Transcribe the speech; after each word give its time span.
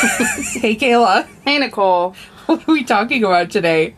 hey, 0.60 0.76
Kayla. 0.76 1.26
Hey, 1.44 1.58
Nicole. 1.58 2.14
What 2.46 2.68
are 2.68 2.72
we 2.72 2.82
talking 2.82 3.22
about 3.22 3.50
today? 3.50 3.94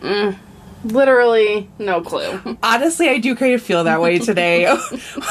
Mm, 0.00 0.38
literally, 0.82 1.68
no 1.78 2.00
clue. 2.00 2.56
Honestly, 2.62 3.08
I 3.10 3.18
do 3.18 3.34
kind 3.36 3.52
of 3.52 3.60
feel 3.62 3.84
that 3.84 4.00
way 4.00 4.18
today. 4.18 4.62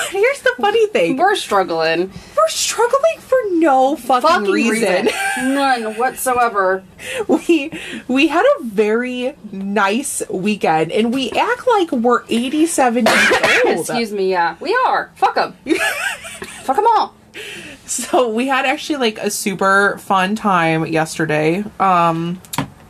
Here's 0.09 0.41
the 0.41 0.53
funny 0.59 0.85
thing 0.89 1.17
We're 1.17 1.35
struggling. 1.35 2.11
we're 2.37 2.47
struggling 2.49 3.17
for 3.17 3.37
no 3.53 3.95
fucking, 3.95 4.29
Fucking 4.29 4.51
reason. 4.51 5.05
reason. 5.05 5.55
None 5.55 5.95
whatsoever. 5.97 6.83
we 7.27 7.71
we 8.07 8.27
had 8.27 8.45
a 8.59 8.63
very 8.63 9.35
nice 9.51 10.21
weekend 10.29 10.91
and 10.91 11.11
we 11.11 11.31
act 11.31 11.67
like 11.67 11.91
we're 11.91 12.23
87 12.29 13.07
years 13.07 13.31
old. 13.65 13.79
Excuse 13.79 14.11
me, 14.13 14.29
yeah. 14.29 14.55
We 14.59 14.77
are. 14.87 15.11
Fuck 15.15 15.33
them. 15.33 15.55
Fuck 16.61 16.75
them 16.75 16.85
all. 16.95 17.15
So 17.85 18.29
we 18.29 18.47
had 18.47 18.65
actually 18.65 18.97
like 18.99 19.17
a 19.17 19.29
super 19.29 19.97
fun 19.97 20.35
time 20.35 20.85
yesterday. 20.85 21.63
Um 21.79 22.41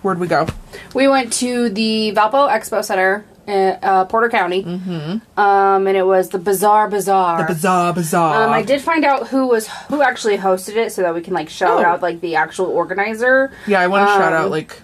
where'd 0.01 0.19
we 0.19 0.27
go? 0.27 0.47
We 0.93 1.07
went 1.07 1.33
to 1.33 1.69
the 1.69 2.13
Valpo 2.15 2.49
Expo 2.49 2.83
Center 2.83 3.25
in 3.47 3.77
uh, 3.81 4.05
Porter 4.05 4.29
County. 4.29 4.63
Mm-hmm. 4.63 5.39
Um, 5.39 5.87
and 5.87 5.97
it 5.97 6.05
was 6.05 6.29
the 6.29 6.39
Bizarre 6.39 6.87
Bazaar. 6.89 7.39
The 7.39 7.53
Bizarre 7.53 7.93
bazaar. 7.93 8.43
Um, 8.43 8.51
I 8.51 8.61
did 8.61 8.81
find 8.81 9.03
out 9.03 9.27
who 9.29 9.47
was 9.47 9.67
who 9.89 10.01
actually 10.01 10.37
hosted 10.37 10.75
it, 10.75 10.91
so 10.91 11.01
that 11.01 11.13
we 11.13 11.21
can 11.21 11.33
like 11.33 11.49
shout 11.49 11.83
Oh. 11.83 11.85
out 11.85 12.01
like 12.01 12.21
the 12.21 12.35
actual 12.35 12.67
organizer. 12.67 13.51
Yeah, 13.67 13.81
I 13.81 13.87
want 13.87 14.07
to 14.07 14.13
shout 14.13 14.33
um, 14.33 14.43
out 14.45 14.51
like 14.51 14.81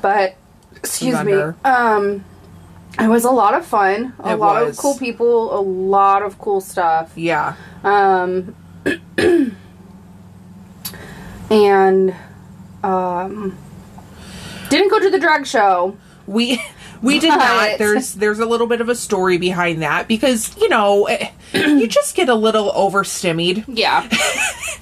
But 0.00 0.36
excuse 0.76 1.22
me, 1.24 1.32
um, 1.64 2.24
it 3.00 3.08
was 3.08 3.24
a 3.24 3.30
lot 3.30 3.54
of 3.54 3.64
fun. 3.64 4.14
A 4.20 4.32
It 4.32 4.36
lot 4.36 4.64
was. 4.64 4.76
of 4.76 4.82
cool 4.82 4.98
people. 4.98 5.58
A 5.58 5.62
lot 5.62 6.22
of 6.22 6.38
cool 6.38 6.60
stuff. 6.60 7.12
yeah. 7.16 7.54
Um, 7.84 8.54
and 11.50 12.14
um, 12.82 13.56
didn't 14.70 14.90
go 14.90 14.98
to 15.00 15.10
the 15.10 15.18
drag 15.18 15.46
show. 15.46 15.96
We 16.26 16.62
we 17.02 17.18
did 17.18 17.28
not. 17.28 17.78
There's 17.78 18.14
there's 18.14 18.38
a 18.40 18.46
little 18.46 18.66
bit 18.66 18.80
of 18.80 18.88
a 18.88 18.94
story 18.94 19.38
behind 19.38 19.82
that 19.82 20.08
because 20.08 20.56
you 20.58 20.68
know 20.68 21.04
eh, 21.06 21.30
you 21.52 21.86
just 21.86 22.14
get 22.14 22.28
a 22.28 22.34
little 22.34 22.70
overstimmied, 22.72 23.64
Yeah, 23.68 24.08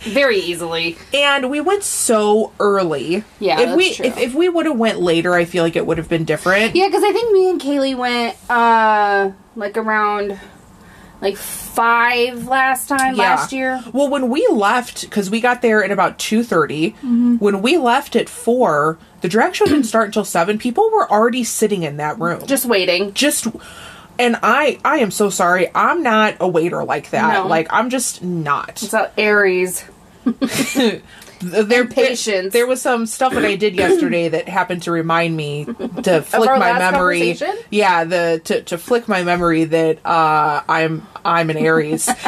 very 0.00 0.38
easily. 0.38 0.96
and 1.14 1.50
we 1.50 1.60
went 1.60 1.82
so 1.84 2.52
early. 2.60 3.24
Yeah, 3.40 3.60
if 3.60 3.66
that's 3.66 3.76
we 3.76 3.94
true. 3.94 4.06
if, 4.06 4.18
if 4.18 4.34
we 4.34 4.48
would 4.48 4.66
have 4.66 4.76
went 4.78 5.00
later, 5.00 5.34
I 5.34 5.44
feel 5.44 5.62
like 5.64 5.76
it 5.76 5.86
would 5.86 5.98
have 5.98 6.08
been 6.08 6.24
different. 6.24 6.74
Yeah, 6.76 6.86
because 6.86 7.02
I 7.04 7.12
think 7.12 7.32
me 7.32 7.50
and 7.50 7.60
Kaylee 7.60 7.96
went 7.96 8.36
uh 8.50 9.32
like 9.54 9.76
around 9.76 10.38
like 11.22 11.36
five 11.36 12.46
last 12.46 12.88
time 12.88 13.16
Yeah. 13.16 13.22
last 13.22 13.52
year. 13.52 13.82
Well, 13.92 14.08
when 14.10 14.28
we 14.28 14.46
left, 14.50 15.00
because 15.02 15.30
we 15.30 15.40
got 15.40 15.62
there 15.62 15.82
at 15.82 15.90
about 15.90 16.18
two 16.18 16.42
Mm-hmm. 16.42 17.36
when 17.36 17.62
we 17.62 17.78
left 17.78 18.16
at 18.16 18.28
four, 18.28 18.98
the 19.22 19.28
drag 19.28 19.54
show 19.54 19.64
didn't 19.64 19.84
start 19.84 20.06
until 20.08 20.24
seven. 20.26 20.58
People 20.58 20.90
were 20.92 21.10
already 21.10 21.42
sitting 21.42 21.84
in 21.84 21.96
that 21.96 22.18
room, 22.18 22.46
Just 22.46 22.66
waiting. 22.66 23.14
just. 23.14 23.46
And 24.18 24.38
I, 24.42 24.78
I 24.84 24.98
am 24.98 25.10
so 25.10 25.30
sorry. 25.30 25.68
I'm 25.74 26.02
not 26.02 26.36
a 26.40 26.48
waiter 26.48 26.84
like 26.84 27.10
that. 27.10 27.32
No. 27.34 27.46
Like 27.46 27.68
I'm 27.70 27.90
just 27.90 28.22
not. 28.22 28.78
So 28.78 29.10
Aries. 29.16 29.84
There, 31.40 31.86
patience. 31.86 32.54
There, 32.54 32.66
was 32.66 32.80
some 32.80 33.04
stuff 33.04 33.34
that 33.34 33.44
I 33.44 33.56
did 33.56 33.74
yesterday 33.74 34.30
that 34.30 34.48
happened 34.48 34.84
to 34.84 34.90
remind 34.90 35.36
me 35.36 35.66
to 35.66 36.22
flick 36.26 36.48
my 36.50 36.78
memory. 36.78 37.36
Yeah, 37.70 38.04
the 38.04 38.40
to, 38.44 38.62
to 38.62 38.78
flick 38.78 39.06
my 39.06 39.22
memory 39.22 39.64
that 39.64 40.04
uh, 40.06 40.62
I'm 40.66 41.06
I'm 41.24 41.50
an 41.50 41.58
Aries. 41.58 42.08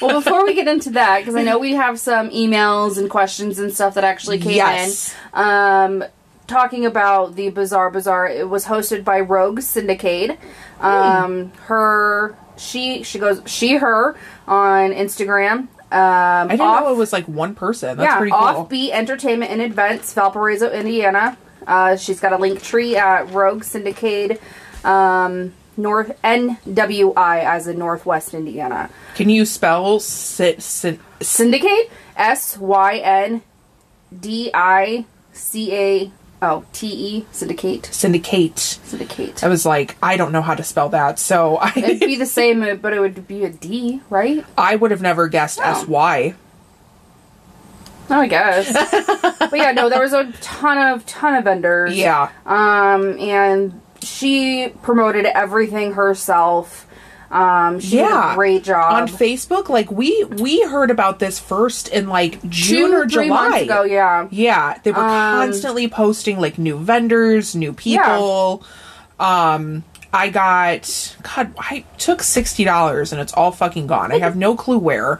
Well, 0.00 0.20
before 0.20 0.44
we 0.44 0.52
get 0.54 0.68
into 0.68 0.90
that, 0.90 1.20
because 1.20 1.34
I 1.34 1.42
know 1.42 1.58
we 1.58 1.72
have 1.72 1.98
some 1.98 2.28
emails 2.28 2.98
and 2.98 3.08
questions 3.08 3.58
and 3.58 3.72
stuff 3.72 3.94
that 3.94 4.04
actually 4.04 4.38
came 4.38 4.52
Yes. 4.56 5.14
in. 5.34 5.40
Um, 5.40 6.04
talking 6.46 6.86
about 6.86 7.36
the 7.36 7.50
Bizarre 7.50 7.90
Bazaar, 7.90 8.28
it 8.28 8.48
was 8.48 8.66
hosted 8.66 9.04
by 9.04 9.20
Rogue 9.20 9.60
Syndicate. 9.60 10.38
Um, 10.80 11.52
her, 11.64 12.36
she, 12.56 13.02
she 13.02 13.18
goes, 13.18 13.42
she, 13.46 13.76
her 13.76 14.16
on 14.46 14.92
Instagram. 14.92 15.68
Um, 15.92 16.48
I 16.48 16.48
didn't 16.50 16.66
know 16.66 16.92
it 16.92 16.96
was 16.96 17.12
like 17.12 17.26
one 17.26 17.54
person. 17.54 17.96
That's 17.96 18.06
yeah, 18.06 18.18
pretty 18.18 18.32
cool. 18.32 18.40
Offbeat 18.40 18.90
Entertainment 18.90 19.52
and 19.52 19.62
Events, 19.62 20.12
Valparaiso, 20.14 20.70
Indiana. 20.70 21.38
Uh, 21.66 21.96
she's 21.96 22.20
got 22.20 22.32
a 22.32 22.36
link 22.36 22.62
tree 22.62 22.96
at 22.96 23.30
Rogue 23.30 23.64
Syndicate, 23.64 24.40
um, 24.84 25.52
North 25.76 26.20
NWI 26.22 27.44
as 27.44 27.68
in 27.68 27.78
Northwest 27.78 28.34
Indiana. 28.34 28.90
Can 29.14 29.28
you 29.28 29.44
spell 29.44 30.00
sit, 30.00 30.62
Syndicate 30.62 31.90
S 32.16 32.58
Y 32.58 32.98
N 32.98 33.42
D 34.18 34.50
I 34.54 35.04
C 35.32 35.74
A 35.74 36.10
oh 36.42 36.64
T 36.72 36.86
E 36.88 37.26
Syndicate 37.32 37.86
syndicate? 37.86 38.58
Syndicate. 38.58 39.42
I 39.44 39.48
was 39.48 39.64
like, 39.66 39.96
I 40.02 40.16
don't 40.16 40.32
know 40.32 40.42
how 40.42 40.54
to 40.54 40.62
spell 40.62 40.88
that, 40.90 41.18
so 41.18 41.56
I. 41.56 41.72
It'd 41.76 42.00
be 42.00 42.16
the 42.16 42.26
same, 42.40 42.78
but 42.80 42.92
it 42.92 43.00
would 43.00 43.26
be 43.26 43.44
a 43.44 43.50
D, 43.50 44.00
right? 44.10 44.44
I 44.56 44.76
would 44.76 44.90
have 44.90 45.02
never 45.02 45.28
guessed 45.28 45.58
Oh. 45.60 45.64
S 45.70 45.86
Y. 45.86 46.34
Oh, 48.08 48.20
I 48.20 48.28
guess. 48.28 48.72
but 49.40 49.56
yeah, 49.56 49.72
no, 49.72 49.88
there 49.88 50.00
was 50.00 50.12
a 50.12 50.30
ton 50.40 50.78
of 50.78 51.04
ton 51.06 51.34
of 51.34 51.44
vendors. 51.44 51.96
Yeah, 51.96 52.30
Um, 52.44 53.18
and 53.18 53.80
she 54.00 54.72
promoted 54.82 55.26
everything 55.26 55.94
herself. 55.94 56.86
Um, 57.30 57.80
she 57.80 57.90
did 57.90 57.96
Yeah. 58.08 58.32
a 58.32 58.34
great 58.36 58.62
job. 58.64 58.92
on 58.92 59.08
Facebook, 59.08 59.68
like 59.68 59.90
we 59.90 60.24
we 60.24 60.62
heard 60.62 60.90
about 60.90 61.18
this 61.18 61.38
first 61.38 61.88
in 61.88 62.08
like 62.08 62.40
June 62.48 62.90
Two, 62.90 62.96
or 62.96 63.08
three 63.08 63.26
July. 63.26 63.48
months 63.50 63.62
ago, 63.62 63.82
yeah. 63.82 64.28
Yeah, 64.30 64.78
they 64.84 64.92
were 64.92 64.98
Um, 65.02 65.08
constantly 65.48 65.88
posting 65.88 66.38
like 66.40 66.56
new 66.58 66.78
vendors, 66.78 67.54
new 67.56 67.72
people. 67.72 68.62
Um 69.18 69.82
I 70.12 70.28
got 70.28 71.14
God, 71.22 71.52
I 71.58 71.84
took 71.98 72.22
sixty 72.22 72.64
dollars 72.64 73.12
and 73.12 73.20
it's 73.20 73.32
all 73.32 73.50
fucking 73.50 73.86
gone. 73.86 74.12
I 74.12 74.18
have 74.18 74.36
no 74.36 74.54
clue 74.54 74.78
where. 74.78 75.18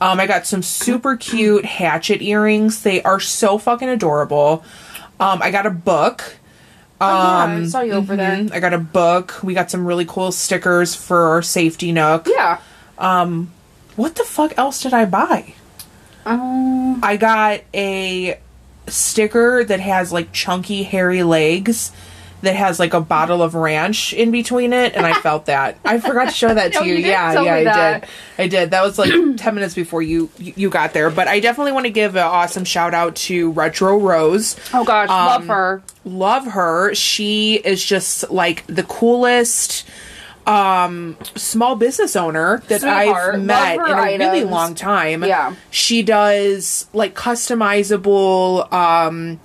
Um 0.00 0.20
I 0.20 0.26
got 0.26 0.46
some 0.46 0.62
super 0.62 1.16
cute 1.16 1.64
hatchet 1.64 2.20
earrings. 2.22 2.82
They 2.82 3.02
are 3.02 3.18
so 3.18 3.56
fucking 3.56 3.88
adorable. 3.88 4.62
Um 5.18 5.40
I 5.42 5.50
got 5.50 5.64
a 5.66 5.70
book. 5.70 6.36
Oh, 7.00 7.06
yeah, 7.06 7.44
Um, 7.44 7.62
I 7.64 7.66
saw 7.66 7.80
you 7.80 7.92
over 7.92 8.16
there. 8.16 8.36
Mhm. 8.36 8.52
I 8.54 8.60
got 8.60 8.72
a 8.72 8.78
book. 8.78 9.40
We 9.42 9.52
got 9.54 9.70
some 9.70 9.84
really 9.86 10.06
cool 10.06 10.32
stickers 10.32 10.94
for 10.94 11.28
our 11.28 11.42
safety 11.42 11.92
nook. 11.92 12.26
Yeah. 12.26 12.58
Um, 12.98 13.50
What 13.96 14.14
the 14.16 14.24
fuck 14.24 14.52
else 14.58 14.82
did 14.82 14.92
I 14.92 15.04
buy? 15.06 15.54
Um, 16.26 17.00
I 17.02 17.16
got 17.16 17.60
a 17.74 18.38
sticker 18.88 19.64
that 19.64 19.80
has 19.80 20.12
like 20.12 20.32
chunky 20.32 20.82
hairy 20.82 21.22
legs 21.22 21.92
that 22.42 22.54
has 22.54 22.78
like 22.78 22.92
a 22.94 23.00
bottle 23.00 23.42
of 23.42 23.54
ranch 23.54 24.12
in 24.12 24.30
between 24.30 24.72
it 24.72 24.94
and 24.94 25.06
I 25.06 25.14
felt 25.20 25.46
that. 25.46 25.78
I 25.84 25.98
forgot 25.98 26.26
to 26.28 26.34
show 26.34 26.52
that 26.52 26.72
to 26.74 26.80
No, 26.80 26.84
you. 26.84 26.94
you 26.96 27.06
yeah, 27.06 27.32
yeah, 27.42 27.54
I 27.54 27.64
that. 27.64 28.00
did. 28.02 28.10
I 28.38 28.48
did. 28.48 28.70
That 28.72 28.82
was 28.82 28.98
like 28.98 29.10
10 29.36 29.54
minutes 29.54 29.74
before 29.74 30.02
you 30.02 30.30
you 30.38 30.68
got 30.70 30.92
there, 30.92 31.10
but 31.10 31.28
I 31.28 31.40
definitely 31.40 31.72
want 31.72 31.86
to 31.86 31.90
give 31.90 32.14
an 32.14 32.22
awesome 32.24 32.64
shout 32.64 32.92
out 32.94 33.16
to 33.16 33.50
Retro 33.52 33.98
Rose. 33.98 34.56
oh 34.74 34.84
gosh, 34.84 35.08
love 35.08 35.42
Um, 35.42 35.48
her. 35.48 35.82
Love 36.04 36.46
her. 36.48 36.94
She 36.94 37.54
is 37.54 37.84
just 37.84 38.30
like 38.30 38.66
the 38.66 38.82
coolest 38.84 39.88
um 40.46 41.16
small 41.34 41.74
business 41.74 42.14
owner 42.14 42.62
that 42.68 42.80
Sweetheart. 42.82 43.34
I've 43.34 43.42
met 43.42 43.74
in 44.12 44.20
a 44.22 44.30
really 44.30 44.44
long 44.44 44.74
time. 44.76 45.24
Yeah. 45.24 45.54
She 45.72 46.02
does 46.04 46.86
like 46.92 47.14
customizable 47.16 48.72
um 48.72 49.40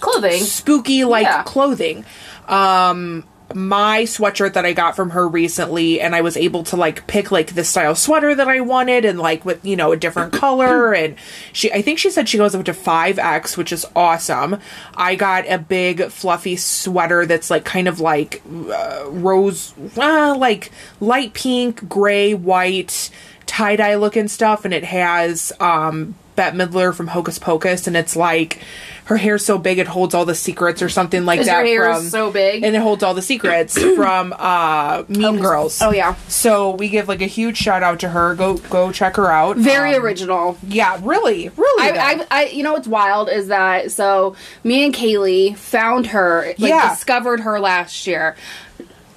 Clothing. 0.00 0.42
spooky 0.42 1.04
like 1.04 1.24
Yeah. 1.24 1.42
clothing. 1.42 2.04
Um 2.48 3.24
my 3.54 4.02
sweatshirt 4.02 4.54
that 4.54 4.66
I 4.66 4.72
got 4.72 4.96
from 4.96 5.10
her 5.10 5.28
recently 5.28 6.00
and 6.00 6.16
I 6.16 6.20
was 6.20 6.36
able 6.36 6.64
to 6.64 6.76
like 6.76 7.06
pick 7.06 7.30
like 7.30 7.54
the 7.54 7.62
style 7.62 7.94
sweater 7.94 8.34
that 8.34 8.48
I 8.48 8.60
wanted 8.60 9.04
and 9.04 9.18
like 9.18 9.44
with 9.44 9.64
you 9.64 9.76
know 9.76 9.92
a 9.92 9.96
different 9.96 10.32
color 10.32 10.92
and 10.92 11.16
she 11.52 11.72
I 11.72 11.80
think 11.80 11.98
she 11.98 12.10
said 12.10 12.28
she 12.28 12.38
goes 12.38 12.54
up 12.54 12.64
to 12.64 12.72
5x 12.72 13.56
which 13.56 13.72
is 13.72 13.86
awesome. 13.94 14.58
I 14.96 15.14
got 15.14 15.48
a 15.48 15.58
big 15.58 16.10
fluffy 16.10 16.56
sweater 16.56 17.24
that's 17.24 17.50
like 17.50 17.64
kind 17.64 17.86
of 17.88 18.00
like 18.00 18.42
uh, 18.46 19.04
rose 19.08 19.74
uh, 19.96 20.34
like 20.36 20.72
light 20.98 21.32
pink, 21.32 21.88
gray, 21.88 22.34
white 22.34 23.10
tie-dye 23.46 23.94
looking 23.94 24.26
stuff 24.26 24.64
and 24.64 24.74
it 24.74 24.84
has 24.84 25.52
um 25.60 26.16
Bette 26.36 26.56
Midler 26.56 26.94
from 26.94 27.08
Hocus 27.08 27.38
Pocus 27.38 27.86
and 27.86 27.96
it's 27.96 28.14
like 28.14 28.60
her 29.06 29.16
hair's 29.16 29.44
so 29.44 29.56
big 29.58 29.78
it 29.78 29.86
holds 29.86 30.14
all 30.14 30.24
the 30.24 30.34
secrets 30.34 30.82
or 30.82 30.88
something 30.88 31.24
like 31.24 31.42
that 31.44 31.60
her 31.60 31.64
hair 31.64 31.94
from 31.94 32.02
so 32.04 32.30
big? 32.30 32.62
and 32.62 32.76
it 32.76 32.82
holds 32.82 33.02
all 33.02 33.14
the 33.14 33.22
secrets 33.22 33.76
from 33.96 34.34
uh 34.38 35.04
Mean 35.08 35.38
Girls. 35.40 35.80
oh, 35.82 35.92
yeah. 35.92 36.14
So 36.28 36.72
we 36.72 36.88
give 36.88 37.08
like 37.08 37.22
a 37.22 37.26
huge 37.26 37.56
shout 37.56 37.82
out 37.82 38.00
to 38.00 38.08
her. 38.10 38.34
Go 38.34 38.58
go 38.58 38.92
check 38.92 39.16
her 39.16 39.30
out. 39.30 39.56
Very 39.56 39.94
Um, 39.94 40.02
original. 40.04 40.58
Yeah, 40.66 40.98
really, 41.02 41.48
really. 41.56 41.98
I, 41.98 42.26
I, 42.30 42.40
I, 42.42 42.44
you 42.46 42.62
know 42.62 42.72
what's 42.74 42.88
wild 42.88 43.28
is 43.30 43.48
that 43.48 43.90
so 43.90 44.36
me 44.64 44.84
and 44.84 44.94
Kaylee 44.94 45.56
found 45.56 46.08
her, 46.08 46.46
like 46.58 46.58
Yeah. 46.58 46.90
discovered 46.90 47.40
her 47.40 47.58
last 47.60 48.06
year. 48.06 48.36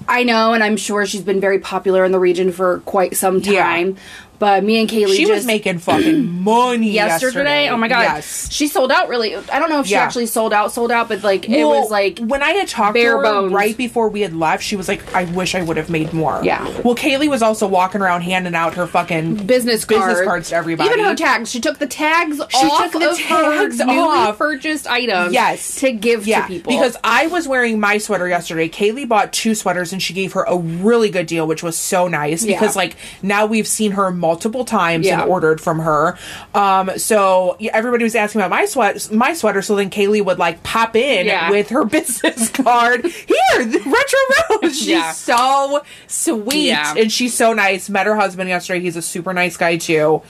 I 0.08 0.24
know, 0.24 0.54
and 0.54 0.64
I'm 0.64 0.76
sure 0.76 1.06
she's 1.06 1.20
been 1.22 1.40
very 1.40 1.58
popular 1.60 2.04
in 2.04 2.10
the 2.10 2.18
region 2.18 2.50
for 2.50 2.80
quite 2.80 3.16
some 3.16 3.38
Yeah. 3.38 3.92
But 4.40 4.64
me 4.64 4.80
and 4.80 4.88
Kaylee 4.88 5.14
She 5.14 5.22
just 5.26 5.30
was 5.32 5.46
making 5.46 5.78
fucking 5.78 6.42
money 6.42 6.90
yesterday. 6.92 7.68
Oh 7.68 7.76
my 7.76 7.88
god, 7.88 8.00
Yes. 8.00 8.50
she 8.50 8.66
sold 8.68 8.90
out. 8.90 9.08
Really, 9.08 9.36
I 9.36 9.58
don't 9.60 9.68
know 9.70 9.80
if 9.80 9.86
she 9.86 9.92
Yeah. 9.92 10.00
actually 10.02 10.26
sold 10.26 10.52
out, 10.52 10.72
sold 10.72 10.90
out, 10.90 11.08
but 11.08 11.22
like 11.22 11.48
it 11.48 11.64
was 11.64 11.90
like 11.90 12.18
when 12.20 12.42
I 12.42 12.52
had 12.52 12.66
talked 12.66 12.96
to 12.96 13.04
her 13.04 13.22
bones. 13.22 13.52
right 13.52 13.76
before 13.76 14.08
we 14.08 14.22
had 14.22 14.34
left, 14.34 14.64
she 14.64 14.76
was 14.76 14.88
like, 14.88 15.14
"I 15.14 15.24
wish 15.24 15.54
I 15.54 15.60
would 15.62 15.76
have 15.76 15.90
made 15.90 16.12
more." 16.14 16.40
Yeah. 16.42 16.64
Well, 16.82 16.94
Kaylee 16.96 17.28
was 17.28 17.42
also 17.42 17.66
walking 17.68 18.00
around 18.00 18.22
handing 18.22 18.54
out 18.54 18.74
her 18.74 18.86
fucking 18.86 19.46
business 19.46 19.84
cards, 19.84 20.06
business 20.06 20.24
cards 20.26 20.48
to 20.48 20.56
everybody. 20.56 20.88
Even 20.88 21.04
her 21.04 21.14
tags. 21.14 21.50
She 21.50 21.60
took 21.60 21.78
the 21.78 21.86
tags 21.86 22.40
off 22.40 22.50
took 22.50 22.92
the 22.92 23.10
of 23.10 23.18
tags 23.18 23.78
her 23.78 23.84
newly 23.86 23.98
off. 24.18 24.38
purchased 24.38 24.86
items. 24.86 25.34
Yes. 25.34 25.76
to 25.76 25.92
give 25.92 26.26
yeah, 26.26 26.42
to 26.42 26.48
people 26.48 26.72
because 26.72 26.96
I 27.04 27.26
was 27.26 27.46
wearing 27.46 27.78
my 27.78 27.98
sweater 27.98 28.26
yesterday. 28.26 28.70
Kaylee 28.70 29.06
bought 29.06 29.34
two 29.34 29.54
sweaters 29.54 29.92
and 29.92 30.02
she 30.02 30.14
gave 30.14 30.32
her 30.32 30.44
a 30.44 30.56
really 30.56 31.10
good 31.10 31.26
deal, 31.26 31.46
which 31.46 31.62
was 31.62 31.76
so 31.76 32.08
nice 32.08 32.42
Yeah. 32.42 32.58
because 32.58 32.74
like 32.74 32.96
now 33.22 33.44
we've 33.44 33.68
seen 33.68 33.92
her 33.92 34.10
multiple 34.30 34.64
times 34.64 35.06
Yeah. 35.06 35.22
and 35.22 35.30
ordered 35.30 35.60
from 35.60 35.80
her. 35.80 36.16
Um, 36.54 36.90
so 36.98 37.56
yeah, 37.58 37.72
everybody 37.74 38.04
was 38.04 38.14
asking 38.14 38.40
about 38.40 38.50
my 38.50 38.64
sweat, 38.64 39.10
my 39.12 39.32
sweater. 39.34 39.60
So 39.60 39.74
then 39.74 39.90
Kaylee 39.90 40.24
would 40.24 40.38
like 40.38 40.62
pop 40.62 40.94
in 40.94 41.26
Yeah. 41.26 41.50
with 41.50 41.68
her 41.70 41.84
business 41.96 42.48
card. 42.50 43.04
Here, 43.06 43.58
retro 43.58 44.18
rose. 44.62 44.78
She's 44.78 45.16
so 45.16 45.82
sweet 46.06 46.70
and 46.72 47.10
she's 47.10 47.34
so 47.34 47.52
nice. 47.52 47.90
Met 47.90 48.06
her 48.06 48.14
husband 48.14 48.48
yesterday. 48.48 48.80
He's 48.80 48.96
a 48.96 49.02
super 49.02 49.32
nice 49.32 49.56
guy 49.56 49.76
too. 49.78 50.22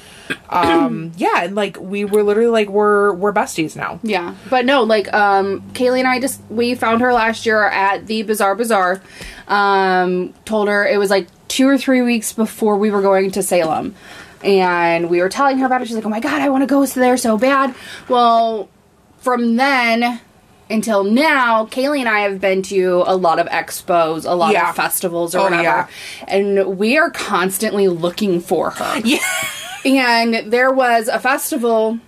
Um, 0.49 1.13
yeah, 1.17 1.43
and 1.45 1.55
like 1.55 1.77
we 1.79 2.05
were 2.07 2.23
literally 2.23 2.51
like 2.51 2.69
we're 2.71 3.13
we're 3.13 3.33
besties 3.33 3.77
now. 3.77 4.01
Yeah, 4.03 4.35
but 4.49 4.65
no, 4.65 4.83
like 4.85 5.13
um, 5.13 5.61
Kaylee 5.73 5.99
and 5.99 6.09
I 6.09 6.21
just 6.21 6.41
we 6.49 6.75
found 6.75 7.01
her 7.03 7.13
last 7.13 7.45
year 7.45 7.65
at 7.67 8.07
the 8.07 8.23
Bizarre 8.23 8.55
Bazaar. 8.55 9.03
Um, 9.49 10.33
told 10.45 10.69
her 10.69 10.87
it 10.87 10.97
was 10.99 11.11
like 11.11 11.27
two 11.51 11.69
or 11.69 11.77
three 11.77 12.01
weeks 12.01 12.33
before 12.33 12.77
we 12.77 12.91
were 12.91 13.03
going 13.03 13.31
to 13.33 13.43
Salem, 13.43 13.95
and 14.43 15.11
we 15.11 15.21
were 15.21 15.29
telling 15.29 15.59
her 15.59 15.67
about 15.67 15.83
it. 15.83 15.87
She's 15.89 15.97
like, 15.97 16.07
"Oh 16.07 16.09
my 16.09 16.21
god, 16.21 16.41
I 16.41 16.49
want 16.49 16.63
to 16.63 16.67
go 16.67 16.87
there 16.87 17.17
so 17.19 17.37
bad." 17.37 17.75
Well, 18.09 18.69
from 19.19 19.57
then 19.57 20.21
until 20.71 21.03
now, 21.03 21.67
Kaylee 21.67 21.99
and 22.01 22.09
I 22.09 22.21
have 22.21 22.41
been 22.41 22.63
to 22.63 23.03
a 23.05 23.17
lot 23.17 23.39
of 23.41 23.49
expos, 23.49 24.25
a 24.25 24.35
lot 24.35 24.53
Yeah. 24.53 24.71
of 24.71 24.77
festivals, 24.77 25.35
or 25.35 25.41
Oh, 25.41 25.45
whatever, 25.45 25.63
yeah. 25.65 25.87
and 26.29 26.79
we 26.79 26.97
are 26.97 27.11
constantly 27.11 27.89
looking 27.89 28.41
for 28.41 28.71
her. 28.71 29.01
Yeah. 29.05 29.19
And 29.85 30.53
there 30.53 30.71
was 30.71 31.09
a 31.09 31.19
festival 31.19 31.99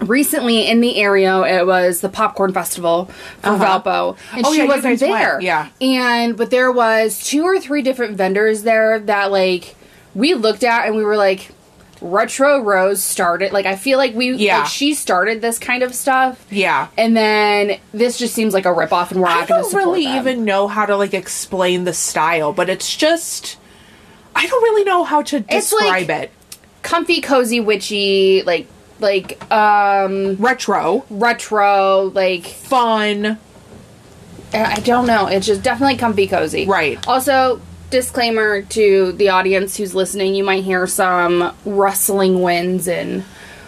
recently 0.00 0.66
in 0.66 0.80
the 0.80 0.96
area. 0.96 1.40
It 1.42 1.66
was 1.66 2.00
the 2.00 2.08
Popcorn 2.08 2.52
Festival 2.52 3.06
for 3.40 3.50
Uh-huh. 3.50 3.80
Valpo. 3.80 4.16
And 4.32 4.44
Oh, 4.46 4.52
she 4.52 4.58
yeah, 4.60 4.64
wasn't 4.66 5.00
guys 5.00 5.02
went, 5.02 5.14
there. 5.24 5.40
yeah. 5.40 5.68
And 5.80 6.36
but 6.36 6.50
there 6.50 6.70
was 6.72 7.22
two 7.24 7.44
or 7.44 7.58
three 7.60 7.82
different 7.82 8.16
vendors 8.16 8.62
there 8.62 8.98
that 9.00 9.30
like 9.30 9.74
we 10.14 10.34
looked 10.34 10.64
at 10.64 10.86
and 10.86 10.96
we 10.96 11.04
were 11.04 11.16
like 11.16 11.50
Retro 12.00 12.60
Rose 12.60 13.02
started 13.02 13.52
like 13.52 13.64
I 13.66 13.76
feel 13.76 13.96
like 13.98 14.14
we 14.14 14.32
Yeah. 14.34 14.58
like 14.58 14.66
she 14.66 14.92
started 14.94 15.40
this 15.40 15.58
kind 15.58 15.82
of 15.82 15.94
stuff. 15.94 16.44
Yeah. 16.50 16.88
And 16.98 17.16
then 17.16 17.78
this 17.92 18.18
just 18.18 18.34
seems 18.34 18.52
like 18.52 18.66
a 18.66 18.70
ripoff 18.74 19.10
and 19.10 19.20
we're 19.22 19.28
I 19.28 19.40
not 19.40 19.48
gonna 19.48 19.62
don't 19.62 19.74
really 19.74 20.04
them. 20.04 20.18
even 20.18 20.44
know 20.44 20.68
how 20.68 20.84
to 20.86 20.96
like 20.96 21.14
explain 21.14 21.84
the 21.84 21.94
style, 21.94 22.52
but 22.52 22.68
it's 22.68 22.94
just 22.94 23.56
I 24.36 24.46
don't 24.46 24.62
really 24.62 24.84
know 24.84 25.04
how 25.04 25.22
to 25.22 25.40
describe 25.40 26.08
like- 26.08 26.22
it. 26.24 26.32
comfy, 26.82 27.20
cozy, 27.22 27.60
witchy, 27.60 28.42
like 28.44 28.66
like 29.00 29.42
um 29.52 30.36
Retro, 30.36 31.04
retro, 31.10 32.10
like 32.14 32.46
fun. 32.46 33.38
I 34.52 34.78
don't 34.80 35.06
know. 35.06 35.26
It's 35.26 35.46
just 35.46 35.62
definitely 35.62 35.96
comfy 35.96 36.28
cozy. 36.28 36.64
Right. 36.66 37.04
Also, 37.08 37.60
disclaimer 37.90 38.62
to 38.62 39.12
the 39.12 39.30
audience 39.30 39.76
who's 39.76 39.94
listening, 39.94 40.34
you 40.36 40.44
might 40.44 40.62
hear 40.62 40.86
some 40.86 41.52
rustling 41.64 42.40
winds 42.40 42.86
and 42.86 43.24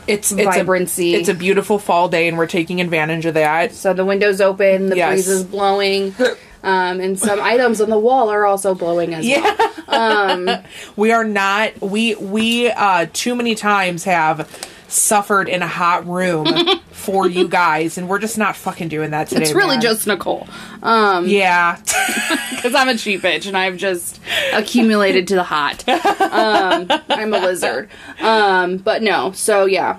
It's 0.06 0.30
it's 0.30 0.42
Vibrancy. 0.44 1.16
A, 1.16 1.18
it's 1.18 1.28
a 1.28 1.34
beautiful 1.34 1.80
fall 1.80 2.08
day, 2.08 2.28
and 2.28 2.38
we're 2.38 2.46
taking 2.46 2.80
advantage 2.80 3.26
of 3.26 3.34
that. 3.34 3.72
so 3.74 3.92
the 3.94 4.04
windows 4.04 4.40
open, 4.40 4.88
the 4.88 4.96
Yes. 4.96 5.12
breeze 5.14 5.28
is 5.28 5.42
blowing, 5.44 6.14
um, 6.62 7.00
and 7.00 7.18
some 7.18 7.40
items 7.40 7.80
on 7.80 7.90
the 7.90 7.98
wall 7.98 8.28
are 8.30 8.46
also 8.46 8.72
blowing 8.72 9.12
as 9.12 9.26
well. 9.26 9.42
Yeah. 9.88 10.62
we 10.96 11.10
are 11.10 11.24
not. 11.24 11.80
We 11.80 12.14
we 12.14 12.70
uh 12.70 13.06
too 13.12 13.34
many 13.34 13.56
times 13.56 14.04
have 14.04 14.48
suffered 14.88 15.48
in 15.48 15.62
a 15.62 15.66
hot 15.66 16.06
room 16.06 16.46
for 16.90 17.28
you 17.28 17.48
guys, 17.48 17.98
and 17.98 18.08
we're 18.08 18.18
just 18.18 18.38
not 18.38 18.56
fucking 18.56 18.88
doing 18.88 19.10
that 19.10 19.28
today. 19.28 19.42
It's 19.42 19.52
really 19.52 19.76
man. 19.76 19.80
just 19.80 20.06
Nicole. 20.06 20.46
Um, 20.82 21.26
yeah. 21.26 21.76
because 22.50 22.74
I'm 22.74 22.88
a 22.88 22.96
cheap 22.96 23.22
bitch 23.22 23.46
and 23.46 23.56
I've 23.56 23.76
just 23.76 24.20
accumulated 24.52 25.28
to 25.28 25.34
the 25.34 25.42
hot. 25.42 25.86
Um, 25.88 26.90
I'm 27.08 27.32
a 27.34 27.38
lizard. 27.38 27.90
Um, 28.20 28.78
but 28.78 29.02
no, 29.02 29.32
so 29.32 29.66
yeah. 29.66 29.98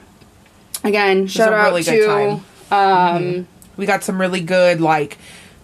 Again, 0.83 1.27
shout 1.27 1.53
out 1.53 1.65
really 1.65 1.83
good 1.83 2.01
to 2.01 2.41
time. 2.69 3.15
um, 3.15 3.47
we 3.77 3.85
got 3.85 4.03
some 4.03 4.19
really 4.19 4.41
good 4.41 4.79
like 4.79 5.17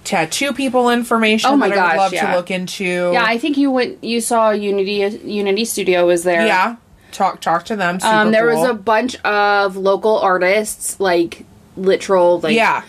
tattoo 0.04 0.54
people 0.54 0.90
information 0.90 1.50
Oh 1.50 1.56
my 1.56 1.70
that 1.70 1.78
I 1.78 1.92
would 1.94 1.98
love 1.98 2.14
yeah. 2.14 2.32
to 2.32 2.38
look 2.38 2.52
into. 2.52 3.12
yeah. 3.14 3.24
I 3.26 3.38
think 3.38 3.58
you 3.58 3.72
went. 3.72 4.04
You 4.04 4.22
saw 4.22 4.52
Unity. 4.52 5.20
Unity 5.24 5.66
Studio 5.66 6.06
was 6.08 6.24
there. 6.24 6.46
Yeah. 6.46 6.76
Talk 7.14 7.40
talk 7.40 7.64
to 7.66 7.76
them. 7.76 8.00
Super 8.00 8.14
Um, 8.14 8.32
there 8.32 8.46
was 8.48 8.68
a 8.68 8.74
bunch 8.74 9.16
of 9.24 9.78
local 9.78 10.20
artists, 10.20 11.00
like 11.00 11.46
literal, 11.78 12.40
like 12.40 12.56
Yeah. 12.56 12.82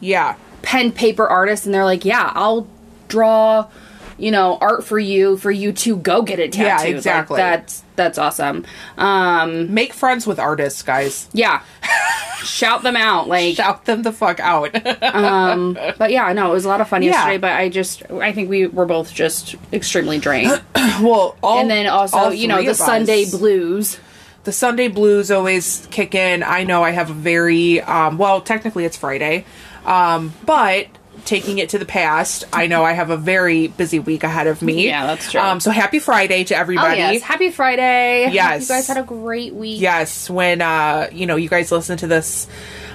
Yeah. 0.00 0.36
pen 0.62 0.92
paper 0.92 1.26
artists, 1.26 1.66
and 1.66 1.74
they're 1.74 1.84
like, 1.84 2.04
"Yeah, 2.04 2.32
I'll 2.34 2.66
draw." 3.08 3.66
You 4.16 4.30
know, 4.30 4.58
art 4.60 4.84
for 4.84 4.98
you 4.98 5.36
for 5.36 5.50
you 5.50 5.72
to 5.72 5.96
go 5.96 6.22
get 6.22 6.38
it 6.38 6.56
Yeah, 6.56 6.76
tattooed. 6.76 6.86
Like, 6.88 6.96
exactly. 6.96 7.36
that's 7.38 7.82
that's 7.96 8.18
awesome. 8.18 8.64
Um, 8.98 9.72
Make 9.74 9.92
friends 9.92 10.26
with 10.26 10.38
artists, 10.38 10.82
guys. 10.82 11.28
yeah, 11.32 11.62
shout 12.42 12.82
them 12.82 12.96
out. 12.96 13.28
Like, 13.28 13.56
Shout 13.56 13.84
them 13.84 14.02
the 14.02 14.12
fuck 14.12 14.40
out. 14.40 14.74
um, 15.14 15.74
but 15.98 16.10
yeah, 16.10 16.32
no, 16.32 16.50
it 16.50 16.54
was 16.54 16.64
a 16.64 16.68
lot 16.68 16.80
of 16.80 16.88
fun 16.88 17.02
Yeah. 17.02 17.10
yesterday. 17.10 17.38
But 17.38 17.52
I 17.52 17.68
just, 17.68 18.02
I 18.10 18.32
think 18.32 18.48
we 18.50 18.66
were 18.66 18.86
both 18.86 19.12
just 19.12 19.54
extremely 19.72 20.18
drained. 20.18 20.60
well, 20.74 21.36
all, 21.42 21.58
and 21.60 21.70
then 21.70 21.86
also, 21.86 22.30
you 22.30 22.48
know, 22.48 22.56
the 22.56 22.70
of 22.70 22.70
us. 22.70 22.78
Sunday 22.78 23.24
blues. 23.30 23.98
the 24.44 24.52
Sunday 24.52 24.88
blues 24.88 25.30
always 25.30 25.86
kick 25.90 26.14
in. 26.14 26.42
I 26.42 26.64
know 26.64 26.82
I 26.84 26.90
have 26.90 27.10
a 27.10 27.14
very 27.14 27.80
um, 27.80 28.18
well, 28.18 28.40
technically 28.40 28.84
it's 28.84 28.96
Friday, 28.96 29.44
um, 29.86 30.32
but 30.44 30.86
taking 31.24 31.58
it 31.58 31.70
to 31.70 31.78
the 31.78 31.84
past, 31.84 32.44
I 32.52 32.66
know 32.66 32.84
I 32.84 32.92
have 32.92 33.10
a 33.10 33.16
very 33.16 33.68
busy 33.68 33.98
week 33.98 34.24
ahead 34.24 34.46
of 34.46 34.62
me. 34.62 34.86
Yeah, 34.86 35.06
that's 35.06 35.30
true. 35.30 35.40
Um, 35.40 35.60
so 35.60 35.70
happy 35.70 35.98
Friday 35.98 36.44
to 36.44 36.56
everybody. 36.56 36.86
Oh 36.86 36.90
everybody. 36.90 37.14
yes, 37.14 37.22
happy 37.22 37.50
Friday! 37.50 38.24
Hope 38.26 38.34
Yes. 38.34 38.68
you 38.68 38.74
guys 38.74 38.86
had 38.88 38.96
a 38.98 39.02
great 39.02 39.54
week. 39.54 39.80
Yes, 39.80 40.28
when 40.30 40.60
uh, 40.62 41.08
you 41.12 41.26
know 41.26 41.36
you 41.36 41.48
guys 41.48 41.70
listen 41.72 41.96
to 41.98 42.06
this 42.06 42.46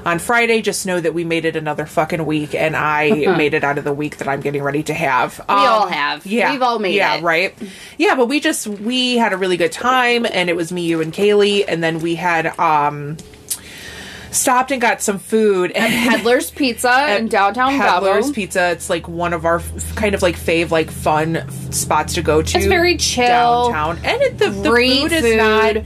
on 0.06 0.18
Friday, 0.20 0.62
just 0.62 0.86
know 0.86 1.00
that 1.00 1.14
we 1.14 1.24
made 1.26 1.44
it 1.46 1.56
another 1.56 1.86
fucking 1.86 2.26
week, 2.26 2.56
and 2.56 2.76
I 2.76 3.10
made 3.38 3.54
it 3.54 3.64
out 3.64 3.78
of 3.78 3.84
the 3.84 3.94
week 3.94 4.18
that 4.18 4.28
I'm 4.28 4.42
getting 4.42 4.64
ready 4.64 4.84
to 4.84 4.94
have. 4.94 5.40
We 5.50 5.56
all 5.56 5.88
have. 5.88 6.26
Yeah, 6.26 6.52
We've 6.52 6.62
all 6.62 6.80
made 6.80 6.96
yeah, 6.96 7.16
it. 7.18 7.24
right. 7.24 7.54
Yeah, 7.98 8.16
but 8.16 8.28
we 8.28 8.40
just 8.40 8.68
we 8.68 9.18
had 9.18 9.34
a 9.34 9.38
really 9.38 9.58
good 9.58 9.72
time, 9.72 10.26
and 10.26 10.50
it 10.50 10.56
was 10.56 10.72
me, 10.72 10.84
you, 10.84 11.02
and 11.02 11.12
Kaylee, 11.12 11.66
and 11.68 11.84
then 11.84 12.00
we 12.00 12.16
had 12.16 12.48
um 12.60 13.18
stopped 14.32 14.72
and 14.72 14.82
got 14.82 15.02
some 15.02 15.20
food 15.20 15.72
and 15.72 15.92
Peddler's 16.10 16.52
Pizza 16.52 17.18
in 17.18 17.28
downtown 17.28 17.78
Peddler's. 17.80 18.32
Pizza. 18.32 18.72
It's 18.72 18.90
like 18.90 19.08
one 19.08 19.34
of 19.34 19.46
our 19.46 19.58
f- 19.58 19.96
kind 19.96 20.14
of 20.16 20.22
like 20.22 20.36
fave, 20.36 20.72
like 20.72 20.90
fun 20.92 21.38
f- 21.38 21.74
spots 21.74 22.14
to 22.16 22.22
go 22.22 22.42
to. 22.42 22.58
It's 22.58 22.68
very 22.68 22.98
chill. 22.98 23.26
downtown, 23.72 23.98
and 24.04 24.22
it, 24.22 24.38
the, 24.38 24.50
the 24.50 24.70
Great 24.70 25.02
food 25.02 25.12
is 25.12 25.36
not 25.36 25.78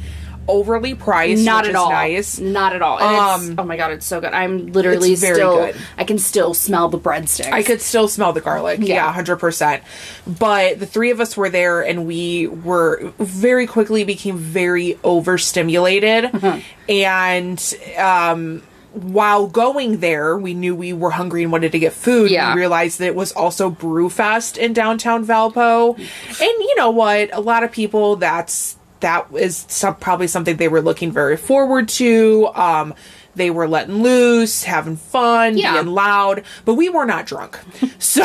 overly 0.47 0.93
priced. 0.95 1.43
Not 1.45 1.65
at 1.67 1.75
all. 1.75 1.89
Nice. 1.89 2.39
Not 2.39 2.73
at 2.75 2.81
all. 2.81 3.01
Um, 3.01 3.55
oh 3.57 3.63
my 3.63 3.77
god, 3.77 3.91
it's 3.91 4.05
so 4.05 4.19
good. 4.21 4.33
I'm 4.33 4.67
literally 4.73 5.13
it's 5.13 5.21
very 5.21 5.35
still. 5.35 5.55
good. 5.57 5.75
I 5.97 6.03
can 6.03 6.17
still 6.17 6.53
smell 6.53 6.89
the 6.89 6.99
breadsticks. 6.99 7.51
I 7.51 7.63
could 7.63 7.81
still 7.81 8.07
smell 8.07 8.33
the 8.33 8.41
garlic. 8.41 8.79
Yeah. 8.81 8.95
Yeah, 8.95 9.11
hundred 9.13 9.37
percent. 9.37 9.83
But 10.27 10.79
the 10.79 10.85
three 10.85 11.11
of 11.11 11.19
us 11.19 11.37
were 11.37 11.49
there, 11.49 11.81
and 11.81 12.05
we 12.05 12.47
were 12.47 13.11
very 13.19 13.67
quickly 13.67 14.03
became 14.03 14.37
very 14.37 14.99
overstimulated, 15.03 16.25
Uh-huh. 16.25 16.59
and 16.89 17.73
um. 17.97 18.63
While 18.95 19.47
going 19.47 20.01
there, 20.01 20.37
we 20.37 20.53
knew 20.53 20.75
we 20.75 20.93
were 20.93 21.09
hungry 21.09 21.41
and 21.41 21.51
wanted 21.51 21.71
to 21.71 21.79
get 21.79 21.93
food. 21.93 22.29
Yeah. 22.29 22.53
We 22.53 22.59
realized 22.59 22.99
that 22.99 23.07
it 23.07 23.15
was 23.15 23.31
also 23.31 23.71
Brewfest 23.71 24.55
in 24.55 24.71
downtown 24.73 25.25
Valpo. 25.25 25.97
And 25.97 26.39
you 26.39 26.75
know 26.77 26.91
what? 26.91 27.33
A 27.33 27.41
lot 27.41 27.63
of 27.63 27.71
people 27.71 28.17
that's 28.17 28.77
that 29.03 29.27
is 29.35 29.65
some, 29.69 29.95
probably 29.95 30.27
something 30.27 30.57
they 30.57 30.67
were 30.67 30.81
looking 30.81 31.11
very 31.11 31.37
forward 31.37 31.87
to. 31.89 32.49
Um 32.55 32.93
they 33.35 33.49
were 33.49 33.67
letting 33.67 34.03
loose, 34.03 34.61
having 34.61 34.95
fun, 34.95 35.57
Yeah. 35.57 35.73
being 35.81 35.87
loud, 35.95 36.43
but 36.65 36.75
we 36.75 36.89
were 36.89 37.05
not 37.05 37.25
drunk. 37.25 37.59
So 37.99 38.21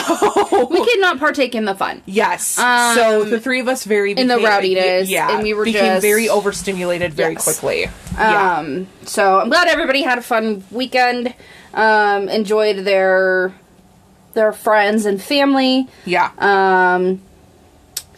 we 0.70 0.85
could 0.85 1.00
not 1.00 1.18
partake 1.18 1.54
in 1.54 1.64
the 1.64 1.75
fun. 1.75 2.02
yes, 2.04 2.44
so 2.47 3.25
the 3.25 3.40
three 3.40 3.61
of 3.61 3.68
us 3.68 3.85
very 3.85 4.12
in 4.12 4.26
the 4.28 4.37
became- 4.37 4.50
rowdiness, 4.50 5.08
yeah, 5.08 5.32
and 5.32 5.42
we 5.42 5.54
were 5.54 5.64
became 5.64 5.94
just- 5.94 6.02
very 6.02 6.28
overstimulated 6.28 7.14
very 7.14 7.35
Yes. 7.35 7.44
quickly. 7.44 7.87
yeah, 8.14 8.58
Um, 8.58 8.87
so 9.06 9.40
I'm 9.40 9.49
glad 9.49 9.68
everybody 9.68 10.02
had 10.02 10.18
a 10.18 10.23
fun 10.23 10.62
weekend. 10.70 11.32
Um, 11.73 12.28
enjoyed 12.28 12.85
their 12.85 13.54
their 14.35 14.52
friends 14.52 15.06
and 15.06 15.23
family. 15.23 15.88
yeah. 16.04 16.30
Um, 16.38 17.20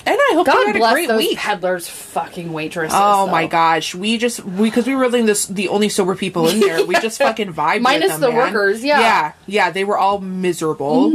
And 0.07 0.17
I 0.17 0.31
hope 0.33 0.47
you 0.47 0.53
God 0.53 0.67
had 0.67 0.77
a 0.77 0.93
great 0.93 1.09
those 1.09 1.19
week. 1.19 1.39
peddlers, 1.39 1.89
fucking 1.89 2.53
waitresses. 2.53 2.97
Oh 2.99 3.27
though. 3.27 3.33
my 3.33 3.47
gosh, 3.47 3.95
we 3.95 4.17
just 4.19 4.45
because 4.57 4.87
we, 4.87 4.95
were 4.95 5.09
this 5.09 5.47
the 5.47 5.69
only 5.69 5.89
sober 5.89 6.15
people 6.15 6.49
in 6.49 6.61
there. 6.61 6.85
We 6.85 6.95
just 7.01 7.19
fucking 7.19 7.53
vibed. 7.53 7.83
Minus 7.83 8.13
with 8.13 8.13
them, 8.13 8.21
the 8.23 8.29
man. 8.29 8.37
workers, 8.39 8.83
yeah. 8.83 8.95
Mm-hmm. 8.95 9.03
yeah, 9.03 9.33
yeah. 9.67 9.71
They 9.71 9.85
were 9.85 9.99
all 9.99 10.21
miserable. 10.21 11.11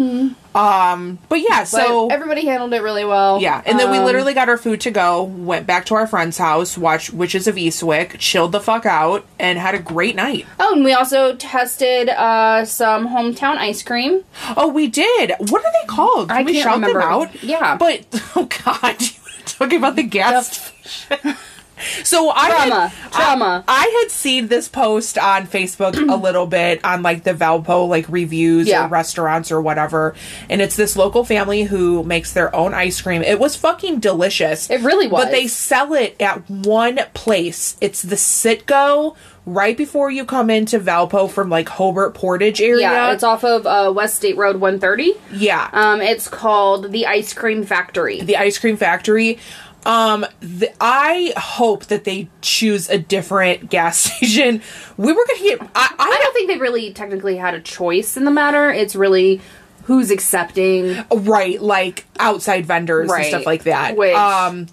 Um, 0.56 1.20
but 1.28 1.42
yeah, 1.42 1.60
But 1.60 1.66
so 1.66 2.08
everybody 2.08 2.46
handled 2.46 2.74
it 2.74 2.82
really 2.82 3.04
well. 3.04 3.42
yeah, 3.42 3.62
and 3.66 3.78
then 3.78 3.92
we 3.92 3.98
Um, 3.98 4.06
literally 4.06 4.34
got 4.34 4.48
our 4.48 4.58
food 4.58 4.80
to 4.82 4.92
go, 4.92 5.24
went 5.24 5.68
back 5.68 5.86
to 5.88 5.96
our 5.96 6.08
friend's 6.08 6.38
house, 6.38 6.78
watched 6.78 7.12
Witches 7.12 7.46
of 7.48 7.56
Eastwick, 7.56 8.18
chilled 8.20 8.54
the 8.54 8.62
fuck 8.62 8.86
out, 8.86 9.26
and 9.38 9.60
had 9.60 9.76
a 9.76 9.80
great 9.80 10.16
night. 10.16 10.46
Oh, 10.58 10.74
and 10.74 10.86
we 10.86 10.94
also 10.94 11.36
tested 11.36 12.08
uh, 12.10 12.64
some 12.64 13.10
hometown 13.10 13.58
ice 13.58 13.84
cream. 13.84 14.24
Oh, 14.56 14.70
we 14.70 14.88
did. 14.88 15.34
What 15.40 15.66
are 15.66 15.72
they 15.74 15.88
called? 15.88 16.30
Can 16.30 16.38
I 16.38 16.44
we 16.44 16.54
can't 16.54 16.64
shout 16.64 16.76
remember. 16.76 17.00
them 17.02 17.10
out? 17.12 17.44
Yeah. 17.44 17.76
but 17.76 18.06
oh 18.38 18.48
god, 18.66 18.96
talking 19.46 19.78
about 19.80 19.98
the 19.98 20.04
gas. 20.04 20.72
So 22.04 22.32
I 22.34 22.50
Trauma. 22.50 22.88
had, 22.88 23.12
Trauma. 23.12 23.64
I, 23.68 23.86
I 23.86 24.02
had 24.02 24.12
seen 24.12 24.48
this 24.48 24.68
post 24.68 25.18
on 25.18 25.46
Facebook 25.48 25.96
a 26.12 26.16
little 26.16 26.46
bit 26.48 26.84
on 26.86 27.02
like 27.04 27.24
the 27.24 27.34
Valpo 27.34 27.88
like 27.88 28.08
reviews 28.10 28.68
Yeah. 28.68 28.86
or 28.86 28.90
restaurants 28.90 29.52
or 29.52 29.62
whatever, 29.62 30.16
and 30.50 30.62
it's 30.62 30.76
this 30.76 30.96
local 30.96 31.24
family 31.26 31.64
who 31.64 32.04
makes 32.04 32.34
their 32.34 32.56
own 32.56 32.74
ice 32.74 33.02
cream. 33.02 33.22
It 33.22 33.40
was 33.40 33.56
fucking 33.56 34.00
delicious. 34.00 34.70
It 34.70 34.82
really 34.82 35.08
was. 35.08 35.26
But 35.26 35.32
they 35.32 35.48
sell 35.48 35.94
it 35.94 36.16
at 36.22 36.50
one 36.50 37.00
place. 37.14 37.78
It's 37.82 38.02
the 38.02 38.16
Citgo 38.16 39.16
right 39.48 39.78
before 39.78 40.10
you 40.10 40.26
come 40.26 40.50
into 40.50 40.80
Valpo 40.80 41.30
from 41.30 41.50
like 41.50 41.70
Hobart 41.70 42.16
Portage 42.16 42.62
area. 42.62 42.82
Yeah, 42.82 43.12
it's 43.14 43.24
off 43.24 43.44
of 43.44 43.68
uh, 43.68 43.92
West 43.96 44.16
State 44.16 44.38
Road 44.38 44.56
130. 44.60 45.14
yeah. 45.34 45.70
Um, 45.72 46.02
it's 46.02 46.28
called 46.28 46.92
the 46.92 47.06
Ice 47.06 47.34
Cream 47.34 47.64
Factory. 47.64 48.22
the 48.22 48.38
ice 48.38 48.58
cream 48.58 48.76
factory. 48.78 49.38
Um, 49.86 50.26
the, 50.40 50.74
I 50.82 51.34
hope 51.38 51.86
that 51.86 52.04
they 52.06 52.28
choose 52.42 52.90
a 52.90 52.98
different 52.98 53.70
gas 53.70 53.98
station. 54.16 54.62
We 54.98 55.14
were 55.14 55.26
gonna 55.28 55.40
get. 55.44 55.62
I, 55.62 55.68
I, 55.76 55.96
I 56.00 56.20
don't 56.24 56.34
think 56.34 56.48
they 56.50 56.58
really 56.58 56.92
technically 56.94 57.38
had 57.38 57.54
a 57.54 57.62
choice 57.62 58.18
in 58.18 58.26
the 58.26 58.32
matter. 58.32 58.72
It's 58.72 58.96
really 58.96 59.42
who's 59.84 60.10
accepting. 60.10 61.04
right 61.12 61.62
like 61.62 62.06
outside 62.20 62.66
vendors 62.66 63.12
and 63.12 63.26
stuff 63.26 63.46
like 63.46 63.64
that. 63.64 63.96
Which- 63.96 64.16
um, 64.16 64.68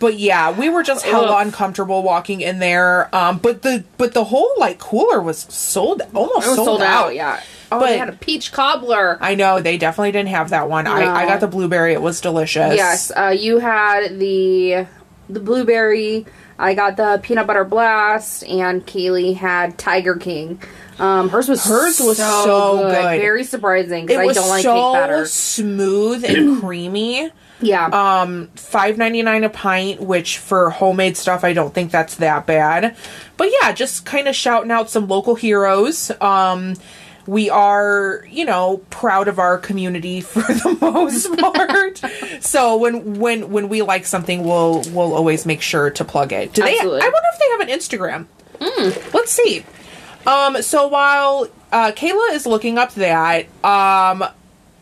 but 0.00 0.18
yeah, 0.18 0.50
we 0.50 0.68
were 0.68 0.82
just 0.82 1.04
hella 1.04 1.28
Ugh. 1.28 1.46
uncomfortable 1.46 2.02
walking 2.02 2.40
in 2.40 2.58
there. 2.58 3.14
Um, 3.14 3.38
but 3.38 3.62
the 3.62 3.84
but 3.96 4.12
the 4.12 4.24
whole 4.24 4.50
like 4.58 4.78
cooler 4.78 5.22
was 5.22 5.38
sold 5.38 6.02
almost 6.14 6.46
was 6.46 6.56
sold, 6.56 6.66
sold, 6.66 6.82
out. 6.82 7.06
out. 7.06 7.14
Yeah. 7.14 7.42
Oh, 7.76 7.80
But- 7.80 7.86
they 7.86 7.98
had 7.98 8.08
a 8.08 8.12
peach 8.12 8.52
cobbler. 8.52 9.18
I 9.20 9.34
know 9.34 9.60
they 9.60 9.76
definitely 9.78 10.12
didn't 10.12 10.28
have 10.30 10.50
that 10.50 10.68
one. 10.68 10.86
I, 10.86 11.22
I 11.22 11.26
got 11.26 11.40
the 11.40 11.46
blueberry. 11.48 11.92
It 11.92 12.02
was 12.02 12.20
delicious. 12.20 12.74
Yes, 12.76 13.10
uh, 13.16 13.28
you 13.36 13.58
had 13.58 14.18
the 14.18 14.86
the 15.28 15.40
blueberry. 15.40 16.26
I 16.58 16.74
got 16.74 16.96
the 16.96 17.18
peanut 17.22 17.46
butter 17.48 17.64
blast, 17.64 18.44
and 18.44 18.86
Kaylee 18.86 19.34
had 19.36 19.76
Tiger 19.78 20.14
King. 20.16 20.62
Um, 21.00 21.28
hers 21.28 21.48
was 21.48 21.64
Hers 21.64 21.98
was 21.98 22.18
so 22.18 22.78
good. 22.82 23.20
very 23.20 23.42
surprising 23.42 24.06
because 24.06 24.30
I 24.30 24.32
don't 24.40 24.48
like 24.48 24.62
so 24.62 24.74
cake 24.92 25.00
batter. 25.00 25.26
smooth 25.26 26.24
and 26.24 26.60
creamy. 26.60 27.30
Yeah, 27.60 27.86
um 27.86 28.48
five 28.56 28.98
ninety 28.98 29.22
nine 29.22 29.42
a 29.42 29.48
pint 29.48 30.00
which 30.00 30.38
for 30.38 30.68
homemade 30.70 31.16
stuff 31.16 31.44
i 31.44 31.52
don't 31.54 31.72
think 31.72 31.90
that's 31.92 32.16
that 32.16 32.46
bad 32.46 32.94
but 33.38 33.48
yeah 33.60 33.72
just 33.72 34.04
kind 34.04 34.28
of 34.28 34.34
shouting 34.36 34.70
out 34.72 34.90
some 34.90 35.06
local 35.08 35.34
heroes 35.36 36.10
um 36.20 36.74
we 37.26 37.50
are 37.50 38.24
you 38.30 38.44
know 38.44 38.78
proud 38.90 39.28
of 39.28 39.38
our 39.38 39.58
community 39.58 40.20
for 40.22 40.40
the 40.40 40.76
most 40.80 41.36
part. 41.38 42.02
So 42.42 42.76
when 42.76 43.18
when 43.18 43.50
when 43.50 43.68
we 43.68 43.82
like 43.82 44.06
something 44.06 44.44
we'll 44.44 44.82
we'll 44.90 45.14
always 45.14 45.46
make 45.46 45.60
sure 45.62 45.90
to 45.90 46.04
plug 46.04 46.32
it. 46.32 46.52
Do 46.52 46.62
they 46.62 46.78
i 46.78 46.84
wonder 46.84 46.98
if 47.06 47.38
they 47.38 47.50
have 47.50 47.60
an 47.60 47.68
instagram. 47.68 48.26
Let's 49.14 49.30
see. 49.32 49.64
Um 50.26 50.62
so 50.62 50.88
while 50.88 51.48
uh 51.72 51.92
kayla 51.92 52.32
is 52.32 52.46
looking 52.46 52.78
up 52.78 52.94
that 52.94 53.46
um 53.64 54.24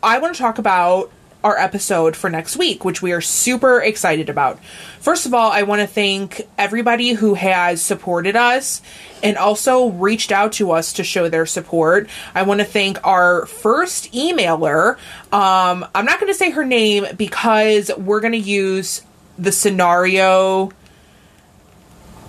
I 0.03 0.19
want 0.19 0.35
to 0.35 0.41
talk 0.41 0.57
about 0.57 1.12
our 1.43 1.57
episode 1.57 2.15
for 2.15 2.29
next 2.29 2.55
week, 2.57 2.85
which 2.85 3.01
we 3.01 3.11
are 3.11 3.21
super 3.21 3.81
excited 3.81 4.29
about. 4.29 4.59
First 4.99 5.25
of 5.25 5.33
all, 5.33 5.51
I 5.51 5.63
want 5.63 5.81
to 5.81 5.87
thank 5.87 6.47
everybody 6.57 7.13
who 7.13 7.33
has 7.33 7.81
supported 7.81 8.35
us 8.35 8.81
and 9.21 9.37
also 9.37 9.89
reached 9.89 10.31
out 10.31 10.53
to 10.53 10.71
us 10.71 10.93
to 10.93 11.03
show 11.03 11.27
their 11.29 11.45
support. 11.45 12.09
I 12.33 12.43
want 12.43 12.61
to 12.61 12.65
thank 12.65 13.05
our 13.05 13.45
first 13.45 14.11
emailer. 14.13 14.95
Um, 15.33 15.85
I'm 15.93 16.05
not 16.05 16.19
going 16.19 16.31
to 16.31 16.37
say 16.37 16.51
her 16.51 16.65
name 16.65 17.05
because 17.17 17.91
we're 17.97 18.21
going 18.21 18.33
to 18.33 18.37
use 18.37 19.01
the 19.37 19.51
scenario 19.51 20.71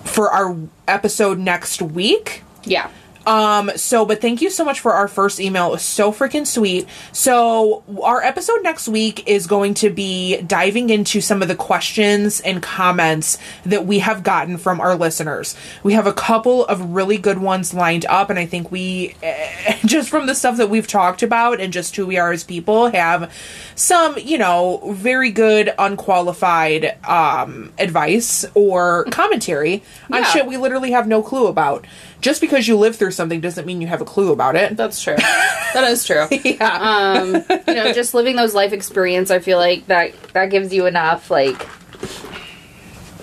for 0.03 0.29
our 0.31 0.57
episode 0.87 1.39
next 1.39 1.81
week. 1.81 2.43
yeah. 2.63 2.89
Um, 3.25 3.71
so, 3.75 4.05
but 4.05 4.21
thank 4.21 4.41
you 4.41 4.49
so 4.49 4.63
much 4.63 4.79
for 4.79 4.93
our 4.93 5.07
first 5.07 5.39
email. 5.39 5.67
It 5.67 5.71
was 5.71 5.81
so 5.81 6.11
freaking 6.11 6.45
sweet. 6.45 6.87
So, 7.11 7.83
our 8.03 8.21
episode 8.21 8.61
next 8.63 8.87
week 8.87 9.27
is 9.27 9.47
going 9.47 9.73
to 9.75 9.89
be 9.89 10.41
diving 10.41 10.89
into 10.89 11.21
some 11.21 11.41
of 11.41 11.47
the 11.47 11.55
questions 11.55 12.39
and 12.41 12.61
comments 12.61 13.37
that 13.65 13.85
we 13.85 13.99
have 13.99 14.23
gotten 14.23 14.57
from 14.57 14.79
our 14.79 14.95
listeners. 14.95 15.55
We 15.83 15.93
have 15.93 16.07
a 16.07 16.13
couple 16.13 16.65
of 16.65 16.93
really 16.93 17.17
good 17.17 17.39
ones 17.39 17.73
lined 17.73 18.05
up, 18.05 18.29
and 18.29 18.37
I 18.37 18.45
think 18.45 18.71
we, 18.71 19.15
just 19.85 20.09
from 20.09 20.27
the 20.27 20.35
stuff 20.35 20.57
that 20.57 20.69
we've 20.69 20.87
talked 20.87 21.23
about 21.23 21.59
and 21.59 21.73
just 21.73 21.95
who 21.95 22.05
we 22.05 22.17
are 22.17 22.31
as 22.31 22.43
people, 22.43 22.87
have 22.91 23.31
some, 23.75 24.17
you 24.17 24.37
know, 24.37 24.91
very 24.93 25.31
good, 25.31 25.73
unqualified, 25.79 26.95
um, 27.07 27.71
advice 27.79 28.45
or 28.53 29.05
commentary 29.11 29.83
on 30.11 30.21
Yeah. 30.21 30.23
shit 30.29 30.45
we 30.45 30.57
literally 30.57 30.91
have 30.91 31.07
no 31.07 31.21
clue 31.21 31.47
about. 31.47 31.85
Just 32.21 32.41
because 32.41 32.67
you 32.67 32.75
live 32.77 32.95
through 32.95 33.11
something 33.15 33.39
doesn't 33.41 33.65
mean 33.65 33.81
you 33.81 33.87
have 33.87 34.01
a 34.01 34.05
clue 34.05 34.31
about 34.31 34.55
it. 34.55 34.75
That's 34.77 35.01
true. 35.01 35.15
that 35.17 35.83
is 35.87 36.05
true. 36.05 36.27
Yeah. 36.43 36.77
Um, 36.79 37.43
you 37.67 37.73
know, 37.75 37.91
just 37.93 38.13
living 38.13 38.35
those 38.35 38.53
life 38.53 38.73
experience, 38.73 39.31
I 39.31 39.39
feel 39.39 39.57
like 39.57 39.87
that 39.87 40.13
that 40.33 40.47
gives 40.51 40.73
you 40.73 40.85
enough 40.85 41.31
like 41.31 41.65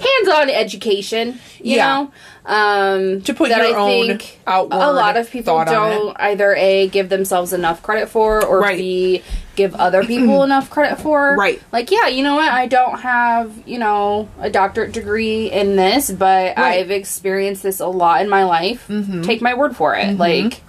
hands-on 0.00 0.50
education. 0.50 1.38
You 1.61 1.76
Yeah. 1.76 1.94
know, 1.94 2.12
um, 2.46 3.20
To 3.22 3.34
put 3.34 3.50
that 3.50 3.58
your 3.68 3.76
I 3.76 3.80
own 3.80 3.88
think 4.18 4.40
outward 4.46 4.75
a 4.76 4.90
lot 4.92 5.16
of 5.16 5.30
people 5.30 5.64
don't 5.64 6.16
either 6.18 6.54
a 6.56 6.88
give 6.88 7.08
themselves 7.08 7.52
enough 7.52 7.82
credit 7.82 8.08
for, 8.08 8.44
or 8.44 8.61
Right. 8.61 8.76
b 8.78 9.22
give 9.56 9.75
other 9.75 10.04
people 10.06 10.42
enough 10.42 10.71
credit 10.71 11.00
for. 11.00 11.37
Right. 11.37 11.61
Like, 11.73 11.90
yeah, 11.90 12.09
you 12.09 12.23
know 12.23 12.35
what? 12.37 12.50
I 12.50 12.66
don't 12.66 13.00
have 13.00 13.52
you 13.66 13.78
know 13.78 14.28
a 14.40 14.49
doctorate 14.50 14.92
degree 14.92 15.50
in 15.50 15.76
this, 15.76 16.11
but 16.11 16.56
Right. 16.56 16.80
I've 16.80 16.90
experienced 16.90 17.62
this 17.62 17.80
a 17.80 17.87
lot 17.87 18.21
in 18.23 18.28
my 18.28 18.44
life. 18.44 18.87
Take 19.23 19.40
my 19.42 19.54
word 19.54 19.76
for 19.76 19.94
it. 19.94 20.16
Like, 20.18 20.62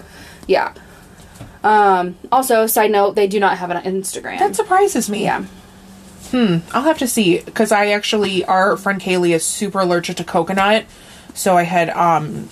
yeah. 0.48 0.74
Um, 1.64 2.16
also, 2.32 2.68
side 2.68 2.92
note, 2.92 3.16
they 3.16 3.28
do 3.28 3.40
not 3.40 3.58
have 3.58 3.72
an 3.72 3.82
Instagram. 3.84 4.40
that 4.40 4.56
surprises 4.56 5.10
me. 5.10 5.24
yeah. 5.24 5.46
Hmm. 6.32 6.58
I'll 6.72 6.82
have 6.84 6.98
to 6.98 7.08
see 7.08 7.40
because 7.42 7.72
I 7.72 7.88
actually 7.92 8.44
our 8.46 8.76
friend 8.76 9.00
Kaylee 9.00 9.36
is 9.36 9.46
super 9.46 9.80
allergic 9.82 10.18
to 10.18 10.24
coconut, 10.24 10.86
so 11.36 11.56
I 11.56 11.62
had 11.64 11.90
um 11.92 12.50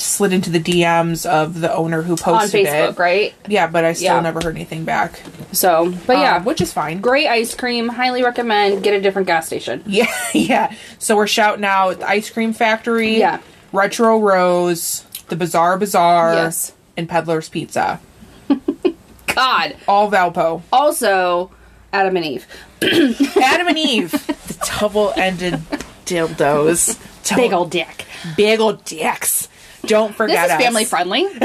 slid 0.00 0.32
into 0.32 0.50
the 0.50 0.60
DMs 0.60 1.24
of 1.28 1.60
the 1.60 1.74
owner 1.74 2.02
who 2.02 2.16
posted 2.16 2.66
On 2.66 2.72
Facebook, 2.72 2.90
it. 2.90 2.98
right? 2.98 3.34
Yeah, 3.46 3.66
but 3.66 3.84
I 3.84 3.92
still 3.92 4.14
Yeah. 4.16 4.20
never 4.20 4.40
heard 4.42 4.54
anything 4.56 4.84
back. 4.84 5.20
So, 5.52 5.94
but 6.06 6.18
yeah, 6.18 6.36
Um, 6.36 6.44
which 6.44 6.60
is 6.60 6.72
fine. 6.72 7.00
great 7.00 7.26
ice 7.28 7.54
cream. 7.54 7.88
Highly 7.88 8.22
recommend. 8.22 8.82
Get 8.82 8.94
a 8.94 9.00
different 9.00 9.26
gas 9.26 9.46
station. 9.46 9.82
Yeah, 9.86 10.06
yeah. 10.32 10.72
So 10.98 11.16
we're 11.16 11.26
shouting 11.26 11.64
out 11.64 12.00
the 12.00 12.08
Ice 12.08 12.30
Cream 12.30 12.52
Factory, 12.52 13.18
Yeah. 13.18 13.38
Retro 13.72 14.18
Rose, 14.18 15.04
the 15.28 15.36
Bizarre 15.36 15.76
Bazaar, 15.78 16.34
Yes. 16.34 16.72
and 16.96 17.08
Peddler's 17.08 17.48
Pizza. 17.48 18.00
God. 19.34 19.76
All 19.86 20.10
Valpo. 20.10 20.62
Also, 20.72 21.50
Adam 21.92 22.16
and 22.16 22.24
Eve. 22.24 22.46
Adam 23.42 23.68
and 23.68 23.78
Eve, 23.78 24.10
the 24.12 24.68
double-ended 24.78 25.60
dildos, 26.06 26.98
Big 27.36 27.52
old 27.52 27.70
dick. 27.70 28.04
big 28.36 28.58
old 28.60 28.84
dicks. 28.84 29.48
Don't 29.88 30.14
forget 30.14 30.46
This 30.46 30.46
is 30.46 30.52
us. 30.56 30.62
family 30.62 30.84
friendly. 30.84 31.26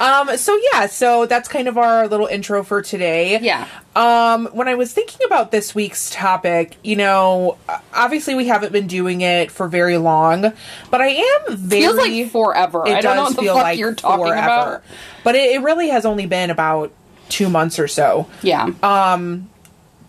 Um. 0.00 0.36
So 0.36 0.58
yeah. 0.72 0.86
So 0.86 1.26
that's 1.26 1.48
kind 1.48 1.68
of 1.68 1.78
our 1.78 2.08
little 2.08 2.26
intro 2.26 2.64
for 2.64 2.82
today. 2.82 3.38
Yeah. 3.40 3.68
Um. 3.94 4.46
When 4.52 4.66
I 4.66 4.74
was 4.74 4.92
thinking 4.92 5.20
about 5.24 5.52
this 5.52 5.74
week's 5.74 6.10
topic, 6.10 6.76
you 6.82 6.96
know, 6.96 7.56
obviously 7.92 8.34
we 8.34 8.48
haven't 8.48 8.72
been 8.72 8.88
doing 8.88 9.20
it 9.20 9.52
for 9.52 9.68
very 9.68 9.96
long, 9.96 10.52
but 10.90 11.00
I 11.00 11.08
am 11.08 11.56
very. 11.56 11.82
Feels 11.82 11.96
like 11.96 12.30
forever. 12.30 12.82
It 12.86 12.96
I 12.96 13.00
don't 13.00 13.16
know 13.16 13.26
does 13.26 13.36
feel 13.36 13.54
fuck 13.54 13.62
like 13.62 13.78
you're 13.78 13.94
talking 13.94 14.26
forever. 14.26 14.46
about. 14.46 14.82
But 15.22 15.36
it, 15.36 15.52
it 15.54 15.62
really 15.62 15.88
has 15.88 16.04
only 16.04 16.26
been 16.26 16.50
about 16.50 16.90
two 17.28 17.48
months 17.48 17.78
or 17.78 17.86
so. 17.86 18.28
Yeah. 18.42 18.70
Um, 18.82 19.48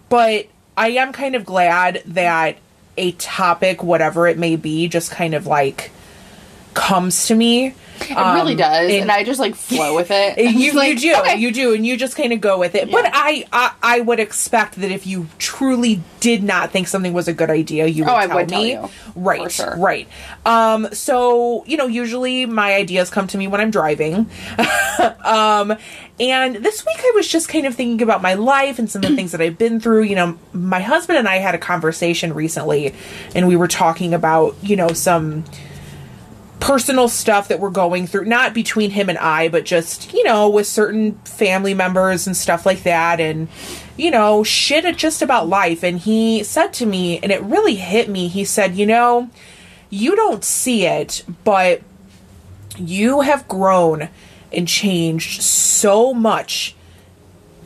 but 0.10 0.48
I 0.76 0.90
am 0.90 1.14
kind 1.14 1.36
of 1.36 1.46
glad 1.46 2.02
that 2.08 2.58
a 2.98 3.12
topic, 3.14 3.84
whatever 3.84 4.28
it 4.28 4.38
may 4.38 4.56
be, 4.56 4.88
just 4.88 5.12
kind 5.12 5.34
of 5.34 5.46
like 5.48 5.92
comes 6.74 7.28
to 7.28 7.36
me. 7.36 7.74
It 8.02 8.10
really 8.14 8.56
does, 8.56 8.92
and, 8.92 9.10
I 9.10 9.24
just 9.24 9.40
like 9.40 9.56
flow 9.56 9.96
with 9.96 10.12
it. 10.12 10.38
You, 10.56 10.74
like, 10.74 10.90
you 10.90 11.00
do 11.00 11.16
okay. 11.22 11.38
you 11.38 11.52
do 11.54 11.74
and 11.74 11.86
you 11.88 11.96
just 11.96 12.18
kind 12.18 12.34
of 12.34 12.42
go 12.42 12.60
with 12.60 12.76
it 12.76 12.92
but 12.92 13.06
I, 13.14 13.46
I 13.54 13.74
i 13.82 14.00
would 14.02 14.20
expect 14.20 14.76
that 14.76 14.92
if 14.92 15.08
you 15.08 15.28
truly 15.38 16.02
did 16.20 16.44
not 16.44 16.72
think 16.72 16.88
something 16.88 17.14
was 17.14 17.28
a 17.30 17.34
good 17.34 17.50
idea 17.50 17.88
you 17.88 18.04
would 18.04 18.12
Oh, 18.12 18.28
tell 18.28 18.36
would 18.36 18.50
tell 18.50 18.62
me 18.62 18.72
you, 18.74 18.90
right 19.16 19.44
for 19.44 19.50
sure. 19.50 19.78
right 19.78 20.08
um 20.46 20.88
so 20.92 21.64
you 21.68 21.78
know 21.78 21.88
usually 21.88 22.46
my 22.46 22.74
ideas 22.76 23.10
come 23.10 23.28
to 23.28 23.38
me 23.38 23.48
when 23.48 23.62
i'm 23.62 23.72
driving 23.72 24.30
um 25.24 25.76
and 26.20 26.58
this 26.58 26.86
week 26.86 26.98
i 27.00 27.12
was 27.16 27.28
just 27.28 27.50
kind 27.50 27.66
of 27.66 27.76
thinking 27.76 28.02
about 28.02 28.22
my 28.22 28.34
life 28.34 28.80
and 28.80 28.90
some 28.90 29.04
of 29.04 29.10
the 29.10 29.16
things 29.16 29.32
that 29.32 29.42
i've 29.42 29.58
been 29.58 29.80
through 29.80 30.04
you 30.04 30.16
know 30.16 30.38
my 30.54 30.80
husband 30.80 31.18
and 31.18 31.28
i 31.28 31.38
had 31.38 31.56
a 31.56 31.58
conversation 31.58 32.34
recently 32.34 32.94
and 33.34 33.48
we 33.48 33.56
were 33.56 33.68
talking 33.68 34.14
about 34.14 34.56
you 34.62 34.76
know 34.76 34.90
some 34.90 35.44
personal 36.66 37.08
stuff 37.08 37.50
that 37.50 37.60
we're 37.60 37.70
going 37.70 38.08
through, 38.08 38.26
not 38.26 38.52
between 38.52 38.90
him 38.90 39.08
and 39.08 39.20
I, 39.20 39.50
but 39.50 39.66
just, 39.66 40.12
you 40.14 40.24
know, 40.24 40.50
with 40.50 40.66
certain 40.66 41.14
family 41.20 41.76
members 41.76 42.26
and 42.26 42.36
stuff 42.36 42.66
like 42.66 42.82
that. 42.84 43.20
And, 43.20 43.50
you 43.98 44.10
know, 44.10 44.44
shit 44.44 44.98
just 44.98 45.22
about 45.22 45.48
life. 45.48 45.84
And 45.84 46.00
he 46.00 46.44
said 46.44 46.74
to 46.74 46.88
me, 46.88 47.20
and 47.20 47.32
it 47.32 47.44
really 47.44 47.76
hit 47.76 48.10
me, 48.10 48.28
he 48.28 48.46
said, 48.46 48.76
you 48.76 48.88
know, 48.88 49.30
you 49.92 50.16
don't 50.16 50.44
see 50.44 50.88
it, 50.88 51.24
but 51.44 51.82
you 52.78 53.22
have 53.22 53.48
grown 53.48 54.10
and 54.52 54.68
changed 54.68 55.42
so 55.42 56.14
much 56.14 56.76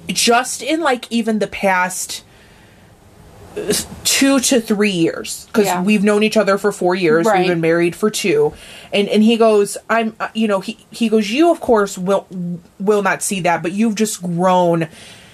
just 0.07 0.61
in 0.63 0.79
like 0.81 1.11
even 1.11 1.39
the 1.39 1.47
past 1.47 2.23
two 4.03 4.39
to 4.39 4.61
three 4.61 4.91
years 4.91 5.45
because 5.47 5.65
Yeah. 5.65 5.81
we've 5.83 6.03
known 6.03 6.23
each 6.23 6.37
other 6.37 6.57
for 6.57 6.71
four 6.71 6.95
years 6.95 7.25
Right. 7.25 7.39
we've 7.39 7.47
been 7.49 7.59
married 7.61 7.95
for 7.95 8.09
two 8.09 8.53
and 8.93 9.09
and 9.09 9.21
he 9.23 9.37
goes 9.37 9.75
i'm 9.89 10.15
uh, 10.19 10.29
you 10.33 10.47
know 10.47 10.59
he 10.61 10.77
he 10.91 11.09
goes 11.09 11.29
you 11.29 11.51
of 11.51 11.59
course 11.59 11.97
will 11.97 12.25
will 12.79 13.01
not 13.01 13.21
see 13.21 13.41
that 13.41 13.61
but 13.61 13.71
you've 13.73 13.95
just 13.95 14.21
grown 14.21 14.87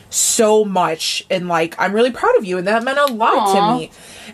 so 0.09 0.63
much 0.65 1.25
and 1.29 1.47
like 1.47 1.75
i'm 1.77 1.93
really 1.93 2.09
proud 2.11 2.35
of 2.37 2.45
you 2.45 2.57
and 2.57 2.65
that 2.67 2.83
meant 2.83 2.97
a 2.97 3.05
lot 3.13 3.33
Aw. 3.37 3.53
to 3.73 3.77
me 3.79 3.91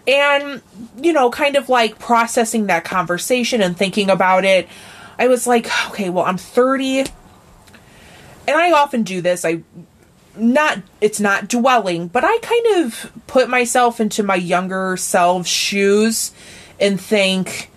and 0.08 0.62
you 1.03 1.12
know 1.12 1.30
kind 1.30 1.56
of 1.56 1.68
like 1.68 1.98
processing 2.00 2.68
that 2.68 2.86
conversation 2.86 3.62
and 3.62 3.75
thinking 3.75 4.10
about 4.10 4.46
it 4.46 4.68
i 5.20 5.27
was 5.27 5.46
like 5.48 5.68
okay 5.89 6.10
well 6.10 6.25
i'm 6.25 6.38
30 6.38 7.00
and 7.00 7.10
i 8.50 8.72
often 8.72 9.03
do 9.03 9.22
this 9.22 9.46
i 9.46 9.62
not 10.36 10.80
it's 11.01 11.20
not 11.20 11.48
dwelling 11.48 12.08
but 12.08 12.24
i 12.24 12.38
kind 12.41 12.86
of 12.86 13.12
put 13.27 13.50
myself 13.50 14.00
into 14.00 14.24
my 14.24 14.36
younger 14.36 14.96
self's 14.98 15.50
shoes 15.50 16.32
and 16.80 17.00
think 17.00 17.70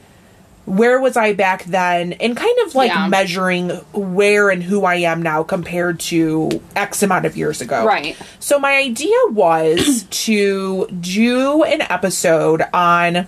where 0.64 0.99
was 1.00 1.17
i 1.17 1.33
back 1.35 1.64
then 1.64 2.12
and 2.14 2.37
kind 2.37 2.57
of 2.64 2.75
like 2.75 2.91
Yeah. 2.91 3.09
measuring 3.09 3.71
where 3.93 4.49
and 4.50 4.62
who 4.62 4.85
i 4.85 4.95
am 4.95 5.21
now 5.21 5.43
compared 5.43 6.00
to 6.00 6.49
x 6.76 7.03
amount 7.03 7.26
of 7.26 7.37
years 7.37 7.61
ago 7.61 7.85
Right. 7.85 8.17
so 8.38 8.59
my 8.59 8.76
idea 8.76 9.17
was 9.31 10.05
to 10.11 10.87
do 11.00 11.64
an 11.64 11.83
episode 11.83 12.62
on 12.73 13.26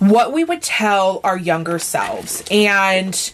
what 0.00 0.32
we 0.32 0.44
would 0.44 0.62
tell 0.62 1.20
our 1.24 1.38
younger 1.38 1.78
selves 1.78 2.42
and 2.50 3.32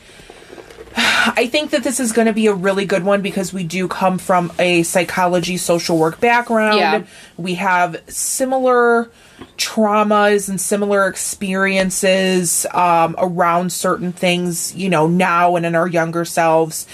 I 0.99 1.46
think 1.50 1.73
that 1.73 1.85
this 1.85 2.00
is 2.00 2.12
going 2.12 2.26
to 2.26 2.32
be 2.32 2.46
a 2.46 2.54
really 2.54 2.87
good 2.87 3.04
one 3.04 3.20
because 3.20 3.52
we 3.52 3.64
do 3.64 3.87
come 3.87 4.16
from 4.18 4.50
a 4.58 4.82
psychology 4.82 5.58
social 5.58 5.99
work 5.99 6.20
background. 6.20 6.78
Yeah. 6.78 7.04
We 7.37 7.54
have 7.56 8.02
similar 8.08 9.11
traumas 9.58 10.49
and 10.49 10.58
similar 10.58 11.06
experiences 11.06 12.64
um, 12.73 13.14
around 13.18 13.73
certain 13.73 14.12
things, 14.12 14.75
you 14.75 14.88
know, 14.88 15.06
now 15.06 15.56
and 15.56 15.66
in 15.66 15.75
our 15.75 15.87
younger 15.87 16.25
selves. 16.25 16.87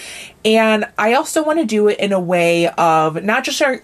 And 0.45 0.85
I 0.99 1.15
also 1.15 1.45
want 1.45 1.61
to 1.61 1.65
do 1.65 1.87
it 1.87 2.01
in 2.01 2.13
a 2.13 2.21
way 2.21 2.69
of 2.69 3.23
not 3.23 3.45
just 3.45 3.63
our 3.63 3.83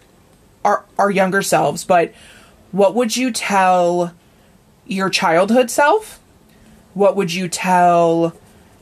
our, 0.65 0.85
our 0.99 1.11
younger 1.11 1.43
selves, 1.43 1.85
but 1.85 2.13
what 2.73 2.97
would 2.97 3.17
you 3.17 3.31
tell 3.31 4.13
your 4.89 5.11
childhood 5.11 5.71
self? 5.71 6.19
What 6.95 7.15
would 7.15 7.33
you 7.33 7.49
tell 7.49 8.35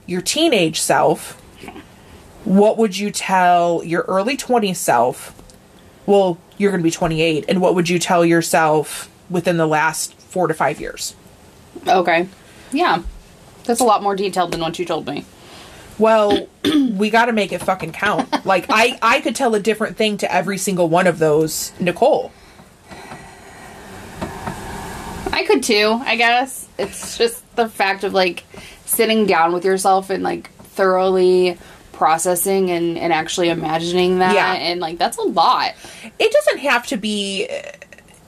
your 0.07 0.23
teenage 0.23 0.81
self? 0.81 1.33
What 2.45 2.79
would 2.79 2.97
you 2.97 3.11
tell 3.11 3.83
your 3.85 4.03
early 4.03 4.37
20s 4.37 4.77
self? 4.77 5.35
Well, 6.07 6.39
you're 6.57 6.71
going 6.71 6.81
to 6.81 6.85
be 6.85 6.91
28. 6.91 7.45
And 7.49 7.61
what 7.61 7.75
would 7.75 7.89
you 7.89 7.99
tell 7.99 8.25
yourself 8.25 9.11
within 9.29 9.57
the 9.57 9.67
last 9.67 10.15
four 10.15 10.47
to 10.47 10.55
five 10.55 10.81
years? 10.81 11.15
Okay. 11.87 12.29
Yeah. 12.73 13.03
That's 13.65 13.81
a 13.81 13.85
lot 13.85 14.03
more 14.03 14.15
detailed 14.15 14.53
than 14.53 14.61
what 14.61 14.79
you 14.79 14.85
told 14.85 15.07
me. 15.07 15.25
Well, 15.99 16.47
we 16.93 17.11
got 17.11 17.27
to 17.27 17.33
make 17.33 17.53
it 17.53 17.63
fucking 17.63 17.93
count. 17.93 18.47
Like 18.47 18.67
I 18.69 18.99
I 19.03 19.21
could 19.21 19.35
tell 19.35 19.55
a 19.55 19.61
different 19.61 19.97
thing 19.97 20.19
to 20.19 20.33
every 20.33 20.59
single 20.59 20.89
one 20.89 21.07
of 21.07 21.19
those, 21.19 21.73
Nicole. 21.81 22.33
I 25.33 25.45
could 25.45 25.63
too, 25.63 26.01
I 26.05 26.17
guess. 26.17 26.69
It's 26.79 27.19
just 27.19 27.57
the 27.57 27.69
fact 27.69 28.05
of 28.05 28.13
like 28.15 28.45
sitting 28.85 29.27
down 29.27 29.53
with 29.53 29.65
yourself 29.65 30.11
and 30.11 30.23
like 30.23 30.51
thoroughly 30.53 31.59
processing 31.93 32.71
and, 32.71 32.99
and 32.99 33.13
actually 33.13 33.49
imagining 33.49 34.19
that. 34.19 34.35
Yeah. 34.35 34.53
And 34.53 34.81
like, 34.81 34.99
that's 34.99 35.19
a 35.19 35.23
lot. 35.23 35.75
It 36.19 36.33
doesn't 36.33 36.59
have 36.59 36.87
to 36.89 36.97
be 36.97 37.49
uh, 37.49 37.73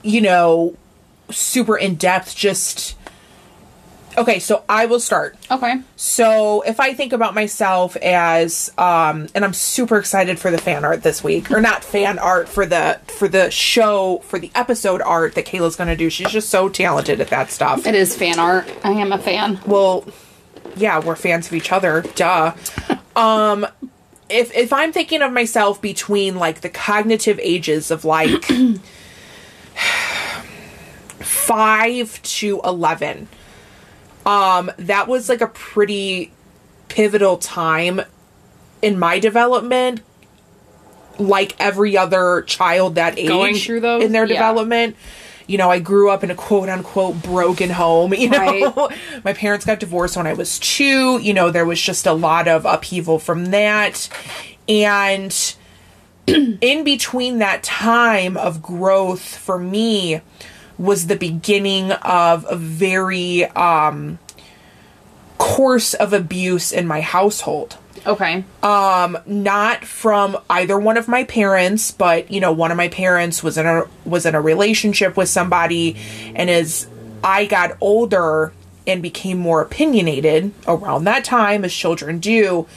you 0.03 0.21
know 0.21 0.75
super 1.29 1.77
in 1.77 1.95
depth 1.95 2.35
just 2.35 2.95
Okay, 4.19 4.39
so 4.39 4.65
I 4.67 4.85
will 4.85 4.99
start. 4.99 5.37
Okay. 5.49 5.75
So 5.95 6.61
if 6.63 6.81
I 6.81 6.93
think 6.93 7.13
about 7.13 7.33
myself 7.33 7.95
as 7.95 8.69
um 8.77 9.29
and 9.33 9.45
I'm 9.45 9.53
super 9.53 9.97
excited 9.97 10.37
for 10.37 10.51
the 10.51 10.57
fan 10.57 10.83
art 10.83 11.03
this 11.03 11.23
week 11.23 11.49
or 11.49 11.61
not 11.61 11.85
fan 11.85 12.19
art 12.19 12.49
for 12.49 12.65
the 12.65 12.99
for 13.07 13.29
the 13.29 13.49
show 13.49 14.17
for 14.25 14.37
the 14.37 14.51
episode 14.55 15.01
art 15.01 15.35
that 15.35 15.45
Kayla's 15.45 15.77
to 15.77 15.95
do. 15.95 16.09
She's 16.09 16.31
just 16.31 16.49
so 16.49 16.67
talented 16.67 17.21
at 17.21 17.29
that 17.29 17.49
stuff. 17.49 17.87
It 17.87 17.95
is 17.95 18.13
fan 18.13 18.39
art. 18.39 18.69
I 18.83 18.91
am 18.91 19.13
a 19.13 19.17
fan. 19.17 19.57
Well, 19.65 20.05
yeah, 20.75 20.99
we're 20.99 21.15
fans 21.15 21.47
of 21.47 21.53
each 21.53 21.71
other. 21.71 22.01
Duh. 22.15 22.53
um 23.15 23.65
if 24.29 24.53
if 24.53 24.73
I'm 24.73 24.91
thinking 24.91 25.21
of 25.21 25.31
myself 25.31 25.81
between 25.81 26.35
like 26.35 26.59
the 26.59 26.69
cognitive 26.69 27.39
ages 27.41 27.89
of 27.89 28.03
like 28.03 28.43
5 31.19 32.21
to 32.21 32.61
11 32.65 33.29
um 34.25 34.71
that 34.77 35.07
was 35.07 35.29
like 35.29 35.41
a 35.41 35.47
pretty 35.47 36.31
pivotal 36.87 37.37
time 37.37 38.01
in 38.81 38.97
my 38.99 39.19
development 39.19 40.01
like 41.17 41.55
every 41.59 41.97
other 41.97 42.43
child 42.43 42.95
that 42.95 43.17
age 43.19 43.27
Going 43.27 43.55
through 43.55 43.81
those? 43.81 44.03
in 44.03 44.11
their 44.11 44.23
Yeah. 44.25 44.33
development 44.35 44.95
you 45.47 45.57
know 45.57 45.69
i 45.69 45.79
grew 45.79 46.09
up 46.09 46.23
in 46.23 46.31
a 46.31 46.35
quote 46.35 46.69
unquote 46.69 47.21
broken 47.21 47.69
home 47.71 48.13
you 48.23 48.29
know 48.29 48.37
Right. 48.37 48.97
my 49.23 49.33
parents 49.33 49.65
got 49.65 49.79
divorced 49.79 50.15
when 50.15 50.27
i 50.27 50.33
was 50.33 50.59
two 50.59 51.19
you 51.19 51.33
know 51.33 51.49
there 51.51 51.65
was 51.65 51.81
just 51.81 52.05
a 52.05 52.13
lot 52.13 52.47
of 52.47 52.65
upheaval 52.65 53.19
from 53.19 53.47
that 53.47 54.07
and 54.67 55.55
in 56.27 56.83
between 56.83 57.39
that 57.39 57.63
time 57.63 58.37
of 58.37 58.61
growth 58.61 59.35
for 59.37 59.57
me 59.57 60.21
was 60.79 61.05
the 61.05 61.15
beginning 61.15 61.91
of 61.91 62.47
a 62.49 62.55
very 62.55 63.45
um 63.45 64.17
course 65.37 65.93
of 65.93 66.11
abuse 66.13 66.71
in 66.71 66.87
my 66.87 67.01
household 67.01 67.77
Okay. 68.05 68.43
Um, 68.63 69.17
not 69.25 69.83
from 69.83 70.37
either 70.49 70.79
one 70.79 70.97
of 70.97 71.07
my 71.07 71.23
parents 71.25 71.91
but 71.91 72.31
you 72.31 72.39
know 72.39 72.51
one 72.51 72.71
of 72.71 72.77
my 72.77 72.87
parents 72.87 73.43
was 73.43 73.57
in 73.57 73.65
a 73.65 73.83
was 74.05 74.25
in 74.25 74.35
a 74.35 74.41
relationship 74.41 75.17
with 75.17 75.29
somebody 75.29 75.97
and 76.33 76.49
as 76.49 76.87
i 77.23 77.45
got 77.45 77.75
older 77.81 78.53
and 78.87 79.01
became 79.01 79.37
more 79.37 79.61
opinionated 79.61 80.51
around 80.67 81.03
that 81.03 81.23
time 81.23 81.65
as 81.65 81.73
children 81.73 82.19
do 82.19 82.67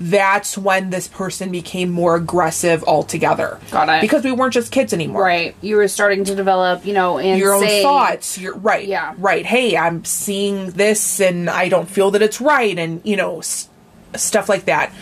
that's 0.00 0.56
when 0.56 0.90
this 0.90 1.08
person 1.08 1.50
became 1.50 1.90
more 1.90 2.14
aggressive 2.14 2.84
altogether 2.84 3.58
Got 3.72 3.88
it. 3.88 4.00
because 4.00 4.22
we 4.24 4.30
weren't 4.30 4.52
just 4.54 4.70
kids 4.70 4.92
anymore 4.92 5.22
right. 5.24 5.56
You 5.60 5.76
were 5.76 5.88
starting 5.88 6.22
to 6.24 6.34
develop, 6.36 6.86
you 6.86 6.92
know, 6.92 7.18
and 7.18 7.38
your 7.40 7.54
own 7.54 7.62
say- 7.66 7.82
thoughts. 7.82 8.38
You're 8.38 8.56
right. 8.56 8.86
Yeah. 8.86 9.14
Right. 9.18 9.44
Hey, 9.44 9.76
I'm 9.76 10.04
seeing 10.04 10.70
this 10.70 11.20
and 11.20 11.50
I 11.50 11.68
don't 11.68 11.88
feel 11.90 12.12
that 12.12 12.22
it's 12.22 12.40
right 12.40 12.78
and, 12.78 13.00
you 13.04 13.16
know, 13.16 13.38
s- 13.38 13.68
stuff 14.14 14.48
like 14.48 14.66
that. 14.66 14.92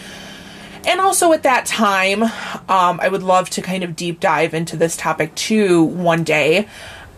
And 0.86 1.00
also 1.00 1.32
at 1.32 1.42
that 1.42 1.66
time, 1.66 2.22
um, 2.22 2.98
I 3.02 3.08
would 3.08 3.22
love 3.22 3.50
to 3.50 3.60
kind 3.62 3.82
of 3.84 3.96
deep 3.96 4.20
dive 4.20 4.54
into 4.54 4.76
this 4.76 4.96
topic 4.96 5.34
too 5.34 5.82
one 5.84 6.24
day. 6.24 6.68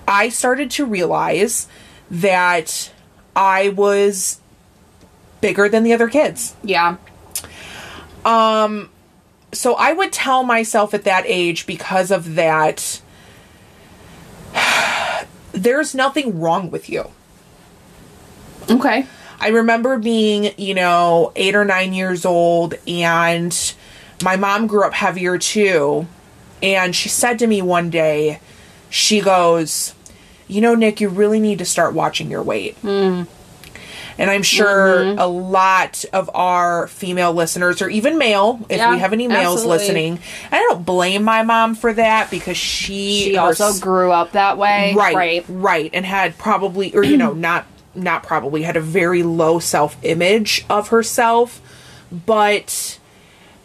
I 0.09 0.31
started 0.31 0.71
to 0.73 0.85
realize 0.87 1.69
that 2.11 2.91
I 3.37 3.69
was 3.69 4.41
bigger 5.41 5.69
than 5.69 5.85
the 5.85 5.93
other 5.93 6.09
kids 6.09 6.57
Yeah. 6.64 6.97
Um, 8.24 8.90
so 9.52 9.74
I 9.74 9.92
would 9.92 10.12
tell 10.12 10.42
myself 10.42 10.92
at 10.94 11.04
that 11.04 11.24
age 11.26 11.66
because 11.66 12.11
of 12.11 12.35
that 12.35 13.00
there's 15.52 15.94
nothing 15.94 16.40
wrong 16.40 16.70
with 16.70 16.88
you. 16.88 17.11
Okay. 18.70 19.07
I 19.40 19.48
remember 19.48 19.98
being, 19.98 20.52
you 20.59 20.74
know, 20.74 21.33
eight 21.37 21.54
or 21.54 21.64
nine 21.64 21.92
years 21.92 22.24
old, 22.24 22.74
and 22.87 23.74
my 24.22 24.37
mom 24.37 24.66
grew 24.66 24.85
up 24.85 24.94
heavier 24.94 25.38
too. 25.38 26.07
And 26.62 26.94
she 26.94 27.09
said 27.09 27.38
to 27.38 27.46
me 27.46 27.62
one 27.62 27.88
day, 27.88 28.40
she 28.90 29.20
goes, 29.20 29.94
You 30.48 30.61
know, 30.61 30.74
Nick, 30.74 31.00
you 31.00 31.09
really 31.09 31.38
need 31.38 31.59
to 31.59 31.64
start 31.64 31.94
watching 31.94 32.31
your 32.31 32.42
weight. 32.42 32.76
Hmm. 32.78 33.24
And 34.18 34.31
I'm 34.31 34.42
sure 34.42 34.96
Mm-hmm. 35.04 35.18
a 35.20 35.26
lot 35.28 36.04
of 36.12 36.28
our 36.35 36.88
female 36.88 37.33
listeners, 37.33 37.81
or 37.81 37.88
even 37.88 38.18
male, 38.18 38.59
if 38.68 38.78
Yeah, 38.78 38.90
we 38.90 38.98
have 38.98 39.12
any 39.12 39.28
males 39.28 39.61
absolutely. 39.61 39.78
listening, 39.78 40.18
I 40.50 40.59
don't 40.59 40.85
blame 40.85 41.22
my 41.22 41.42
mom 41.44 41.76
for 41.76 41.92
that 41.92 42.28
because 42.31 42.57
she, 42.57 43.22
She 43.22 43.37
also 43.37 43.72
grew 43.81 44.11
up 44.11 44.33
that 44.33 44.59
way. 44.59 44.92
right, 44.96 45.14
Right. 45.14 45.44
right, 45.48 45.90
and 45.94 46.04
had 46.04 46.37
probably, 46.37 46.92
or 46.96 47.04
you 47.04 47.16
know, 47.16 47.33
not 47.48 47.66
not 47.94 48.22
probably 48.22 48.62
had 48.62 48.76
a 48.76 48.81
very 48.81 49.22
low 49.22 49.59
self 49.59 49.96
image 50.02 50.64
of 50.68 50.88
herself, 50.88 51.61
but 52.26 52.98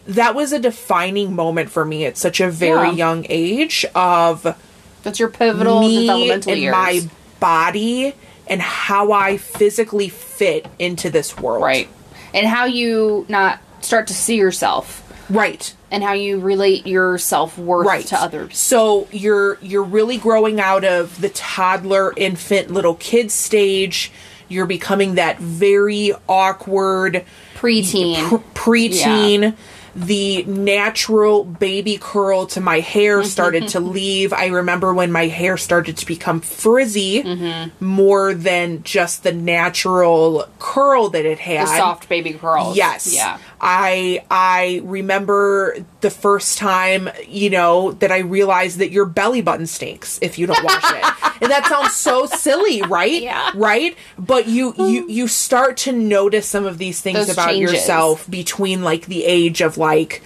that 0.08 0.36
was 0.36 0.52
a 0.52 0.60
defining 0.60 1.36
moment 1.36 1.70
for 1.70 1.86
me 1.86 2.06
at 2.06 2.18
such 2.18 2.40
a 2.42 2.50
very 2.50 2.90
Yeah. 2.90 2.94
young 2.96 3.26
age 3.30 3.86
of 3.96 4.56
That's 5.04 5.20
your 5.20 5.30
pivotal 5.30 5.82
me 5.82 6.02
developmental 6.02 6.52
and 6.52 6.62
years. 6.62 6.72
my 6.72 7.02
body 7.40 8.14
and 8.48 8.62
how 8.62 9.12
I 9.12 9.38
physically 9.38 10.10
fit 10.10 10.68
into 10.80 11.10
this 11.10 11.38
world. 11.38 11.64
right. 11.64 11.88
And 12.34 12.48
how 12.48 12.66
you 12.66 13.26
not 13.30 13.60
start 13.82 14.08
to 14.08 14.14
see 14.14 14.36
yourself 14.38 15.02
Right. 15.30 15.72
and 15.92 16.04
how 16.04 16.14
you 16.14 16.40
relate 16.40 16.88
your 16.88 17.18
self 17.20 17.58
worth 17.58 17.86
Right. 17.88 18.06
to 18.08 18.20
others. 18.20 18.58
So 18.58 19.08
you're 19.12 19.58
you're 19.62 19.84
really 19.84 20.18
growing 20.18 20.60
out 20.60 20.84
of 20.84 21.22
the 21.22 21.30
toddler, 21.30 22.12
infant, 22.18 22.72
little 22.72 22.96
kid 22.96 23.32
stage. 23.32 24.12
You're 24.50 24.66
becoming 24.66 25.16
that 25.16 25.40
very 25.40 26.12
awkward 26.28 27.24
Preteen. 27.56 28.28
pr- 28.30 28.36
preteen. 28.72 29.56
The 29.96 30.44
natural 30.46 31.44
baby 31.44 31.98
curl 32.02 32.48
to 32.48 32.62
my 32.62 32.80
hair 32.80 33.24
started 33.24 33.68
to 33.70 33.80
leave. 33.80 34.34
I 34.34 34.48
remember 34.48 34.94
when 34.94 35.12
my 35.12 35.28
hair 35.28 35.56
started 35.58 35.98
to 35.98 36.06
become 36.06 36.42
frizzy 36.42 37.24
Mm-hmm. 37.24 37.86
more 37.86 38.34
than 38.34 38.84
just 38.84 39.24
the 39.24 39.32
natural 39.32 40.48
curl 40.60 41.10
that 41.10 41.26
it 41.26 41.40
had. 41.40 41.68
the 41.68 41.78
soft 41.78 42.10
baby 42.10 42.34
curls. 42.34 42.76
Yes. 42.76 43.14
Yeah. 43.14 43.38
I 43.66 44.26
I 44.30 44.82
remember 44.84 45.78
the 46.02 46.10
first 46.10 46.58
time, 46.58 47.10
you 47.30 47.50
know, 47.50 47.94
that 47.94 48.12
I 48.12 48.20
realized 48.20 48.80
that 48.80 48.92
your 48.92 49.06
belly 49.06 49.42
button 49.42 49.68
stinks 49.68 50.20
if 50.22 50.38
you 50.38 50.48
don't 50.48 50.62
wash 50.62 50.84
it. 50.84 51.14
and 51.42 51.50
that 51.50 51.66
sounds 51.68 51.94
so 51.94 52.26
silly, 52.26 52.82
right? 52.82 53.22
Yeah. 53.22 53.52
Right? 53.56 53.98
But 54.20 54.50
you 54.50 54.74
you 54.78 55.10
you 55.10 55.28
start 55.30 55.78
to 55.78 55.94
notice 55.94 56.46
some 56.46 56.66
of 56.66 56.78
these 56.78 57.00
things 57.00 57.20
Those 57.20 57.30
about 57.30 57.52
changes. 57.52 57.72
yourself 57.72 58.30
between 58.30 58.84
like 58.84 59.06
the 59.06 59.24
age 59.24 59.62
of 59.62 59.78
like 59.78 60.22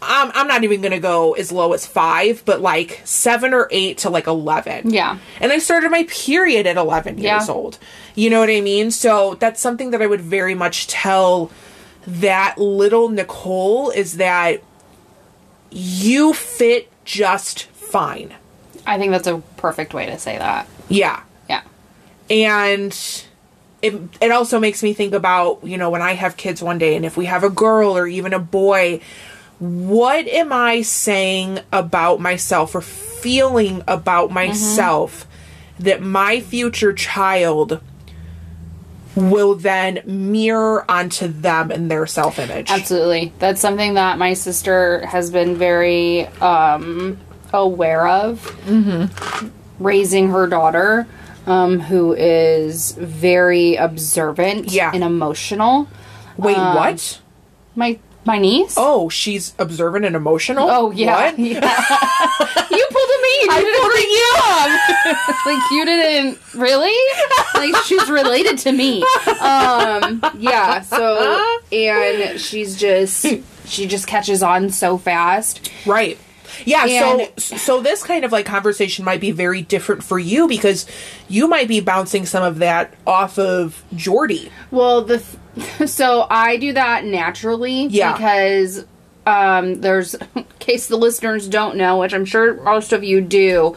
I'm, 0.00 0.30
I'm 0.32 0.46
not 0.46 0.62
even 0.62 0.82
gonna 0.82 1.00
go 1.00 1.32
as 1.32 1.50
low 1.50 1.72
as 1.72 1.84
five, 1.84 2.44
but 2.44 2.60
like 2.60 3.00
seven 3.04 3.54
or 3.54 3.68
eight 3.72 3.98
to 3.98 4.10
like 4.10 4.28
11. 4.28 4.90
Yeah. 4.90 5.18
And 5.40 5.50
I 5.50 5.58
started 5.58 5.90
my 5.90 6.04
period 6.04 6.68
at 6.68 6.76
11 6.76 7.18
years 7.18 7.48
old. 7.48 7.78
You 8.14 8.30
know 8.30 8.38
what 8.38 8.50
I 8.50 8.60
mean? 8.60 8.92
So 8.92 9.34
that's 9.34 9.60
something 9.60 9.90
that 9.90 10.00
I 10.00 10.06
would 10.06 10.20
very 10.20 10.54
much 10.54 10.86
tell 10.86 11.50
that 12.06 12.58
little 12.58 13.08
Nicole 13.08 13.90
is 13.90 14.16
that 14.16 14.62
you 15.70 16.32
fit 16.32 16.90
just 17.04 17.64
fine. 17.64 18.34
I 18.86 18.98
think 18.98 19.12
that's 19.12 19.26
a 19.26 19.38
perfect 19.56 19.94
way 19.94 20.06
to 20.06 20.18
say 20.18 20.38
that. 20.38 20.68
Yeah. 20.88 21.22
Yeah. 21.48 21.62
And 22.28 22.92
it, 23.80 23.94
it 24.20 24.30
also 24.30 24.58
makes 24.58 24.82
me 24.82 24.92
think 24.92 25.14
about, 25.14 25.64
you 25.64 25.76
know, 25.76 25.90
when 25.90 26.02
I 26.02 26.12
have 26.12 26.36
kids 26.36 26.62
one 26.62 26.78
day 26.78 26.96
and 26.96 27.04
if 27.04 27.16
we 27.16 27.26
have 27.26 27.44
a 27.44 27.50
girl 27.50 27.96
or 27.96 28.06
even 28.06 28.32
a 28.32 28.38
boy, 28.38 29.00
what 29.58 30.26
am 30.26 30.52
I 30.52 30.82
saying 30.82 31.60
about 31.72 32.20
myself 32.20 32.74
or 32.74 32.80
feeling 32.80 33.82
about 33.86 34.26
mm-hmm. 34.26 34.34
myself 34.34 35.26
that 35.78 36.02
my 36.02 36.40
future 36.40 36.92
child 36.92 37.80
will 39.14 39.54
then 39.54 40.00
mirror 40.06 40.90
onto 40.90 41.28
them 41.28 41.70
and 41.70 41.90
their 41.90 42.06
self 42.06 42.38
image? 42.38 42.70
Absolutely. 42.70 43.32
That's 43.38 43.60
something 43.60 43.94
that 43.94 44.18
my 44.18 44.34
sister 44.34 45.04
has 45.06 45.30
been 45.30 45.56
very 45.56 46.26
um, 46.40 47.18
aware 47.52 48.06
of. 48.06 48.40
Mm-hmm. 48.66 49.48
Raising 49.78 50.28
her 50.28 50.46
daughter, 50.46 51.06
um, 51.46 51.80
who 51.80 52.12
is 52.14 52.92
very 52.92 53.74
observant 53.76 54.70
Yeah. 54.70 54.92
and 54.94 55.02
emotional. 55.02 55.88
Wait, 56.36 56.56
um, 56.56 56.76
what? 56.76 57.20
My 57.74 57.98
my 58.24 58.38
niece. 58.38 58.74
Oh, 58.76 59.08
she's 59.08 59.54
observant 59.58 60.04
and 60.04 60.14
emotional? 60.14 60.68
Oh, 60.70 60.90
yeah. 60.90 61.32
What? 61.32 61.38
Yeah. 61.42 61.58
you 62.70 62.86
pulled 62.90 63.10
a 63.10 63.22
me. 63.22 63.42
You 63.42 63.60
did 63.60 63.94
a 63.94 64.02
you. 64.08 64.34
like 65.46 65.70
you 65.70 65.84
didn't 65.84 66.38
really. 66.54 66.96
Like 67.54 67.74
she's 67.84 68.08
related 68.08 68.58
to 68.58 68.72
me. 68.72 69.02
Um. 69.40 70.22
Yeah. 70.38 70.80
So 70.82 71.58
and 71.72 72.40
she's 72.40 72.76
just 72.76 73.26
she 73.66 73.86
just 73.86 74.06
catches 74.06 74.42
on 74.42 74.70
so 74.70 74.98
fast. 74.98 75.70
Right. 75.86 76.18
Yeah, 76.64 76.86
And- 76.86 77.28
so 77.38 77.56
so 77.56 77.80
this 77.80 78.02
kind 78.02 78.24
of 78.24 78.32
like 78.32 78.46
conversation 78.46 79.04
might 79.04 79.20
be 79.20 79.30
very 79.30 79.62
different 79.62 80.02
for 80.04 80.18
you 80.18 80.48
because 80.48 80.86
you 81.28 81.48
might 81.48 81.68
be 81.68 81.80
bouncing 81.80 82.26
some 82.26 82.42
of 82.42 82.58
that 82.60 82.94
off 83.06 83.38
of 83.38 83.82
Jordy. 83.94 84.50
Well, 84.70 85.02
the 85.02 85.22
th- 85.56 85.90
so 85.90 86.26
I 86.30 86.56
do 86.56 86.72
that 86.72 87.04
naturally 87.04 87.86
Yeah. 87.86 88.12
because 88.12 88.84
um 89.26 89.80
there's 89.80 90.14
in 90.34 90.44
case 90.58 90.88
the 90.88 90.96
listeners 90.96 91.46
don't 91.48 91.76
know, 91.76 91.98
which 91.98 92.12
I'm 92.14 92.24
sure 92.24 92.60
most 92.62 92.92
of 92.92 93.04
you 93.04 93.20
do, 93.20 93.76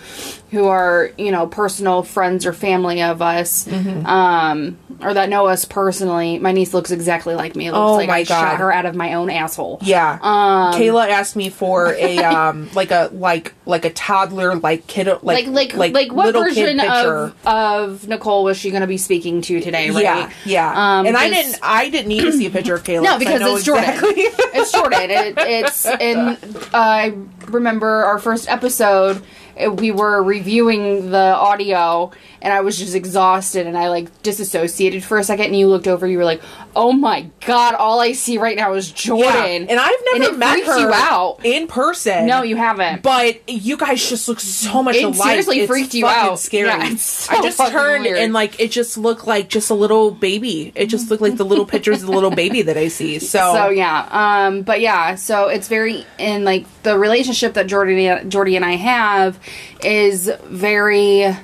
who 0.52 0.66
are, 0.68 1.10
you 1.18 1.32
know, 1.32 1.48
personal 1.48 2.04
friends 2.04 2.46
or 2.46 2.54
family 2.54 3.02
of 3.02 3.22
us, 3.22 3.68
Mm-hmm. 3.68 4.06
um 4.06 4.78
or 5.02 5.14
that 5.14 5.28
know 5.28 5.48
us 5.48 5.66
personally. 5.66 6.40
My 6.40 6.54
niece 6.54 6.74
looks 6.74 6.90
exactly 6.90 7.36
like 7.36 7.54
me. 7.56 7.68
It 7.68 7.74
looks 7.74 7.80
Oh 7.92 7.96
like 7.96 8.08
my 8.08 8.20
I 8.20 8.24
God. 8.24 8.40
shot 8.52 8.58
her 8.60 8.72
out 8.72 8.86
of 8.86 8.96
my 8.96 9.16
own 9.16 9.30
asshole. 9.30 9.80
Yeah. 9.82 10.14
Um, 10.22 10.74
Kayla 10.80 11.10
asked 11.10 11.36
me 11.36 11.50
for 11.50 11.94
a 11.94 12.18
um 12.24 12.70
like 12.74 12.92
a 12.92 13.10
like 13.12 13.54
like 13.66 13.84
a 13.84 13.90
toddler 13.90 14.56
like 14.56 14.88
kid 14.88 15.08
like 15.08 15.48
Like 15.48 15.74
like 15.74 15.94
like, 15.94 16.12
what 16.14 16.28
little 16.28 16.46
kid 16.46 16.78
version 16.78 16.80
of 16.80 17.36
of 17.46 18.08
Nicole 18.08 18.46
was 18.46 18.58
she 18.58 18.70
going 18.70 18.82
to 18.82 18.88
be 18.88 18.98
speaking 18.98 19.42
to 19.42 19.60
today, 19.60 19.90
right? 19.90 20.04
Yeah, 20.04 20.32
yeah. 20.46 21.00
Um, 21.00 21.06
and 21.08 21.18
I 21.18 21.30
didn't 21.30 21.60
I 21.62 21.90
didn't 21.90 22.08
need 22.08 22.22
to 22.22 22.32
see 22.32 22.46
a 22.46 22.50
picture 22.50 22.76
of 22.76 22.84
Kayla. 22.86 23.04
No, 23.04 23.20
because 23.20 23.42
it's 23.42 23.64
Jordan. 23.66 23.84
exactly- 23.90 24.22
it's 24.54 24.72
Jordan. 24.72 25.12
It, 25.12 25.34
it's 25.38 25.86
and 25.86 26.38
I 26.74 27.10
remember 27.50 28.04
our 28.06 28.20
first 28.20 28.50
episode. 28.50 29.22
uh, 29.64 29.72
We 29.72 29.92
were 29.92 30.22
reviewing 30.24 31.12
the 31.12 31.18
audio, 31.36 32.12
and 32.42 32.54
I 32.54 32.62
was 32.62 32.78
just 32.78 32.94
exhausted, 32.96 33.68
and 33.68 33.78
I 33.78 33.88
like 33.90 34.22
disassociated 34.24 35.04
for 35.04 35.18
a 35.18 35.24
second. 35.24 35.46
And 35.46 35.58
you 35.58 35.68
looked 35.68 35.88
over, 35.88 36.06
you 36.08 36.18
were 36.18 36.26
like, 36.26 36.42
"Oh 36.76 36.92
my 36.92 37.28
god! 37.46 37.74
All 37.76 38.00
I 38.02 38.12
see 38.12 38.38
right 38.38 38.56
now 38.58 38.74
is 38.74 38.92
Jordan." 38.92 39.26
Yeah. 39.26 39.34
Jordan." 39.34 39.70
And 39.70 39.80
I've 39.80 39.96
And 40.14 40.20
never 40.22 40.34
it 40.34 40.38
met 40.38 40.64
her 40.66 40.80
you 40.80 40.92
out. 40.94 41.40
in 41.46 41.68
person. 41.68 42.28
No, 42.28 42.42
you 42.44 42.56
haven't. 42.58 43.02
But 43.02 43.48
you 43.50 43.78
guys 43.78 44.08
just 44.08 44.28
look 44.28 44.40
so 44.42 44.84
much 44.84 44.98
It 44.98 45.04
alike. 45.06 45.16
seriously 45.30 45.60
It's 45.62 45.68
freaked 45.70 45.94
you 45.94 46.06
out. 46.06 46.38
Scary. 46.40 46.68
Yeah, 46.68 46.96
so 46.98 47.36
I 47.36 47.42
just 47.42 47.58
turned 47.58 48.04
weird. 48.04 48.18
and 48.18 48.34
like 48.34 48.60
it 48.60 48.72
just 48.72 48.98
looked 48.98 49.26
like 49.26 49.48
just 49.50 49.70
a 49.70 49.74
little 49.76 50.12
baby. 50.12 50.72
It 50.76 50.88
just 50.88 51.10
looked 51.10 51.22
like 51.22 51.38
the 51.38 51.46
little 51.46 51.66
pictures 51.66 52.02
of 52.02 52.08
the 52.08 52.14
little 52.14 52.32
baby 52.32 52.62
that 52.64 52.78
I 52.78 52.90
see. 52.90 53.20
So, 53.20 53.40
So 53.56 53.70
yeah, 53.70 54.08
um, 54.12 54.62
but 54.64 54.82
yeah, 54.82 55.16
so 55.16 55.48
it's 55.48 55.68
very 55.70 56.06
in 56.18 56.44
like 56.44 56.66
the 56.84 56.98
relationship 57.00 57.35
that 57.56 57.68
Jordy 57.68 58.12
Jordy 58.28 58.56
and 58.56 58.66
I 58.66 58.74
have 58.76 59.40
is 59.84 60.32
very 60.46 61.36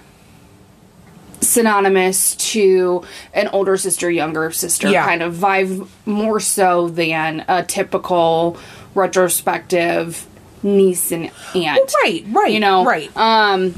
synonymous 1.41 2.35
to 2.35 3.03
an 3.33 3.47
older 3.49 3.75
sister, 3.77 4.09
younger 4.09 4.51
sister 4.51 4.89
Yeah. 4.89 5.05
kind 5.05 5.21
of 5.23 5.33
vibe, 5.35 5.87
more 6.05 6.39
so 6.39 6.87
than 6.89 7.43
a 7.47 7.63
typical 7.63 8.57
retrospective 8.93 10.25
niece 10.63 11.11
and 11.11 11.31
aunt. 11.55 11.91
right, 12.03 12.23
right, 12.29 12.53
You 12.53 12.59
know, 12.59 12.85
right. 12.85 13.15
Um, 13.17 13.75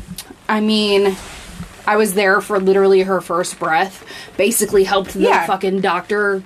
I 0.49 0.59
mean. 0.59 1.15
I 1.85 1.97
was 1.97 2.13
there 2.13 2.39
for 2.39 2.61
literally 2.61 3.01
her 3.01 3.19
first 3.19 3.59
breath. 3.59 4.05
Basically, 4.37 4.85
helped 4.85 5.11
the 5.15 5.19
Yeah. 5.23 5.45
fucking 5.45 5.81
doctor 5.81 6.41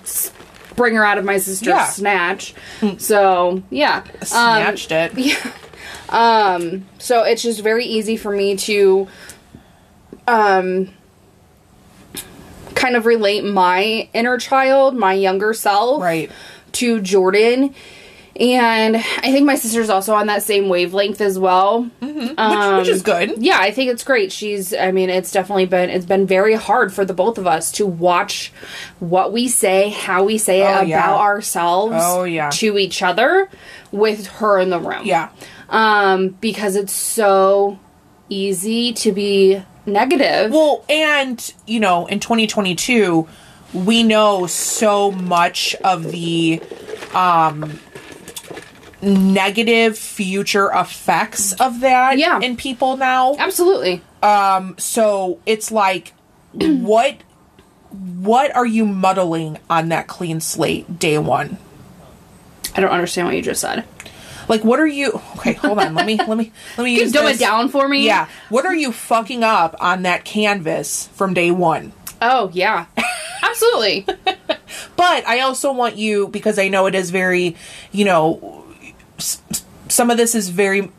bring 0.78 0.96
her 0.96 1.04
out 1.04 1.18
of 1.18 1.26
my 1.26 1.38
sister's 1.40 1.68
Yeah. 1.68 1.86
snatch. 1.88 2.54
So 3.00 3.62
yeah, 3.70 4.04
Um, 4.22 4.26
Snatched 4.26 4.92
it. 4.94 5.38
um, 6.10 6.86
so 7.00 7.24
it's 7.24 7.42
just 7.42 7.62
very 7.62 7.84
easy 7.86 8.16
for 8.16 8.32
me 8.32 8.56
to, 8.56 9.10
um, 10.28 10.90
kind 12.76 12.96
of 12.96 13.06
relate 13.06 13.44
my 13.44 14.08
inner 14.14 14.38
child, 14.38 14.96
my 14.96 15.14
younger 15.14 15.54
self, 15.54 16.02
Right. 16.02 16.32
to 16.74 17.02
Jordan. 17.02 17.74
And 18.40 18.98
I 18.98 19.32
think 19.32 19.46
my 19.46 19.56
sister's 19.56 19.90
also 19.90 20.14
on 20.14 20.28
that 20.28 20.44
same 20.44 20.70
wavelength 20.70 21.22
as 21.22 21.40
well. 21.40 21.84
which, 22.00 22.36
which 22.38 22.88
is 22.88 23.02
good. 23.02 23.42
Yeah, 23.42 23.58
I 23.60 23.72
think 23.72 23.92
it's 23.92 24.04
great. 24.04 24.32
She's 24.32 24.74
I 24.76 24.92
mean, 24.92 25.10
it's 25.10 25.32
definitely 25.32 25.66
been 25.66 25.90
it's 25.90 26.06
been 26.06 26.28
very 26.28 26.54
hard 26.54 26.94
for 26.94 27.04
the 27.04 27.14
both 27.16 27.38
of 27.40 27.48
us 27.48 27.72
to 27.74 27.86
watch 27.88 28.52
what 29.00 29.34
we 29.34 29.48
say, 29.48 29.90
how 29.90 30.24
we 30.24 30.38
say 30.38 30.62
it 30.62 30.66
Oh, 30.66 30.72
about 30.78 30.88
yeah. 30.88 31.16
ourselves 31.16 31.96
Oh, 31.98 32.24
yeah. 32.26 32.50
to 32.52 32.78
each 32.78 33.02
other 33.02 33.50
with 33.92 34.28
her 34.28 34.60
in 34.60 34.70
the 34.70 34.80
room. 34.80 35.02
Yeah. 35.06 35.30
Um 35.70 36.30
because 36.40 36.76
it's 36.76 36.94
so 36.94 37.80
easy 38.30 38.94
to 38.94 39.12
be 39.12 39.64
negative. 39.88 40.52
Well, 40.52 40.86
and 40.90 41.54
you 41.66 41.80
know, 41.80 42.06
in 42.06 42.20
2022, 42.20 43.28
we 43.74 44.04
know 44.04 44.46
so 44.48 45.12
much 45.12 45.76
of 45.84 46.12
the 46.12 46.62
um 47.14 47.80
negative 49.02 49.98
future 49.98 50.70
effects 50.74 51.54
of 51.54 51.80
that 51.82 52.18
Yeah. 52.18 52.40
in 52.40 52.58
people 52.58 52.98
now. 52.98 53.36
Absolutely. 53.38 54.02
Um, 54.24 54.76
so 54.78 55.40
it's 55.46 55.72
like 55.72 56.14
what 56.54 57.16
what 57.92 58.54
are 58.56 58.66
you 58.66 58.86
muddling 58.86 59.58
on 59.70 59.90
that 59.90 60.08
clean 60.08 60.40
slate 60.42 61.00
day 61.00 61.18
one? 61.18 61.58
I 62.76 62.82
don't 62.82 62.92
understand 62.92 63.28
what 63.28 63.36
you 63.36 63.42
just 63.42 63.62
said. 63.62 63.86
Like 64.50 64.64
what 64.64 64.80
are 64.80 64.88
you 64.88 65.22
Okay, 65.38 65.54
hold 65.54 65.80
on. 65.80 65.94
let 65.94 66.06
me 66.06 66.18
let 66.18 66.38
me 66.38 66.52
let 66.78 66.84
me 66.84 66.96
Can 66.96 67.04
use 67.06 67.12
dumb 67.12 67.26
this. 67.26 67.38
it 67.38 67.40
down 67.40 67.70
for 67.70 67.88
me? 67.88 68.06
Yeah. 68.06 68.28
What 68.50 68.66
are 68.66 68.76
you 68.76 68.92
fucking 68.92 69.44
up 69.44 69.76
on 69.80 70.04
that 70.04 70.26
canvas 70.26 71.08
from 71.14 71.34
day 71.34 71.52
1? 71.52 71.92
Oh, 72.22 72.50
yeah. 72.54 72.86
Absolutely. 73.44 74.06
But 74.98 75.26
I 75.28 75.42
also 75.42 75.72
want 75.72 75.96
you 75.98 76.28
because 76.28 76.58
I 76.60 76.68
know 76.70 76.88
it 76.88 76.96
is 76.96 77.10
very, 77.12 77.56
you 77.92 78.04
know, 78.04 78.57
some 79.18 80.10
of 80.10 80.18
this 80.18 80.36
is 80.36 80.50
very. 80.50 80.92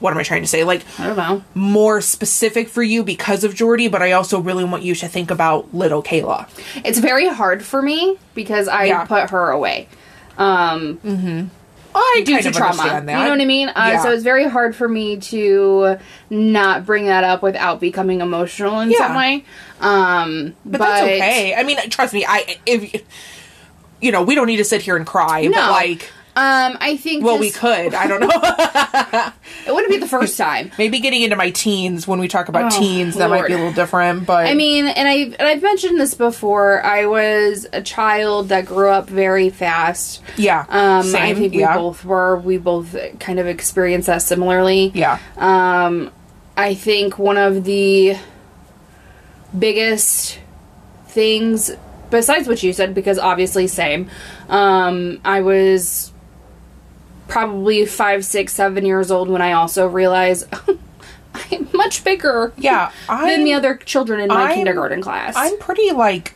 What 0.00 0.10
am 0.12 0.18
I 0.18 0.22
trying 0.24 0.42
to 0.42 0.46
say? 0.48 0.62
Like 0.62 0.82
I 0.98 1.06
don't 1.06 1.16
know. 1.16 1.42
more 1.54 2.02
specific 2.02 2.68
for 2.68 2.82
you 2.82 3.02
because 3.02 3.44
of 3.44 3.54
Jordy, 3.54 3.88
but 3.88 4.02
I 4.02 4.12
also 4.12 4.40
really 4.40 4.64
want 4.64 4.82
you 4.82 4.94
to 4.96 5.08
think 5.08 5.30
about 5.30 5.72
little 5.74 6.02
Kayla. 6.02 6.46
It's 6.84 6.98
very 6.98 7.28
hard 7.28 7.64
for 7.64 7.80
me 7.80 8.18
because 8.34 8.68
I 8.68 8.84
Yeah. 8.84 9.04
put 9.06 9.30
her 9.30 9.48
away. 9.50 9.88
Um 10.36 11.50
I 11.94 12.22
due 12.26 12.34
kind 12.34 12.44
to 12.44 12.50
trauma. 12.52 12.84
You 13.00 13.00
know 13.06 13.30
what 13.30 13.40
I 13.40 13.44
mean? 13.46 13.70
Uh, 13.70 13.72
Yeah. 13.92 14.02
So 14.02 14.12
it's 14.12 14.22
very 14.22 14.44
hard 14.46 14.76
for 14.76 14.86
me 14.86 15.16
to 15.16 15.96
not 16.28 16.84
bring 16.84 17.06
that 17.06 17.24
up 17.24 17.42
without 17.42 17.80
becoming 17.80 18.20
emotional 18.20 18.80
in 18.80 18.90
Yeah. 18.90 18.98
some 18.98 19.16
way. 19.16 19.44
Um, 19.80 20.54
but, 20.66 20.78
that's 20.78 21.02
okay. 21.04 21.54
I 21.54 21.62
mean, 21.62 21.78
trust 21.88 22.12
me. 22.12 22.26
I 22.28 22.58
if 22.66 23.02
you 24.02 24.12
know, 24.12 24.22
we 24.22 24.34
don't 24.34 24.46
need 24.46 24.58
to 24.58 24.64
sit 24.64 24.82
here 24.82 24.96
and 24.96 25.06
cry, 25.06 25.42
No. 25.44 25.52
but 25.52 25.70
like, 25.70 26.10
Um, 26.38 26.78
I 26.80 26.96
think. 26.96 27.24
well, 27.24 27.38
we 27.38 27.50
could. 27.50 27.94
I 27.94 28.06
don't 28.06 28.20
know. 28.20 29.32
It 29.66 29.72
wouldn't 29.74 29.90
be 29.92 29.98
the 29.98 30.06
first 30.08 30.38
time. 30.38 30.70
Maybe 30.78 30.98
getting 31.00 31.20
into 31.22 31.36
my 31.36 31.50
teens 31.50 32.06
when 32.08 32.20
we 32.20 32.28
talk 32.28 32.48
about 32.48 32.72
Oh, 32.72 32.78
teens, 32.78 33.16
that 33.16 33.28
might 33.28 33.46
be 33.48 33.52
a 33.52 33.56
little 33.56 33.72
different. 33.72 34.24
But 34.24 34.46
I 34.46 34.54
mean, 34.54 34.86
and 34.86 35.06
I've 35.08 35.32
and 35.38 35.42
I've 35.42 35.62
mentioned 35.62 36.00
this 36.00 36.14
before. 36.14 36.82
I 36.82 37.04
was 37.06 37.66
a 37.72 37.82
child 37.82 38.48
that 38.50 38.64
grew 38.66 38.88
up 38.88 39.10
very 39.10 39.50
fast. 39.50 40.22
yeah, 40.36 40.64
Um, 40.70 41.14
I 41.16 41.34
think 41.34 41.52
we 41.54 41.60
yeah, 41.60 41.76
both 41.76 42.04
were. 42.04 42.38
We 42.38 42.56
both 42.56 42.96
kind 43.20 43.38
of 43.38 43.46
experienced 43.46 44.06
that 44.06 44.22
similarly. 44.22 44.90
yeah, 44.94 45.18
Um, 45.36 46.10
I 46.56 46.74
think 46.74 47.18
one 47.18 47.36
of 47.36 47.64
the 47.64 48.16
biggest 49.58 50.38
things, 51.08 51.70
besides 52.10 52.48
what 52.48 52.62
you 52.62 52.72
said, 52.72 52.94
because 52.94 53.18
obviously 53.18 53.66
same, 53.66 54.08
um, 54.48 55.20
I 55.24 55.40
was 55.40 56.12
probably 57.28 57.86
five, 57.86 58.24
six, 58.24 58.52
seven 58.54 58.84
years 58.84 59.10
old 59.10 59.28
when 59.28 59.42
I 59.42 59.52
also 59.52 59.86
realized 59.86 60.46
I'm 61.34 61.68
much 61.72 62.02
bigger 62.02 62.52
yeah. 62.56 62.90
than 63.08 63.44
the 63.44 63.52
other 63.52 63.76
children 63.76 64.20
in 64.20 64.28
my 64.28 64.46
I'm- 64.46 64.54
kindergarten 64.54 65.00
class. 65.02 65.34
I'm 65.36 65.58
pretty 65.58 65.92
like. 65.92 66.34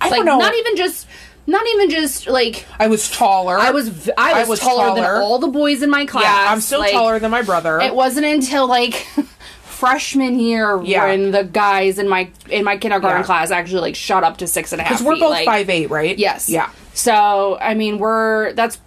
I 0.00 0.10
like 0.10 0.18
don't 0.18 0.26
know. 0.26 0.38
not 0.38 0.54
even 0.54 0.76
just, 0.76 1.08
not 1.48 1.66
even 1.66 1.90
just 1.90 2.28
like. 2.28 2.64
I 2.78 2.86
was 2.86 3.10
taller. 3.10 3.58
I 3.58 3.72
was 3.72 4.08
I 4.16 4.44
was, 4.44 4.60
taller, 4.60 4.94
than 4.94 5.04
all 5.04 5.40
the 5.40 5.48
boys 5.48 5.82
in 5.82 5.90
my 5.90 6.06
class. 6.06 6.22
Yeah, 6.22 6.52
I'm 6.52 6.60
still 6.60 6.78
like, 6.78 6.92
taller 6.92 7.18
than 7.18 7.32
my 7.32 7.42
brother. 7.42 7.80
It 7.80 7.92
wasn't 7.94 8.26
until 8.26 8.68
like 8.68 8.94
freshman 9.64 10.38
year 10.38 10.80
Yeah. 10.82 11.06
when 11.06 11.32
the 11.32 11.42
guys 11.42 11.98
in 11.98 12.08
my 12.08 12.30
in 12.48 12.64
my 12.64 12.76
kindergarten 12.76 13.22
Yeah. 13.22 13.26
class 13.26 13.50
actually 13.50 13.80
like 13.80 13.96
shot 13.96 14.22
up 14.22 14.36
to 14.38 14.46
six 14.46 14.70
and 14.72 14.80
a 14.80 14.84
half. 14.84 14.98
Because 14.98 15.06
we're 15.06 15.18
both 15.18 15.30
like- 15.30 15.46
five 15.46 15.68
eight, 15.68 15.90
right? 15.90 16.16
Yes. 16.16 16.48
Yeah. 16.48 16.70
So 16.94 17.58
I 17.60 17.74
mean, 17.74 17.98
we're 17.98 18.52
that's 18.52 18.78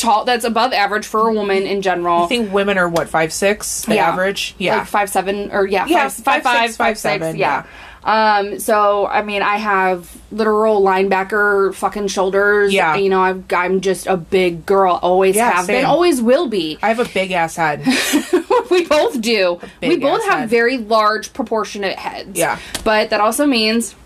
tall. 0.00 0.24
That's 0.24 0.44
above 0.44 0.72
average 0.72 1.06
for 1.06 1.28
a 1.28 1.32
woman 1.32 1.64
in 1.64 1.82
general. 1.82 2.24
I 2.24 2.26
think 2.28 2.52
women 2.52 2.78
are 2.78 2.88
what 2.88 3.08
five 3.08 3.32
six, 3.32 3.82
the 3.82 3.96
Yeah. 3.96 4.08
average. 4.08 4.54
Yeah. 4.58 4.78
like 4.78 4.86
five 4.86 5.10
seven 5.10 5.50
or 5.52 5.66
yeah, 5.66 5.86
Yeah, 5.86 6.08
five, 6.08 6.12
five, 6.12 6.42
five, 6.42 6.42
five, 6.42 6.66
six, 6.68 6.76
five, 6.76 6.86
five, 6.86 6.98
six, 6.98 7.02
seven, 7.24 7.36
yeah. 7.36 7.64
Um, 8.04 8.60
so 8.60 9.06
I 9.08 9.22
mean, 9.22 9.42
I 9.42 9.56
have 9.56 10.16
literal 10.30 10.80
linebacker 10.80 11.74
fucking 11.74 12.06
shoulders. 12.06 12.72
Yeah. 12.72 12.94
you 12.94 13.08
know, 13.08 13.20
I've, 13.20 13.52
I'm 13.52 13.80
just 13.80 14.06
a 14.06 14.16
big 14.16 14.64
girl. 14.64 15.00
Always 15.02 15.34
Yeah, 15.34 15.50
have 15.50 15.64
same. 15.64 15.78
been. 15.78 15.84
Always 15.86 16.22
will 16.22 16.46
be. 16.46 16.78
I 16.82 16.88
have 16.88 17.00
a 17.00 17.04
big 17.12 17.32
ass 17.32 17.56
head. 17.56 17.84
we 18.70 18.86
both 18.86 19.20
do. 19.20 19.58
We 19.82 19.96
both 19.96 20.24
have 20.26 20.40
head. 20.40 20.48
very 20.50 20.78
large, 20.78 21.32
proportionate 21.32 21.98
heads. 21.98 22.38
Yeah. 22.38 22.58
but 22.84 23.10
that 23.10 23.20
also 23.20 23.44
means 23.44 23.96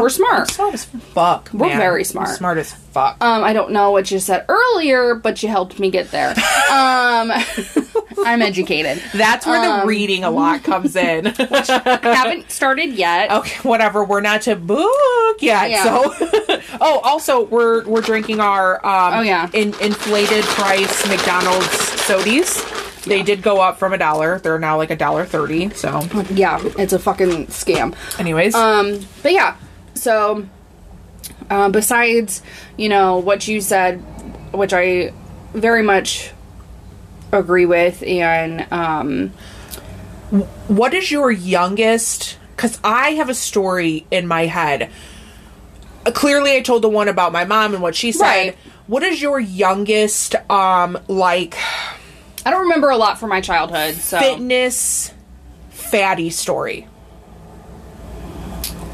we're 0.00 0.06
I'm 0.06 0.10
smart. 0.10 0.50
smart 0.50 0.74
as 0.74 0.84
fuck. 0.84 1.50
We're 1.52 1.68
man. 1.68 1.78
very 1.78 2.00
I'm 2.00 2.04
smart. 2.04 2.28
smart 2.30 2.58
as 2.58 2.72
fuck. 2.72 3.16
Um, 3.22 3.42
I 3.44 3.52
don't 3.52 3.72
know 3.72 3.90
what 3.90 4.10
you 4.10 4.18
said 4.18 4.44
earlier, 4.48 5.14
but 5.14 5.42
you 5.42 5.48
helped 5.48 5.78
me 5.78 5.90
get 5.90 6.10
there. 6.10 6.30
Um, 6.30 7.32
I'm 8.26 8.40
educated. 8.42 9.02
That's 9.12 9.44
where 9.46 9.58
um, 9.60 9.80
the 9.80 9.86
reading 9.86 10.24
a 10.24 10.30
lot 10.30 10.62
comes 10.62 10.94
in. 10.96 11.26
I 11.38 12.00
haven't 12.02 12.50
started 12.50 12.94
yet. 12.94 13.30
okay, 13.30 13.68
whatever. 13.68 14.04
We're 14.04 14.20
not 14.20 14.42
to 14.42 14.56
book 14.56 15.42
yet. 15.42 15.70
Yeah. 15.70 15.82
So, 15.84 16.14
oh, 16.80 17.00
also 17.02 17.44
we're 17.44 17.84
we're 17.86 18.00
drinking 18.00 18.40
our 18.40 18.76
um, 18.86 19.14
Oh, 19.14 19.20
yeah. 19.22 19.50
in, 19.52 19.74
inflated 19.80 20.44
price 20.44 21.06
McDonald's 21.08 21.66
sodies. 22.06 22.70
They 23.04 23.22
did 23.22 23.42
go 23.42 23.60
up 23.60 23.78
from 23.78 23.92
a 23.92 23.98
dollar. 23.98 24.38
They're 24.38 24.58
now 24.58 24.76
like 24.78 24.90
a 24.90 24.96
dollar 24.96 25.26
thirty. 25.26 25.68
So, 25.70 26.00
Yeah, 26.30 26.58
it's 26.78 26.92
a 26.94 26.98
fucking 26.98 27.48
scam. 27.48 27.94
anyways, 28.18 28.54
Um, 28.54 29.00
but 29.22 29.32
yeah, 29.32 29.56
so 29.94 30.46
uh, 31.50 31.68
besides, 31.68 32.42
you 32.76 32.88
know, 32.88 33.18
what 33.18 33.46
you 33.48 33.60
said, 33.60 33.96
which 34.52 34.72
I 34.72 35.12
very 35.52 35.82
much 35.82 36.32
agree 37.32 37.66
with, 37.66 38.02
and 38.02 38.70
um, 38.72 39.30
what 40.68 40.94
is 40.94 41.10
your 41.10 41.30
youngest? 41.30 42.38
Because 42.56 42.78
I 42.84 43.10
have 43.12 43.28
a 43.28 43.34
story 43.34 44.06
in 44.10 44.26
my 44.26 44.46
head. 44.46 44.90
Uh, 46.06 46.12
clearly, 46.12 46.56
I 46.56 46.60
told 46.60 46.82
the 46.82 46.88
one 46.88 47.08
about 47.08 47.32
my 47.32 47.44
mom 47.44 47.74
and 47.74 47.82
what 47.82 47.96
she 47.96 48.12
said. 48.12 48.22
Right. 48.22 48.56
What 48.86 49.02
is 49.02 49.20
your 49.20 49.40
youngest, 49.40 50.34
um, 50.50 50.98
like 51.08 51.56
I 52.44 52.50
don't 52.50 52.62
remember 52.62 52.90
a 52.90 52.96
lot 52.96 53.18
from 53.18 53.30
my 53.30 53.40
childhood. 53.40 53.94
So 53.94 54.18
fitness 54.18 55.12
fatty 55.70 56.30
story? 56.30 56.86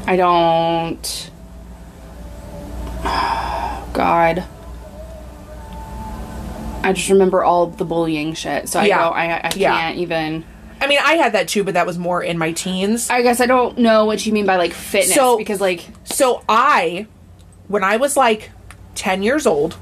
I 0.07 0.15
don't. 0.15 1.31
God. 3.93 4.43
I 6.83 6.93
just 6.93 7.09
remember 7.09 7.43
all 7.43 7.67
the 7.67 7.85
bullying 7.85 8.33
shit, 8.33 8.67
so 8.69 8.79
I 8.79 8.85
Yeah. 8.85 9.03
don't. 9.03 9.13
I, 9.15 9.35
I 9.37 9.39
can't 9.49 9.55
Yeah. 9.57 9.91
even. 9.93 10.43
I 10.79 10.87
mean, 10.87 10.97
I 11.03 11.13
had 11.13 11.33
that 11.33 11.47
too, 11.47 11.63
but 11.63 11.75
that 11.75 11.85
was 11.85 11.99
more 11.99 12.23
in 12.23 12.39
my 12.39 12.53
teens. 12.53 13.09
I 13.11 13.21
guess 13.21 13.39
I 13.39 13.45
don't 13.45 13.77
know 13.77 14.05
what 14.05 14.25
you 14.25 14.33
mean 14.33 14.47
by 14.47 14.55
like 14.55 14.73
fitness 14.73 15.13
So- 15.13 15.37
because 15.37 15.61
like 15.61 15.85
So 16.05 16.43
I, 16.49 17.05
when 17.67 17.83
I 17.83 17.97
was 17.97 18.17
like 18.17 18.49
10 18.95 19.21
years 19.21 19.45
old, 19.45 19.75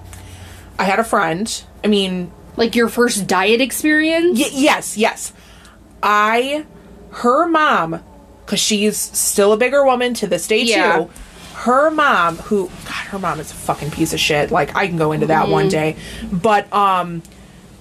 I 0.77 0.83
had 0.83 0.99
a 0.99 1.03
friend. 1.05 1.63
I 1.85 1.87
mean, 1.87 2.31
like 2.57 2.75
your 2.75 2.89
first 2.89 3.27
diet 3.27 3.61
experience. 3.61 4.37
y- 4.37 4.49
yes, 4.51 4.97
yes. 4.97 5.31
I, 6.03 6.65
her 7.11 7.47
mom, 7.47 8.01
because 8.49 8.59
she's 8.59 8.97
still 8.97 9.53
a 9.53 9.57
bigger 9.57 9.85
woman 9.85 10.15
to 10.15 10.25
this 10.25 10.47
day 10.47 10.63
Yeah. 10.63 10.97
too. 10.97 11.09
Her 11.53 11.91
mom, 11.91 12.37
who, 12.37 12.65
God, 12.85 12.93
her 13.09 13.19
mom 13.19 13.39
is 13.39 13.51
a 13.51 13.53
fucking 13.53 13.91
piece 13.91 14.11
of 14.11 14.19
shit. 14.19 14.49
Like, 14.49 14.75
I 14.75 14.87
can 14.87 14.97
go 14.97 15.11
into 15.11 15.27
that 15.27 15.43
Mm-hmm. 15.43 15.51
one 15.51 15.67
day. 15.69 15.97
But, 16.31 16.71
um, 16.73 17.21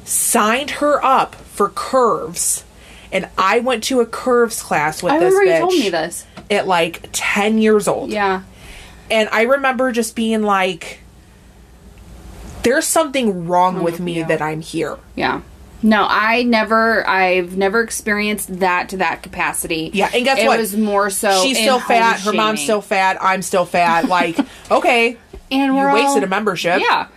signed 0.05 0.73
her 0.73 1.03
up 1.03 1.35
for 1.37 1.71
curves. 1.71 2.65
And 3.11 3.31
I 3.39 3.61
went 3.61 3.85
to 3.85 4.01
a 4.01 4.07
curves 4.07 4.63
class 4.63 5.03
with 5.03 5.15
I 5.15 5.19
this 5.21 5.33
remember 5.33 5.51
bitch 5.51 5.55
you 5.55 5.61
told 5.61 5.73
me 5.85 5.89
this. 5.91 6.27
at 6.51 6.67
like 6.67 7.09
10 7.13 7.57
years 7.57 7.89
old. 7.89 8.11
Yeah. 8.11 8.43
And 9.11 9.31
I 9.33 9.43
remember 9.43 9.91
just 9.93 10.15
being 10.15 10.43
like, 10.43 10.99
there's 12.63 12.85
something 12.87 13.47
wrong 13.47 13.83
with 13.83 14.01
me 14.01 14.23
that 14.23 14.43
I'm 14.43 14.61
here. 14.61 14.99
Yeah. 15.15 15.41
No, 15.83 16.07
I 16.09 16.43
never. 16.43 17.07
I've 17.09 17.57
never 17.57 17.81
experienced 17.83 18.59
that 18.61 18.89
to 18.91 18.97
that 18.99 19.23
capacity. 19.23 19.91
Yeah, 19.95 20.11
and 20.13 20.25
guess 20.25 20.39
it 20.39 20.47
what? 20.47 20.59
was 20.59 20.77
more 20.77 21.09
so. 21.11 21.43
She's 21.45 21.57
still 21.59 21.81
fat. 21.81 22.21
Her 22.21 22.33
mom's 22.33 22.63
still 22.63 22.81
fat. 22.81 23.17
I'm 23.21 23.43
still 23.43 23.65
fat. 23.65 24.09
Like, 24.09 24.39
okay, 24.71 25.17
And 25.51 25.77
we're 25.77 25.93
wasted 25.93 26.19
all- 26.23 26.25
a 26.25 26.27
membership. 26.27 26.81
Yeah. 26.81 27.09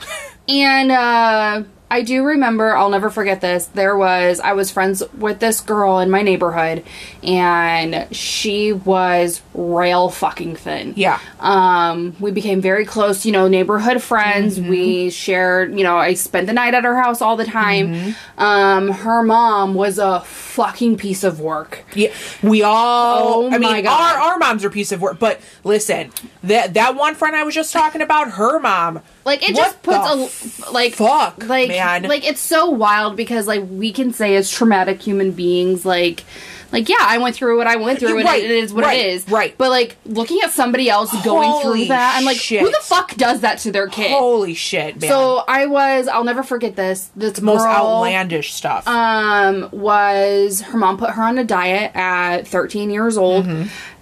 And 0.48 0.92
uh, 0.92 1.64
I 1.92 2.04
do 2.04 2.24
remember, 2.24 2.74
I'll 2.74 2.90
never 2.90 3.10
forget 3.10 3.42
this. 3.42 3.66
There 3.66 3.98
was, 3.98 4.40
I 4.40 4.54
was 4.54 4.72
friends 4.72 5.04
with 5.14 5.40
this 5.40 5.60
girl 5.60 6.00
in 6.00 6.10
my 6.10 6.22
neighborhood, 6.22 6.86
and 7.22 8.08
she 8.16 8.72
was 8.72 9.42
rail 9.54 10.10
fucking 10.10 10.56
thin. 10.56 10.94
Yeah. 10.96 11.20
Um, 11.42 12.16
we 12.22 12.32
became 12.32 12.62
very 12.62 12.86
close, 12.86 13.26
you 13.26 13.34
know, 13.34 13.50
neighborhood 13.50 14.02
friends. 14.02 14.58
Mm-hmm. 14.58 14.70
We 14.70 15.10
shared, 15.10 15.78
you 15.78 15.84
know, 15.84 15.98
I 15.98 16.14
spent 16.14 16.48
the 16.48 16.54
night 16.54 16.74
at 16.74 16.86
her 16.86 16.96
house 16.96 17.22
all 17.22 17.36
the 17.36 17.44
time. 17.44 17.94
Mm-hmm. 17.94 18.40
Um, 18.42 18.88
her 18.90 19.22
mom 19.22 19.74
was 19.74 19.98
a 19.98 20.22
fucking 20.22 20.96
piece 20.96 21.26
of 21.26 21.42
work. 21.42 21.84
Yeah, 21.94 22.14
we 22.42 22.64
all. 22.64 23.44
Oh 23.44 23.52
I 23.52 23.58
mean, 23.58 23.84
God. 23.84 23.88
our 23.88 24.32
our 24.32 24.38
moms 24.38 24.64
are 24.64 24.70
a 24.70 24.72
piece 24.72 24.94
of 24.94 25.02
work. 25.02 25.20
But 25.20 25.42
listen, 25.66 26.12
that 26.44 26.74
that 26.76 26.96
one 26.96 27.16
friend 27.16 27.36
I 27.36 27.44
was 27.44 27.54
just 27.54 27.74
talking 27.74 28.02
about, 28.02 28.32
her 28.32 28.60
mom. 28.60 29.02
Like 29.26 29.48
it 29.48 29.54
What 29.56 29.64
just 29.64 29.84
puts 29.84 30.68
a 30.68 30.72
like 30.72 30.96
fuck, 30.96 31.48
like 31.48 31.68
man. 31.70 32.04
like 32.04 32.26
it's 32.28 32.42
so 32.42 32.70
wild 32.70 33.16
because 33.16 33.48
like 33.48 33.64
we 33.70 33.92
can 33.92 34.14
say 34.14 34.36
as 34.36 34.50
traumatic 34.50 35.02
human 35.02 35.32
beings 35.32 35.86
like 35.86 36.24
like 36.72 36.88
yeah 36.90 36.96
I 37.02 37.18
went 37.18 37.36
through 37.36 37.58
what 37.58 37.68
I 37.68 37.76
went 37.76 38.00
through 38.00 38.16
and 38.18 38.26
Right, 38.26 38.44
it 38.44 38.50
is 38.50 38.74
what 38.74 38.86
right, 38.86 38.98
it 38.98 39.06
is 39.08 39.30
right. 39.30 39.54
but 39.58 39.70
like 39.70 39.98
looking 40.06 40.40
at 40.42 40.52
somebody 40.52 40.90
else 40.90 41.12
going 41.24 41.50
Holy 41.52 41.80
through 41.82 41.86
that 41.90 42.16
I'm 42.18 42.24
like 42.26 42.38
shit. 42.38 42.62
who 42.62 42.72
the 42.72 42.80
fuck 42.82 43.14
does 43.16 43.42
that 43.42 43.60
to 43.60 43.72
their 43.72 43.88
kid 43.88 44.10
Holy 44.12 44.54
shit, 44.54 45.00
man! 45.02 45.10
so 45.12 45.44
I 45.48 45.66
was 45.68 46.08
I'll 46.08 46.24
never 46.24 46.42
forget 46.44 46.76
this 46.76 47.12
this 47.16 47.42
most 47.42 47.66
outlandish 47.66 48.54
stuff. 48.54 48.88
um 48.88 49.70
was 49.72 50.62
her 50.62 50.78
mom 50.78 50.98
put 50.98 51.12
her 51.12 51.22
on 51.22 51.38
a 51.38 51.44
diet 51.44 51.92
at 51.94 52.48
13 52.48 52.90
years 52.90 53.18
old 53.18 53.46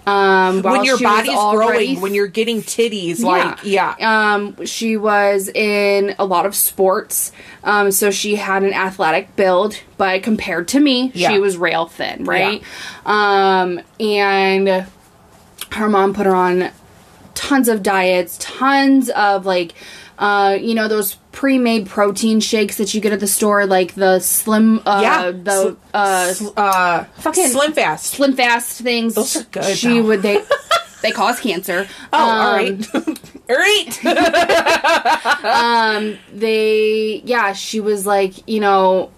um 0.06 0.62
when 0.62 0.84
your 0.84 0.98
body's 0.98 1.34
growing, 1.34 2.00
when 2.00 2.14
you're 2.14 2.26
getting 2.26 2.62
titties, 2.62 3.20
like 3.20 3.58
yeah, 3.64 3.94
um, 4.00 4.64
she 4.64 4.96
was 4.96 5.48
in 5.48 6.14
a 6.18 6.24
lot 6.24 6.46
of 6.46 6.54
sports, 6.54 7.32
um, 7.64 7.90
so 7.90 8.10
she 8.10 8.36
had 8.36 8.62
an 8.62 8.72
athletic 8.72 9.36
build, 9.36 9.78
but 9.98 10.22
compared 10.22 10.68
to 10.68 10.80
me, 10.80 11.12
Yeah. 11.14 11.30
she 11.30 11.38
was 11.38 11.56
rail 11.56 11.86
thin, 11.86 12.24
right? 12.24 12.62
Um, 13.04 13.80
and 14.00 14.86
her 15.72 15.88
mom 15.88 16.14
put 16.14 16.26
her 16.26 16.34
on 16.34 16.70
tons 17.34 17.68
of 17.68 17.82
diets, 17.82 18.36
tons 18.40 19.08
of 19.10 19.46
like, 19.46 19.74
uh, 20.20 20.56
you 20.60 20.74
know, 20.76 20.86
those 20.86 21.16
pre-made 21.32 21.88
protein 21.88 22.38
shakes 22.38 22.76
that 22.76 22.94
you 22.94 23.00
get 23.00 23.12
at 23.12 23.18
the 23.20 23.26
store, 23.26 23.66
like 23.66 23.94
the 23.94 24.20
slim, 24.20 24.80
uh, 24.86 25.00
yeah. 25.02 25.30
the 25.32 25.76
uh, 25.92 26.32
sl- 26.32 26.48
uh, 26.56 27.04
fucking- 27.18 27.48
slim 27.48 27.72
fast. 27.72 28.06
slim 28.06 28.34
fast 28.36 28.80
things. 28.82 29.14
Those 29.14 29.36
are 29.36 29.42
good, 29.44 29.76
She 29.76 29.98
though. 29.98 30.06
would 30.06 30.22
they. 30.22 30.40
They 31.02 31.12
cause 31.12 31.40
cancer. 31.40 31.88
Oh, 32.12 32.18
all 32.18 32.58
Um, 32.58 32.58
right, 32.58 32.86
all 33.48 33.56
right. 33.56 33.98
they 36.34 37.22
yeah 37.24 37.54
she 37.54 37.80
was 37.80 38.04
like 38.04 38.46
you 38.46 38.60
know 38.60 39.10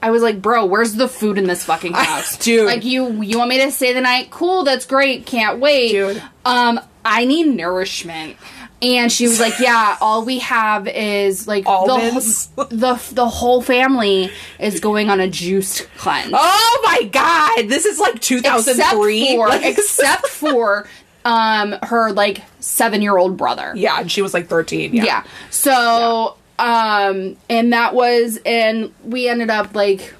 I 0.00 0.12
was 0.12 0.22
like, 0.22 0.40
bro, 0.40 0.64
where's 0.66 0.94
the 0.94 1.08
food 1.08 1.36
in 1.36 1.48
this 1.48 1.64
fucking 1.64 1.92
house, 1.92 2.36
Dude. 2.38 2.64
Like, 2.66 2.84
you 2.84 3.20
you 3.22 3.38
want 3.38 3.50
me 3.50 3.58
to 3.64 3.72
stay 3.72 3.92
the 3.92 4.00
night? 4.00 4.30
Cool, 4.30 4.62
that's 4.62 4.86
great. 4.86 5.26
Can't 5.26 5.58
wait, 5.58 5.90
Dude. 5.90 6.22
Um, 6.44 6.78
I 7.04 7.24
need 7.24 7.48
nourishment. 7.48 8.36
And 8.80 9.10
she 9.10 9.26
was 9.26 9.40
like, 9.40 9.54
"Yeah, 9.60 9.96
all 10.00 10.24
we 10.24 10.38
have 10.38 10.86
is 10.86 11.48
like 11.48 11.64
the 11.64 11.70
Almonds? 11.70 12.46
the 12.56 13.00
the 13.12 13.28
whole 13.28 13.60
family 13.60 14.30
is 14.60 14.78
going 14.80 15.10
on 15.10 15.18
a 15.20 15.28
juice 15.28 15.80
cleanse, 15.96 16.32
oh 16.32 16.80
my 16.84 17.08
god, 17.08 17.68
this 17.68 17.84
is 17.86 17.98
like 17.98 18.16
except 18.16 18.24
2003. 18.24 19.36
for 19.36 19.48
Like- 19.48 19.64
except 19.78 20.28
for 20.28 20.86
um 21.24 21.74
her 21.82 22.12
like 22.12 22.42
seven 22.60 23.02
year 23.02 23.16
old 23.18 23.36
brother. 23.36 23.72
yeah, 23.74 23.98
and 24.00 24.10
she 24.12 24.22
was 24.22 24.32
like 24.32 24.46
13. 24.46 24.94
Yeah, 24.94 25.04
Yeah. 25.04 25.24
So, 25.50 26.36
um, 26.60 27.36
and 27.50 27.72
that 27.72 27.94
was, 27.94 28.38
and 28.46 28.92
we 29.04 29.28
ended 29.28 29.50
up 29.50 29.74
like, 29.74 30.14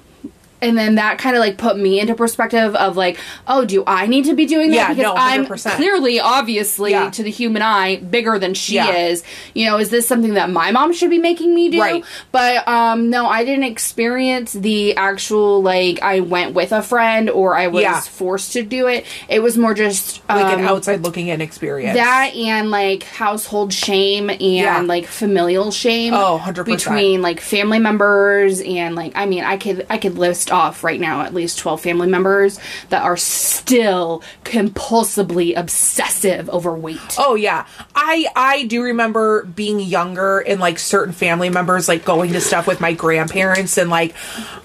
and 0.61 0.77
then 0.77 0.95
that 0.95 1.17
kind 1.17 1.35
of 1.35 1.39
like 1.39 1.57
put 1.57 1.77
me 1.77 1.99
into 1.99 2.15
perspective 2.15 2.75
of 2.75 2.97
like, 2.97 3.17
oh, 3.47 3.65
do 3.65 3.83
I 3.87 4.07
need 4.07 4.25
to 4.25 4.33
be 4.33 4.45
doing 4.45 4.71
that? 4.71 4.75
Yeah, 4.75 4.89
because 4.89 5.03
no, 5.03 5.13
I'm 5.15 5.45
clearly, 5.77 6.19
obviously, 6.19 6.91
Yeah. 6.91 7.09
to 7.11 7.23
the 7.23 7.29
human 7.31 7.61
eye, 7.61 7.97
bigger 7.97 8.37
than 8.39 8.53
she 8.53 8.75
Yeah. 8.75 8.91
is. 8.91 9.23
You 9.53 9.65
know, 9.67 9.77
is 9.77 9.89
this 9.89 10.07
something 10.07 10.33
that 10.33 10.49
my 10.49 10.71
mom 10.71 10.93
should 10.93 11.09
be 11.09 11.19
making 11.19 11.53
me 11.55 11.69
do? 11.69 11.79
Right. 11.79 12.03
But 12.31 12.67
um, 12.67 13.09
no, 13.09 13.27
I 13.27 13.45
didn't 13.45 13.63
experience 13.65 14.53
the 14.53 14.95
actual 14.95 15.61
like 15.61 16.01
I 16.01 16.19
went 16.21 16.53
with 16.53 16.71
a 16.71 16.81
friend 16.81 17.29
or 17.29 17.55
I 17.55 17.67
was 17.67 17.83
Yeah. 17.83 17.99
forced 18.01 18.53
to 18.53 18.63
do 18.63 18.87
it. 18.87 19.05
It 19.27 19.41
was 19.41 19.57
more 19.57 19.73
just 19.73 20.21
like 20.29 20.45
um, 20.45 20.59
an 20.59 20.65
outside 20.65 21.01
looking 21.03 21.27
in 21.27 21.41
experience. 21.41 21.95
that 21.97 22.33
and 22.35 22.69
like 22.71 23.03
household 23.03 23.73
shame 23.73 24.29
and 24.29 24.87
like 24.87 25.05
familial 25.07 25.71
shame 25.71 26.13
Oh, 26.13 26.39
100%. 26.43 26.65
between 26.65 27.21
like 27.21 27.39
family 27.41 27.79
members 27.79 28.61
and 28.61 28.95
like 28.95 29.11
i 29.15 29.25
mean 29.25 29.43
i 29.43 29.57
could 29.57 29.85
i 29.89 29.97
could 29.97 30.17
list 30.17 30.48
off 30.51 30.83
right 30.83 30.99
now 30.99 31.21
at 31.21 31.33
least 31.33 31.59
12 31.59 31.81
family 31.81 32.07
members 32.07 32.59
that 32.89 33.03
are 33.03 33.17
still 33.17 34.23
compulsively 34.43 35.57
obsessive 35.57 36.49
over 36.49 36.73
weight 36.73 36.99
Oh 37.17 37.35
yeah. 37.35 37.65
I 37.95 38.27
I 38.35 38.65
do 38.65 38.83
remember 38.83 39.43
being 39.45 39.79
younger 39.79 40.39
and 40.39 40.59
like 40.59 40.79
certain 40.79 41.13
family 41.13 41.49
members 41.49 41.87
like 41.87 42.05
going 42.05 42.33
to 42.33 42.41
stuff 42.41 42.67
with 42.67 42.81
my 42.81 42.93
grandparents 42.93 43.77
and 43.77 43.89
like 43.89 44.15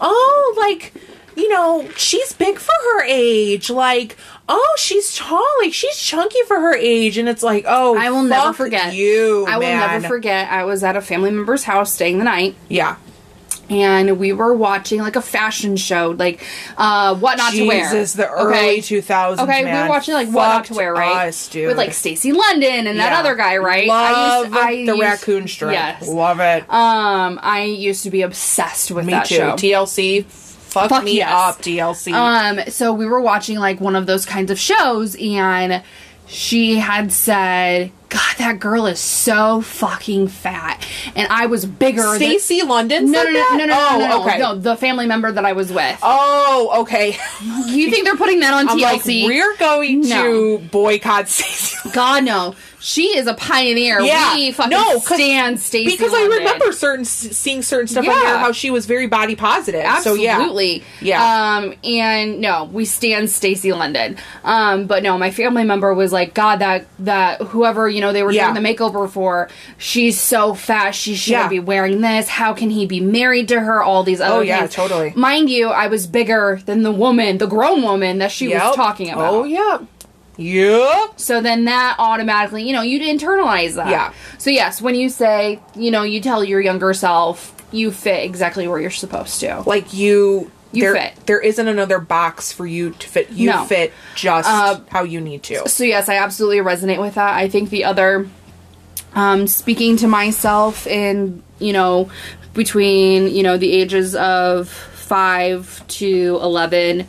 oh 0.01 0.55
like 0.57 0.93
you 1.37 1.49
know, 1.49 1.89
she's 1.97 2.33
big 2.33 2.59
for 2.59 2.73
her 2.73 3.05
age. 3.05 3.71
Like, 3.71 4.17
oh, 4.49 4.75
she's 4.79 5.17
tall. 5.17 5.45
Like, 5.61 5.73
she's 5.73 5.97
chunky 5.99 6.39
for 6.47 6.59
her 6.61 6.75
age. 6.75 7.19
And 7.19 7.29
it's 7.29 7.43
like, 7.43 7.65
oh, 7.67 7.97
i 7.97 8.11
will 8.11 8.23
never 8.23 8.53
forget 8.53 8.95
you. 8.95 9.45
i 9.49 9.57
will 9.57 9.63
man. 9.63 10.01
never 10.01 10.09
forget 10.09 10.51
i 10.51 10.65
was 10.65 10.85
at 10.85 10.97
a 10.97 11.01
family 11.01 11.31
member's 11.31 11.65
house 11.65 11.93
staying 11.93 12.19
the 12.19 12.25
night 12.25 12.55
Yeah. 12.69 12.97
And 13.71 14.19
we 14.19 14.33
were 14.33 14.53
watching 14.55 15.01
like 15.01 15.17
a 15.17 15.23
fashion 15.23 15.77
show 15.77 16.15
like 16.19 16.43
uh 16.77 17.15
what 17.17 17.39
not 17.39 17.53
to 17.53 17.67
wear 17.67 17.81
Jesus, 17.85 18.13
the 18.15 18.29
early 18.29 18.79
2000s, 18.81 19.39
Okay, 19.41 19.61
we 19.61 19.65
man. 19.71 19.85
were 19.85 19.91
watching 19.91 20.15
like 20.15 20.29
what 20.29 20.49
not 20.49 20.65
to 20.67 20.75
wear, 20.75 20.93
right? 20.93 21.29
us, 21.29 21.49
dude. 21.49 21.69
With 21.69 21.77
like 21.77 21.93
Stacy 21.93 22.33
London 22.33 22.87
and 22.87 22.99
that 22.99 23.13
other 23.13 23.35
guy, 23.35 23.57
right? 23.59 23.87
Love 23.89 24.15
I 24.17 24.41
used, 24.43 24.57
I 24.57 24.71
the 24.77 24.83
used- 24.97 25.01
raccoon 25.01 25.49
strip. 25.49 25.73
Yes. 25.73 26.09
Love 26.09 26.41
it. 26.41 26.63
Um, 26.71 27.39
I 27.43 27.65
used 27.65 28.03
to 28.05 28.11
be 28.11 28.23
obsessed 28.23 28.91
with 28.91 29.07
Me 29.07 29.13
that 29.13 29.27
too. 29.27 29.35
show. 29.37 29.53
TLC. 29.53 30.25
Fuck, 30.25 30.89
Fuck 30.89 31.05
me 31.05 31.19
yes. 31.19 31.31
up, 31.33 31.63
TLC. 31.63 32.13
Um, 32.13 32.69
so 32.71 32.93
we 32.93 33.07
were 33.07 33.21
watching 33.21 33.59
like 33.59 33.81
one 33.81 33.95
of 33.95 34.07
those 34.07 34.27
kinds 34.27 34.51
of 34.51 34.59
shows, 34.59 35.15
and 35.21 35.83
she 36.27 36.77
had 36.77 37.13
said, 37.13 37.93
"God, 38.15 38.37
that 38.39 38.61
girl 38.61 38.87
is 38.87 39.01
so 39.01 39.61
fucking 39.61 40.29
fat," 40.29 40.85
and 41.17 41.27
I 41.31 41.47
was 41.47 41.67
bigger. 41.67 42.03
than- 42.03 42.17
Stacy 42.17 42.63
London. 42.63 43.11
No, 43.11 43.23
no, 43.25 43.31
no, 43.31 43.41
no, 43.51 43.57
no, 43.57 43.65
no, 43.67 43.89
oh, 43.93 43.99
no, 43.99 44.07
no, 44.09 44.23
okay. 44.25 44.39
no, 44.39 44.55
the 44.57 44.77
family 44.77 45.07
member 45.07 45.31
that 45.33 45.45
I 45.45 45.53
was 45.53 45.73
with. 45.73 45.99
Oh, 46.03 46.83
okay. 46.83 47.19
You 47.67 47.91
think 47.91 48.05
they're 48.05 48.17
putting 48.17 48.41
that 48.41 48.55
on 48.55 48.69
I'm 48.69 48.79
like, 48.79 49.03
TLC? 49.03 49.27
we're 49.27 49.57
going 49.57 50.01
No. 50.03 50.23
to 50.23 50.59
boycott 50.71 51.29
Stacey. 51.29 51.91
God 51.93 52.25
no, 52.25 52.55
she 52.87 53.17
is 53.17 53.27
a 53.27 53.33
pioneer. 53.33 53.99
Yeah. 54.03 54.35
we 54.35 54.53
fucking 54.53 54.71
No, 54.71 54.99
stand 54.99 55.59
Stacy 55.59 55.91
because 55.97 56.13
I 56.13 56.25
remember 56.25 56.71
certain 56.71 57.07
seeing 57.07 57.63
certain 57.63 57.89
stuff 57.89 58.07
on 58.07 58.11
Yeah. 58.15 58.21
there 58.25 58.39
how 58.39 58.53
she 58.53 58.71
was 58.71 58.85
very 58.85 59.07
body 59.07 59.35
positive. 59.35 59.87
So 60.03 60.13
yeah, 60.13 60.35
Absolutely. 60.37 60.85
Yeah. 61.01 61.57
Um, 61.57 61.75
and 61.83 62.41
no, 62.43 62.65
we 62.71 62.85
stand 62.85 63.31
Stacy 63.31 63.73
London. 63.73 64.19
Um, 64.45 64.85
but 64.87 65.03
no, 65.03 65.17
my 65.17 65.31
family 65.31 65.65
member 65.65 65.95
was 65.95 66.13
like, 66.13 66.35
God, 66.35 66.59
that 66.59 66.85
that 66.99 67.41
whoever 67.41 67.89
you 67.89 68.03
know 68.03 68.13
they 68.13 68.23
were 68.23 68.33
Yeah. 68.33 68.53
doing 68.53 68.63
the 68.63 68.69
makeover 68.75 69.09
for, 69.09 69.49
she's 69.79 70.21
so 70.21 70.53
fat. 70.53 70.91
She 70.95 71.15
shouldn't 71.15 71.45
Yeah. 71.45 71.49
be 71.49 71.61
wearing 71.61 72.03
this. 72.03 72.29
How 72.29 72.53
can 72.53 72.69
he 72.69 72.85
be 72.85 73.01
married 73.01 73.49
to 73.49 73.61
her? 73.61 73.83
All 73.83 74.03
these 74.03 74.21
other 74.21 74.35
Oh, 74.37 74.41
yeah, 74.41 74.59
things. 74.61 74.75
totally. 74.75 75.15
Mind 75.17 75.49
you, 75.49 75.69
I 75.71 75.87
was 75.87 76.07
bigger 76.07 76.61
than 76.67 76.83
the 76.83 76.93
woman, 76.93 77.39
the 77.39 77.47
grown 77.47 77.81
woman 77.81 78.19
that 78.19 78.31
she 78.31 78.51
Yep. 78.51 78.63
was 78.63 78.77
talking 78.77 79.09
about. 79.11 79.33
Oh 79.33 79.45
yeah, 79.45 79.79
yep. 80.37 81.19
So 81.21 81.41
then 81.41 81.65
that 81.67 81.97
automatically, 81.99 82.63
you 82.65 82.73
know, 82.73 82.83
you'd 82.83 83.03
internalize 83.03 83.75
that. 83.77 83.89
Yeah. 83.89 84.13
So 84.39 84.51
yes, 84.51 84.81
when 84.83 84.95
you 84.95 85.09
say, 85.09 85.61
you 85.75 85.91
know, 85.91 86.03
you 86.03 86.21
tell 86.21 86.43
your 86.45 86.61
younger 86.61 86.93
self, 86.95 87.55
you 87.73 87.91
fit 87.91 88.25
exactly 88.25 88.69
where 88.69 88.81
you're 88.81 88.91
supposed 88.91 89.41
to. 89.41 89.63
Like 89.67 89.93
you. 89.95 90.51
You 90.73 90.83
there, 90.83 90.95
fit. 90.97 91.27
there 91.27 91.39
isn't 91.41 91.69
another 91.69 92.01
box 92.01 92.51
for 92.53 92.67
you 92.67 92.91
to 92.91 93.07
fit. 93.09 93.31
You 93.31 93.51
No. 93.51 93.65
fit 93.65 93.93
just 94.17 94.49
Uh, 94.49 94.81
how 94.91 95.05
you 95.05 95.21
need 95.21 95.45
to. 95.45 95.69
So 95.69 95.85
yes, 95.85 96.09
I 96.09 96.17
absolutely 96.17 96.59
resonate 96.59 97.01
with 97.01 97.15
that. 97.15 97.35
I 97.37 97.49
think 97.49 97.71
the 97.71 97.85
other 97.85 98.29
um 99.15 99.47
speaking 99.47 99.97
to 99.99 100.09
myself 100.09 100.89
in, 100.89 101.45
you 101.61 101.73
know, 101.73 102.11
between, 102.55 103.29
you 103.29 103.45
know, 103.45 103.57
the 103.57 103.71
ages 103.71 104.17
of 104.17 104.69
5 104.69 105.85
to 105.87 106.41
11 106.43 107.07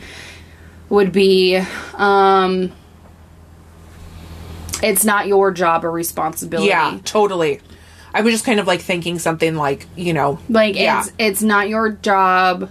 would 0.89 1.11
be 1.11 1.59
um 1.95 2.71
it's 4.83 5.05
not 5.05 5.27
your 5.27 5.51
job 5.51 5.85
or 5.85 5.91
responsibility. 5.91 6.69
Yeah, 6.69 6.99
totally. 7.05 7.61
I 8.13 8.21
was 8.21 8.33
just 8.33 8.45
kind 8.45 8.59
of 8.59 8.67
like 8.67 8.81
thinking 8.81 9.19
something 9.19 9.55
like, 9.55 9.87
you 9.95 10.13
know, 10.13 10.39
Like 10.49 10.75
yeah, 10.75 11.01
it's 11.01 11.11
it's 11.17 11.41
not 11.41 11.67
your 11.69 11.89
job 11.89 12.69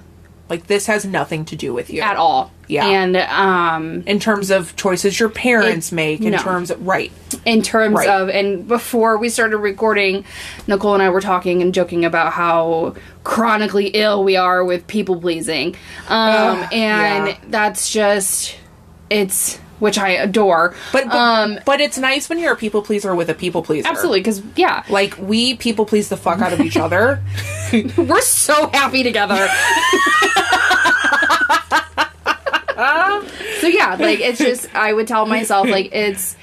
like 0.50 0.66
this 0.66 0.86
has 0.86 1.04
nothing 1.06 1.44
to 1.46 1.56
do 1.56 1.72
with 1.72 1.88
you 1.90 2.02
at 2.02 2.16
all. 2.16 2.50
Yeah. 2.68 2.86
And 2.86 3.16
um 3.16 4.02
in 4.06 4.18
terms 4.20 4.50
of 4.50 4.74
choices 4.76 5.18
your 5.20 5.28
parents 5.28 5.92
It- 5.92 5.94
make, 5.94 6.20
in 6.22 6.30
no. 6.32 6.38
terms 6.38 6.70
of 6.70 6.86
right, 6.86 7.12
in 7.44 7.60
terms 7.62 7.96
Right. 7.96 8.08
of 8.08 8.28
and 8.30 8.66
before 8.66 9.18
we 9.18 9.28
started 9.28 9.58
recording 9.58 10.24
nicole 10.66 10.94
and 10.94 11.02
i 11.02 11.10
were 11.10 11.20
talking 11.20 11.60
and 11.60 11.74
joking 11.74 12.06
about 12.06 12.32
how 12.32 12.94
chronically 13.22 13.88
ill 13.88 14.24
we 14.24 14.36
are 14.36 14.64
with 14.64 14.86
people 14.86 15.20
pleasing 15.20 15.74
um 16.08 16.62
Ugh, 16.62 16.68
and 16.72 17.26
yeah. 17.28 17.36
that's 17.48 17.90
just 17.92 18.56
it's 19.10 19.58
which 19.78 19.98
i 19.98 20.10
adore 20.10 20.74
But 20.92 21.06
but, 21.06 21.14
um 21.16 21.58
but 21.66 21.80
it's 21.80 21.98
nice 21.98 22.28
when 22.28 22.38
you're 22.38 22.52
a 22.52 22.56
people 22.56 22.82
pleaser 22.82 23.14
with 23.14 23.28
a 23.30 23.34
people 23.34 23.62
pleaser. 23.62 23.88
absolutely 23.88 24.20
because 24.20 24.42
yeah 24.56 24.84
Like 24.88 25.16
we 25.18 25.56
people 25.56 25.84
please 25.86 26.08
the 26.08 26.16
fuck 26.16 26.40
out 26.40 26.52
of 26.52 26.60
each 26.60 26.76
other. 26.76 27.22
we're 27.96 28.20
so 28.20 28.68
happy 28.70 29.02
together 29.02 29.48
so 33.60 33.66
yeah 33.68 33.96
like 33.98 34.20
it's 34.20 34.38
just 34.38 34.72
i 34.74 34.92
would 34.92 35.06
tell 35.06 35.26
myself 35.26 35.68
like 35.68 35.90
it's 35.92 36.36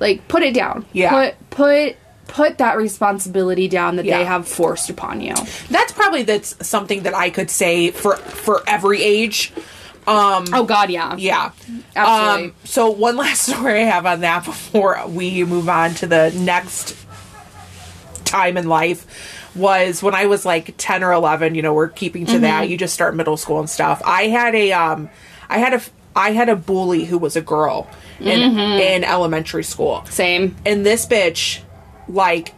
like 0.00 0.26
put 0.28 0.42
it 0.42 0.54
down 0.54 0.84
Yeah. 0.92 1.10
put 1.10 1.50
put 1.50 1.96
put 2.26 2.58
that 2.58 2.76
responsibility 2.78 3.68
down 3.68 3.96
that 3.96 4.04
Yeah. 4.06 4.18
they 4.18 4.24
have 4.24 4.48
forced 4.48 4.88
upon 4.90 5.20
you 5.20 5.34
That's 5.70 5.92
probably 5.92 6.22
that's 6.22 6.66
something 6.66 7.02
that 7.02 7.14
I 7.14 7.30
could 7.30 7.50
say 7.50 7.90
for 7.90 8.16
for 8.16 8.62
every 8.66 9.02
age. 9.02 9.52
Um 10.06 10.44
oh 10.52 10.64
god 10.64 10.90
yeah 10.90 11.16
yeah. 11.16 11.52
Absolutely. 11.96 12.44
Um 12.46 12.54
so 12.64 12.90
one 12.90 13.16
last 13.24 13.42
story 13.42 13.82
I 13.82 13.84
have 13.84 14.06
on 14.06 14.20
that 14.20 14.44
before 14.44 15.02
we 15.08 15.44
move 15.44 15.68
on 15.68 15.94
to 15.94 16.06
the 16.06 16.30
next 16.36 16.96
time 18.24 18.56
in 18.56 18.68
life 18.68 19.50
was 19.54 20.02
when 20.02 20.14
I 20.14 20.26
was 20.26 20.44
like 20.44 20.74
10 20.76 21.04
or 21.04 21.12
11, 21.12 21.54
you 21.54 21.62
know, 21.62 21.72
we're 21.72 21.88
keeping 21.88 22.26
to 22.26 22.40
that. 22.40 22.68
You 22.68 22.76
just 22.76 22.92
start 22.92 23.14
middle 23.14 23.36
school 23.36 23.60
and 23.60 23.70
stuff. 23.70 24.02
I 24.04 24.24
had 24.24 24.54
a 24.54 24.72
um 24.72 25.08
I 25.48 25.58
had 25.58 25.74
a 25.74 25.82
I 26.16 26.30
had 26.32 26.48
a 26.48 26.56
bully 26.56 27.04
who 27.04 27.18
was 27.18 27.36
a 27.36 27.40
girl 27.40 27.88
in 28.20 28.58
in 28.58 29.04
elementary 29.04 29.64
school. 29.64 30.04
same 30.10 30.56
And 30.64 30.84
this 30.84 31.06
bitch, 31.06 31.60
like, 32.08 32.52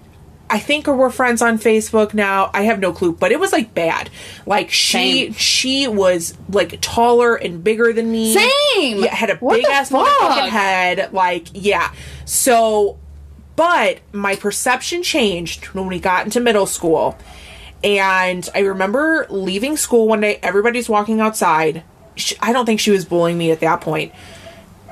I 0.49 0.59
think 0.61 0.87
we're 0.87 1.11
friends 1.11 1.43
on 1.43 1.59
Facebook 1.59 2.15
now. 2.15 2.51
I 2.55 2.63
have 2.63 2.79
no 2.79 2.93
clue, 2.93 3.13
but 3.13 3.33
it 3.33 3.41
was 3.41 3.53
like 3.53 3.75
bad. 3.75 4.11
Like 4.47 4.71
she 4.71 5.25
Same. 5.27 5.33
she 5.33 5.89
was 5.89 6.35
like 6.49 6.79
taller 6.81 7.35
and 7.35 7.65
bigger 7.65 7.93
than 7.93 8.13
me. 8.13 8.33
Same! 8.35 9.03
Yeah, 9.03 9.15
had 9.15 9.31
a 9.31 9.37
What 9.37 9.57
big 9.57 9.67
ass 9.67 9.91
fuck? 9.91 10.07
motherfucking 10.07 10.49
head. 10.49 11.13
Like, 11.13 11.49
yeah. 11.53 11.93
So, 12.27 12.97
but 13.57 14.01
my 14.13 14.37
perception 14.37 15.03
changed 15.03 15.67
when 15.67 15.87
we 15.89 15.99
got 15.99 16.25
into 16.27 16.39
middle 16.41 16.67
school. 16.67 17.19
And 17.83 18.49
I 18.55 18.61
remember 18.61 19.27
leaving 19.29 19.77
school 19.77 20.07
one 20.09 20.21
day, 20.21 20.39
everybody's 20.43 20.89
walking 20.89 21.21
outside. 21.21 21.83
Sh 22.15 22.35
I 22.41 22.53
don't 22.53 22.67
think 22.67 22.81
she 22.81 22.91
was 22.91 23.05
bullying 23.05 23.37
me 23.37 23.51
at 23.51 23.61
that 23.61 23.81
point 23.81 24.13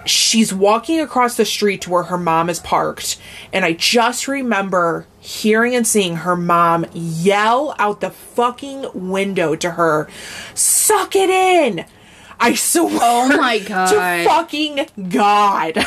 she's 0.05 0.53
walking 0.53 1.01
across 1.01 1.37
the 1.37 1.45
street 1.45 1.81
to 1.83 1.91
where 1.91 2.05
her 2.05 2.19
mom 2.19 2.51
is 2.51 2.61
parked 2.61 3.19
and 3.53 3.65
i 3.65 3.73
just 3.73 4.29
remember 4.29 5.07
hearing 5.21 5.75
and 5.75 5.87
seeing 5.87 6.17
her 6.17 6.37
mom 6.37 6.85
yell 6.93 7.75
out 7.79 8.01
the 8.01 8.11
fucking 8.11 8.87
window 8.95 9.55
to 9.57 9.73
her 9.73 10.09
suck 10.55 11.17
it 11.17 11.31
in! 11.31 11.85
I 12.41 12.55
swear 12.55 12.89
Oh 13.01 13.29
my 13.37 13.59
to 13.61 14.25
fucking 14.29 15.09
god 15.09 15.79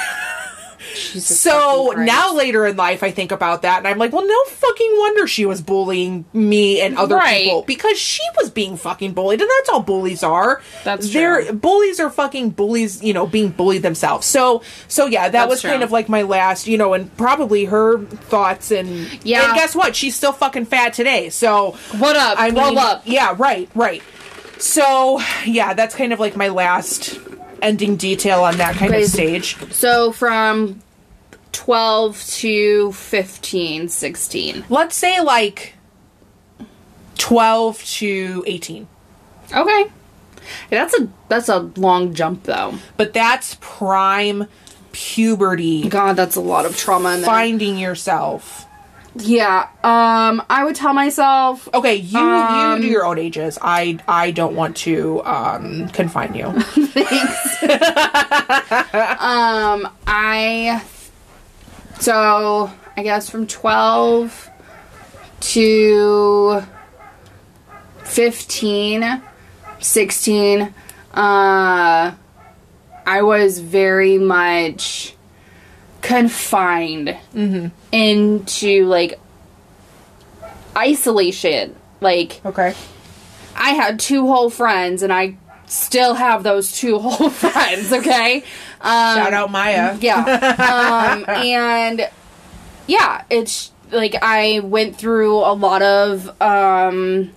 Jesus 0.95 1.39
so 1.39 1.93
now 1.97 2.33
later 2.33 2.65
in 2.65 2.75
life 2.77 3.03
i 3.03 3.11
think 3.11 3.31
about 3.31 3.61
that 3.63 3.77
and 3.79 3.87
i'm 3.87 3.97
like 3.97 4.11
well 4.13 4.25
no 4.25 4.43
fucking 4.45 4.95
wonder 4.97 5.27
she 5.27 5.45
was 5.45 5.61
bullying 5.61 6.25
me 6.33 6.81
and 6.81 6.97
other 6.97 7.15
Right. 7.15 7.43
people 7.43 7.63
because 7.63 7.97
she 7.97 8.21
was 8.37 8.49
being 8.49 8.77
fucking 8.77 9.13
bullied 9.13 9.41
and 9.41 9.49
that's 9.57 9.69
all 9.69 9.81
bullies 9.81 10.23
are. 10.23 10.61
That's 10.83 11.11
they're 11.11 11.43
true. 11.43 11.53
bullies 11.53 11.99
are 11.99 12.09
fucking 12.09 12.51
bullies 12.51 13.03
you 13.03 13.13
know 13.13 13.25
being 13.27 13.49
bullied 13.49 13.81
themselves. 13.81 14.25
So 14.27 14.61
so 14.87 15.05
yeah 15.07 15.23
that 15.23 15.31
That's 15.31 15.49
was 15.49 15.61
kind 15.61 15.83
of 15.83 15.91
like 15.91 16.09
my 16.09 16.21
last 16.23 16.67
you 16.67 16.77
know 16.77 16.93
and 16.93 17.15
probably 17.17 17.65
her 17.65 17.99
thoughts 18.05 18.71
and 18.71 18.89
Yeah. 19.25 19.45
and 19.49 19.55
guess 19.55 19.75
what? 19.75 19.95
She's 19.95 20.15
still 20.15 20.31
fucking 20.33 20.65
fat 20.65 20.93
today 20.93 21.29
so 21.29 21.71
what 21.97 22.15
up? 22.15 22.35
I 22.39 22.51
mean 22.51 22.77
up. 22.77 23.01
yeah 23.05 23.35
right 23.37 23.69
right. 23.75 24.03
So 24.59 25.19
yeah 25.45 25.73
that's 25.73 25.95
kind 25.95 26.13
of 26.13 26.19
like 26.19 26.35
my 26.35 26.49
last 26.49 27.19
ending 27.61 27.95
detail 27.95 28.43
on 28.43 28.57
that 28.57 28.75
kind 28.75 28.91
of 28.91 28.97
Crazy. 28.97 29.41
stage. 29.41 29.71
So 29.71 30.11
from 30.11 30.81
12 31.53 32.23
to 32.25 32.91
15 32.91 33.89
16 33.89 34.65
let's 34.69 34.95
say 34.95 35.19
like 35.21 35.73
12 37.17 37.83
to 37.83 38.43
18 38.45 38.87
okay. 39.55 39.85
That's 40.69 40.97
a 40.99 41.09
that's 41.29 41.49
a 41.49 41.59
long 41.75 42.13
jump 42.13 42.43
though. 42.43 42.75
But 42.95 43.13
that's 43.13 43.57
prime 43.59 44.47
puberty. 44.91 45.89
God 45.89 46.15
that's 46.15 46.35
a 46.35 46.41
lot 46.41 46.65
of 46.65 46.77
trauma 46.77 47.15
in 47.15 47.21
there. 47.21 47.29
Finding 47.29 47.77
yourself 47.77 48.66
yeah 49.19 49.67
um 49.83 50.41
i 50.49 50.63
would 50.63 50.75
tell 50.75 50.93
myself 50.93 51.67
okay 51.73 51.95
you 51.95 52.19
Um, 52.19 52.77
you 52.81 52.87
do 52.87 52.91
your 52.91 53.05
own 53.05 53.17
ages 53.17 53.57
i 53.61 53.97
i 54.07 54.31
don't 54.31 54.55
want 54.55 54.75
to 54.77 55.23
um 55.25 55.87
confine 55.89 56.33
you 56.35 56.51
Thanks. 56.61 57.63
um 59.21 59.87
i 60.05 60.83
so 61.99 62.71
i 62.95 63.03
guess 63.03 63.29
from 63.29 63.47
12 63.47 64.49
to 65.39 66.61
15 68.03 69.21
16 69.79 70.61
uh 71.13 72.13
i 73.05 73.21
was 73.21 73.59
very 73.59 74.17
much 74.17 75.13
confined 76.01 77.17
into 77.91 78.85
like 78.85 79.19
isolation. 80.75 81.75
Like 81.99 82.41
okay. 82.45 82.73
I 83.55 83.71
had 83.71 83.99
two 83.99 84.27
whole 84.27 84.49
friends, 84.49 85.01
and 85.01 85.11
I 85.11 85.37
still 85.65 86.13
have 86.13 86.43
those 86.43 86.71
two 86.71 86.99
whole 87.03 87.29
friends. 87.29 87.91
Okay, 87.91 88.37
um, 88.81 89.15
shout 89.17 89.33
out 89.33 89.51
maya. 89.51 89.97
yeah, 89.99 91.15
um, 91.15 91.25
and 91.27 92.09
yeah, 92.87 93.23
it's 93.29 93.71
like 93.91 94.15
I 94.21 94.59
went 94.59 94.97
through 94.97 95.35
a 95.37 95.53
lot 95.53 95.81
of 95.81 96.41
um, 96.41 97.31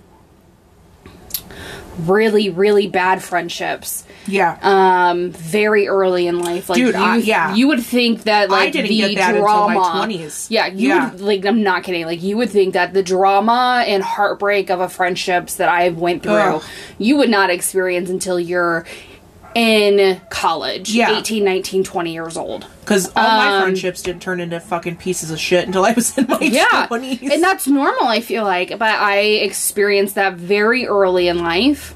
really, 1.99 2.49
really 2.49 2.87
bad 2.87 3.23
friendships. 3.23 4.05
Yeah 4.27 4.57
Um, 4.61 5.31
very 5.31 5.87
early 5.87 6.27
in 6.27 6.39
life, 6.39 6.69
like 6.69 6.77
Dude, 6.77 6.95
you, 6.95 7.01
I- 7.01 7.17
yeah. 7.17 7.53
you 7.55 7.67
would 7.67 7.81
think 7.83 8.23
that 8.23 8.49
like 8.49 8.73
didn't 8.73 8.89
the 8.89 8.97
get 8.97 9.15
that 9.15 9.29
until 9.35 9.43
drama, 9.43 9.73
my 9.79 10.07
20s. 10.07 10.47
yeah, 10.49 10.67
you 10.67 10.89
Yeah. 10.89 11.11
would 11.11 11.21
like. 11.21 11.45
I'm 11.45 11.63
not 11.63 11.83
kidding. 11.83 12.05
Like 12.05 12.21
you 12.21 12.37
would 12.37 12.49
think 12.49 12.73
that 12.73 12.93
the 12.93 13.03
drama 13.03 13.83
and 13.87 14.03
heartbreak 14.03 14.69
of 14.69 14.79
a 14.79 14.89
friendships 14.89 15.55
that 15.55 15.69
I 15.69 15.89
went 15.89 16.23
through, 16.23 16.33
Ugh. 16.33 16.63
you 16.97 17.17
would 17.17 17.29
not 17.29 17.49
experience 17.49 18.09
until 18.09 18.39
you're 18.39 18.85
in 19.53 20.21
college, 20.29 20.91
Yeah. 20.91 21.17
18, 21.17 21.43
19, 21.43 21.83
20 21.83 22.13
years 22.13 22.37
old. 22.37 22.65
because 22.79 23.07
all 23.17 23.23
my 23.37 23.57
um, 23.57 23.61
friendships 23.63 24.01
didn't 24.01 24.21
turn 24.21 24.39
into 24.39 24.59
fucking 24.61 24.95
pieces 24.95 25.29
of 25.29 25.37
shit 25.41 25.65
until 25.67 25.83
i 25.83 25.91
was 25.91 26.17
in 26.17 26.25
my 26.27 26.39
Yeah, 26.39 26.87
20s 26.89 27.21
and 27.29 27.43
that's 27.43 27.67
normal. 27.67 28.07
I 28.07 28.21
feel 28.21 28.45
like, 28.45 28.69
but 28.69 28.83
I 28.83 29.17
experienced 29.19 30.15
that 30.15 30.35
very 30.35 30.87
early 30.87 31.27
in 31.27 31.39
life. 31.39 31.95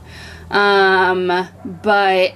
Um, 0.52 1.28
but 1.84 2.34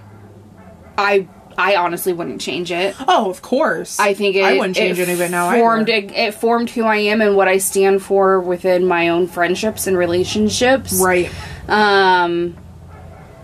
I, 0.97 1.27
I 1.57 1.75
honestly 1.75 2.13
wouldn't 2.13 2.41
change 2.41 2.71
it. 2.71 2.95
oh 3.07 3.29
of 3.29 3.41
course 3.41 3.99
I 3.99 4.13
think 4.13 4.35
it, 4.35 4.43
i 4.43 4.57
wouldn't 4.57 4.75
change 4.75 4.97
it 4.99 5.09
it 5.09 5.31
now 5.31 5.51
Formed 5.51 5.89
it, 5.89 6.11
it 6.11 6.33
formed 6.33 6.69
who 6.69 6.83
I 6.85 6.97
am 6.97 7.21
and 7.21 7.35
what 7.35 7.47
I 7.47 7.57
stand 7.57 8.01
for 8.01 8.39
within 8.39 8.85
my 8.87 9.09
own 9.09 9.27
friendships 9.27 9.85
and 9.87 9.97
relationships. 9.97 10.93
right 10.93 11.29
Um, 11.67 12.57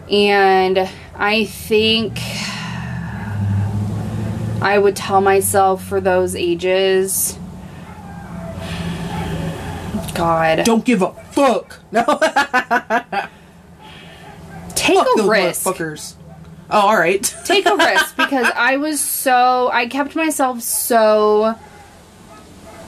and 0.10 0.90
I 1.16 1.46
think 1.46 2.20
I 4.62 4.78
would 4.80 4.96
tell 4.96 5.22
myself 5.22 5.84
for 5.84 6.00
those 6.02 6.36
ages. 6.36 7.38
God, 10.16 10.64
don't 10.64 10.86
give 10.86 11.02
a 11.02 11.12
fuck 11.32 11.80
no 11.92 12.04
take 14.86 14.98
fuck 14.98 15.08
a 15.16 15.18
those 15.18 15.30
risk. 15.30 15.64
Fuckers. 15.66 16.14
oh 16.70 16.80
all 16.88 16.98
right 16.98 17.24
Take 17.46 17.66
a 17.66 17.76
risk 17.76 18.16
because 18.18 18.48
I 18.56 18.78
was 18.78 19.00
so 19.00 19.70
I 19.72 19.88
kept 19.88 20.16
myself 20.16 20.62
so 20.62 21.56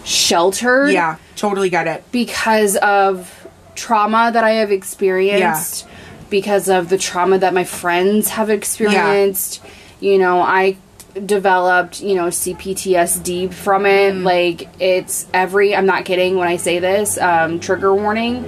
sheltered. 0.03 0.91
yeah 0.91 1.17
totally 1.35 1.69
got 1.69 1.87
it 1.87 2.03
because 2.11 2.75
of 2.77 3.47
trauma 3.75 4.31
that 4.33 4.43
I 4.43 4.51
have 4.53 4.71
experienced, 4.71 5.85
because 6.29 6.67
of 6.69 6.89
the 6.89 6.97
trauma 6.97 7.37
that 7.39 7.53
my 7.53 7.63
friends 7.63 8.29
have 8.29 8.49
experienced. 8.49 9.61
You 9.99 10.17
know, 10.17 10.41
I 10.41 10.77
developed, 11.25 12.01
you 12.01 12.15
know, 12.15 12.27
CPTSD 12.27 13.53
from 13.53 13.85
it. 13.85 14.15
Like 14.15 14.67
it's 14.79 15.27
every 15.33 15.75
I'm 15.75 15.85
not 15.85 16.05
kidding 16.05 16.37
when 16.37 16.47
I 16.47 16.57
say 16.57 16.79
this, 16.79 17.17
um, 17.19 17.59
trigger 17.59 17.93
warning. 17.93 18.43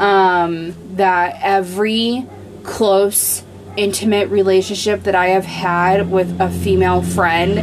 Um, 0.00 0.74
that 0.96 1.38
every 1.42 2.26
close 2.64 3.42
intimate 3.76 4.28
relationship 4.28 5.04
that 5.04 5.14
I 5.14 5.28
have 5.28 5.44
had 5.44 6.10
with 6.10 6.40
a 6.40 6.50
female 6.50 7.02
friend 7.02 7.58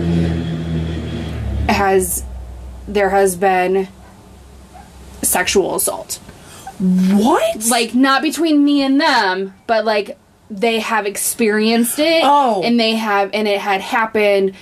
has 1.69 2.23
there 2.87 3.09
has 3.09 3.35
been 3.35 3.87
sexual 5.21 5.75
assault. 5.75 6.15
What? 6.79 7.65
Like 7.67 7.93
not 7.93 8.21
between 8.21 8.63
me 8.63 8.81
and 8.81 8.99
them, 8.99 9.53
but 9.67 9.85
like 9.85 10.17
they 10.49 10.79
have 10.79 11.05
experienced 11.05 11.99
it. 11.99 12.23
Oh. 12.23 12.63
and 12.63 12.79
they 12.79 12.95
have, 12.95 13.29
and 13.33 13.47
it 13.47 13.59
had 13.59 13.81
happened 13.81 14.55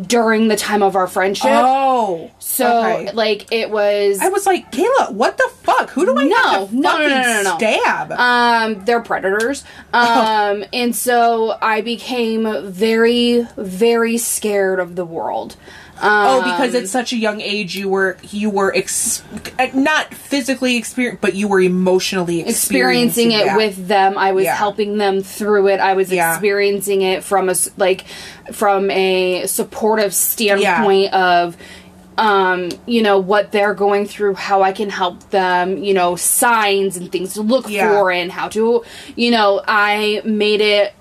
during 0.00 0.48
the 0.48 0.56
time 0.56 0.82
of 0.82 0.96
our 0.96 1.06
friendship. 1.06 1.50
oh. 1.52 2.30
so 2.38 2.84
okay. 2.84 3.12
like 3.12 3.52
it 3.52 3.70
was. 3.70 4.20
I 4.20 4.28
was 4.28 4.46
like, 4.46 4.70
Kayla, 4.72 5.12
what 5.12 5.36
the 5.36 5.50
fuck? 5.62 5.90
Who 5.90 6.04
do 6.04 6.16
I 6.16 6.24
No, 6.24 6.68
no, 6.72 6.80
no, 6.80 6.90
fucking 6.90 7.08
no, 7.08 7.22
no, 7.22 7.42
no. 7.42 7.56
stab? 7.58 8.12
Um, 8.12 8.84
they're 8.84 9.00
predators. 9.00 9.64
Um, 9.92 10.64
and 10.72 10.94
so 10.94 11.56
I 11.60 11.80
became 11.80 12.70
very, 12.70 13.46
very 13.56 14.18
scared 14.18 14.80
of 14.80 14.96
the 14.96 15.04
world. 15.04 15.56
Oh, 16.02 16.42
Um, 16.42 16.50
because 16.50 16.74
at 16.74 16.88
such 16.88 17.12
a 17.12 17.16
young 17.16 17.40
age, 17.40 17.76
you 17.76 17.88
were 17.88 18.16
you 18.30 18.50
were 18.50 18.74
ex- 18.74 19.22
uh, 19.58 19.66
not 19.74 20.12
physically 20.14 20.76
experienced, 20.76 21.20
but 21.20 21.34
you 21.34 21.48
were 21.48 21.60
emotionally 21.60 22.40
experiencing 22.40 23.28
experiencing, 23.28 23.32
it 23.32 23.44
that. 23.46 23.56
with 23.56 23.88
them. 23.88 24.16
I 24.18 24.32
was 24.32 24.44
Yeah. 24.44 24.54
helping 24.56 24.98
them 24.98 25.22
through 25.22 25.68
it. 25.68 25.80
I 25.80 25.94
was 25.94 26.10
Yeah. 26.12 26.32
experiencing 26.32 27.02
it 27.02 27.22
from 27.24 27.48
a 27.48 27.54
like 27.76 28.04
from 28.52 28.90
a 28.90 29.46
supportive 29.46 30.12
standpoint 30.14 31.12
of 31.12 31.56
um 32.16 32.68
you 32.86 33.00
know 33.02 33.18
what 33.20 33.52
they're 33.52 33.74
going 33.74 34.04
through 34.04 34.34
how 34.34 34.60
i 34.62 34.72
can 34.72 34.90
help 34.90 35.30
them 35.30 35.76
you 35.78 35.94
know 35.94 36.16
signs 36.16 36.96
and 36.96 37.12
things 37.12 37.34
to 37.34 37.42
look 37.42 37.68
Yeah. 37.70 37.88
for 37.92 38.10
and 38.10 38.32
how 38.32 38.48
to 38.48 38.82
you 39.14 39.30
know 39.30 39.62
i 39.68 40.20
made 40.24 40.60
it 40.60 40.94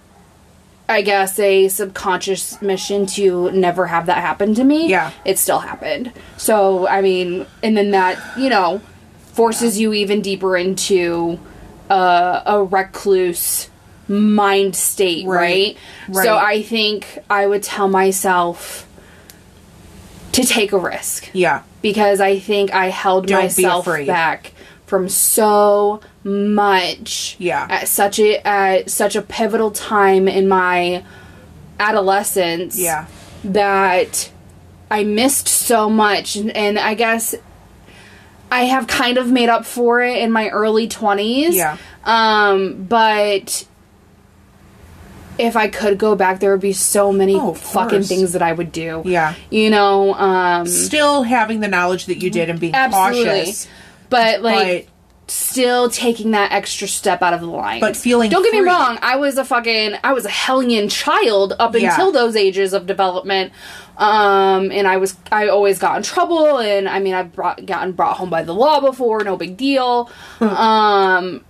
i 0.90 1.02
guess 1.02 1.38
a 1.40 1.68
subconscious 1.68 2.62
mission 2.62 3.06
to 3.06 3.52
never 3.52 3.88
have 3.88 4.06
that 4.06 4.18
happen 4.18 4.54
to 4.56 4.64
me 4.64 4.88
Yeah. 4.90 5.12
it 5.26 5.38
still 5.38 5.60
happened 5.60 6.12
so 6.38 6.88
i 6.88 7.02
mean 7.02 7.46
and 7.64 7.76
then 7.78 7.92
that 7.92 8.18
you 8.38 8.50
know 8.50 8.82
forces 9.34 9.80
you 9.80 9.94
even 9.94 10.22
deeper 10.22 10.58
into 10.58 11.40
uh, 11.90 12.42
a 12.46 12.64
recluse 12.64 13.70
mind 14.08 14.76
state 14.76 15.26
right. 15.28 15.78
Right. 16.08 16.24
so 16.24 16.38
i 16.38 16.62
think 16.62 17.20
i 17.30 17.46
would 17.46 17.64
tell 17.64 17.88
myself 17.88 18.88
to 20.34 20.44
take 20.44 20.72
a 20.72 20.78
risk 20.78 21.30
Yeah, 21.34 21.64
because 21.82 22.22
I 22.22 22.38
think 22.38 22.72
I 22.72 22.90
held 22.90 23.26
Don't 23.26 23.42
myself 23.42 23.86
back 24.06 24.54
from 24.86 25.10
so 25.10 26.00
much. 26.28 27.36
Yeah. 27.40 27.66
At 27.70 27.88
such 27.88 28.20
a 28.20 28.46
at 28.46 28.90
such 28.90 29.16
a 29.16 29.22
pivotal 29.22 29.72
time 29.72 30.28
in 30.28 30.48
my 30.48 31.04
adolescence. 31.80 32.78
yeah, 32.78 33.06
That 33.44 34.30
I 34.92 35.04
missed 35.04 35.48
so 35.48 35.90
much 35.90 36.36
and, 36.36 36.78
I 36.80 36.94
guess 36.94 37.34
I 38.52 38.64
have 38.66 38.88
kind 38.88 39.18
of 39.18 39.32
made 39.32 39.50
up 39.50 39.66
for 39.66 40.02
it 40.02 40.18
in 40.22 40.32
my 40.32 40.50
early 40.50 40.88
20s. 40.88 41.54
Yeah. 41.54 41.78
Um 42.04 42.86
but 42.88 43.66
if 45.38 45.56
I 45.56 45.68
could 45.68 45.98
go 46.00 46.16
back 46.16 46.40
there 46.40 46.52
would 46.52 46.62
be 46.62 46.74
so 46.74 47.12
many 47.12 47.36
Oh, 47.36 47.54
fucking 47.54 48.00
course. 48.00 48.08
things 48.08 48.34
that 48.34 48.42
I 48.42 48.52
would 48.54 48.72
do. 48.72 49.02
yeah. 49.06 49.36
You 49.52 49.70
know, 49.70 50.14
um 50.16 50.66
Still 50.68 51.24
having 51.24 51.60
the 51.60 51.68
knowledge 51.68 52.06
that 52.08 52.18
you 52.22 52.30
did 52.30 52.50
and 52.50 52.60
being 52.60 52.74
Absolutely. 52.74 53.24
cautious, 53.26 53.68
but 54.10 54.42
like 54.42 54.86
but 54.86 54.94
still 55.30 55.90
taking 55.90 56.32
that 56.32 56.52
extra 56.54 56.88
step 56.88 57.22
out 57.22 57.34
of 57.34 57.42
the 57.42 57.48
line. 57.48 57.82
But 57.82 57.98
feeling 57.98 58.30
Don't 58.32 58.44
get 58.44 58.54
me 58.54 58.60
wrong, 58.62 58.98
I 59.02 59.18
was 59.18 59.38
a 59.38 59.44
fucking 59.44 59.96
I 60.04 60.14
was 60.14 60.26
a 60.26 60.30
hellion 60.30 60.88
child 60.90 61.54
up 61.60 61.76
Yeah. 61.76 61.90
until 61.92 62.12
those 62.12 62.36
ages 62.36 62.72
of 62.74 62.86
development. 62.86 63.52
Um 63.98 64.72
and 64.72 64.88
I 64.88 64.98
was 64.98 65.18
I 65.32 65.48
always 65.50 65.80
got 65.80 65.98
in 65.98 66.04
trouble 66.04 66.60
and 66.60 66.88
I 66.88 67.00
mean 67.00 67.14
I've 67.14 67.34
brought 67.34 67.66
gotten 67.66 67.92
brought 67.92 68.18
home 68.18 68.30
by 68.30 68.44
the 68.44 68.54
law 68.54 68.80
before, 68.80 69.24
no 69.24 69.36
big 69.38 69.58
deal. 69.58 70.10
um 70.40 71.44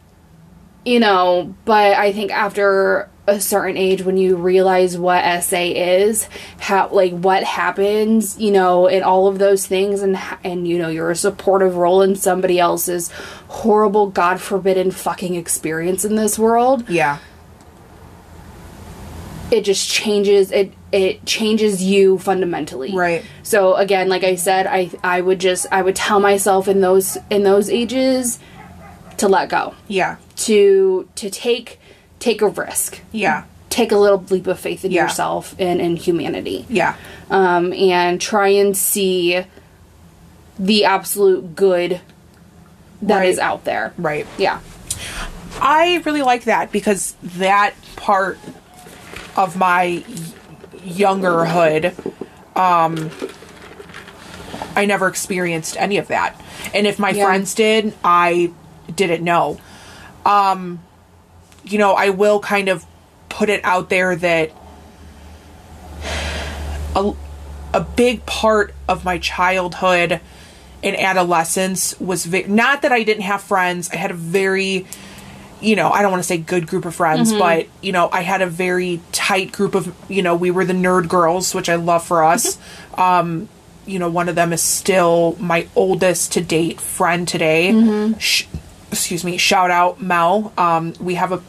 you 0.86 1.00
know, 1.02 1.54
but 1.66 1.98
I 1.98 2.14
think 2.14 2.32
after 2.32 3.10
a 3.28 3.42
certain 3.42 3.76
age 3.76 4.04
when 4.04 4.16
you 4.16 4.38
realize 4.38 4.98
what 4.98 5.44
SA 5.44 5.58
is, 5.60 6.30
how 6.60 6.88
like 6.90 7.12
what 7.12 7.44
happens, 7.44 8.40
you 8.40 8.52
know, 8.52 8.88
and 8.88 9.04
all 9.04 9.28
of 9.28 9.38
those 9.38 9.68
things 9.68 10.02
and 10.02 10.18
and 10.44 10.68
you 10.68 10.80
know, 10.80 10.88
you're 10.88 11.12
a 11.12 11.16
supportive 11.16 11.76
role 11.76 12.02
in 12.02 12.16
somebody 12.16 12.58
else's 12.58 13.12
horrible 13.50 14.08
god 14.08 14.40
forbidden 14.40 14.92
fucking 14.92 15.36
experience 15.36 16.06
in 16.06 16.16
this 16.16 16.40
world, 16.40 16.90
yeah, 16.90 17.20
it 19.52 19.62
just 19.62 19.90
changes 19.90 20.52
it 20.52 20.74
it 20.92 21.26
changes 21.26 21.84
you 21.84 22.18
fundamentally. 22.18 22.96
Right. 22.96 23.26
So 23.44 23.76
again, 23.76 24.08
like 24.08 24.24
I 24.24 24.36
said, 24.36 24.68
I 24.68 24.90
I 25.04 25.20
would 25.22 25.40
just 25.40 25.68
I 25.72 25.82
would 25.82 25.96
tell 25.96 26.20
myself 26.20 26.68
in 26.68 26.82
those 26.82 27.18
in 27.30 27.44
those 27.44 27.70
ages 27.70 28.40
to 29.18 29.28
let 29.28 29.50
go. 29.50 29.74
yeah, 29.88 30.18
To 30.38 31.10
to 31.16 31.30
take 31.30 31.80
take 32.20 32.42
a 32.42 32.48
risk. 32.48 33.02
yeah, 33.12 33.44
take 33.70 33.92
a 33.92 33.98
little 33.98 34.24
leap 34.30 34.48
of 34.48 34.60
faith 34.60 34.84
in 34.86 34.92
Yeah. 34.92 35.04
yourself 35.04 35.56
and 35.60 35.80
in 35.82 35.96
humanity 35.98 36.66
yeah, 36.70 36.96
um, 37.30 37.74
and 37.74 38.20
try 38.20 38.48
and 38.50 38.76
see 38.76 39.44
the 40.60 40.86
absolute 40.86 41.56
good 41.56 42.02
that 43.02 43.26
is 43.26 43.38
Right. 43.38 43.44
out 43.46 43.64
there 43.66 43.94
right. 43.98 44.26
yeah 44.38 44.60
I 45.62 46.02
really 46.06 46.22
like 46.24 46.46
that 46.46 46.72
because 46.72 47.16
that 47.24 47.74
part 47.96 48.38
of 49.36 49.56
my 49.58 50.04
youngerhood, 50.86 51.94
um, 52.56 53.12
I 54.76 54.86
never 54.86 55.08
experienced 55.08 55.76
any 55.78 55.98
of 55.98 56.08
that. 56.10 56.40
And 56.74 56.86
if 56.88 57.00
my 57.00 57.10
Yeah. 57.12 57.26
friends 57.26 57.54
did, 57.54 57.94
I 58.04 58.52
didn't 58.96 59.24
know. 59.24 59.58
Um, 60.26 60.80
you 61.72 61.78
know, 61.78 61.94
I 61.94 62.10
will 62.10 62.40
kind 62.40 62.70
of 62.70 62.86
put 63.30 63.50
it 63.50 63.64
out 63.64 63.90
there 63.90 64.16
that 64.16 64.52
a, 66.96 67.14
a 67.74 67.82
big 67.82 68.26
part 68.26 68.74
of 68.88 69.06
my 69.06 69.18
childhood 69.18 70.20
and 70.84 70.96
adolescence 70.96 72.00
was 72.00 72.26
ve- 72.26 72.44
not 72.48 72.82
that 72.84 72.92
I 72.92 73.04
didn't 73.04 73.24
have 73.24 73.42
friends. 73.42 73.90
I 73.90 73.98
had 73.98 74.12
a 74.12 74.16
very 74.16 74.86
you 75.60 75.76
know, 75.76 75.90
I 75.90 76.04
don't 76.04 76.12
want 76.12 76.22
to 76.22 76.28
say 76.28 76.38
good 76.38 76.68
group 76.68 76.86
of 76.86 76.94
friends, 76.94 77.34
but 77.34 77.66
you 77.82 77.92
know, 77.92 78.10
I 78.12 78.22
had 78.22 78.44
a 78.44 78.46
very 78.48 79.02
tight 79.12 79.52
group 79.52 79.74
of, 79.74 79.92
you 80.08 80.22
know, 80.22 80.36
we 80.36 80.52
were 80.52 80.64
the 80.66 80.74
nerd 80.74 81.08
girls, 81.08 81.56
which 81.56 81.68
I 81.68 81.76
love 81.78 82.06
for 82.06 82.24
us. 82.24 82.60
um, 82.96 83.50
you 83.88 83.98
know, 83.98 84.08
one 84.10 84.30
of 84.30 84.36
them 84.36 84.54
is 84.54 84.62
still 84.62 85.36
my 85.40 85.68
oldest 85.76 86.34
to 86.34 86.42
date 86.42 86.80
friend 86.80 87.28
today. 87.28 87.72
Sh- 88.20 88.46
excuse 88.92 89.24
me, 89.24 89.38
shout 89.38 89.72
out 89.72 90.00
Mel. 90.00 90.54
Um, 90.60 90.94
we 91.00 91.16
have 91.16 91.32
a 91.32 91.42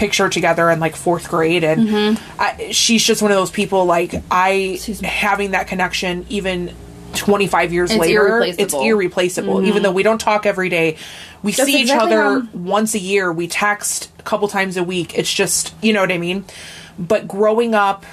picture 0.00 0.30
together 0.30 0.70
in 0.70 0.80
like 0.80 0.96
fourth 0.96 1.28
grade, 1.28 1.62
and 1.62 1.86
mm-hmm. 1.86 2.40
I, 2.40 2.72
she's 2.72 3.04
just 3.04 3.20
one 3.20 3.30
of 3.30 3.36
those 3.36 3.50
people. 3.50 3.84
Like 3.84 4.14
I 4.30 4.80
having 5.04 5.52
that 5.52 5.68
connection, 5.68 6.26
even. 6.28 6.74
25 7.12 7.72
years 7.72 7.90
It's 7.90 7.98
later 7.98 8.28
irreplaceable. 8.28 8.62
it's 8.62 8.74
irreplaceable 8.74 9.54
mm-hmm. 9.56 9.66
even 9.66 9.82
though 9.82 9.90
we 9.90 10.04
don't 10.04 10.20
talk 10.20 10.46
every 10.46 10.68
day 10.68 10.96
we 11.42 11.50
That's 11.50 11.68
see 11.68 11.80
exactly 11.80 12.06
each 12.06 12.16
other 12.16 12.40
how- 12.42 12.48
once 12.56 12.94
a 12.94 13.00
year 13.00 13.32
we 13.32 13.48
text 13.48 14.12
a 14.20 14.22
couple 14.22 14.46
times 14.46 14.76
a 14.76 14.84
week 14.84 15.18
it's 15.18 15.34
just 15.34 15.74
you 15.82 15.92
know 15.92 16.02
what 16.02 16.12
i 16.12 16.18
mean 16.18 16.44
but 17.00 17.26
growing 17.26 17.74
up 17.74 18.06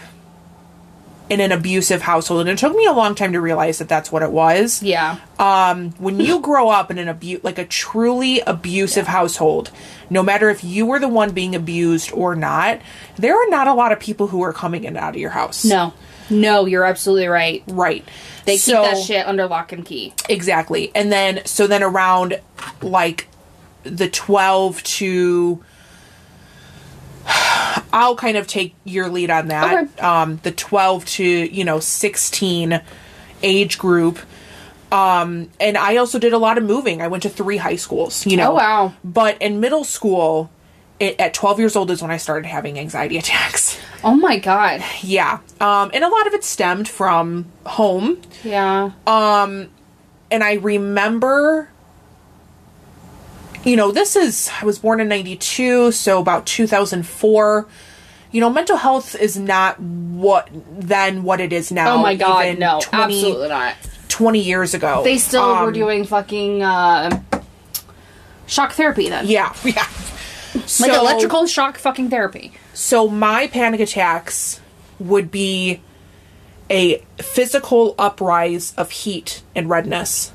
in 1.29 1.41
an 1.41 1.51
abusive 1.51 2.01
household. 2.01 2.41
And 2.41 2.49
it 2.49 2.57
took 2.57 2.75
me 2.75 2.85
a 2.85 2.91
long 2.93 3.15
time 3.15 3.33
to 3.33 3.41
realize 3.41 3.79
that 3.79 3.89
that's 3.89 4.11
what 4.11 4.21
it 4.23 4.31
was. 4.31 4.81
Yeah. 4.81 5.17
Um 5.39 5.91
when 5.99 6.19
you 6.19 6.39
grow 6.49 6.69
up 6.69 6.89
in 6.91 6.97
an 6.97 7.07
abuse 7.07 7.43
like 7.43 7.57
a 7.57 7.65
truly 7.65 8.39
abusive 8.41 9.07
household 9.07 9.71
no 10.09 10.23
matter 10.23 10.49
if 10.49 10.63
you 10.63 10.85
were 10.85 10.99
the 10.99 11.07
one 11.07 11.31
being 11.31 11.53
abused 11.53 12.11
or 12.13 12.33
not 12.35 12.79
there 13.17 13.35
are 13.35 13.49
not 13.49 13.67
a 13.67 13.73
lot 13.73 13.91
of 13.91 13.99
people 13.99 14.27
who 14.27 14.41
are 14.41 14.53
coming 14.53 14.83
in 14.85 14.95
and 14.95 14.97
out 14.97 15.15
of 15.15 15.19
your 15.21 15.31
house. 15.31 15.65
No. 15.65 15.93
No 16.29 16.65
you're 16.65 16.83
absolutely 16.85 17.27
right. 17.27 17.63
Right. 17.67 18.07
They 18.45 18.53
keep 18.53 18.61
So- 18.61 18.81
that 18.83 18.97
shit 18.97 19.27
under 19.27 19.47
lock 19.47 19.71
and 19.73 19.85
key. 19.85 20.13
Exactly. 20.29 20.91
And 20.95 21.11
then 21.11 21.41
so 21.45 21.67
then 21.67 21.83
around 21.83 22.39
like 22.81 23.27
the 23.83 24.09
12 24.09 24.81
to 24.83 25.63
I'll 27.93 28.15
kind 28.15 28.37
of 28.37 28.47
take 28.47 28.73
your 28.85 29.09
lead 29.09 29.29
on 29.29 29.47
that. 29.49 29.83
Okay. 29.89 30.01
Um 30.01 30.39
the 30.43 30.51
12 30.51 31.05
to, 31.05 31.23
you 31.23 31.63
know, 31.63 31.79
16 31.79 32.81
age 33.43 33.77
group. 33.77 34.19
Um 34.91 35.49
and 35.59 35.77
I 35.77 35.97
also 35.97 36.17
did 36.19 36.33
a 36.33 36.37
lot 36.37 36.57
of 36.57 36.63
moving. 36.63 37.01
I 37.01 37.07
went 37.07 37.23
to 37.23 37.29
3 37.29 37.57
high 37.57 37.75
schools, 37.75 38.25
you 38.25 38.37
know. 38.37 38.51
Oh, 38.51 38.55
wow. 38.55 38.93
But 39.03 39.41
in 39.41 39.59
middle 39.59 39.83
school 39.83 40.49
it, 40.99 41.19
at 41.19 41.33
12 41.35 41.59
years 41.59 41.75
old 41.75 41.91
is 41.91 42.01
when 42.01 42.09
I 42.09 42.17
started 42.17 42.47
having 42.47 42.79
anxiety 42.79 43.17
attacks. 43.23 43.77
oh 44.03 44.15
my 44.15 44.37
god 44.39 44.83
Yeah. 45.01 45.39
Um 45.59 45.91
and 45.93 46.03
a 46.03 46.07
lot 46.09 46.27
of 46.27 46.33
it 46.33 46.43
stemmed 46.43 46.87
from 46.87 47.45
home 47.65 48.21
yeah 48.43 48.91
Um, 49.05 49.69
and 50.31 50.43
I 50.43 50.53
remember 50.53 51.69
you 53.67 53.75
know, 53.75 53.91
this 53.91 54.15
is 54.15 54.49
I 54.61 54.65
was 54.65 54.79
born 54.79 54.99
in 54.99 55.07
92, 55.07 55.91
so 55.91 56.19
about 56.19 56.45
2004. 56.45 57.67
You 58.31 58.41
know, 58.41 58.49
mental 58.49 58.77
health 58.77 59.15
is 59.15 59.37
not 59.37 59.79
what 59.79 60.49
then 60.53 61.23
what 61.23 61.39
it 61.41 61.53
is 61.53 61.71
now. 61.71 61.95
oh 61.95 61.97
my 61.99 62.15
god 62.15 62.57
no 62.59 62.79
20 62.81 63.03
absolutely 63.03 63.49
not 63.49 63.75
20 64.09 64.39
years 64.39 64.73
ago. 64.73 65.01
They 65.03 65.17
still 65.17 65.43
Um, 65.43 65.65
were 65.65 65.71
doing 65.71 66.03
fucking 66.05 66.63
uh, 66.63 67.21
shock 68.45 68.73
therapy 68.73 69.09
then. 69.09 69.27
Yeah, 69.27 69.53
yeah. 69.63 69.85
Like 70.55 70.67
So- 70.67 70.99
electrical 71.01 71.45
shock 71.47 71.77
fucking 71.77 72.09
therapy. 72.09 72.53
So 72.73 73.07
my 73.07 73.47
panic 73.47 73.79
attacks 73.79 74.59
would 74.99 75.29
be 75.31 75.81
a 76.69 77.01
physical 77.17 77.95
uprise 77.97 78.73
of 78.77 78.91
heat 78.91 79.41
and 79.55 79.69
redness. 79.69 80.31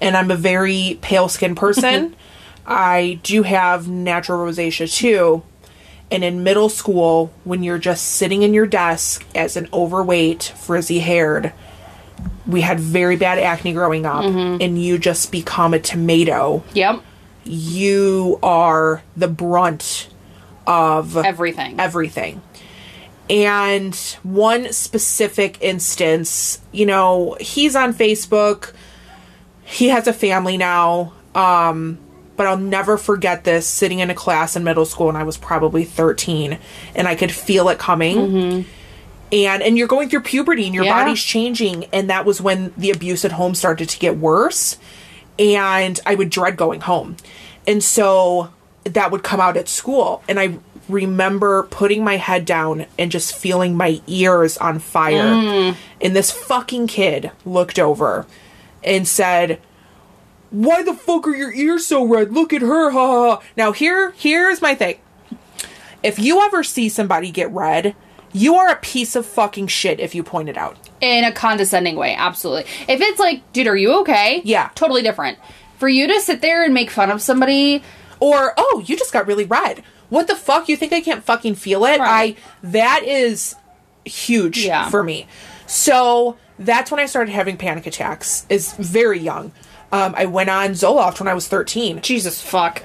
And 0.00 0.16
I'm 0.16 0.30
a 0.30 0.36
very 0.36 0.98
pale 1.02 1.28
skinned 1.28 1.56
person. 1.56 2.16
I 2.70 3.18
do 3.22 3.42
have 3.42 3.88
natural 3.88 4.38
rosacea 4.46 4.92
too. 4.92 5.42
And 6.12 6.24
in 6.24 6.42
middle 6.42 6.68
school, 6.68 7.32
when 7.44 7.62
you're 7.62 7.78
just 7.78 8.04
sitting 8.04 8.42
in 8.42 8.52
your 8.54 8.66
desk 8.66 9.24
as 9.34 9.56
an 9.56 9.68
overweight, 9.72 10.52
frizzy 10.56 11.00
haired, 11.00 11.52
we 12.46 12.62
had 12.62 12.80
very 12.80 13.16
bad 13.16 13.38
acne 13.38 13.72
growing 13.72 14.06
up, 14.06 14.24
and 14.24 14.82
you 14.82 14.98
just 14.98 15.30
become 15.30 15.72
a 15.72 15.78
tomato. 15.78 16.64
Yep. 16.74 17.02
You 17.44 18.38
are 18.42 19.02
the 19.16 19.28
brunt 19.28 20.08
of 20.66 21.16
Everything. 21.16 21.78
everything. 21.78 22.42
And 23.28 23.94
one 24.24 24.72
specific 24.72 25.58
instance, 25.60 26.60
you 26.72 26.86
know, 26.86 27.36
he's 27.40 27.76
on 27.76 27.94
Facebook. 27.94 28.72
He 29.64 29.88
has 29.88 30.08
a 30.08 30.12
family 30.12 30.56
now. 30.56 31.12
Um, 31.36 31.98
but 32.40 32.46
I'll 32.46 32.56
never 32.56 32.96
forget 32.96 33.44
this 33.44 33.66
sitting 33.66 33.98
in 33.98 34.08
a 34.08 34.14
class 34.14 34.56
in 34.56 34.64
middle 34.64 34.86
school 34.86 35.10
and 35.10 35.18
I 35.18 35.24
was 35.24 35.36
probably 35.36 35.84
13 35.84 36.58
and 36.94 37.06
I 37.06 37.14
could 37.14 37.30
feel 37.30 37.68
it 37.68 37.78
coming. 37.78 38.16
Mm-hmm. 38.16 38.68
And 39.30 39.62
and 39.62 39.76
you're 39.76 39.86
going 39.86 40.08
through 40.08 40.22
puberty 40.22 40.64
and 40.64 40.74
your 40.74 40.84
Yeah. 40.84 41.04
body's 41.04 41.22
changing 41.22 41.84
and 41.92 42.08
that 42.08 42.24
was 42.24 42.40
when 42.40 42.72
the 42.78 42.92
abuse 42.92 43.26
at 43.26 43.32
home 43.32 43.54
started 43.54 43.90
to 43.90 43.98
get 43.98 44.16
worse 44.16 44.78
and 45.38 46.00
I 46.06 46.14
would 46.14 46.30
dread 46.30 46.56
going 46.56 46.80
home. 46.80 47.18
And 47.66 47.84
so 47.84 48.48
that 48.84 49.10
would 49.10 49.22
come 49.22 49.40
out 49.40 49.58
at 49.58 49.68
school. 49.68 50.22
And 50.26 50.40
I 50.40 50.54
remember 50.88 51.64
putting 51.64 52.02
my 52.02 52.16
head 52.16 52.46
down 52.46 52.86
and 52.98 53.10
just 53.10 53.36
feeling 53.36 53.76
my 53.76 54.00
ears 54.06 54.56
on 54.56 54.78
fire. 54.78 55.24
Mm. 55.24 55.76
And 56.00 56.16
this 56.16 56.30
fucking 56.30 56.86
kid 56.86 57.32
looked 57.44 57.78
over 57.78 58.24
and 58.82 59.06
said, 59.06 59.60
Why 60.50 60.82
the 60.82 60.94
fuck 60.94 61.26
are 61.28 61.34
your 61.36 61.52
ears 61.52 61.86
so 61.86 62.04
red? 62.04 62.32
Look 62.32 62.52
at 62.52 62.62
her, 62.62 62.90
ha 62.90 63.06
ha. 63.06 63.36
ha." 63.36 63.42
Now 63.56 63.72
here 63.72 64.12
here's 64.16 64.60
my 64.62 64.74
thing. 64.74 64.96
If 66.02 66.18
you 66.18 66.40
ever 66.40 66.62
see 66.64 66.88
somebody 66.88 67.30
get 67.30 67.50
red, 67.50 67.94
you 68.32 68.54
are 68.56 68.68
a 68.68 68.76
piece 68.76 69.14
of 69.16 69.26
fucking 69.26 69.66
shit 69.68 70.00
if 70.00 70.14
you 70.14 70.22
point 70.22 70.48
it 70.48 70.56
out. 70.56 70.76
in 71.00 71.24
a 71.24 71.32
condescending 71.32 71.96
way, 71.96 72.14
absolutely. 72.14 72.62
If 72.86 73.00
it's 73.00 73.18
like, 73.18 73.52
dude, 73.54 73.66
are 73.66 73.76
you 73.76 74.00
okay? 74.00 74.42
Yeah. 74.44 74.68
Totally 74.74 75.00
different. 75.02 75.38
For 75.78 75.88
you 75.88 76.06
to 76.08 76.20
sit 76.20 76.42
there 76.42 76.62
and 76.62 76.74
make 76.74 76.90
fun 76.90 77.10
of 77.10 77.22
somebody, 77.22 77.82
Or, 78.20 78.52
oh, 78.58 78.82
you 78.84 78.98
just 78.98 79.14
got 79.14 79.26
really 79.26 79.46
red. 79.46 79.82
What 80.10 80.26
the 80.26 80.36
fuck? 80.36 80.68
You 80.68 80.76
think 80.76 80.92
I 80.92 81.00
can't 81.00 81.24
fucking 81.24 81.54
feel 81.54 81.86
it? 81.86 81.98
Right. 82.00 82.36
I 82.36 82.66
that 82.66 83.02
is 83.04 83.54
huge 84.04 84.58
Yeah. 84.58 84.90
for 84.90 85.02
me. 85.02 85.26
So 85.66 86.36
that's 86.58 86.90
when 86.90 87.00
I 87.00 87.06
started 87.06 87.32
having 87.32 87.56
panic 87.56 87.86
attacks. 87.86 88.44
Is 88.50 88.74
very 88.74 89.18
young. 89.20 89.52
Um, 89.92 90.14
I 90.16 90.26
went 90.26 90.50
on 90.50 90.70
Zoloft 90.70 91.18
when 91.18 91.28
I 91.28 91.34
was 91.34 91.48
13. 91.48 92.00
Jesus 92.02 92.40
fuck. 92.40 92.82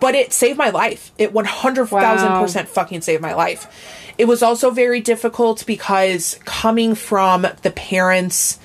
but 0.00 0.14
it 0.14 0.32
saved 0.32 0.58
my 0.58 0.70
life. 0.70 1.12
It 1.16 1.32
100,000% 1.32 2.66
fucking 2.66 3.02
saved 3.02 3.22
my 3.22 3.34
life. 3.34 4.12
It 4.18 4.24
was 4.26 4.42
also 4.42 4.70
very 4.70 5.00
difficult 5.00 5.64
because 5.66 6.38
coming 6.44 6.94
from 6.94 7.46
the 7.62 7.70
parents 7.70 8.58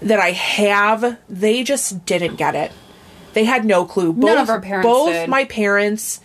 that 0.00 0.18
I 0.18 0.32
have, 0.32 1.18
they 1.28 1.62
just 1.62 2.04
didn't 2.04 2.36
get 2.36 2.54
it. 2.54 2.72
They 3.34 3.44
had 3.44 3.64
no 3.64 3.84
clue. 3.84 4.12
Both, 4.12 4.24
None 4.24 4.38
of 4.38 4.50
our 4.50 4.60
parents 4.60 4.86
both 4.86 5.12
did. 5.12 5.28
my 5.28 5.44
parents, 5.44 6.20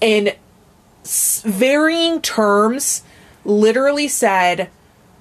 in 0.00 0.32
varying 1.04 2.20
terms, 2.20 3.02
literally 3.44 4.08
said, 4.08 4.70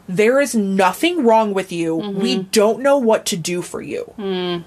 There 0.09 0.41
is 0.41 0.55
nothing 0.55 1.23
wrong 1.23 1.53
with 1.53 1.71
you. 1.71 1.95
We 1.95 2.35
Mm-hmm. 2.37 2.49
don't 2.51 2.81
know 2.81 2.97
what 2.97 3.25
to 3.27 3.37
do 3.37 3.61
for 3.61 3.79
you. 3.81 4.01
Hmm. 4.17 4.57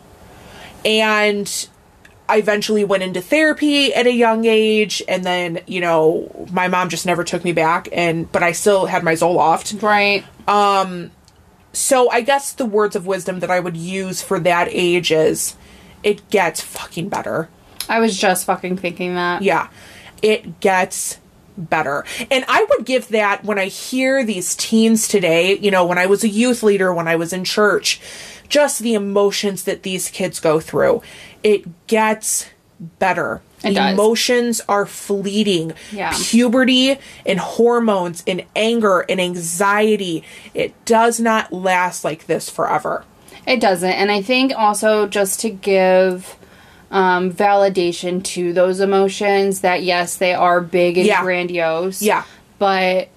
And 0.84 1.68
I 2.28 2.36
eventually 2.38 2.84
went 2.84 3.02
into 3.02 3.20
therapy 3.20 3.92
at 3.92 4.06
a 4.06 4.12
young 4.12 4.44
age, 4.44 5.02
and 5.08 5.24
then 5.24 5.60
you 5.66 5.80
know 5.80 6.46
my 6.50 6.68
mom 6.68 6.88
just 6.88 7.04
never 7.06 7.24
took 7.24 7.44
me 7.44 7.52
back, 7.52 7.88
and 7.92 8.30
but 8.32 8.42
I 8.42 8.52
still 8.52 8.86
had 8.86 9.02
my 9.02 9.14
Zoloft. 9.14 9.82
Right. 9.82 10.24
Um. 10.48 11.10
So 11.72 12.08
I 12.10 12.20
guess 12.20 12.52
the 12.52 12.66
words 12.66 12.94
of 12.96 13.06
wisdom 13.06 13.40
that 13.40 13.50
I 13.50 13.58
would 13.58 13.76
use 13.76 14.20
for 14.22 14.38
that 14.40 14.68
age 14.70 15.10
is, 15.10 15.56
it 16.02 16.28
gets 16.30 16.60
fucking 16.60 17.08
better. 17.08 17.48
I 17.88 17.98
was 17.98 18.16
just 18.16 18.46
fucking 18.46 18.76
thinking 18.76 19.14
that. 19.16 19.42
Yeah, 19.42 19.68
it 20.22 20.60
gets 20.60 21.18
better. 21.56 22.04
And 22.30 22.44
I 22.48 22.66
would 22.70 22.86
give 22.86 23.08
that 23.08 23.44
when 23.44 23.58
I 23.58 23.66
hear 23.66 24.24
these 24.24 24.54
teens 24.54 25.08
today, 25.08 25.58
you 25.58 25.70
know, 25.70 25.84
when 25.84 25.98
I 25.98 26.06
was 26.06 26.24
a 26.24 26.28
youth 26.28 26.62
leader, 26.62 26.92
when 26.92 27.08
I 27.08 27.16
was 27.16 27.32
in 27.32 27.44
church, 27.44 28.00
just 28.48 28.80
the 28.80 28.94
emotions 28.94 29.64
that 29.64 29.82
these 29.82 30.10
kids 30.10 30.40
go 30.40 30.60
through. 30.60 31.02
It 31.42 31.86
gets 31.86 32.48
better. 32.98 33.40
It 33.64 33.68
the 33.68 33.74
does. 33.74 33.92
emotions 33.94 34.60
are 34.68 34.86
fleeting. 34.86 35.72
Yeah. 35.90 36.12
Puberty 36.14 36.98
and 37.24 37.38
hormones 37.38 38.22
and 38.26 38.44
anger 38.56 39.00
and 39.08 39.20
anxiety, 39.20 40.24
it 40.52 40.84
does 40.84 41.20
not 41.20 41.52
last 41.52 42.04
like 42.04 42.26
this 42.26 42.50
forever. 42.50 43.04
It 43.46 43.60
doesn't. 43.60 43.90
And 43.90 44.10
I 44.10 44.22
think 44.22 44.52
also 44.56 45.06
just 45.06 45.40
to 45.40 45.50
give 45.50 46.36
um, 46.92 47.32
validation 47.32 48.22
to 48.22 48.52
those 48.52 48.78
emotions 48.80 49.62
that 49.62 49.82
yes, 49.82 50.16
they 50.16 50.34
are 50.34 50.60
big 50.60 50.98
and 50.98 51.06
Yeah. 51.06 51.22
grandiose. 51.22 52.02
Yeah. 52.02 52.22
But 52.58 53.08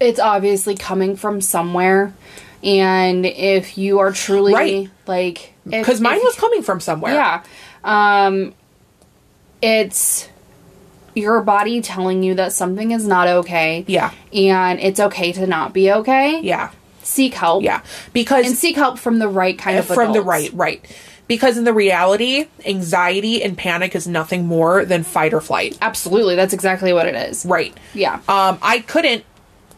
it's 0.00 0.18
obviously 0.18 0.74
coming 0.74 1.14
from 1.14 1.40
somewhere. 1.40 2.12
And 2.64 3.24
if 3.26 3.76
you 3.78 3.98
are 4.00 4.10
truly 4.12 4.52
Right. 4.54 4.90
like 5.06 5.52
Because 5.68 6.00
mine 6.00 6.16
if- 6.16 6.24
was 6.24 6.34
coming 6.36 6.62
from 6.62 6.80
somewhere. 6.80 7.12
Yeah. 7.14 7.42
Um 7.84 8.54
it's 9.62 10.28
your 11.14 11.40
body 11.40 11.80
telling 11.80 12.22
you 12.22 12.34
that 12.34 12.52
something 12.52 12.90
is 12.90 13.06
not 13.06 13.26
okay. 13.28 13.84
Yeah. 13.86 14.10
And 14.32 14.78
it's 14.80 15.00
okay 15.00 15.32
to 15.32 15.46
not 15.46 15.72
be 15.72 15.90
okay. 15.90 16.40
Yeah. 16.42 16.70
Seek 17.02 17.34
help. 17.34 17.62
Yeah. 17.62 17.80
Because 18.12 18.46
And 18.46 18.56
seek 18.56 18.76
help 18.76 18.98
from 18.98 19.18
the 19.18 19.28
right 19.28 19.56
kind 19.58 19.78
of 19.78 19.86
from 19.86 20.12
the 20.12 20.20
right 20.22 20.50
right 20.52 20.84
because 21.28 21.56
in 21.58 21.64
the 21.64 21.72
reality 21.72 22.46
anxiety 22.64 23.42
and 23.42 23.56
panic 23.58 23.94
is 23.94 24.06
nothing 24.06 24.46
more 24.46 24.84
than 24.84 25.02
fight 25.02 25.32
or 25.34 25.40
flight 25.40 25.76
Absolutely. 25.82 26.34
That's 26.36 26.52
exactly 26.54 26.92
what 26.92 27.06
it 27.06 27.14
is. 27.14 27.44
right 27.46 27.76
Yeah. 27.94 28.20
um 28.28 28.58
i 28.62 28.80
couldn't 28.86 29.24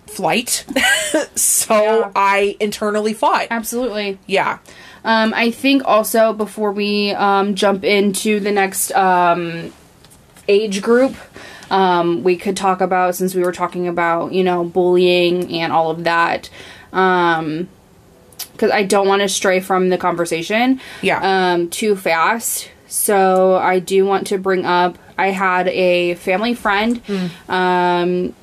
flight 0.07 0.65
so 1.35 1.75
Yeah. 2.01 2.11
i 2.17 2.57
internally 2.61 3.13
fought 3.15 3.49
Absolutely. 3.51 4.19
yeah 4.27 4.59
Um, 5.05 5.33
I 5.33 5.53
think 5.53 5.83
also 5.87 6.33
before 6.33 6.73
we 6.73 7.13
um, 7.13 7.55
jump 7.55 7.85
into 7.85 8.41
the 8.41 8.51
next 8.51 8.91
um, 8.93 9.73
age 10.49 10.83
group, 10.83 11.15
um, 11.71 12.25
we 12.25 12.37
could 12.37 12.57
talk 12.57 12.81
about 12.81 13.15
since 13.15 13.33
we 13.35 13.43
were 13.43 13.53
talking 13.53 13.87
about 13.87 14.33
you 14.33 14.43
know 14.43 14.65
bullying 14.65 15.51
and 15.53 15.73
all 15.73 15.91
of 15.91 16.05
that. 16.05 16.51
Um, 16.93 17.69
because 18.59 18.73
I 18.73 18.83
don't 18.83 19.07
want 19.07 19.23
to 19.23 19.29
stray 19.29 19.61
from 19.61 19.89
the 19.89 19.97
conversation. 19.97 20.81
Yeah. 21.01 21.21
Um, 21.53 21.71
too 21.71 21.95
fast. 21.95 22.69
So 22.89 23.55
I 23.57 23.79
do 23.79 24.05
want 24.05 24.27
to 24.29 24.39
bring 24.39 24.65
up. 24.67 24.99
I 25.17 25.29
had 25.29 25.69
a 25.69 26.15
family 26.17 26.55
friend. 26.55 27.01
Um, 27.49 28.35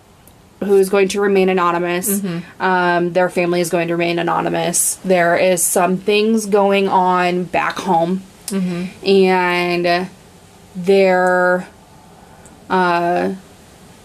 who 0.64 0.78
is 0.78 0.90
going 0.90 1.10
to 1.10 1.20
remain 1.20 1.50
anonymous. 1.50 2.24
Um, 2.62 3.12
their 3.12 3.30
family 3.30 3.60
is 3.60 3.70
going 3.70 3.90
to 3.90 3.96
remain 3.96 4.18
anonymous. 4.20 4.96
There 5.04 5.36
is 5.38 5.62
some 5.62 5.98
things 5.98 6.46
going 6.46 6.88
on 6.88 7.44
back 7.44 7.78
home, 7.78 8.24
and 9.04 10.10
their 10.76 11.68
uh, 12.70 13.34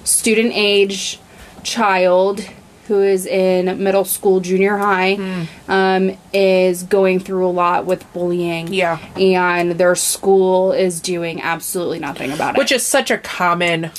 student 0.04 0.52
age 0.54 1.20
child 1.62 2.44
who 2.91 3.01
is 3.01 3.24
in 3.24 3.82
middle 3.84 4.05
school, 4.05 4.41
junior 4.41 4.76
high, 4.76 5.47
um, 5.68 6.18
is 6.32 6.82
going 6.82 7.20
through 7.20 7.47
a 7.47 7.55
lot 7.55 7.86
with 7.86 8.05
bullying. 8.12 8.74
Yeah. 8.74 8.99
and 9.16 9.72
their 9.72 9.95
school 9.95 10.72
is 10.72 11.01
doing 11.01 11.41
absolutely 11.41 12.01
nothing 12.01 12.32
about 12.32 12.57
it 12.57 12.59
which 12.59 12.72
is 12.72 12.84
such 12.84 13.12
a 13.12 13.18
common 13.18 13.93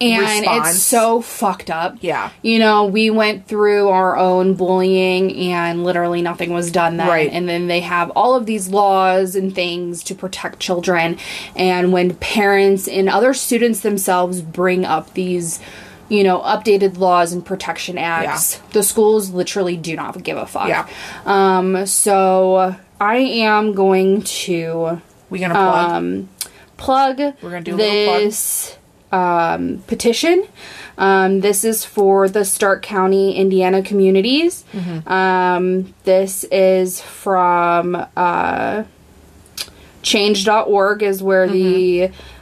and 0.00 0.40
response. 0.40 0.68
it's 0.70 0.82
so 0.82 1.20
fucked 1.20 1.70
up. 1.70 1.98
Yeah. 2.00 2.30
You 2.40 2.58
know, 2.58 2.86
we 2.86 3.10
went 3.10 3.46
through 3.46 3.90
our 3.90 4.16
own 4.16 4.54
bullying 4.54 5.36
and 5.52 5.84
literally 5.84 6.22
nothing 6.22 6.54
was 6.54 6.72
done 6.72 6.96
then. 6.96 7.08
Right. 7.08 7.30
And 7.30 7.46
then 7.46 7.66
they 7.66 7.80
have 7.80 8.10
all 8.16 8.34
of 8.34 8.46
these 8.46 8.68
laws 8.68 9.36
and 9.36 9.54
things 9.54 10.02
to 10.04 10.14
protect 10.14 10.58
children. 10.58 11.18
And 11.54 11.92
when 11.92 12.14
parents 12.14 12.88
and 12.88 13.10
other 13.10 13.34
students 13.34 13.80
themselves 13.80 14.40
bring 14.40 14.86
up 14.86 15.12
these 15.12 15.60
you 16.10 16.22
know, 16.24 16.40
updated 16.40 16.98
laws 16.98 17.32
and 17.32 17.42
protection 17.46 17.96
acts. 17.96 18.56
Yeah. 18.56 18.62
The 18.72 18.82
schools 18.82 19.30
literally 19.30 19.76
do 19.78 19.96
not 19.96 20.22
give 20.22 20.36
a 20.36 20.46
fuck. 20.46 20.68
Yeah. 20.68 20.86
Um, 21.24 21.86
so 21.86 22.76
I 23.00 23.16
am 23.16 23.72
going 23.72 24.22
to 24.22 25.00
We 25.30 25.38
gonna 25.38 25.54
plug? 25.54 25.90
um, 25.92 26.28
plug 26.76 27.18
We're 27.40 27.50
gonna 27.50 27.62
do 27.62 27.74
a 27.74 27.76
little 27.76 28.04
plug. 28.06 28.20
this 28.22 28.76
um, 29.12 29.82
petition. 29.86 30.46
Um, 30.98 31.40
this 31.40 31.64
is 31.64 31.84
for 31.84 32.28
the 32.28 32.40
Starke 32.40 32.82
County, 32.82 33.34
Indiana 33.36 33.82
communities. 33.82 34.64
Mm-hmm. 34.72 35.08
Um, 35.10 35.94
this 36.04 36.44
is 36.44 37.00
from 37.00 38.06
uh, 38.16 38.84
change.org, 40.02 41.02
is 41.02 41.22
where 41.22 41.46
Mm-hmm. 41.46 41.54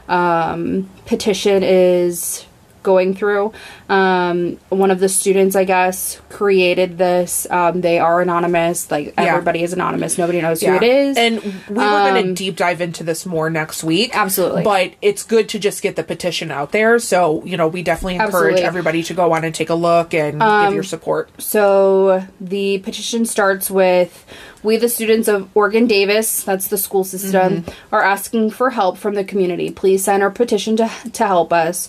the 0.09 0.13
um, 0.13 0.89
petition 1.05 1.63
is 1.63 2.45
going 2.89 3.13
through. 3.13 3.53
Um, 3.87 4.57
one 4.69 4.89
of 4.89 4.99
the 4.99 5.09
students, 5.09 5.55
I 5.55 5.63
guess, 5.63 6.19
created 6.29 6.97
this. 6.97 7.45
Um, 7.51 7.81
they 7.81 7.99
are 7.99 8.19
anonymous. 8.21 8.89
Like, 8.89 9.13
Yeah. 9.15 9.25
everybody 9.33 9.61
is 9.61 9.73
anonymous. 9.73 10.17
Nobody 10.17 10.41
knows 10.41 10.63
Yeah. 10.63 10.71
who 10.71 10.77
it 10.77 10.83
is. 10.83 11.17
And 11.17 11.35
we 11.69 11.75
were 11.75 12.03
going 12.07 12.23
to 12.23 12.29
Um, 12.29 12.33
deep 12.33 12.55
dive 12.55 12.81
into 12.81 13.03
this 13.03 13.25
more 13.25 13.49
next 13.49 13.83
week. 13.83 14.11
Absolutely. 14.15 14.63
But 14.63 14.91
it's 15.03 15.21
good 15.23 15.47
to 15.49 15.59
just 15.59 15.83
get 15.83 15.95
the 15.95 16.03
petition 16.03 16.49
out 16.51 16.71
there. 16.71 16.97
So, 16.97 17.43
you 17.45 17.57
know, 17.57 17.67
we 17.67 17.83
definitely 17.83 18.15
encourage 18.15 18.33
Absolutely. 18.33 18.61
Um, 18.63 18.67
everybody 18.67 19.03
to 19.03 19.13
go 19.13 19.33
on 19.33 19.43
and 19.43 19.53
take 19.53 19.69
a 19.69 19.75
look 19.75 20.13
and 20.13 20.41
give 20.41 20.73
your 20.73 20.83
support. 20.83 21.29
So 21.37 22.23
the 22.41 22.79
petition 22.79 23.25
starts 23.25 23.69
with 23.69 24.25
We, 24.61 24.75
the 24.75 24.89
students 24.89 25.29
of 25.29 25.47
Oregon 25.55 25.87
Davis, 25.87 26.43
that's 26.43 26.67
the 26.67 26.77
school 26.77 27.05
system, 27.05 27.63
are 27.93 28.03
asking 28.03 28.51
for 28.51 28.71
help 28.71 28.97
from 28.97 29.15
the 29.15 29.23
community. 29.23 29.71
Please 29.71 30.03
sign 30.03 30.21
our 30.21 30.29
petition 30.29 30.75
to, 30.75 30.89
to 31.13 31.25
help 31.25 31.53
us. 31.53 31.87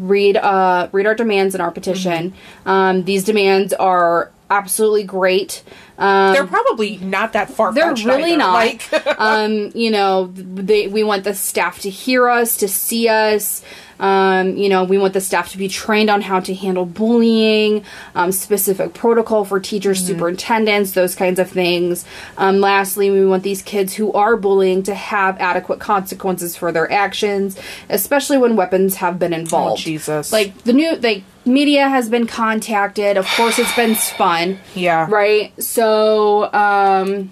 Read 0.00 0.36
uh, 0.36 0.88
read 0.92 1.06
our 1.06 1.14
demands 1.14 1.54
in 1.54 1.60
our 1.60 1.70
petition. 1.70 2.32
Um, 2.64 3.04
these 3.04 3.22
demands 3.22 3.74
are 3.74 4.32
absolutely 4.48 5.04
great. 5.04 5.62
Um, 6.00 6.32
They're 6.32 6.46
probably 6.46 6.96
not 6.96 7.34
that 7.34 7.50
far 7.50 7.74
they're 7.74 7.94
really 7.94 8.34
not. 8.34 8.54
Like, 8.54 9.06
um, 9.20 9.70
you 9.74 9.90
know, 9.90 10.28
they, 10.34 10.88
we 10.88 11.04
want 11.04 11.24
the 11.24 11.34
staff 11.34 11.80
to 11.80 11.90
hear 11.90 12.28
us, 12.28 12.56
to 12.56 12.68
see 12.68 13.06
us. 13.08 13.62
Um, 14.00 14.56
you 14.56 14.70
know, 14.70 14.84
we 14.84 14.96
want 14.96 15.12
the 15.12 15.20
staff 15.20 15.50
to 15.52 15.58
be 15.58 15.68
trained 15.68 16.08
on 16.08 16.22
how 16.22 16.40
to 16.40 16.54
handle 16.54 16.86
bullying, 16.86 17.84
um, 18.14 18.32
specific 18.32 18.94
protocol 18.94 19.44
for 19.44 19.60
teachers, 19.60 19.98
Mm-hmm. 19.98 20.06
superintendents, 20.14 20.92
those 20.92 21.14
kinds 21.14 21.38
of 21.38 21.50
things. 21.50 22.06
Um, 22.38 22.60
lastly, 22.60 23.10
we 23.10 23.26
want 23.26 23.42
these 23.42 23.60
kids 23.60 23.92
who 23.94 24.10
are 24.14 24.38
bullying 24.38 24.82
to 24.84 24.94
have 24.94 25.38
adequate 25.38 25.80
consequences 25.80 26.56
for 26.56 26.72
their 26.72 26.90
actions, 26.90 27.58
especially 27.90 28.38
when 28.38 28.56
weapons 28.56 28.96
have 28.96 29.18
been 29.18 29.34
involved. 29.34 29.80
Oh, 29.80 29.84
Jesus. 29.84 30.32
Like 30.32 30.56
the 30.62 30.72
new, 30.72 30.96
like 30.96 31.24
media 31.44 31.88
has 31.88 32.08
been 32.08 32.26
contacted. 32.26 33.18
Of 33.18 33.26
course, 33.36 33.58
it's 33.58 33.74
been 33.74 33.96
spun 33.96 34.58
yeah. 34.74 35.06
right 35.10 35.52
so 35.62 35.89
um 36.52 37.30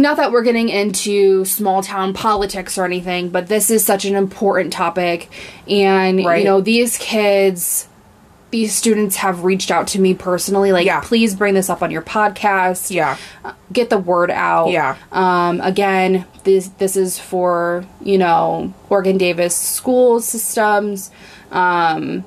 not 0.00 0.16
that 0.16 0.30
we're 0.30 0.42
getting 0.44 0.68
into 0.68 1.44
small 1.44 1.82
town 1.82 2.12
politics 2.14 2.78
or 2.78 2.84
anything 2.84 3.28
but 3.30 3.48
this 3.48 3.70
is 3.70 3.84
such 3.84 4.04
an 4.04 4.14
important 4.14 4.72
topic 4.72 5.28
and 5.68 6.24
Right. 6.24 6.38
you 6.40 6.44
know 6.44 6.60
these 6.60 6.96
kids 6.98 7.88
these 8.50 8.74
students 8.74 9.16
have 9.16 9.44
reached 9.44 9.70
out 9.70 9.88
to 9.88 10.00
me 10.00 10.14
personally 10.14 10.72
like 10.72 10.86
Yeah. 10.86 11.00
please 11.00 11.34
bring 11.34 11.54
this 11.54 11.68
up 11.68 11.82
on 11.82 11.90
your 11.90 12.00
podcast 12.02 12.90
Yeah. 12.90 13.16
get 13.72 13.90
the 13.90 13.98
word 13.98 14.30
out 14.30 14.70
Yeah. 14.70 14.96
um 15.12 15.60
again 15.60 16.24
this 16.44 16.68
this 16.78 16.96
is 16.96 17.18
for 17.18 17.84
you 18.00 18.18
know 18.18 18.72
oregon 18.88 19.18
davis 19.18 19.54
school 19.54 20.20
systems 20.20 21.10
um 21.50 22.24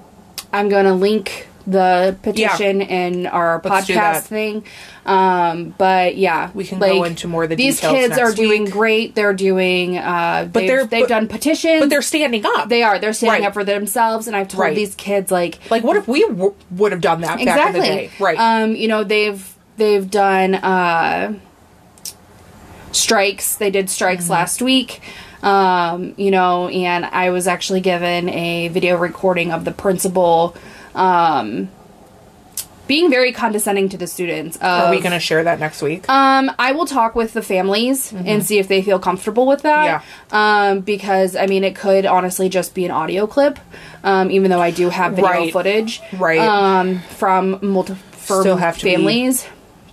i'm 0.54 0.70
gonna 0.70 0.94
link 0.94 1.48
the 1.68 2.16
petition 2.24 2.82
in 2.82 3.28
our 3.28 3.62
Let's 3.64 3.88
podcast 3.88 4.22
thing 4.24 4.64
um 5.06 5.76
but 5.78 6.16
yeah 6.18 6.50
We 6.54 6.64
can 6.66 6.80
go 6.80 7.04
into 7.04 7.28
more 7.28 7.44
of 7.44 7.50
the 7.50 7.56
these 7.56 7.76
details 7.80 7.94
kids 7.96 8.18
are 8.18 8.32
doing 8.34 8.64
week. 8.64 8.74
great 8.74 9.16
they're 9.16 9.34
doing 9.34 9.98
uh 9.98 10.50
but 10.52 10.60
they've, 10.62 10.68
they're- 10.70 10.86
they've 10.86 11.02
but- 11.04 11.10
done 11.10 11.28
petitions 11.28 11.82
But 11.82 11.90
they're 11.90 12.02
standing 12.02 12.46
up. 12.46 12.70
they 12.70 12.84
are 12.84 12.98
they're 13.00 13.14
standing 13.14 13.42
Right. 13.44 13.48
up 13.48 13.54
for 13.54 13.64
themselves 13.64 14.28
and 14.28 14.36
i've 14.36 14.48
told 14.48 14.62
Right. 14.62 14.76
these 14.76 14.96
kids 14.96 15.32
like 15.32 15.60
like, 15.70 15.84
what 15.84 15.98
if 15.98 16.08
we 16.08 16.22
w- 16.28 16.54
would 16.72 16.92
have 16.92 17.02
done 17.02 17.22
that 17.22 17.38
back 17.38 17.42
in 17.42 17.48
exactly 17.48 17.80
the 17.82 17.86
day? 17.88 18.10
Right. 18.20 18.38
um 18.40 18.76
you 18.76 18.88
know 18.88 19.04
they've 19.04 19.54
they've 19.78 20.10
done 20.10 20.56
uh 20.56 21.34
strikes 22.92 23.56
they 23.56 23.72
did 23.72 23.90
strikes 23.90 24.24
Mm-hmm. 24.26 24.34
last 24.34 24.62
week 24.62 25.02
um 25.44 26.14
you 26.18 26.30
know 26.30 26.68
and 26.68 27.06
i 27.06 27.30
was 27.32 27.48
actually 27.48 27.82
given 27.82 28.30
a 28.30 28.68
video 28.68 28.98
recording 28.98 29.52
of 29.52 29.66
the 29.66 29.72
principal 29.72 30.56
um 30.96 31.70
being 32.88 33.10
very 33.10 33.32
condescending 33.32 33.88
to 33.88 33.96
the 33.98 34.08
students 34.08 34.58
are 34.60 34.92
we 34.92 35.00
going 35.00 35.14
to 35.14 35.20
share 35.20 35.46
that 35.46 35.60
next 35.62 35.82
week? 35.82 36.10
um, 36.10 36.52
I 36.60 36.74
will 36.74 36.86
talk 36.86 37.16
with 37.16 37.32
the 37.32 37.42
families 37.42 38.12
and 38.12 38.44
see 38.46 38.60
if 38.60 38.68
they 38.68 38.82
feel 38.82 39.00
comfortable 39.00 39.46
with 39.48 39.62
that. 39.62 40.02
Mm-hmm. 40.02 40.36
Yeah. 40.36 40.70
Um, 40.72 40.80
because 40.82 41.38
I 41.38 41.46
mean, 41.46 41.64
it 41.64 41.74
could 41.76 42.06
honestly 42.06 42.50
just 42.50 42.76
be 42.76 42.84
an 42.84 42.92
audio 42.92 43.28
clip. 43.28 43.60
Um, 44.04 44.30
even 44.30 44.52
though 44.52 44.60
I 44.62 44.72
do 44.72 44.90
have 44.90 45.14
video 45.14 45.30
Right. 45.30 45.54
footage. 45.54 46.02
Right. 46.12 46.40
Um, 46.40 47.00
from 47.18 47.60
multiple 47.62 48.02
Still 48.18 48.58
have 48.58 48.78
to 48.80 48.84
be 48.84 48.92
families. 48.96 49.46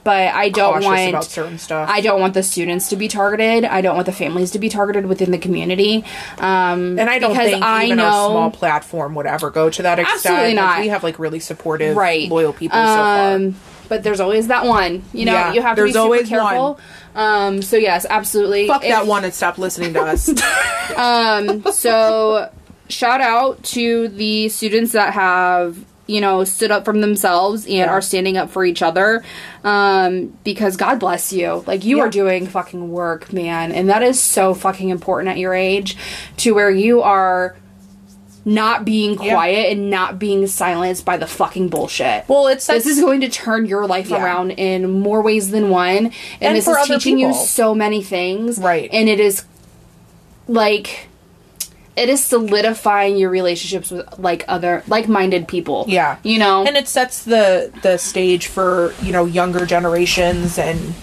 But 0.08 0.34
I 0.34 0.48
don't 0.48 0.82
want 0.82 1.08
about 1.10 1.24
certain 1.26 1.58
stuff. 1.58 1.86
I 1.90 2.00
don't 2.00 2.18
want 2.18 2.32
the 2.32 2.42
students 2.42 2.88
to 2.88 2.96
be 2.96 3.08
targeted. 3.08 3.64
I 3.66 3.82
don't 3.82 3.94
want 3.94 4.06
the 4.06 4.12
families 4.12 4.52
to 4.52 4.58
be 4.58 4.70
targeted 4.70 5.04
within 5.04 5.30
the 5.32 5.38
community. 5.38 6.02
Um, 6.38 6.98
and 6.98 7.10
I 7.10 7.18
don't 7.18 7.32
because 7.32 7.50
think 7.50 7.62
I 7.62 7.84
even 7.84 7.98
know 7.98 8.04
our 8.06 8.30
small 8.30 8.50
platform 8.50 9.14
would 9.16 9.26
ever 9.26 9.50
go 9.50 9.68
to 9.68 9.82
that 9.82 9.98
extent. 9.98 10.16
Absolutely 10.24 10.54
Like, 10.54 10.54
not. 10.54 10.80
we 10.80 10.88
have 10.88 11.02
like 11.02 11.18
really 11.18 11.40
supportive, 11.40 11.94
right 11.94 12.26
loyal 12.30 12.54
people 12.54 12.78
so 12.78 12.84
far. 12.84 13.34
um 13.34 13.54
but 13.90 14.02
there's 14.02 14.20
always 14.20 14.48
that 14.48 14.64
one 14.66 15.02
you 15.12 15.24
know 15.26 15.32
Yeah, 15.32 15.52
you 15.52 15.62
have 15.62 15.76
to 15.76 15.80
there's 15.82 15.90
be 15.90 15.92
super 15.94 16.02
always 16.04 16.28
careful 16.28 16.78
um 17.14 17.60
so 17.62 17.76
yes 17.76 18.06
absolutely 18.08 18.66
Fuck 18.66 18.84
If- 18.84 18.90
that 18.90 19.06
one 19.06 19.24
and 19.24 19.32
stop 19.34 19.58
listening 19.58 19.92
to 19.94 20.00
us. 20.02 20.28
um 20.96 21.62
so 21.72 22.50
shout 22.88 23.20
out 23.20 23.62
to 23.62 24.08
the 24.08 24.48
students 24.48 24.92
that 24.92 25.12
have 25.14 25.76
you 26.08 26.20
know 26.20 26.42
stood 26.42 26.70
up 26.72 26.84
from 26.84 27.00
themselves 27.00 27.64
and 27.66 27.74
Yeah. 27.74 27.90
are 27.90 28.00
standing 28.00 28.36
up 28.36 28.50
for 28.50 28.64
each 28.64 28.82
other 28.82 29.22
um 29.62 30.32
because 30.42 30.76
god 30.76 30.98
bless 30.98 31.32
you 31.32 31.62
like 31.66 31.84
you 31.84 31.98
Yeah. 31.98 32.04
are 32.04 32.08
doing 32.08 32.46
fucking 32.48 32.90
work 32.90 33.32
man 33.32 33.70
and 33.70 33.88
that 33.90 34.02
is 34.02 34.18
so 34.18 34.54
fucking 34.54 34.88
important 34.88 35.28
at 35.28 35.38
your 35.38 35.54
age 35.54 35.96
to 36.38 36.54
where 36.54 36.70
you 36.70 37.02
are 37.02 37.54
not 38.44 38.86
being 38.86 39.22
Yeah. 39.22 39.34
quiet 39.34 39.72
and 39.72 39.90
not 39.90 40.18
being 40.18 40.46
silenced 40.46 41.04
by 41.04 41.18
the 41.18 41.26
fucking 41.26 41.68
bullshit 41.68 42.24
well, 42.28 42.46
it's 42.46 42.66
this 42.66 42.86
is 42.86 43.00
going 43.00 43.20
to 43.20 43.28
turn 43.28 43.66
your 43.66 43.86
life 43.86 44.08
Yeah. 44.08 44.24
around 44.24 44.52
in 44.52 44.90
more 44.90 45.20
ways 45.20 45.50
than 45.50 45.68
one 45.68 45.96
and, 46.06 46.12
And 46.40 46.56
this 46.56 46.66
is 46.66 46.76
teaching 46.86 47.18
you 47.18 47.34
so 47.34 47.74
many 47.74 48.02
things 48.02 48.58
Right. 48.58 48.88
and 48.92 49.08
it 49.10 49.20
is 49.20 49.44
like 50.46 51.08
it 51.98 52.08
is 52.08 52.22
solidifying 52.22 53.16
your 53.16 53.30
relationships 53.30 53.90
with 53.90 54.18
like 54.18 54.44
other 54.48 54.82
like-minded 54.86 55.48
people. 55.48 55.84
Yeah. 55.88 56.18
you 56.22 56.38
know? 56.38 56.64
And 56.64 56.76
it 56.76 56.88
sets 56.88 57.24
the 57.24 57.72
the 57.82 57.96
stage 57.98 58.46
for 58.46 58.94
you 59.02 59.12
know 59.12 59.24
younger 59.24 59.66
generations 59.66 60.58
and 60.58 60.94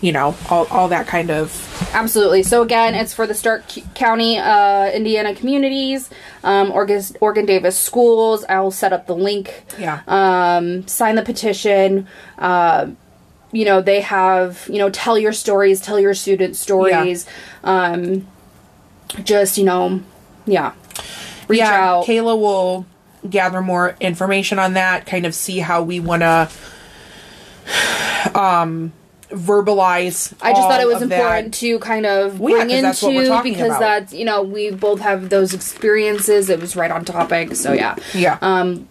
you 0.00 0.12
know 0.12 0.36
all, 0.50 0.66
all 0.70 0.88
that 0.88 1.06
kind 1.06 1.30
of 1.30 1.90
absolutely. 1.94 2.42
So 2.42 2.62
again 2.62 2.94
it's 2.94 3.14
for 3.14 3.26
the 3.26 3.34
starke 3.34 3.94
county 3.94 4.38
uh, 4.38 4.90
indiana 4.90 5.34
communities 5.34 6.10
um, 6.42 6.70
oregon, 6.70 7.02
oregon 7.20 7.46
davis 7.46 7.78
schools. 7.78 8.44
I 8.48 8.60
will 8.60 8.70
set 8.70 8.92
up 8.92 9.06
the 9.06 9.16
link. 9.16 9.64
Yeah. 9.78 10.02
Um, 10.06 10.86
sign 10.86 11.14
the 11.14 11.22
petition. 11.22 12.06
Uh, 12.38 12.90
you 13.52 13.64
know, 13.64 13.80
they 13.80 14.00
have, 14.00 14.68
you 14.68 14.78
know, 14.78 14.90
tell 14.90 15.16
your 15.16 15.32
stories, 15.32 15.80
tell 15.80 16.00
your 16.00 16.12
student 16.12 16.56
stories. 16.56 17.24
Um, 17.62 18.26
just, 19.22 19.56
you 19.56 19.64
know, 19.64 20.02
yeah. 20.46 20.72
Reach 21.48 21.58
yeah 21.58 21.72
out. 21.90 22.06
kayla 22.06 22.38
will 22.38 22.86
gather 23.28 23.60
more 23.62 23.96
information 24.00 24.58
on 24.58 24.74
that 24.74 25.06
kind 25.06 25.24
of 25.26 25.34
see 25.34 25.58
how 25.60 25.82
we 25.82 26.00
want 26.00 26.22
to 26.22 26.48
um 28.38 28.92
verbalize 29.30 30.32
I 30.40 30.52
just 30.52 30.62
thought 30.68 30.80
it 30.80 30.86
was 30.86 31.02
important 31.02 31.52
that. 31.52 31.58
to 31.60 31.78
kind 31.80 32.06
of 32.06 32.34
yeah, 32.34 32.38
bring 32.38 32.68
'cause 32.68 32.82
that's 32.82 33.02
what 33.02 33.14
we're 33.14 33.22
into 33.24 33.42
because 33.42 33.66
about. 33.68 33.80
that's 33.80 34.12
you 34.12 34.24
know 34.24 34.42
we 34.42 34.70
both 34.70 35.00
have 35.00 35.28
those 35.30 35.52
experiences. 35.54 36.48
It 36.50 36.60
was 36.60 36.76
right 36.76 36.90
on 36.90 37.04
topic, 37.04 37.56
so 37.56 37.72
yeah. 37.72 37.96
yeah 38.14 38.38
Um, 38.42 38.86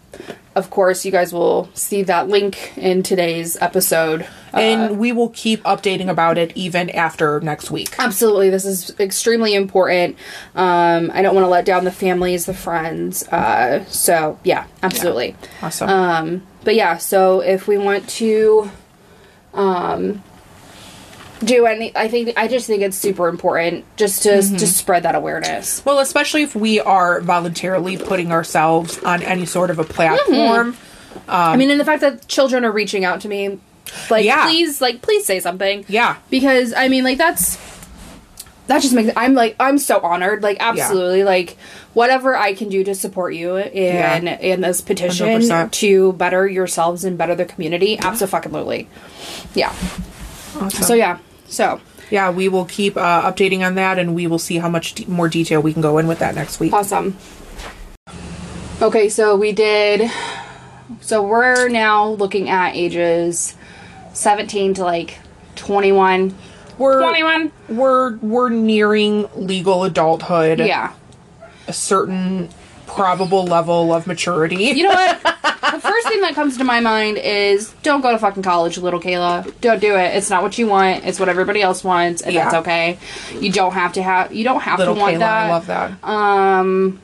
of 0.56 0.70
course, 0.70 1.06
you 1.06 1.12
guys 1.12 1.34
will 1.34 1.70
see 1.74 2.04
that 2.04 2.28
link 2.28 2.78
in 2.78 3.04
today's 3.04 3.58
episode. 3.62 4.28
Uh, 4.54 4.60
and 4.60 5.00
we 5.00 5.12
will 5.12 5.30
keep 5.30 5.64
updating 5.64 6.10
about 6.10 6.38
it 6.38 6.56
even 6.56 6.90
after 6.92 7.40
next 7.42 7.72
week 7.72 7.96
Absolutely, 7.98 8.52
this 8.52 8.66
is 8.66 8.98
extremely 9.00 9.56
important. 9.56 10.16
Um, 10.54 11.10
I 11.14 11.24
don't 11.24 11.34
want 11.34 11.46
to 11.46 11.50
let 11.50 11.66
down 11.66 11.86
the 11.86 11.92
families, 11.92 12.46
the 12.46 12.54
friends. 12.54 13.28
Uh, 13.30 13.84
so 13.86 14.40
yeah, 14.44 14.68
absolutely. 14.84 15.36
awesome 15.62 15.90
Um, 15.90 16.44
but 16.64 16.76
yeah, 16.76 16.98
so 16.98 17.42
if 17.42 17.68
we 17.68 17.78
want 17.78 18.08
to, 18.10 18.70
um, 19.54 20.24
do 21.44 21.66
any. 21.66 21.96
I 21.96 22.08
think 22.08 22.34
I 22.38 22.48
just 22.48 22.68
think 22.68 22.82
it's 22.82 22.98
super 22.98 23.28
important 23.28 23.86
just 23.98 24.24
to 24.24 24.30
Mm-hmm. 24.30 24.58
to 24.58 24.68
spread 24.68 25.04
that 25.04 25.16
awareness. 25.16 25.84
Well, 25.86 26.00
especially 26.00 26.44
if 26.44 26.56
we 26.56 26.80
are 26.80 27.22
voluntarily 27.22 27.98
putting 27.98 28.32
ourselves 28.32 28.98
on 29.04 29.22
any 29.24 29.46
sort 29.46 29.70
of 29.70 29.80
a 29.80 29.84
platform. 29.84 30.76
I 31.28 31.56
mean, 31.58 31.70
and 31.70 31.80
the 31.80 31.86
fact 31.86 32.02
that 32.02 32.28
children 32.28 32.66
are 32.66 32.72
reaching 32.72 33.06
out 33.06 33.22
to 33.22 33.28
me, 33.28 33.60
like, 34.10 34.26
Yeah. 34.26 34.44
please, 34.46 34.82
like, 34.82 35.02
please 35.02 35.26
say 35.26 35.40
something. 35.40 35.86
Yeah. 35.88 36.16
because 36.30 36.74
I 36.74 36.88
mean, 36.88 37.04
like, 37.04 37.18
that's 37.18 37.58
that 38.68 38.82
just 38.82 38.94
makes 38.94 39.12
I'm 39.18 39.34
like 39.34 39.56
I'm 39.60 39.78
so 39.78 40.00
honored. 40.00 40.42
Like, 40.42 40.58
absolutely, 40.60 41.24
like 41.24 41.58
whatever 41.94 42.36
I 42.36 42.54
can 42.54 42.70
do 42.70 42.84
to 42.86 42.96
support 42.96 43.36
you 43.36 43.58
in 43.58 44.26
Yeah. 44.26 44.40
in 44.40 44.62
this 44.62 44.82
petition 44.82 45.28
100%. 45.28 45.72
to 45.74 46.14
better 46.14 46.48
yourselves 46.48 47.04
and 47.04 47.18
better 47.18 47.36
the 47.36 47.46
community. 47.46 48.00
Absolutely, 48.00 48.88
yeah. 49.54 49.74
Awesome. 50.60 50.84
So 50.84 50.94
yeah, 50.94 51.18
so 51.54 51.80
yeah, 52.10 52.30
we 52.30 52.48
will 52.50 52.66
keep 52.66 52.98
uh, 52.98 53.32
updating 53.32 53.66
on 53.66 53.76
that, 53.76 53.98
and 53.98 54.14
we 54.14 54.28
will 54.28 54.40
see 54.40 54.58
how 54.58 54.70
much 54.70 54.94
de- 54.94 55.06
more 55.06 55.30
detail 55.30 55.62
we 55.62 55.74
can 55.74 55.82
go 55.82 55.98
in 55.98 56.08
with 56.08 56.20
that 56.20 56.36
next 56.36 56.60
week. 56.60 56.74
Awesome. 56.74 57.18
Okay, 58.82 59.10
so 59.10 59.36
we 59.36 59.52
did. 59.52 60.12
So 61.02 61.24
we're 61.24 61.70
now 61.70 62.10
looking 62.10 62.50
at 62.50 62.76
ages 62.76 63.56
17 64.14 64.76
to 64.76 64.84
like 64.84 65.20
21. 65.56 66.36
We're 66.78 67.02
21? 67.02 67.52
we're 67.70 68.18
we're 68.18 68.50
nearing 68.50 69.30
legal 69.36 69.84
adulthood. 69.84 70.60
Yeah. 70.60 70.94
a 71.68 71.74
certain 71.74 72.50
probable 72.94 73.46
level 73.46 73.94
of 73.94 74.08
maturity. 74.08 74.56
You 74.66 74.84
know 74.84 74.90
what? 74.90 75.22
the 75.24 75.80
first 75.80 76.08
thing 76.08 76.22
that 76.22 76.34
comes 76.36 76.58
to 76.58 76.64
my 76.64 76.80
mind 76.80 77.18
is 77.18 77.74
don't 77.84 78.02
go 78.02 78.12
to 78.12 78.18
fucking 78.20 78.44
college, 78.44 78.78
little 78.78 79.00
Kayla. 79.00 79.52
Don't 79.62 79.80
do 79.80 79.96
it. 79.96 80.16
It's 80.16 80.30
not 80.30 80.44
what 80.44 80.58
you 80.58 80.68
want. 80.68 81.06
It's 81.06 81.20
what 81.20 81.30
everybody 81.30 81.62
else 81.62 81.84
wants, 81.84 82.22
and 82.22 82.34
Yeah. 82.34 82.44
that's 82.46 82.56
okay. 82.58 82.98
You 83.40 83.52
don't 83.52 83.74
have 83.74 83.94
to 83.94 84.04
have. 84.04 84.34
You 84.34 84.44
don't 84.44 84.62
have 84.62 84.80
Little 84.80 84.96
to 84.96 85.02
want 85.02 85.16
Kayla, 85.16 85.20
that. 85.20 85.46
I 85.46 85.50
love 85.50 85.68
that. 85.68 86.04
Um, 86.04 87.02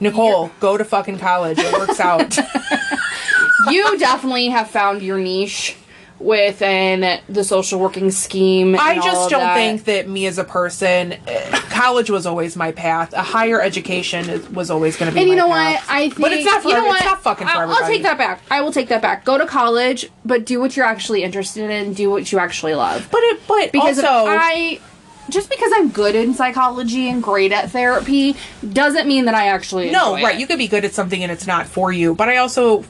Nicole, 0.00 0.50
go 0.60 0.76
to 0.76 0.84
fucking 0.84 1.18
college. 1.18 1.58
It 1.58 1.72
works 1.72 2.00
out. 2.00 2.36
you 3.70 3.98
definitely 3.98 4.48
have 4.48 4.68
found 4.70 5.02
your 5.02 5.18
niche 5.18 5.76
within 6.24 7.20
the 7.28 7.44
social 7.44 7.78
working 7.78 8.10
scheme. 8.10 8.76
I 8.80 8.96
just 8.96 9.28
don't 9.28 9.40
that. 9.40 9.54
think 9.54 9.84
that 9.84 10.08
me 10.08 10.26
as 10.26 10.38
a 10.38 10.44
person, 10.44 11.12
eh, 11.12 11.60
college 11.70 12.08
was 12.08 12.24
always 12.24 12.56
my 12.56 12.72
path. 12.72 13.12
A 13.12 13.22
higher 13.22 13.60
education 13.60 14.30
is, 14.30 14.48
was 14.48 14.70
always 14.70 14.96
going 14.96 15.10
to 15.10 15.14
be. 15.14 15.20
And 15.20 15.28
you 15.28 15.36
know 15.36 15.48
path. 15.48 15.86
what? 15.86 15.90
I 15.94 16.08
think 16.08 16.20
but 16.20 16.32
it's 16.32 16.46
not 16.46 16.62
for. 16.62 16.68
you 16.68 16.74
know 16.74 16.86
what? 16.86 16.96
It's 16.96 17.04
not 17.04 17.22
fucking 17.22 17.46
for 17.46 17.52
I'll, 17.52 17.60
everybody. 17.62 17.84
I'll 17.84 17.90
take 17.90 18.02
that 18.04 18.18
back. 18.18 18.42
I 18.50 18.62
will 18.62 18.72
take 18.72 18.88
that 18.88 19.02
back. 19.02 19.24
Go 19.24 19.36
to 19.36 19.46
college, 19.46 20.10
but 20.24 20.46
do 20.46 20.60
what 20.60 20.76
you're 20.76 20.86
actually 20.86 21.22
interested 21.22 21.70
in. 21.70 21.92
Do 21.92 22.10
what 22.10 22.32
you 22.32 22.38
actually 22.38 22.74
love. 22.74 23.06
But 23.10 23.22
it. 23.24 23.40
But 23.46 23.72
because 23.72 23.98
also, 23.98 24.08
I 24.08 24.80
just 25.28 25.50
because 25.50 25.72
I'm 25.74 25.90
good 25.90 26.14
in 26.14 26.32
psychology 26.32 27.10
and 27.10 27.22
great 27.22 27.52
at 27.52 27.70
therapy 27.70 28.36
doesn't 28.72 29.06
mean 29.06 29.26
that 29.26 29.34
I 29.34 29.48
actually 29.48 29.90
no, 29.90 30.14
right? 30.14 30.36
it. 30.36 30.40
You 30.40 30.46
could 30.46 30.58
be 30.58 30.68
good 30.68 30.86
at 30.86 30.94
something 30.94 31.22
and 31.22 31.30
it's 31.30 31.46
not 31.46 31.66
for 31.66 31.92
you. 31.92 32.14
But 32.14 32.30
I 32.30 32.38
also. 32.38 32.84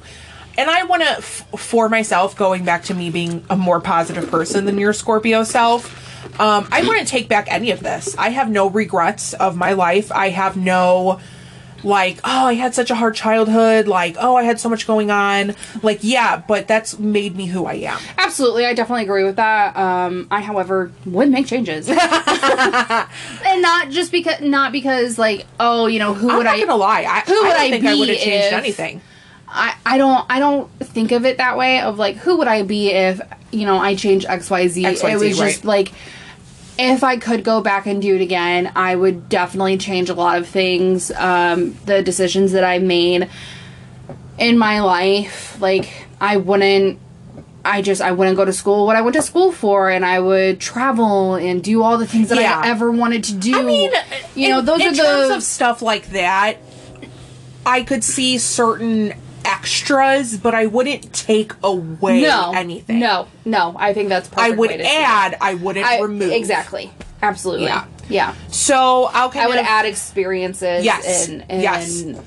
And 0.56 0.70
I 0.70 0.84
want 0.84 1.02
to, 1.02 1.08
f- 1.08 1.46
for 1.58 1.88
myself, 1.88 2.36
going 2.36 2.64
back 2.64 2.84
to 2.84 2.94
me 2.94 3.10
being 3.10 3.44
a 3.50 3.56
more 3.56 3.80
positive 3.80 4.30
person 4.30 4.64
than 4.66 4.78
your 4.78 4.92
Scorpio 4.92 5.42
self, 5.44 6.00
um, 6.40 6.66
I 6.70 6.82
wouldn't 6.82 7.08
take 7.08 7.28
back 7.28 7.46
any 7.50 7.70
of 7.70 7.80
this. 7.80 8.16
I 8.16 8.30
have 8.30 8.48
no 8.50 8.68
regrets 8.70 9.34
of 9.34 9.56
my 9.56 9.72
life. 9.72 10.10
I 10.12 10.30
have 10.30 10.56
no, 10.56 11.20
like, 11.84 12.18
oh, 12.24 12.46
I 12.46 12.54
had 12.54 12.74
such 12.74 12.90
a 12.90 12.94
hard 12.94 13.14
childhood. 13.14 13.86
Like, 13.88 14.16
oh, 14.18 14.34
I 14.36 14.42
had 14.44 14.58
so 14.58 14.68
much 14.68 14.86
going 14.86 15.10
on. 15.10 15.54
Like, 15.82 15.98
yeah, 16.02 16.36
but 16.36 16.66
that's 16.66 16.98
made 16.98 17.36
me 17.36 17.46
who 17.46 17.66
I 17.66 17.74
am. 17.74 17.98
Absolutely, 18.16 18.64
I 18.66 18.74
definitely 18.74 19.02
agree 19.04 19.22
with 19.24 19.36
that. 19.36 19.76
Um, 19.76 20.26
I, 20.30 20.40
however, 20.40 20.90
would 21.04 21.30
make 21.30 21.46
changes, 21.46 21.88
and 21.88 21.98
not 21.98 23.90
just 23.90 24.10
because 24.12 24.40
not 24.40 24.72
because 24.72 25.18
like 25.18 25.46
oh 25.60 25.86
you 25.86 25.98
know 25.98 26.14
who 26.14 26.30
I'm 26.30 26.36
would 26.38 26.44
not 26.44 26.54
I 26.54 26.60
gonna 26.60 26.76
lie. 26.76 27.02
I, 27.02 27.20
who 27.20 27.32
I 27.34 27.42
would 27.42 27.48
don't 27.50 27.60
I 27.60 27.70
think 27.70 27.84
I 27.84 27.94
would 27.94 28.08
have 28.08 28.18
changed 28.18 28.46
if- 28.46 28.52
anything. 28.52 29.00
I, 29.56 29.76
I 29.86 29.98
don't 29.98 30.26
I 30.28 30.40
don't 30.40 30.68
think 30.80 31.12
of 31.12 31.24
it 31.24 31.36
that 31.36 31.56
way 31.56 31.80
of 31.80 31.96
like 31.96 32.16
who 32.16 32.38
would 32.38 32.48
I 32.48 32.64
be 32.64 32.90
if 32.90 33.20
you 33.52 33.66
know 33.66 33.78
I 33.78 33.94
changed 33.94 34.26
XYZ. 34.26 34.82
XYZ, 34.82 35.12
it 35.12 35.16
was 35.16 35.38
just 35.38 35.58
right. 35.58 35.64
like 35.64 35.92
if 36.76 37.04
I 37.04 37.18
could 37.18 37.44
go 37.44 37.60
back 37.60 37.86
and 37.86 38.02
do 38.02 38.16
it 38.16 38.20
again, 38.20 38.72
I 38.74 38.96
would 38.96 39.28
definitely 39.28 39.78
change 39.78 40.10
a 40.10 40.14
lot 40.14 40.38
of 40.38 40.48
things. 40.48 41.12
Um, 41.12 41.76
the 41.86 42.02
decisions 42.02 42.50
that 42.52 42.64
I 42.64 42.80
made 42.80 43.30
in 44.38 44.58
my 44.58 44.80
life, 44.80 45.60
like 45.60 46.08
I 46.20 46.36
wouldn't 46.38 46.98
I 47.64 47.80
just 47.80 48.02
I 48.02 48.10
wouldn't 48.10 48.36
go 48.36 48.44
to 48.44 48.52
school 48.52 48.86
what 48.86 48.96
I 48.96 49.02
went 49.02 49.14
to 49.14 49.22
school 49.22 49.52
for 49.52 49.88
and 49.88 50.04
I 50.04 50.18
would 50.18 50.58
travel 50.58 51.36
and 51.36 51.62
do 51.62 51.84
all 51.84 51.96
the 51.96 52.08
things 52.08 52.28
that 52.30 52.40
Yeah. 52.40 52.60
I 52.60 52.70
ever 52.70 52.90
wanted 52.90 53.22
to 53.24 53.34
do. 53.34 53.56
I 53.56 53.62
mean, 53.62 53.92
you 54.34 54.46
in, 54.46 54.50
know, 54.50 54.60
those 54.62 54.80
are 54.80 54.92
terms 54.92 55.28
the 55.28 55.36
of 55.36 55.42
stuff 55.44 55.80
like 55.80 56.08
that. 56.10 56.56
I 57.64 57.82
could 57.82 58.02
see 58.02 58.36
certain 58.38 59.14
extras, 59.64 60.36
but 60.36 60.54
I 60.54 60.66
wouldn't 60.66 61.10
take 61.14 61.52
away 61.62 62.20
no 62.20 62.52
anything. 62.54 62.98
No, 63.00 63.26
no, 63.46 63.74
I 63.78 63.94
think 63.94 64.10
that's 64.10 64.28
I 64.36 64.50
would 64.50 64.58
way 64.70 64.76
to 64.76 64.84
see 64.84 64.90
it. 64.90 65.08
add. 65.08 65.38
I 65.40 65.54
wouldn't 65.54 65.86
I, 65.86 66.00
remove. 66.00 66.32
Exactly. 66.32 66.90
Absolutely. 67.22 67.64
Yeah. 67.66 67.86
Yeah. 68.10 68.34
So 68.48 69.08
I'll 69.12 69.30
kind 69.30 69.46
I 69.46 69.48
would 69.48 69.58
of 69.58 69.64
add 69.64 69.86
experiences 69.86 70.84
Yes. 70.84 71.28
and, 71.28 71.46
and 71.48 71.62
yes. 71.62 72.02
And 72.02 72.18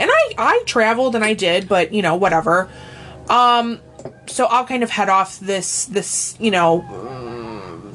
I 0.00 0.34
I 0.38 0.62
traveled 0.64 1.14
and 1.14 1.22
I 1.22 1.34
did, 1.34 1.68
but 1.68 1.92
you 1.92 2.00
know 2.00 2.16
whatever. 2.16 2.70
Um, 3.28 3.80
so 4.26 4.46
I'll 4.46 4.64
kind 4.64 4.82
of 4.82 4.88
head 4.88 5.10
off 5.10 5.38
this 5.38 5.84
this 5.84 6.34
you 6.40 6.50
know 6.50 6.80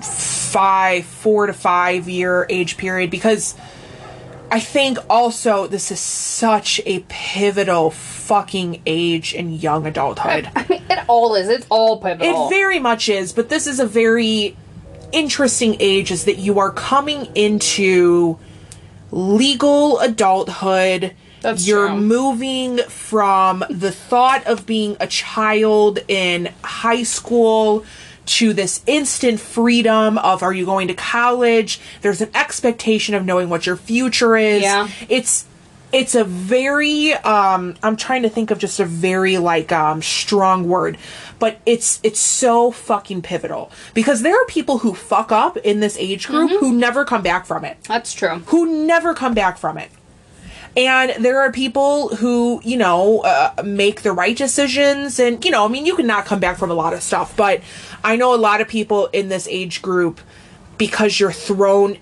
five 0.03 1.05
four 1.05 1.47
to 1.47 1.53
five 1.53 2.07
year 2.07 2.45
age 2.49 2.77
period 2.77 3.09
because 3.09 3.55
I 4.51 4.59
think 4.59 4.97
also 5.09 5.65
this 5.65 5.91
is 5.91 6.01
such 6.01 6.81
a 6.85 6.99
pivotal 7.07 7.89
fucking 7.89 8.81
age 8.85 9.33
in 9.33 9.53
young 9.53 9.87
adulthood. 9.87 10.49
I 10.55 10.65
mean, 10.67 10.83
it 10.89 10.99
all 11.07 11.35
is. 11.35 11.47
It's 11.47 11.65
all 11.69 12.01
pivotal. 12.01 12.47
It 12.47 12.49
very 12.49 12.77
much 12.77 13.07
is, 13.07 13.31
but 13.31 13.47
this 13.47 13.65
is 13.65 13.79
a 13.79 13.85
very 13.85 14.57
interesting 15.13 15.77
age 15.79 16.11
is 16.11 16.25
that 16.25 16.37
you 16.37 16.59
are 16.59 16.71
coming 16.71 17.27
into 17.33 18.39
legal 19.09 19.99
adulthood. 19.99 21.15
That's 21.41 21.65
You're 21.65 21.87
true. 21.87 22.01
moving 22.01 22.77
from 22.89 23.63
the 23.69 23.91
thought 23.91 24.45
of 24.47 24.65
being 24.65 24.97
a 24.99 25.07
child 25.07 25.99
in 26.09 26.51
high 26.61 27.03
school 27.03 27.85
to 28.25 28.53
this 28.53 28.81
instant 28.87 29.39
freedom 29.39 30.17
of 30.19 30.43
are 30.43 30.53
you 30.53 30.65
going 30.65 30.87
to 30.89 30.93
college? 30.93 31.79
There's 32.01 32.21
an 32.21 32.29
expectation 32.35 33.15
of 33.15 33.25
knowing 33.25 33.49
what 33.49 33.65
your 33.65 33.75
future 33.75 34.37
is. 34.37 34.61
Yeah. 34.61 34.87
It's 35.09 35.45
it's 35.93 36.15
a 36.15 36.23
very 36.23 37.11
um 37.15 37.75
i'm 37.83 37.97
trying 37.97 38.21
to 38.21 38.29
think 38.29 38.49
of 38.49 38.57
just 38.57 38.79
a 38.79 38.85
very 38.85 39.37
like 39.37 39.73
um 39.73 40.01
strong 40.01 40.69
word 40.69 40.97
but 41.37 41.59
it's 41.65 41.99
it's 42.01 42.17
so 42.21 42.71
fucking 42.71 43.21
pivotal 43.21 43.69
because 43.93 44.21
there 44.21 44.33
are 44.41 44.45
people 44.45 44.77
who 44.77 44.93
fuck 44.93 45.33
up 45.33 45.57
in 45.57 45.81
this 45.81 45.97
age 45.97 46.27
group 46.27 46.49
Mm-hmm. 46.49 46.65
who 46.65 46.71
never 46.73 47.03
come 47.03 47.21
back 47.21 47.45
from 47.45 47.65
it 47.65 47.75
That's 47.89 48.13
true. 48.13 48.39
who 48.45 48.85
never 48.85 49.13
come 49.13 49.33
back 49.33 49.57
from 49.57 49.77
it 49.77 49.91
and 50.77 51.11
there 51.23 51.41
are 51.41 51.51
people 51.51 52.15
who 52.15 52.61
you 52.63 52.77
know 52.77 53.19
uh, 53.25 53.51
make 53.65 54.03
the 54.03 54.13
right 54.13 54.37
decisions 54.37 55.19
and 55.19 55.43
you 55.43 55.51
know 55.51 55.65
i 55.65 55.67
mean 55.67 55.85
you 55.85 55.97
can 55.97 56.07
not 56.07 56.25
come 56.25 56.39
back 56.39 56.57
from 56.57 56.71
a 56.71 56.73
lot 56.73 56.93
of 56.93 57.03
stuff 57.03 57.35
but 57.35 57.59
i 58.03 58.15
know 58.15 58.33
a 58.33 58.37
lot 58.37 58.61
of 58.61 58.67
people 58.67 59.07
in 59.07 59.29
this 59.29 59.47
age 59.47 59.81
group 59.81 60.21
because 60.77 61.19
you're 61.19 61.31
thrown 61.31 61.97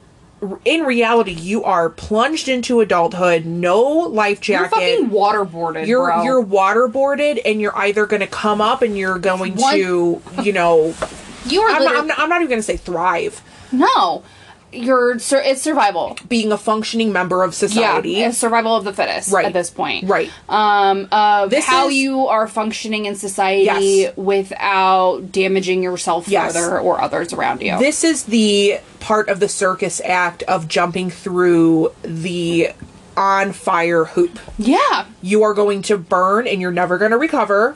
in 0.63 0.83
reality 0.83 1.31
you 1.31 1.63
are 1.63 1.89
plunged 1.89 2.47
into 2.47 2.79
adulthood 2.79 3.45
no 3.45 3.81
life 3.81 4.39
jacket. 4.39 4.75
You're 4.75 4.97
fucking 4.97 5.09
waterboarded, 5.09 5.85
you're 5.85 6.05
bro. 6.05 6.23
you're 6.23 6.43
waterboarded 6.43 7.41
and 7.45 7.59
you're 7.59 7.77
either 7.77 8.05
going 8.05 8.21
to 8.21 8.27
come 8.27 8.61
up 8.61 8.81
and 8.81 8.97
you're 8.97 9.19
going 9.19 9.55
One- 9.55 9.73
to 9.73 10.21
you 10.41 10.53
know 10.53 10.95
you 11.45 11.61
are 11.61 11.69
I'm 11.71 11.83
not, 11.83 11.95
I'm, 11.95 12.07
not, 12.07 12.19
I'm 12.19 12.29
not 12.29 12.37
even 12.37 12.49
going 12.49 12.59
to 12.59 12.63
say 12.63 12.77
thrive 12.77 13.41
no. 13.71 14.23
You're 14.71 15.17
sur- 15.19 15.41
it's 15.43 15.61
survival. 15.61 16.15
being 16.27 16.51
a 16.51 16.57
functioning 16.57 17.11
member 17.11 17.43
of 17.43 17.55
society 17.55 18.11
Yeah, 18.11 18.31
survival 18.31 18.75
of 18.75 18.83
the 18.83 18.93
fittest 18.93 19.31
Right. 19.31 19.45
at 19.45 19.53
this 19.53 19.69
point. 19.69 20.07
Right. 20.07 20.29
Um, 20.47 21.07
of 21.11 21.49
This 21.49 21.65
how 21.65 21.87
is- 21.87 21.95
you 21.95 22.27
are 22.27 22.47
functioning 22.47 23.05
in 23.05 23.15
society 23.15 23.63
Yes. 23.63 24.13
without 24.15 25.31
damaging 25.31 25.81
yourself 25.83 26.27
Yes. 26.27 26.53
further 26.53 26.79
or 26.79 27.01
others 27.01 27.33
around 27.33 27.61
you. 27.61 27.77
This 27.79 28.03
is 28.03 28.23
the 28.23 28.79
part 28.99 29.29
of 29.29 29.39
the 29.39 29.49
circus 29.49 30.01
act 30.05 30.43
of 30.43 30.67
jumping 30.67 31.09
through 31.09 31.91
the 32.03 32.69
on 33.17 33.51
fire 33.51 34.05
hoop. 34.05 34.39
yeah. 34.57 35.05
You 35.21 35.43
are 35.43 35.53
going 35.53 35.81
to 35.83 35.97
burn 35.97 36.47
and 36.47 36.61
you're 36.61 36.71
never 36.71 36.97
going 36.97 37.11
to 37.11 37.17
recover, 37.17 37.75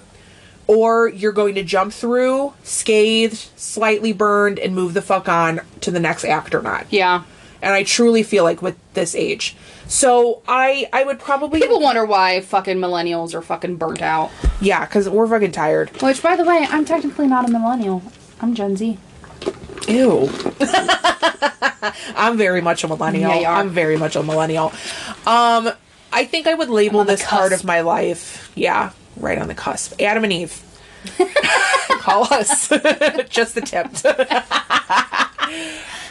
or 0.68 1.10
you're 1.10 1.32
going 1.32 1.56
to 1.56 1.64
jump 1.64 1.94
through, 1.94 2.54
scathed, 2.64 3.50
slightly 3.56 4.14
burned, 4.14 4.60
and 4.60 4.74
move 4.76 4.94
the 4.94 5.02
fuck 5.02 5.28
on 5.28 5.62
to 5.82 5.92
the 5.92 6.00
next 6.00 6.24
act 6.26 6.54
or 6.56 6.62
not. 6.62 6.86
Yeah. 6.90 7.24
And 7.62 7.74
I 7.74 7.84
truly 7.84 8.24
feel 8.24 8.44
like 8.44 8.62
with 8.62 8.76
this 8.94 9.16
age. 9.16 9.56
So 9.88 10.42
I 10.48 10.88
I 10.92 11.04
would 11.04 11.20
probably 11.20 11.60
People 11.62 11.80
wonder 11.82 12.06
why 12.06 12.42
fucking 12.42 12.78
millennials 12.78 13.34
are 13.34 13.42
fucking 13.42 13.76
burnt 13.78 14.02
out. 14.02 14.32
yeah, 14.62 14.86
because 14.86 15.08
we're 15.10 15.28
fucking 15.28 15.52
tired. 15.52 15.90
Which, 16.02 16.22
by 16.22 16.36
the 16.36 16.44
way, 16.44 16.66
I'm 16.70 16.84
technically 16.86 17.28
not 17.28 17.48
a 17.48 17.52
millennial. 17.52 18.02
I'm 18.42 18.54
Gen 18.54 18.76
Z. 18.78 18.98
Ew. 19.88 20.30
I'm 22.16 22.38
very 22.38 22.62
much 22.62 22.84
a 22.84 22.88
millennial. 22.88 23.30
Yeah, 23.32 23.40
you 23.40 23.46
are. 23.46 23.56
I'm 23.56 23.70
very 23.70 23.98
much 23.98 24.16
a 24.16 24.24
millennial. 24.24 24.72
Um, 25.28 25.70
I 26.12 26.26
think 26.26 26.48
I 26.48 26.54
would 26.54 26.70
label 26.70 27.04
this 27.04 27.26
part 27.26 27.54
of 27.54 27.64
my 27.64 27.82
life. 27.82 28.52
Yeah, 28.56 28.92
right 29.18 29.38
on 29.38 29.48
the 29.48 29.56
cusp. 29.56 30.00
Adam 30.02 30.24
and 30.24 30.34
Eve. 30.34 30.62
Call 32.00 32.34
us. 32.34 32.70
Just 33.30 33.56
the 33.56 33.62
tip. 33.66 33.88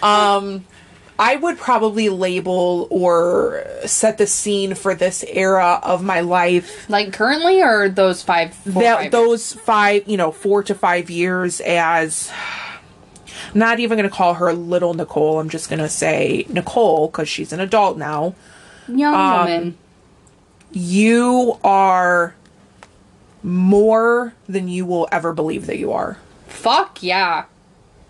um, 0.03 0.65
I 1.19 1.37
would 1.37 1.59
probably 1.59 2.09
label 2.09 2.89
or 2.91 3.65
set 3.87 4.19
the 4.19 4.27
scene 4.27 4.75
for 4.75 4.95
this 4.95 5.25
era 5.29 5.81
of 5.83 6.03
my 6.03 6.21
life 6.21 6.89
Like 6.89 7.13
currently, 7.13 7.63
or 7.63 7.89
those 7.89 8.23
five? 8.23 8.55
four, 8.55 8.83
that 8.83 8.97
five 8.97 9.13
those 9.13 9.53
five, 9.53 10.09
you 10.09 10.17
know, 10.17 10.33
four 10.33 10.63
to 10.65 10.75
five 10.75 11.11
years 11.11 11.61
as 11.61 12.31
I'm 13.53 13.59
not 13.59 13.81
even 13.81 13.99
going 13.99 14.09
to 14.09 14.15
call 14.15 14.35
her 14.35 14.53
little 14.53 14.95
Nicole. 14.95 15.39
I'm 15.39 15.51
just 15.51 15.69
going 15.69 15.81
to 15.81 15.89
say 15.89 16.47
Nicole 16.49 17.09
because 17.09 17.29
she's 17.29 17.53
an 17.53 17.61
adult 17.61 17.99
now. 17.99 18.35
young 18.89 19.15
um, 19.15 19.39
woman. 19.41 19.79
You 20.73 21.59
are 21.63 22.35
more 23.43 24.35
than 24.49 24.69
you 24.69 24.85
will 24.87 25.09
ever 25.13 25.33
believe 25.33 25.67
that 25.67 25.79
you 25.79 25.93
are. 25.93 26.19
Fuck 26.47 27.03
yeah. 27.03 27.45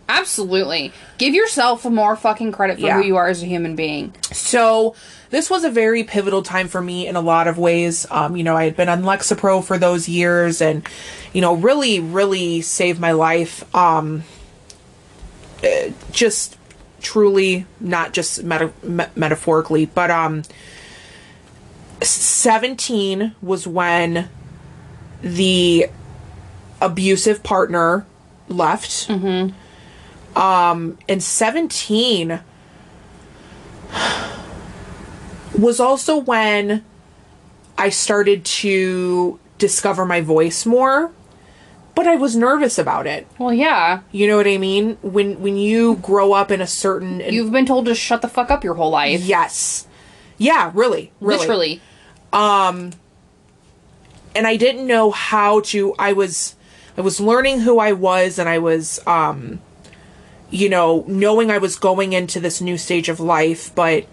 Absolutely. 0.09 0.93
Give 1.17 1.33
yourself 1.33 1.85
more 1.87 2.17
fucking 2.17 2.53
credit 2.53 2.77
for 2.79 2.87
Yeah. 2.87 2.97
who 3.01 3.07
you 3.07 3.17
are 3.17 3.29
as 3.29 3.43
a 3.43 3.47
human 3.47 3.77
being. 3.77 4.15
So 4.33 4.95
this 5.31 5.49
was 5.49 5.65
a 5.65 5.71
very 5.71 6.05
pivotal 6.05 6.43
time 6.43 6.69
for 6.69 6.83
me 6.83 7.07
in 7.07 7.17
a 7.17 7.21
lot 7.21 7.47
of 7.49 7.57
ways. 7.57 8.05
Um, 8.11 8.37
you 8.37 8.45
know, 8.45 8.55
I 8.57 8.65
had 8.65 8.77
been 8.77 8.91
on 8.91 9.03
Lexapro 9.05 9.65
for 9.65 9.79
those 9.79 10.09
years, 10.09 10.61
and 10.61 10.87
you 11.33 11.41
know, 11.41 11.55
really, 11.55 11.99
really 12.01 12.61
saved 12.61 13.01
my 13.01 13.13
life. 13.13 13.65
Um, 13.75 14.25
uh, 15.65 15.93
just 16.11 16.59
truly, 17.01 17.65
not 17.81 18.13
just 18.13 18.43
meta- 18.43 18.73
me- 18.83 19.07
metaphorically, 19.17 19.87
but 19.87 20.11
um, 20.11 20.43
seventeen 22.03 23.35
was 23.41 23.67
when 23.67 24.29
the 25.23 25.87
abusive 26.81 27.43
partner 27.43 28.05
left. 28.49 29.09
Mm-hmm. 29.09 30.39
Um, 30.39 30.99
and 31.09 31.23
seventeen 31.23 32.41
was 35.59 35.81
also 35.81 36.17
when 36.17 36.85
I 37.79 37.89
started 37.91 38.45
to 38.45 39.39
discover 39.59 40.05
my 40.05 40.21
voice 40.21 40.65
more, 40.67 41.11
but 41.95 42.07
I 42.07 42.17
was 42.17 42.35
nervous 42.35 42.79
about 42.79 43.07
it. 43.07 43.27
Well, 43.39 43.53
yeah. 43.53 44.01
You 44.11 44.27
know 44.27 44.37
what 44.37 44.47
I 44.47 44.57
mean? 44.59 44.97
When 45.03 45.41
when 45.41 45.57
you 45.57 45.97
grow 45.97 46.33
up 46.33 46.51
in 46.51 46.61
a 46.61 46.67
certain 46.67 47.21
You've 47.21 47.53
been 47.53 47.67
told 47.67 47.87
to 47.87 47.95
shut 47.95 48.23
the 48.23 48.29
fuck 48.29 48.51
up 48.51 48.65
your 48.65 48.75
whole 48.75 48.91
life. 48.91 49.21
yes. 49.21 49.87
Yeah, 50.39 50.73
really. 50.75 51.13
Really. 51.21 51.39
Literally. 51.39 51.81
And 54.35 54.47
I 54.47 54.57
didn't 54.57 54.87
know 54.87 55.11
how 55.11 55.61
to 55.61 55.95
I 55.99 56.13
was 56.13 56.55
I 56.97 57.01
was 57.01 57.21
learning 57.21 57.61
who 57.61 57.79
I 57.79 57.93
was 57.93 58.39
and 58.39 58.49
I 58.49 58.59
was 58.59 59.01
um 59.07 59.61
you 60.51 60.69
know 60.69 61.05
knowing 61.07 61.51
I 61.51 61.59
was 61.59 61.77
going 61.77 62.13
into 62.13 62.41
this 62.41 62.61
new 62.61 62.77
stage 62.79 63.09
of 63.09 63.21
life 63.21 63.75
but 63.75 64.07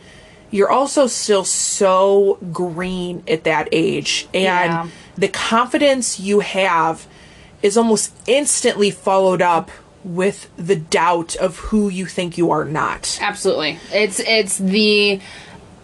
you're 0.52 0.72
also 0.72 1.06
still 1.08 1.44
so 1.44 2.38
green 2.52 3.24
at 3.28 3.44
that 3.44 3.70
age 3.72 4.28
and 4.34 4.44
Yeah. 4.72 4.88
the 5.18 5.28
confidence 5.28 6.20
you 6.20 6.40
have 6.40 7.06
is 7.62 7.78
almost 7.78 8.14
instantly 8.26 8.90
followed 8.90 9.42
up 9.42 9.70
with 10.04 10.50
the 10.56 10.78
doubt 10.78 11.36
of 11.36 11.58
who 11.58 11.90
you 11.90 12.06
think 12.06 12.38
you 12.38 12.50
are 12.52 12.64
not. 12.64 13.20
Absolutely. 13.22 13.78
It's 13.92 14.22
it's 14.22 14.58
the 14.58 15.20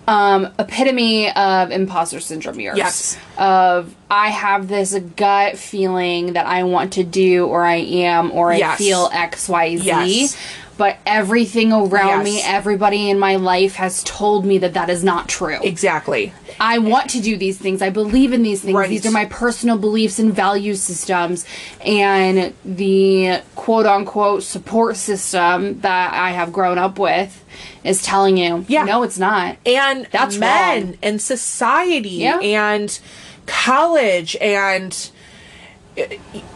um 0.08 0.54
epitome 0.60 1.32
of 1.32 1.72
imposter 1.72 2.20
syndrome 2.20 2.60
years. 2.60 2.78
Yes. 2.78 3.18
Of 3.38 3.96
I 4.10 4.30
have 4.30 4.68
this 4.68 4.98
gut 5.16 5.58
feeling 5.58 6.34
that 6.34 6.46
I 6.46 6.64
want 6.64 6.94
to 6.94 7.04
do 7.04 7.48
or 7.48 7.66
I 7.66 7.76
am 7.76 8.32
or 8.32 8.52
I 8.52 8.76
feel 8.76 9.10
XYZ. 9.10 9.84
Yes. 9.84 10.38
But 10.78 10.98
everything 11.06 11.72
around 11.72 12.24
me, 12.26 12.42
everybody 12.44 13.10
in 13.10 13.18
my 13.18 13.38
life 13.38 13.76
has 13.76 14.04
told 14.04 14.46
me 14.46 14.58
that 14.58 14.74
that 14.74 14.90
is 14.90 15.04
not 15.04 15.30
true. 15.30 15.58
Exactly. 15.64 16.34
I 16.60 16.80
want 16.80 17.10
to 17.12 17.22
do 17.22 17.38
these 17.38 17.58
things. 17.58 17.82
I 17.82 17.90
believe 17.90 18.34
in 18.34 18.44
these 18.44 18.62
things. 18.62 18.74
Right. 18.76 18.90
These 18.90 19.06
are 19.06 19.12
my 19.12 19.26
personal 19.26 19.78
beliefs 19.78 20.20
and 20.20 20.34
value 20.34 20.76
systems. 20.76 21.46
And 21.86 22.54
the 22.66 23.42
quote 23.56 23.86
unquote 23.86 24.44
support 24.44 24.98
system 24.98 25.80
that 25.82 26.14
I 26.14 26.32
have 26.32 26.52
grown 26.52 26.78
up 26.78 27.00
with 27.00 27.44
is 27.86 28.02
telling 28.04 28.36
you, 28.38 28.66
Yeah. 28.68 28.84
no, 28.84 29.04
it's 29.04 29.18
not. 29.18 29.56
and 29.66 30.08
That's 30.12 30.38
men 30.38 30.86
wrong. 30.86 30.98
and 31.02 31.22
society 31.22 32.10
Yeah. 32.10 32.40
and 32.40 33.00
college 33.46 34.36
and 34.42 35.10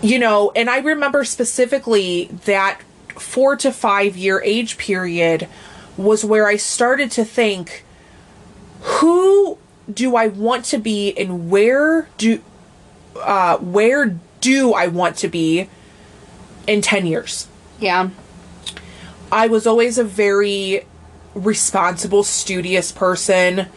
you 0.01 0.20
know 0.20 0.51
and 0.55 0.70
i 0.70 0.80
remember 0.80 1.24
specifically 1.24 2.26
that 2.45 2.82
four 3.22 3.55
to 3.55 3.72
five 3.72 4.15
year 4.17 4.41
age 4.43 4.78
period 4.78 5.47
was 5.97 6.24
where 6.24 6.47
i 6.47 6.55
started 6.55 7.11
to 7.11 7.24
think 7.26 7.84
who 8.82 9.57
do 9.91 10.15
i 10.15 10.28
want 10.28 10.65
to 10.65 10.78
be 10.78 11.13
and 11.17 11.49
where 11.49 12.07
do 12.17 12.41
uh 13.22 13.57
where 13.57 14.17
do 14.39 14.74
i 14.74 14.88
want 14.88 15.15
to 15.17 15.28
be 15.28 15.70
in 16.67 16.82
10 16.82 17.05
years 17.05 17.47
Yeah. 17.80 18.09
I 19.32 19.47
was 19.47 19.67
always 19.67 19.97
a 19.97 20.03
very 20.03 20.86
responsible, 21.36 22.24
studious 22.24 22.91
person. 22.91 23.67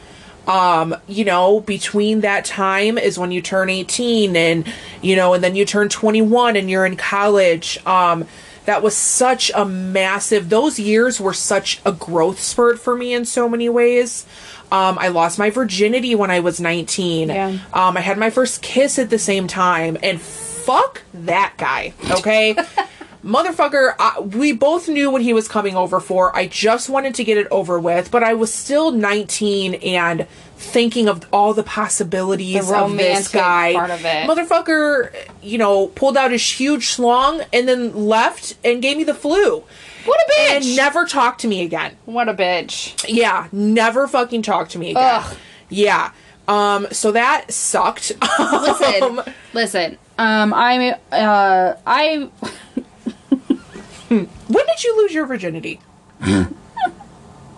Um, 0.47 0.97
you 1.07 1.24
know, 1.24 1.61
between 1.61 2.22
that 2.22 2.45
time 2.45 2.99
is 2.99 3.18
when 3.18 3.30
you 3.30 3.40
turn 3.43 3.68
18 3.70 4.34
and, 4.34 4.72
you 5.03 5.14
know, 5.14 5.34
and 5.34 5.45
then 5.45 5.55
you 5.55 5.64
turn 5.64 5.88
21 5.88 6.57
and 6.57 6.70
you're 6.70 6.86
in 6.86 6.97
college. 6.97 7.78
Um, 7.86 8.26
that 8.65 8.83
was 8.83 8.97
such 8.97 9.51
a 9.55 9.65
massive, 9.65 10.49
those 10.49 10.79
years 10.79 11.21
were 11.21 11.33
such 11.33 11.81
a 11.85 11.93
growth 11.93 12.41
spurt 12.41 12.79
for 12.79 12.97
me 12.97 13.13
in 13.13 13.25
so 13.25 13.49
many 13.49 13.69
ways. 13.69 14.27
Um, 14.71 14.99
I 14.99 15.09
lost 15.09 15.39
my 15.39 15.51
virginity 15.51 16.15
when 16.15 16.31
I 16.31 16.41
was 16.41 16.61
19. 16.61 17.29
Yeah. 17.29 17.59
Um, 17.73 17.97
I 17.97 18.01
had 18.01 18.19
my 18.19 18.31
first 18.31 18.63
kiss 18.63 18.99
at 18.99 19.11
the 19.11 19.19
same 19.19 19.47
time, 19.47 19.99
and 20.03 20.21
fuck 20.21 21.03
that 21.13 21.55
guy, 21.59 21.93
okay? 22.11 22.55
Motherfucker, 23.25 23.95
I, 23.99 24.21
we 24.21 24.53
both 24.53 24.89
knew 24.89 25.11
what 25.11 25.23
he 25.23 25.33
was 25.33 25.47
coming 25.47 25.77
over 25.77 26.01
for. 26.01 26.35
I 26.35 26.49
just 26.49 26.89
wanted 26.89 27.15
to 27.17 27.25
get 27.25 27.39
it 27.39 27.47
over 27.51 27.79
with, 27.79 28.11
but 28.11 28.25
I 28.25 28.35
was 28.35 28.53
still 28.53 28.91
19 28.91 29.75
and 29.75 30.27
thinking 30.63 31.09
of 31.09 31.27
all 31.33 31.53
the 31.55 31.63
possibilities 31.63 32.69
The 32.69 32.77
of 32.77 32.97
this 32.97 33.29
guy. 33.29 33.73
part 33.75 33.91
of 33.91 34.05
it. 34.05 34.29
Motherfucker, 34.29 35.15
you 35.43 35.59
know, 35.59 35.89
pulled 35.89 36.17
out 36.17 36.31
his 36.31 36.49
huge 36.59 36.87
schlong 36.97 37.45
and 37.53 37.69
then 37.69 37.95
left 37.95 38.57
and 38.65 38.81
gave 38.81 38.97
me 38.97 39.05
the 39.05 39.15
flu. 39.15 39.65
What 40.05 40.21
a 40.21 40.33
bitch! 40.33 40.51
And 40.57 40.77
never 40.77 41.05
talked 41.05 41.41
to 41.43 41.49
me 41.49 41.63
again. 41.63 41.97
what 42.07 42.29
a 42.29 42.35
bitch. 42.35 43.05
Yeah, 43.09 43.49
never 43.53 44.09
fucking 44.09 44.43
talked 44.43 44.73
to 44.73 44.79
me 44.79 44.91
again. 44.91 45.23
Ugh. 45.25 45.37
Yeah. 45.69 46.11
Um, 46.49 46.87
so 46.91 47.13
that 47.13 47.53
sucked. 47.53 48.13
Listen, 48.39 49.03
Um, 49.03 49.23
listen. 49.53 49.99
Um, 50.19 50.53
I'm, 50.53 50.95
uh, 51.13 51.75
I, 51.87 52.17
when 54.09 54.27
did 54.67 54.85
you 54.85 54.97
lose 54.99 55.15
your 55.15 55.27
virginity? 55.27 55.81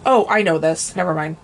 oh, 0.06 0.26
I 0.28 0.42
know 0.42 0.58
this. 0.58 0.94
Never 0.96 1.14
mind. 1.14 1.36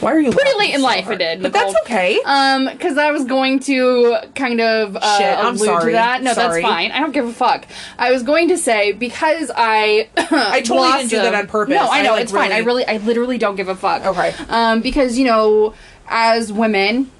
Why 0.00 0.12
are 0.12 0.20
you 0.20 0.30
pretty 0.30 0.56
late 0.58 0.74
in 0.74 0.80
so 0.80 0.86
life 0.86 1.00
I 1.00 1.02
hard? 1.06 1.18
did. 1.18 1.42
But 1.42 1.52
that's 1.52 1.74
okay. 1.82 2.20
Um, 2.24 2.66
because 2.70 2.96
I 2.98 3.10
was 3.10 3.24
going 3.24 3.58
to 3.60 4.16
kind 4.34 4.60
of 4.60 4.96
uh, 4.96 5.18
Shit, 5.18 5.38
I'm 5.38 5.58
sorry. 5.58 5.86
to 5.86 5.92
that. 5.92 6.22
No, 6.22 6.32
Sorry. 6.34 6.62
that's 6.62 6.72
fine. 6.72 6.92
I 6.92 7.00
don't 7.00 7.12
give 7.12 7.26
a 7.26 7.32
fuck. 7.32 7.66
I 7.98 8.12
was 8.12 8.22
going 8.22 8.48
to 8.48 8.58
say 8.58 8.92
because 8.92 9.50
I 9.54 10.08
I 10.16 10.60
totally 10.62 10.92
didn't 10.98 11.10
do 11.10 11.16
that 11.16 11.34
on 11.34 11.46
purpose. 11.48 11.74
No, 11.74 11.86
I 11.88 11.98
I, 11.98 12.02
know 12.02 12.12
like, 12.12 12.22
it's 12.22 12.32
fine. 12.32 12.52
I 12.52 12.58
really- 12.58 12.84
really, 12.84 12.86
I 12.86 12.96
literally 12.98 13.38
don't 13.38 13.56
give 13.56 13.68
a 13.68 13.74
fuck. 13.74 14.04
Okay. 14.06 14.34
Um, 14.48 14.82
because 14.82 15.18
you 15.18 15.24
know, 15.24 15.74
as 16.06 16.52
women, 16.52 17.10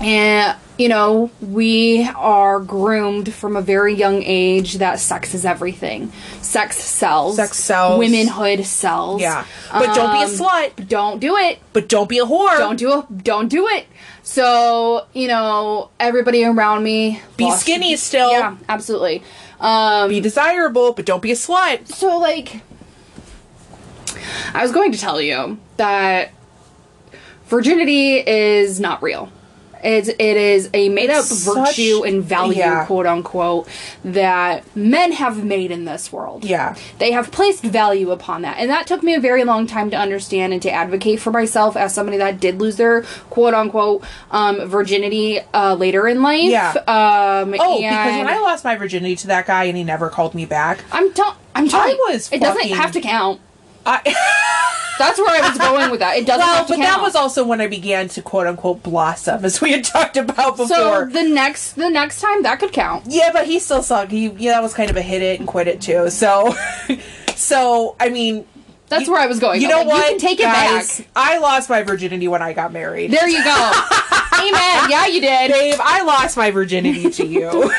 and 0.00 0.56
you 0.80 0.88
know, 0.88 1.30
we 1.42 2.08
are 2.16 2.58
groomed 2.60 3.32
from 3.34 3.54
a 3.56 3.60
very 3.60 3.94
young 3.94 4.22
age 4.22 4.74
that 4.78 4.98
sex 4.98 5.34
is 5.34 5.44
everything. 5.44 6.10
Sex 6.40 6.76
sells. 6.78 7.36
Sex 7.36 7.58
sells. 7.58 7.98
Womanhood 7.98 8.64
sells. 8.64 9.20
yeah. 9.20 9.44
But 9.70 9.94
don't 9.94 10.12
be 10.12 10.22
a 10.22 10.26
Um, 10.26 10.30
slut. 10.30 10.88
Don't 10.88 11.20
do 11.20 11.36
it 11.36 11.58
But 11.74 11.88
don't 11.88 12.08
be 12.08 12.18
a 12.18 12.24
whore. 12.24 12.56
don't 12.56 12.76
do 12.78 13.00
it 13.00 13.24
don't 13.24 13.48
do 13.48 13.68
it 13.68 13.86
so 14.22 15.06
you 15.12 15.26
know 15.28 15.90
everybody 15.98 16.44
around 16.44 16.82
me 16.82 17.20
be 17.36 17.44
lost- 17.44 17.60
skinny 17.62 17.96
still. 17.96 18.30
yeah 18.30 18.56
absolutely 18.68 19.22
um 19.60 20.08
Be 20.10 20.20
desirable, 20.20 20.92
but 20.92 21.04
don't 21.06 21.22
be 21.22 21.32
a 21.32 21.34
slut. 21.34 21.86
so 21.88 22.18
like 22.18 22.62
i 24.54 24.62
was 24.62 24.72
going 24.72 24.92
to 24.92 24.98
tell 24.98 25.20
you 25.20 25.58
that 25.76 26.30
virginity 27.48 28.16
is 28.18 28.78
not 28.80 29.02
real 29.02 29.30
It's 29.82 30.08
it 30.08 30.18
is 30.18 30.68
a 30.74 30.88
made 30.88 31.10
up 31.10 31.24
virtue 31.26 32.02
and 32.04 32.22
value, 32.22 32.58
yeah. 32.58 32.86
quote 32.86 33.06
unquote, 33.06 33.68
that 34.04 34.64
men 34.76 35.12
have 35.12 35.44
made 35.44 35.70
in 35.70 35.84
this 35.84 36.12
world. 36.12 36.44
Yeah. 36.44 36.76
They 36.98 37.12
have 37.12 37.30
placed 37.30 37.62
value 37.62 38.10
upon 38.10 38.42
that. 38.42 38.58
And 38.58 38.70
that 38.70 38.86
took 38.86 39.02
me 39.02 39.14
a 39.14 39.20
very 39.20 39.44
long 39.44 39.66
time 39.66 39.90
to 39.90 39.96
understand 39.96 40.52
and 40.52 40.60
to 40.62 40.70
advocate 40.70 41.20
for 41.20 41.30
myself 41.30 41.76
as 41.76 41.94
somebody 41.94 42.18
that 42.18 42.40
did 42.40 42.60
lose 42.60 42.76
their 42.76 43.02
quote 43.30 43.54
unquote 43.54 44.04
um, 44.30 44.66
virginity 44.68 45.40
uh, 45.54 45.74
later 45.74 46.06
in 46.08 46.22
life. 46.22 46.44
Yeah. 46.44 46.70
Um, 46.86 47.54
Oh, 47.58 47.78
because 47.80 48.16
when 48.16 48.28
I 48.28 48.38
lost 48.38 48.64
my 48.64 48.76
virginity 48.76 49.16
to 49.16 49.26
that 49.28 49.46
guy 49.46 49.64
and 49.64 49.76
he 49.76 49.84
never 49.84 50.08
called 50.08 50.34
me 50.34 50.46
back, 50.46 50.84
I'm 50.92 51.12
tell- 51.12 51.36
I'm 51.54 51.68
telling 51.68 51.94
I 51.94 52.12
was 52.12 52.30
it 52.32 52.40
doesn't 52.40 52.68
have 52.68 52.92
to 52.92 53.00
count. 53.00 53.40
I 53.86 54.00
That's 54.98 55.18
where 55.18 55.42
I 55.42 55.48
was 55.48 55.56
going 55.56 55.90
with 55.90 56.00
that. 56.00 56.18
It 56.18 56.26
doesn't 56.26 56.46
well, 56.46 56.62
but 56.68 56.76
count. 56.76 56.82
that 56.82 57.00
was 57.00 57.14
also 57.14 57.46
when 57.46 57.60
I 57.62 57.68
began 57.68 58.08
to 58.08 58.20
quote 58.22 58.46
unquote 58.46 58.82
blossom, 58.82 59.44
as 59.46 59.58
we 59.60 59.72
had 59.72 59.82
talked 59.84 60.18
about 60.18 60.58
before. 60.58 60.68
so 60.68 61.04
the 61.06 61.22
next 61.22 61.72
the 61.72 61.88
next 61.88 62.20
time 62.20 62.42
that 62.42 62.60
could 62.60 62.72
count. 62.72 63.04
yeah, 63.08 63.30
but 63.32 63.46
he 63.46 63.58
still 63.60 63.82
sucked. 63.82 64.10
He 64.12 64.28
yeah, 64.28 64.52
that 64.52 64.62
was 64.62 64.74
kind 64.74 64.90
of 64.90 64.96
a 64.98 65.02
hit 65.02 65.22
it 65.22 65.38
and 65.40 65.48
quit 65.48 65.68
it 65.68 65.80
too. 65.80 66.10
So, 66.10 66.54
so 67.34 67.96
I 67.98 68.10
mean, 68.10 68.44
That's 68.88 69.06
You- 69.06 69.12
where 69.12 69.22
I 69.22 69.26
was 69.26 69.38
going. 69.40 69.62
you 69.62 69.68
I'm 69.68 69.70
know 69.70 69.78
like, 69.78 69.86
what? 69.88 70.04
You 70.04 70.10
can 70.10 70.18
take 70.20 70.40
it 70.40 70.42
guys, 70.42 70.98
back. 70.98 71.08
I 71.16 71.38
lost 71.38 71.70
my 71.70 71.82
virginity 71.82 72.28
when 72.28 72.42
I 72.42 72.52
got 72.52 72.72
married. 72.72 73.10
There 73.10 73.28
you 73.28 73.42
go. 73.42 73.72
Amen. 74.34 74.90
Yeah, 74.90 75.06
you 75.06 75.20
did. 75.22 75.50
Babe, 75.50 75.78
I 75.82 76.02
lost 76.02 76.36
my 76.36 76.50
virginity 76.50 77.10
to 77.10 77.26
you. 77.26 77.72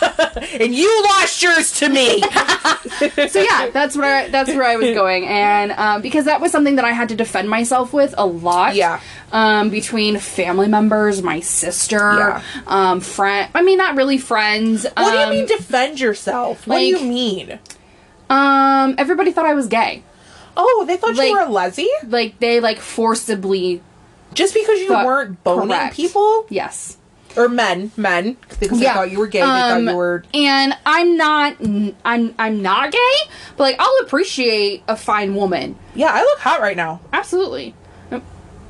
and 0.60 0.74
you 0.74 1.02
lost 1.04 1.42
yours 1.42 1.72
to 1.78 1.88
me. 1.88 2.20
so 3.28 3.40
yeah, 3.42 3.70
that's 3.70 3.96
where 3.96 4.24
I, 4.24 4.28
that's 4.28 4.50
where 4.50 4.64
I 4.64 4.76
was 4.76 4.94
going, 4.94 5.26
and 5.26 5.72
um, 5.72 6.02
because 6.02 6.24
that 6.26 6.40
was 6.40 6.52
something 6.52 6.76
that 6.76 6.84
I 6.84 6.92
had 6.92 7.08
to 7.10 7.14
defend 7.14 7.48
myself 7.48 7.92
with 7.92 8.14
a 8.18 8.26
lot. 8.26 8.74
Yeah. 8.74 9.00
Um, 9.32 9.70
between 9.70 10.18
family 10.18 10.68
members, 10.68 11.20
my 11.20 11.40
sister, 11.40 11.96
Yeah. 11.98 12.42
um, 12.68 13.00
friend. 13.00 13.50
I 13.54 13.62
mean, 13.62 13.78
not 13.78 13.96
really 13.96 14.18
friends. 14.18 14.84
What 14.84 15.10
do 15.10 15.18
you 15.18 15.24
um, 15.24 15.30
mean 15.30 15.46
defend 15.46 15.98
yourself? 15.98 16.66
What 16.68 16.78
do 16.78 16.84
you 16.84 17.00
mean? 17.00 17.58
Um, 18.30 18.94
everybody 18.96 19.32
thought 19.32 19.46
I 19.46 19.54
was 19.54 19.66
gay. 19.66 20.02
Oh, 20.56 20.84
they 20.86 20.96
thought 20.96 21.16
like- 21.16 21.28
you 21.28 21.34
were 21.34 21.40
a 21.42 21.48
lesbian? 21.50 21.88
Like 22.06 22.38
they 22.38 22.60
like 22.60 22.78
forcibly. 22.78 23.82
Just 24.34 24.54
because 24.54 24.80
you 24.80 24.90
weren't 24.90 25.42
boning 25.44 25.68
correct. 25.68 25.94
people? 25.96 26.46
Yes. 26.48 26.96
Or 27.36 27.48
men. 27.48 27.90
Men. 27.96 28.36
Because 28.60 28.78
they 28.78 28.84
Yeah. 28.84 28.94
thought 28.94 29.10
you 29.10 29.18
were 29.18 29.26
gay. 29.26 29.40
They 29.40 29.46
Um, 29.46 29.84
thought 29.86 29.90
you 29.92 29.96
were 29.96 30.24
And 30.34 30.76
I'm 30.86 31.16
not. 31.16 31.56
I'm 32.04 32.34
I'm 32.38 32.62
not 32.62 32.92
gay, 32.92 33.16
but 33.56 33.64
like 33.64 33.76
I'll 33.78 33.96
appreciate 34.02 34.82
a 34.88 34.96
fine 34.96 35.34
woman. 35.34 35.76
Yeah, 35.94 36.10
I 36.12 36.20
look 36.22 36.38
hot 36.38 36.60
right 36.60 36.76
now. 36.76 37.00
Absolutely. 37.12 37.74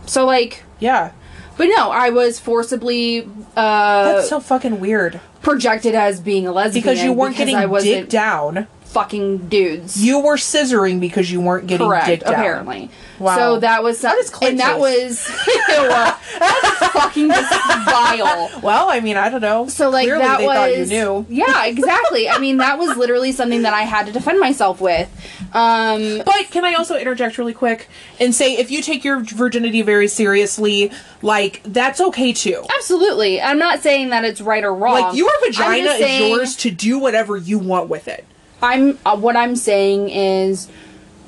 So 0.06 0.24
like. 0.26 0.64
Yeah. 0.78 1.10
But 1.56 1.68
no, 1.76 1.90
I 1.90 2.10
was 2.10 2.40
forcibly 2.40 3.28
uh, 3.56 4.12
That's 4.14 4.28
so 4.28 4.40
fucking 4.40 4.80
weird. 4.80 5.20
projected 5.40 5.94
as 5.94 6.18
being 6.20 6.46
a 6.48 6.52
lesbian 6.52 6.82
Because 6.82 7.02
you 7.04 7.12
weren't 7.12 7.36
getting 7.36 7.54
I 7.56 7.66
wasn't 7.66 7.94
dick 7.94 8.08
down. 8.08 8.66
Fucking 8.94 9.48
dudes. 9.48 10.02
You 10.02 10.20
were 10.20 10.36
scissoring 10.36 11.00
because 11.00 11.30
you 11.30 11.40
weren't 11.40 11.66
getting 11.66 11.88
Correct, 11.88 12.06
dick 12.06 12.20
down. 12.20 12.34
apparently. 12.34 12.90
Wow. 13.18 13.36
So 13.36 13.60
that 13.60 13.82
was 13.82 14.00
clit 14.00 14.50
and 14.50 14.60
that 14.60 14.78
was 14.78 15.26
that's 16.38 16.92
fucking 16.92 17.28
just 17.28 17.52
vile. 17.84 18.60
Well, 18.62 18.88
I 18.88 19.00
mean, 19.00 19.16
I 19.16 19.28
don't 19.30 19.40
know. 19.40 19.66
So 19.68 19.90
like 19.90 20.04
Clearly 20.04 20.22
that 20.22 20.40
was 20.40 20.56
thought 20.56 20.76
you 20.76 20.86
knew. 20.86 21.26
Yeah, 21.28 21.66
exactly. 21.66 22.28
I 22.28 22.38
mean 22.38 22.58
that 22.58 22.78
was 22.78 22.96
literally 22.96 23.32
something 23.32 23.62
that 23.62 23.74
I 23.74 23.82
had 23.82 24.06
to 24.06 24.12
defend 24.12 24.38
myself 24.40 24.80
with. 24.80 25.08
Um 25.52 26.22
But 26.24 26.50
can 26.50 26.64
I 26.64 26.74
also 26.74 26.96
interject 26.96 27.36
really 27.36 27.52
quick 27.54 27.88
and 28.20 28.34
say 28.34 28.56
if 28.56 28.70
you 28.70 28.80
take 28.82 29.04
your 29.04 29.20
virginity 29.20 29.82
very 29.82 30.08
seriously, 30.08 30.90
like 31.22 31.62
that's 31.64 32.00
okay 32.00 32.32
too. 32.32 32.64
absolutely. 32.76 33.40
I'm 33.40 33.58
not 33.58 33.80
saying 33.80 34.10
that 34.10 34.24
it's 34.24 34.40
right 34.40 34.64
or 34.64 34.74
wrong. 34.74 35.00
Like 35.00 35.16
your 35.16 35.30
vagina 35.44 35.90
is 35.90 35.98
saying- 35.98 36.30
yours 36.32 36.56
to 36.56 36.70
do 36.70 36.98
whatever 36.98 37.36
you 37.36 37.58
want 37.58 37.88
with 37.88 38.06
it. 38.08 38.24
I'm 38.62 38.98
uh, 39.04 39.16
what 39.16 39.36
I'm 39.36 39.56
saying 39.56 40.10
is 40.10 40.68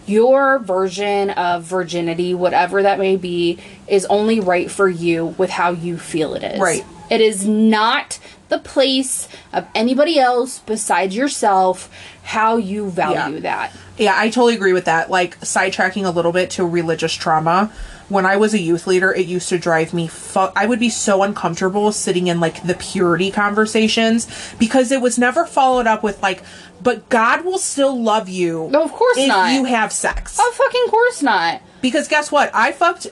your 0.06 0.58
version 0.60 1.30
of 1.30 1.64
virginity, 1.64 2.32
whatever 2.34 2.82
that 2.82 2.98
may 2.98 3.16
be, 3.16 3.58
is 3.88 4.04
only 4.06 4.40
right 4.40 4.70
for 4.70 4.88
you 4.88 5.26
with 5.38 5.50
how 5.50 5.70
you 5.72 5.98
feel 5.98 6.34
it 6.34 6.42
is. 6.44 6.60
Right. 6.60 6.84
It 7.10 7.20
is 7.20 7.46
not 7.46 8.18
the 8.48 8.58
place 8.58 9.28
of 9.52 9.66
anybody 9.74 10.18
else 10.18 10.60
besides 10.60 11.16
yourself 11.16 11.90
how 12.22 12.56
you 12.56 12.88
value 12.90 13.34
Yeah. 13.36 13.40
that. 13.40 13.72
Yeah, 13.98 14.14
I 14.16 14.28
totally 14.28 14.54
agree 14.54 14.72
with 14.72 14.84
that. 14.84 15.10
Like 15.10 15.38
sidetracking 15.40 16.04
a 16.04 16.10
little 16.10 16.32
bit 16.32 16.50
to 16.50 16.64
religious 16.64 17.12
trauma. 17.14 17.72
When 18.08 18.24
I 18.24 18.36
was 18.36 18.54
a 18.54 18.58
youth 18.60 18.86
leader, 18.86 19.12
it 19.12 19.26
used 19.26 19.48
to 19.48 19.58
drive 19.58 19.92
me 19.92 20.06
fu- 20.06 20.50
I 20.54 20.66
would 20.66 20.78
be 20.78 20.90
so 20.90 21.22
uncomfortable 21.24 21.90
sitting 21.90 22.28
in 22.28 22.38
like 22.38 22.62
the 22.62 22.74
purity 22.74 23.30
conversations 23.32 24.28
because 24.58 24.92
it 24.92 25.00
was 25.00 25.18
never 25.18 25.44
followed 25.44 25.86
up 25.86 26.02
with 26.02 26.22
like 26.22 26.42
but 26.82 27.08
God 27.08 27.44
will 27.44 27.58
still 27.58 28.00
love 28.00 28.28
you. 28.28 28.68
No, 28.70 28.84
of 28.84 28.92
course 28.92 29.16
if 29.18 29.28
not. 29.28 29.52
you 29.54 29.64
have 29.64 29.92
sex. 29.92 30.36
Oh 30.38 30.52
fucking 30.56 30.86
course 30.88 31.22
not. 31.22 31.62
Because 31.80 32.06
guess 32.06 32.30
what? 32.30 32.50
I 32.54 32.72
fucked 32.72 33.08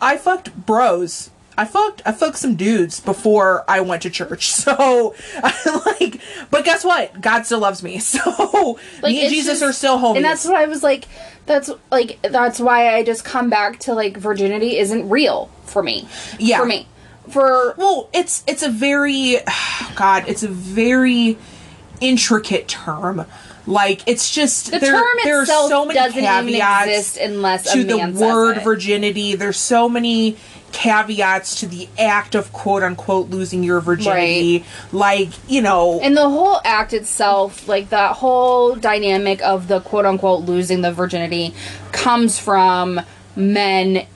I 0.00 0.16
fucked 0.16 0.54
bros. 0.66 1.30
I 1.58 1.64
fucked 1.64 2.02
I 2.04 2.12
fucked 2.12 2.38
some 2.38 2.54
dudes 2.54 3.00
before 3.00 3.64
I 3.68 3.80
went 3.80 4.02
to 4.02 4.10
church. 4.10 4.52
So 4.66 5.14
like 5.86 6.20
but 6.50 6.64
guess 6.64 6.84
what? 6.84 7.20
God 7.20 7.46
still 7.46 7.60
loves 7.60 7.82
me. 7.82 7.98
So 8.06 8.78
me 9.02 9.22
and 9.22 9.30
Jesus 9.30 9.60
just- 9.60 9.62
are 9.62 9.72
still 9.72 9.98
homies. 9.98 10.16
And 10.16 10.24
that's 10.24 10.44
what 10.44 10.56
I 10.56 10.66
was 10.66 10.82
like 10.82 11.06
that's 11.46 11.70
like 11.90 12.20
that's 12.22 12.58
why 12.60 12.94
I 12.94 13.04
just 13.04 13.24
come 13.24 13.48
back 13.48 13.78
to 13.80 13.94
like 13.94 14.16
virginity 14.16 14.78
isn't 14.78 15.08
real 15.08 15.50
for 15.64 15.82
me. 15.82 16.08
Yeah. 16.38 16.58
For 16.58 16.66
me. 16.66 16.88
For 17.30 17.74
well, 17.76 18.08
it's 18.12 18.44
it's 18.46 18.62
a 18.62 18.70
very 18.70 19.36
God, 19.94 20.24
it's 20.26 20.42
a 20.42 20.48
very 20.48 21.38
intricate 22.00 22.68
term. 22.68 23.26
Like 23.66 24.02
it's 24.06 24.32
just 24.32 24.70
The 24.70 24.78
there, 24.78 24.92
term 24.92 25.04
there 25.24 25.40
are 25.40 25.46
so 25.46 25.84
many 25.84 25.98
doesn't 25.98 26.18
even 26.22 26.54
exist 26.54 27.16
unless 27.16 27.72
to 27.72 27.82
the 27.82 28.08
word 28.08 28.62
virginity. 28.62 29.34
There's 29.34 29.56
so 29.56 29.88
many 29.88 30.36
caveats 30.76 31.60
to 31.60 31.66
the 31.66 31.88
act 31.98 32.34
of 32.34 32.52
quote 32.52 32.82
unquote 32.82 33.30
losing 33.30 33.62
your 33.64 33.80
virginity. 33.80 34.62
Like, 34.92 35.30
you 35.48 35.62
know, 35.62 35.98
And 36.02 36.14
the 36.14 36.28
whole 36.28 36.60
act 36.64 36.92
itself, 36.92 37.66
like 37.66 37.88
that 37.88 38.16
whole 38.16 38.74
dynamic 38.76 39.40
of 39.42 39.68
the 39.68 39.80
quote 39.80 40.04
unquote 40.04 40.44
losing 40.44 40.82
the 40.82 40.92
virginity, 40.92 41.54
comes 41.92 42.38
from 42.38 43.00
men 43.34 44.06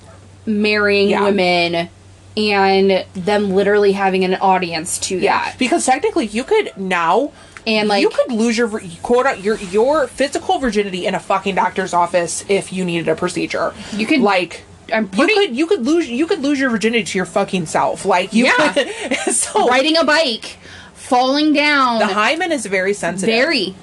marrying 0.44 1.08
Yeah. 1.08 1.24
women 1.24 1.88
and 2.36 3.04
them 3.14 3.50
literally 3.54 3.92
having 3.92 4.24
an 4.24 4.34
audience 4.34 4.98
to 4.98 5.18
that. 5.20 5.54
because 5.58 5.86
technically 5.86 6.26
you 6.26 6.44
could 6.44 6.72
now 6.76 7.32
And, 7.66 7.88
like- 7.88 8.02
you 8.02 8.10
could 8.10 8.32
lose 8.32 8.56
your 8.58 8.68
quote 9.02 9.38
your 9.38 9.56
your 9.56 10.06
physical 10.08 10.58
virginity 10.58 11.06
in 11.06 11.14
a 11.14 11.20
fucking 11.20 11.54
doctor's 11.54 11.94
office 11.94 12.44
if 12.48 12.70
you 12.72 12.84
needed 12.84 13.08
a 13.08 13.14
procedure. 13.14 13.72
You 13.96 14.06
could- 14.06 14.20
like 14.20 14.62
I'm 14.92 15.08
pretty- 15.08 15.32
you 15.32 15.38
could 15.46 15.56
you 15.56 15.66
could 15.66 15.86
lose 15.86 16.08
you 16.08 16.26
could 16.26 16.40
lose 16.40 16.58
your 16.60 16.70
virginity 16.70 17.04
to 17.04 17.18
your 17.18 17.26
fucking 17.26 17.66
self. 17.66 18.04
Like 18.04 18.32
you 18.32 18.46
Yeah. 18.46 18.72
could, 18.72 18.88
so 19.34 19.68
Riding 19.68 19.96
a 19.96 20.04
bike, 20.04 20.56
falling 20.94 21.52
down. 21.52 21.98
the 22.00 22.06
hymen 22.06 22.52
is 22.52 22.66
very 22.66 22.94
sensitive. 22.94 23.34
very. 23.34 23.74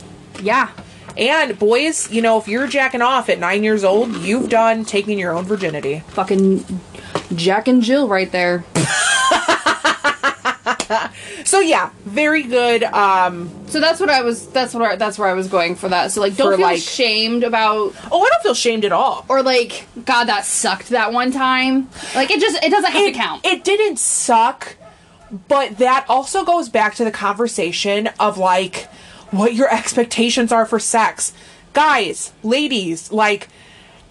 Yeah. 0.41 0.69
And 1.17 1.57
boys, 1.57 2.11
you 2.11 2.21
know, 2.21 2.37
if 2.37 2.47
you're 2.47 2.67
jacking 2.67 3.01
off 3.01 3.27
at 3.29 3.39
nine 3.39 3.63
years 3.63 3.83
old, 3.83 4.15
you've 4.17 4.49
done 4.49 4.85
taking 4.85 5.17
your 5.17 5.33
own 5.33 5.45
virginity. 5.45 6.03
Fucking 6.09 6.63
Jack 7.35 7.67
and 7.67 7.81
Jill 7.81 8.07
right 8.07 8.31
there. 8.31 8.63
So 11.47 11.61
yeah, 11.61 11.91
very 12.05 12.43
good. 12.43 12.83
Um, 12.83 13.49
So 13.67 13.79
that's 13.79 14.01
what 14.01 14.09
I 14.09 14.21
was 14.21 14.47
that's 14.49 14.73
what 14.73 14.83
I, 14.83 14.95
that's 14.97 15.17
where 15.17 15.29
I 15.29 15.33
was 15.33 15.47
going 15.47 15.75
for 15.75 15.87
that. 15.87 16.11
So 16.11 16.19
like 16.19 16.35
don't 16.35 16.51
feel 16.57 16.61
like- 16.61 16.77
ashamed 16.79 17.43
about 17.45 17.93
oh, 18.11 18.21
I 18.21 18.29
don't 18.29 18.43
feel 18.43 18.53
shamed 18.53 18.83
at 18.83 18.91
all. 18.91 19.25
or 19.29 19.41
like 19.41 19.87
god 20.03 20.25
that 20.25 20.43
sucked 20.45 20.89
that 20.89 21.13
one 21.13 21.31
time. 21.31 21.89
Like 22.15 22.31
it 22.31 22.41
just 22.41 22.61
it 22.61 22.69
doesn't 22.69 22.91
have 22.91 23.01
it, 23.07 23.13
to 23.13 23.17
count. 23.17 23.45
It 23.45 23.63
didn't 23.63 23.97
suck, 23.97 24.75
but 25.47 25.77
that 25.77 26.05
also 26.09 26.43
goes 26.43 26.67
back 26.67 26.95
to 26.95 27.05
the 27.05 27.11
conversation 27.11 28.07
of 28.19 28.37
like 28.37 28.89
what 29.31 29.53
your 29.53 29.73
expectations 29.73 30.51
are 30.51 30.65
for 30.65 30.79
sex. 30.79 31.31
Guys, 31.71 32.33
ladies, 32.43 33.09
like 33.11 33.47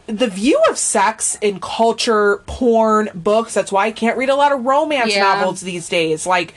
the 0.06 0.28
view 0.28 0.58
of 0.70 0.78
sex 0.78 1.36
in 1.42 1.60
culture, 1.60 2.42
porn, 2.46 3.10
books, 3.14 3.52
that's 3.52 3.72
why 3.72 3.86
I 3.86 3.90
can't 3.92 4.16
read 4.16 4.28
a 4.30 4.36
lot 4.36 4.52
of 4.52 4.64
romance 4.64 5.14
Yeah. 5.14 5.22
novels 5.34 5.60
these 5.60 5.88
days. 5.88 6.26
Like 6.26 6.54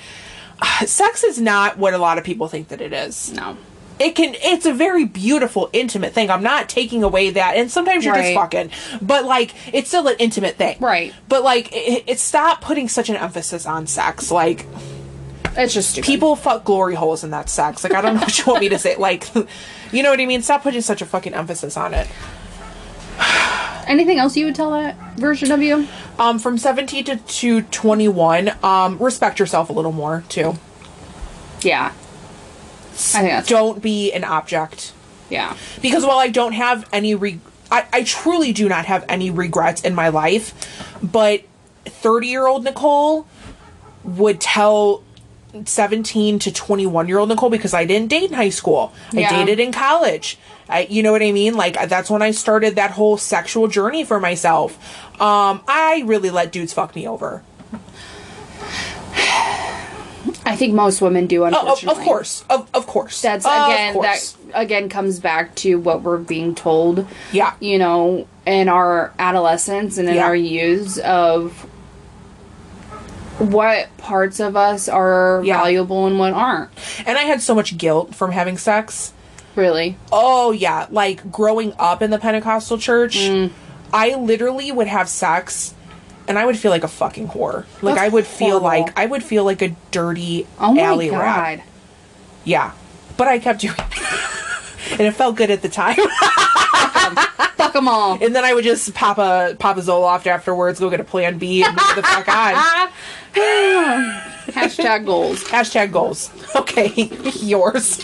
sex 0.85 1.23
is 1.23 1.39
not 1.39 1.77
what 1.77 1.93
a 1.93 1.97
lot 1.97 2.17
of 2.17 2.23
people 2.23 2.47
think 2.47 2.67
that 2.69 2.81
it 2.81 2.93
is. 2.93 3.31
no. 3.33 3.57
It 3.99 4.15
can 4.15 4.33
it's 4.35 4.65
a 4.65 4.71
very 4.73 5.03
beautiful 5.03 5.69
intimate 5.73 6.13
thing. 6.13 6.29
I'm 6.29 6.41
not 6.41 6.69
taking 6.69 7.03
away 7.03 7.31
that 7.31 7.57
and 7.57 7.69
sometimes 7.69 8.05
you're 8.05 8.13
Right. 8.13 8.33
just 8.33 8.35
fucking. 8.35 8.71
But 9.05 9.25
like 9.25 9.53
it's 9.73 9.89
still 9.89 10.07
an 10.07 10.15
intimate 10.19 10.55
thing. 10.55 10.77
Right. 10.79 11.13
But 11.27 11.43
like 11.43 11.69
it, 11.73 12.05
it 12.07 12.17
stop 12.17 12.61
putting 12.61 12.87
such 12.87 13.09
an 13.09 13.17
emphasis 13.17 13.65
on 13.65 13.87
sex. 13.87 14.31
Like 14.31 14.65
It's 15.57 15.73
just 15.73 15.89
stupid. 15.91 16.05
people 16.07 16.37
fuck 16.37 16.63
glory 16.63 16.95
holes 16.95 17.25
in 17.25 17.31
that 17.31 17.49
sex. 17.49 17.83
Like 17.83 17.93
I 17.93 17.99
don't 17.99 18.13
know 18.15 18.21
what 18.21 18.37
you 18.37 18.45
want 18.47 18.61
me 18.61 18.69
to 18.69 18.79
say. 18.79 18.95
Like 18.95 19.27
you 19.91 20.01
know 20.01 20.11
what 20.11 20.21
I 20.21 20.25
mean? 20.25 20.43
Stop 20.43 20.63
putting 20.63 20.79
such 20.81 21.01
a 21.01 21.05
fucking 21.05 21.33
emphasis 21.33 21.75
on 21.75 21.93
it. 21.93 22.07
Anything 23.87 24.19
else 24.19 24.37
you 24.37 24.45
would 24.45 24.55
tell 24.55 24.71
that 24.71 24.95
version 25.17 25.51
of 25.51 25.61
you? 25.61 25.87
Um, 26.19 26.37
from 26.39 26.57
17 26.57 27.05
to, 27.05 27.15
to 27.17 27.61
21, 27.63 28.51
um, 28.63 28.97
respect 28.99 29.39
yourself 29.39 29.69
a 29.69 29.73
little 29.73 29.91
more 29.91 30.23
too. 30.29 30.55
Yeah. 31.61 31.91
I 32.91 33.21
think 33.21 33.29
that's 33.31 33.47
Don't 33.49 33.81
be 33.81 34.11
an 34.11 34.23
object. 34.23 34.93
yeah. 35.29 35.55
Because 35.81 36.05
while 36.05 36.19
I 36.19 36.27
don't 36.27 36.53
have 36.53 36.87
any 36.93 37.15
re- 37.15 37.39
I, 37.71 37.85
I 37.93 38.03
truly 38.03 38.51
do 38.53 38.67
not 38.69 38.85
have 38.85 39.05
any 39.07 39.29
regrets 39.31 39.81
in 39.81 39.95
my 39.95 40.09
life, 40.09 40.53
but 41.01 41.43
30 41.85 42.27
year 42.27 42.45
old 42.47 42.63
Nicole 42.63 43.25
would 44.03 44.39
tell 44.41 45.03
17 45.65 46.39
to 46.39 46.51
21 46.51 47.07
year 47.07 47.17
old 47.19 47.29
Nicole 47.29 47.49
because 47.49 47.73
I 47.73 47.85
didn't 47.85 48.09
date 48.09 48.29
in 48.29 48.33
high 48.35 48.49
school. 48.49 48.93
I 49.13 49.19
Yeah. 49.21 49.29
dated 49.37 49.59
in 49.59 49.71
college. 49.71 50.37
I, 50.67 50.81
you 50.89 51.01
know 51.01 51.11
what 51.11 51.23
I 51.23 51.31
mean? 51.31 51.55
Like 51.55 51.89
that's 51.89 52.09
when 52.09 52.21
I 52.21 52.31
started 52.31 52.75
that 52.75 52.91
whole 52.91 53.17
sexual 53.17 53.67
journey 53.67 54.03
for 54.03 54.19
myself. 54.19 54.77
Um, 55.19 55.61
I 55.67 56.03
really 56.05 56.29
let 56.29 56.51
dudes 56.51 56.73
fuck 56.73 56.95
me 56.95 57.07
over. 57.07 57.41
I 60.45 60.55
think 60.55 60.73
most 60.73 61.01
women 61.01 61.27
do 61.27 61.43
Oh, 61.43 61.47
of, 61.47 61.53
unfortunately. 61.53 62.01
of 62.01 62.05
course, 62.05 62.43
of, 62.49 62.69
of 62.73 62.87
course. 62.87 63.21
That's 63.21 63.45
Of 63.45 63.51
again 63.51 63.93
course. 63.93 64.31
that 64.31 64.61
again 64.61 64.89
comes 64.89 65.19
back 65.19 65.53
to 65.55 65.75
what 65.75 66.01
we're 66.01 66.17
being 66.17 66.55
told. 66.55 67.05
Yeah. 67.31 67.53
You 67.59 67.77
know, 67.77 68.27
in 68.45 68.67
our 68.67 69.13
adolescence 69.19 69.97
and 69.97 70.09
in 70.09 70.15
Yeah. 70.15 70.25
our 70.25 70.35
youths 70.35 70.97
of 70.99 71.65
what 73.39 73.95
parts 73.97 74.39
of 74.39 74.55
us 74.55 74.87
are 74.89 75.41
Yeah. 75.43 75.57
valuable 75.57 76.05
and 76.05 76.19
what 76.19 76.33
aren't. 76.33 76.69
and 77.05 77.17
I 77.17 77.23
had 77.23 77.41
so 77.41 77.55
much 77.55 77.77
guilt 77.77 78.13
from 78.15 78.31
having 78.31 78.57
sex. 78.57 79.13
Really. 79.55 79.97
Oh 80.11 80.51
yeah, 80.51 80.85
like 80.91 81.31
growing 81.31 81.73
up 81.79 82.01
in 82.01 82.11
the 82.11 82.19
Pentecostal 82.19 82.77
church, 82.77 83.17
Mm. 83.17 83.51
I 83.91 84.15
literally 84.15 84.71
would 84.71 84.87
have 84.87 85.09
sex 85.09 85.73
and 86.27 86.37
I 86.37 86.45
would 86.45 86.57
feel 86.57 86.69
like 86.71 86.83
a 86.83 86.87
fucking 86.87 87.29
whore. 87.29 87.65
Like 87.81 87.95
That's 87.95 88.05
I 88.05 88.09
would 88.09 88.27
feel 88.27 88.59
horrible. 88.59 88.67
like 88.85 88.99
I 88.99 89.05
would 89.07 89.23
feel 89.23 89.43
like 89.43 89.61
a 89.63 89.69
dirty 89.91 90.45
Oh 90.59 90.73
my 90.73 90.81
alley 90.83 91.09
god. 91.09 91.19
rat. 91.19 91.61
Yeah. 92.43 92.71
But 93.17 93.27
I 93.27 93.39
kept 93.39 93.61
doing 93.61 93.73
it. 93.77 94.91
and 94.91 95.01
it 95.01 95.11
felt 95.15 95.35
good 95.35 95.49
at 95.49 95.61
the 95.61 95.69
time. 95.69 95.97
Fuck 97.57 97.73
them 97.73 97.87
all. 97.87 98.17
and 98.21 98.33
then 98.35 98.45
I 98.45 98.53
would 98.53 98.63
just 98.63 98.93
pop 98.93 99.17
a 99.17 99.55
pop 99.59 99.77
a 99.77 99.81
Zoloft 99.81 100.27
afterwards, 100.27 100.79
go 100.79 100.89
get 100.89 100.99
a 100.99 101.03
plan 101.03 101.37
B 101.37 101.63
and 101.63 101.75
move 101.75 101.95
the 101.95 102.03
fuck 102.03 102.27
on. 102.27 102.89
Hashtag 104.49 105.05
goals. 105.05 105.43
Hashtag 105.45 105.91
goals. 105.91 106.31
Okay, 106.55 106.91
yours. 107.41 108.03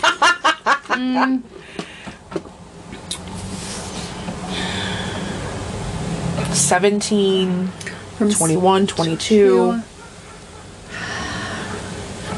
Seventeen, 6.52 7.68
From 8.16 8.30
21, 8.30 8.86
22. 8.86 9.80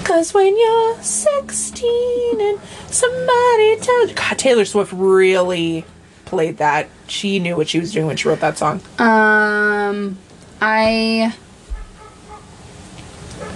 Cause 0.04 0.32
when 0.32 0.58
you're 0.58 1.02
16 1.02 2.40
and 2.40 2.58
somebody 2.88 3.76
tells 3.76 4.12
God, 4.14 4.38
Taylor 4.38 4.64
Swift 4.64 4.92
really 4.92 5.84
played 6.24 6.56
that. 6.56 6.88
She 7.06 7.38
knew 7.38 7.56
what 7.56 7.68
she 7.68 7.78
was 7.78 7.92
doing 7.92 8.06
when 8.06 8.16
she 8.16 8.26
wrote 8.28 8.40
that 8.40 8.56
song. 8.56 8.80
Um, 8.98 10.16
I, 10.62 11.34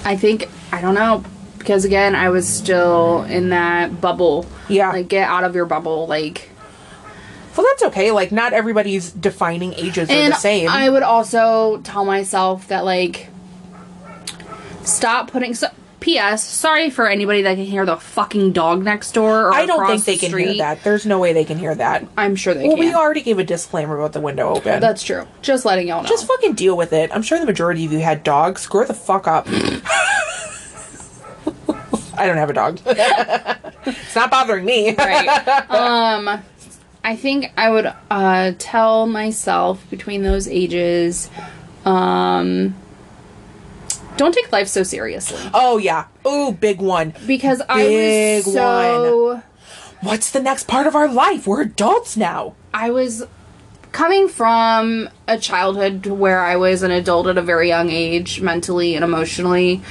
I 0.04 0.16
think 0.16 0.48
I 0.72 0.80
don't 0.80 0.94
know 0.94 1.24
because 1.59 1.84
again 1.84 2.14
I 2.14 2.30
was 2.30 2.48
still 2.48 3.22
in 3.24 3.50
that 3.50 4.00
bubble. 4.00 4.46
Yeah. 4.68 4.90
like 4.90 5.09
get 5.09 5.28
out 5.28 5.44
of 5.44 5.54
your 5.54 5.66
bubble, 5.66 6.06
like. 6.06 6.50
Well, 7.54 7.66
that's 7.70 7.82
okay. 7.84 8.12
Like, 8.12 8.32
not 8.32 8.54
everybody's 8.54 9.12
defining 9.12 9.74
ages 9.74 10.09
are 10.09 10.28
the 10.30 10.34
same. 10.36 10.70
I 10.70 10.88
would 10.88 11.02
also 11.02 11.82
tell 11.84 12.02
myself 12.02 12.68
that 12.68 12.82
like, 12.82 13.28
stop 14.84 15.30
putting. 15.30 15.54
So, 15.54 15.68
P.S. 16.02 16.44
Sorry 16.44 16.90
for 16.90 17.08
anybody 17.08 17.42
that 17.42 17.54
can 17.56 17.64
hear 17.64 17.86
the 17.86 17.96
fucking 17.96 18.52
dog 18.52 18.82
next 18.84 19.12
door. 19.12 19.46
Or 19.48 19.54
I 19.54 19.64
don't 19.66 19.86
think 19.86 20.04
they 20.04 20.16
the 20.16 20.26
can 20.28 20.38
hear 20.38 20.54
that. 20.58 20.82
There's 20.84 21.06
no 21.06 21.18
way 21.18 21.32
they 21.32 21.44
can 21.44 21.58
hear 21.58 21.74
that. 21.74 22.06
I'm 22.16 22.36
sure 22.36 22.52
they 22.54 22.66
Well, 22.66 22.76
can. 22.76 22.84
we 22.86 22.92
already 22.94 23.22
gave 23.22 23.38
a 23.38 23.44
disclaimer 23.44 23.96
about 23.98 24.12
the 24.12 24.20
window 24.20 24.48
open. 24.54 24.80
That's 24.80 25.02
true. 25.02 25.26
Just 25.40 25.64
letting 25.64 25.88
y'all 25.88 26.02
know. 26.02 26.08
Just 26.08 26.26
fucking 26.26 26.54
deal 26.54 26.76
with 26.76 26.92
it. 26.92 27.10
I'm 27.14 27.22
sure 27.22 27.38
the 27.38 27.46
majority 27.46 27.84
of 27.86 27.92
you 27.92 28.00
had 28.00 28.22
dogs. 28.24 28.66
Grow 28.66 28.84
the 28.84 28.94
fuck 28.94 29.26
up. 29.26 29.46
I 32.14 32.26
don't 32.26 32.36
have 32.36 32.50
a 32.50 32.52
dog. 32.52 32.78
it's 32.86 34.14
not 34.14 34.30
bothering 34.30 34.64
me. 34.64 34.94
right. 34.94 35.70
um, 35.70 36.42
I 37.04 37.16
think 37.16 37.52
I 37.56 37.70
would 37.70 37.92
uh, 38.10 38.52
tell 38.58 39.06
myself 39.06 39.84
between 39.90 40.22
those 40.22 40.46
ages, 40.46 41.30
um, 41.84 42.74
don't 44.23 44.35
take 44.35 44.53
life 44.53 44.69
so 44.69 44.82
seriously 44.85 45.40
Oh 45.53 45.78
yeah. 45.78 46.07
Oh, 46.24 46.53
big 46.53 46.81
one. 46.81 47.15
because 47.27 47.61
I 47.69 48.43
was 48.44 48.53
so 48.55 49.43
What's 50.01 50.31
the 50.31 50.40
next 50.40 50.66
part 50.66 50.86
of 50.86 50.94
our 50.97 51.09
life? 51.09 51.47
We're 51.47 51.62
adults 51.62 52.16
now. 52.16 52.55
I 52.74 52.90
was 52.90 53.24
coming 53.93 54.28
from 54.28 55.09
a 55.28 55.39
childhood 55.39 56.07
where 56.07 56.40
I 56.40 56.57
was 56.57 56.82
an 56.82 56.90
adult 56.90 57.28
at 57.28 57.39
a 57.39 57.43
very 57.43 57.69
young 57.69 57.90
age, 57.90 58.40
mentally 58.40 58.97
and 58.97 59.05
emotionally. 59.05 59.82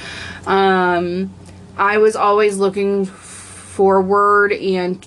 Um, 0.46 1.32
I 1.78 1.96
was 1.98 2.14
always 2.14 2.58
looking 2.58 3.06
forward 3.06 4.52
and 4.52 5.06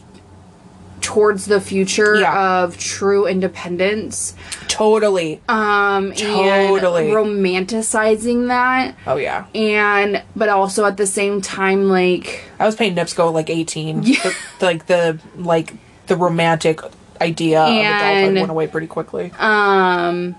towards 1.06 1.46
the 1.46 1.62
future 1.62 2.16
Yeah. 2.16 2.64
of 2.64 2.78
true 2.78 3.28
independence. 3.28 4.34
Totally. 4.68 5.40
um 5.48 6.12
Totally. 6.14 7.06
and 7.06 7.14
romanticizing 7.16 8.48
that 8.48 8.96
Oh 9.06 9.16
yeah. 9.18 9.46
and 9.54 10.24
but 10.36 10.50
also 10.50 10.84
at 10.86 10.98
the 10.98 11.06
same 11.06 11.42
time 11.42 11.90
like 11.90 12.44
I 12.60 12.66
was 12.66 12.76
paying 12.76 12.96
NIPSCO 12.96 13.32
like 13.32 13.50
18. 13.50 14.02
The- 14.02 14.36
like 14.62 14.88
the 14.88 15.20
like 15.38 15.74
the 16.08 16.16
romantic 16.16 16.82
idea 17.22 17.62
of 17.62 17.70
adulthood 17.70 18.36
went 18.36 18.52
away 18.52 18.68
pretty 18.68 18.88
quickly. 18.88 19.32
um 19.40 20.36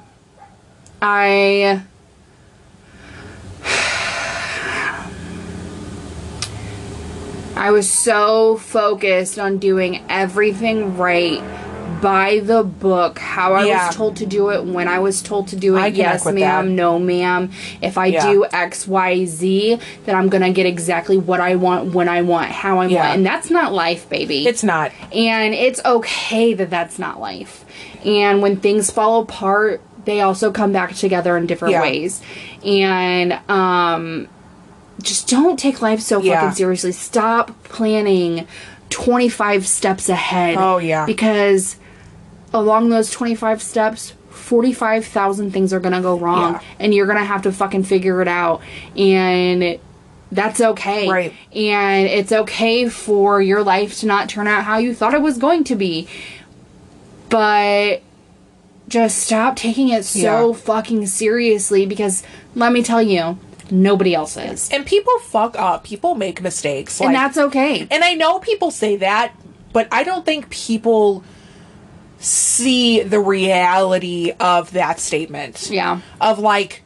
i 1.01 1.81
I 7.57 7.71
was 7.71 7.89
so 7.91 8.57
focused 8.57 9.39
on 9.39 9.59
doing 9.59 10.03
everything 10.09 10.97
right 10.97 11.43
by 12.03 12.41
the 12.41 12.63
book, 12.63 13.19
how 13.19 13.55
I 13.55 13.65
Yeah. 13.65 13.87
was 13.89 13.97
told 13.97 14.17
to 14.17 14.27
do 14.27 14.51
it, 14.51 14.65
when 14.65 14.87
I 14.87 14.99
was 14.99 15.23
told 15.23 15.49
to 15.49 15.57
do 15.57 15.77
it. 15.77 15.95
Yes, 15.95 16.27
ma'am, 16.27 16.37
that. 16.37 16.65
no, 16.67 16.99
ma'am. 16.99 17.51
If 17.81 17.97
I 17.97 18.07
Yeah. 18.07 18.31
do 18.31 18.45
X, 18.53 18.87
Y, 18.87 19.25
Z, 19.25 19.79
then 20.05 20.15
I'm 20.15 20.29
gonna 20.29 20.51
get 20.51 20.67
exactly 20.67 21.17
what 21.17 21.41
I 21.41 21.55
want, 21.57 21.95
when 21.95 22.09
I 22.09 22.21
want, 22.21 22.51
how 22.51 22.79
I 22.81 22.87
Yeah. 22.87 23.01
want. 23.03 23.15
And 23.17 23.27
that's 23.27 23.51
not 23.51 23.73
life, 23.73 24.09
baby. 24.11 24.47
It's 24.47 24.63
not. 24.63 24.93
And 25.11 25.55
it's 25.55 25.81
okay 25.87 26.53
that 26.53 26.69
that's 26.69 26.99
not 26.99 27.19
life. 27.19 27.65
And 28.05 28.43
when 28.43 28.57
things 28.59 28.91
fall 28.91 29.21
apart, 29.23 29.81
they 30.05 30.21
also 30.21 30.53
come 30.53 30.73
back 30.73 30.95
together 30.95 31.37
in 31.39 31.47
different 31.47 31.81
ways. 31.81 32.21
And 32.65 33.39
um 33.49 34.29
just 35.03 35.29
don't 35.29 35.59
take 35.59 35.83
life 35.83 36.01
so 36.01 36.21
Yeah. 36.21 36.41
fucking 36.41 36.57
seriously. 36.57 36.93
Stop 36.93 37.63
planning 37.65 38.47
25 38.91 39.67
steps 39.67 40.09
ahead. 40.09 40.57
Oh, 40.59 40.79
yeah. 40.79 41.05
Because 41.07 41.77
along 42.55 42.89
those 42.89 43.11
25 43.11 43.61
steps, 43.63 44.13
45,000 44.31 45.51
things 45.51 45.73
are 45.73 45.81
going 45.81 45.93
to 45.95 46.01
go 46.01 46.17
wrong 46.17 46.55
Yeah. 46.55 46.61
and 46.79 46.95
you're 46.95 47.07
going 47.07 47.19
to 47.19 47.25
have 47.25 47.43
to 47.43 47.53
fucking 47.53 47.83
figure 47.83 48.23
it 48.23 48.29
out. 48.29 48.61
And 48.97 49.79
that's 50.33 50.61
okay. 50.61 51.09
Right. 51.09 51.33
And 51.55 52.07
it's 52.07 52.33
okay 52.33 52.89
for 52.89 53.41
your 53.43 53.63
life 53.63 53.99
to 54.01 54.07
not 54.07 54.29
turn 54.29 54.47
out 54.47 54.65
how 54.65 54.79
you 54.79 54.95
thought 54.95 55.15
it 55.15 55.23
was 55.23 55.39
going 55.39 55.65
to 55.65 55.75
be. 55.77 56.07
But 57.29 58.03
just 58.89 59.19
stop 59.19 59.57
taking 59.57 59.89
it 59.89 60.05
so 60.05 60.49
Yeah. 60.49 60.57
fucking 60.57 61.07
seriously 61.07 61.87
because 61.87 62.23
let 62.55 62.73
me 62.73 62.83
tell 62.83 63.03
you, 63.03 63.39
nobody 63.71 64.15
else 64.15 64.37
is. 64.37 64.69
And 64.71 64.85
people 64.87 65.19
fuck 65.21 65.57
up. 65.59 65.85
People 65.85 66.15
make 66.15 66.41
mistakes. 66.43 67.01
And 67.01 67.09
like- 67.13 67.17
that's 67.17 67.39
okay. 67.49 67.87
And 67.91 68.05
I 68.05 68.15
know 68.15 68.39
people 68.39 68.71
say 68.71 68.97
that, 68.97 69.33
but 69.73 69.89
I 69.93 70.03
don't 70.05 70.25
think 70.25 70.51
people 70.51 71.23
see 72.19 73.01
the 73.03 73.21
reality 73.21 74.33
of 74.41 74.73
that 74.73 74.99
statement. 75.01 75.71
Yeah. 75.71 76.01
Of 76.21 76.39
like, 76.39 76.83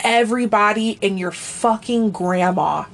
everybody 0.00 0.98
and 1.02 1.18
your 1.18 1.30
fucking 1.30 2.10
grandma 2.10 2.84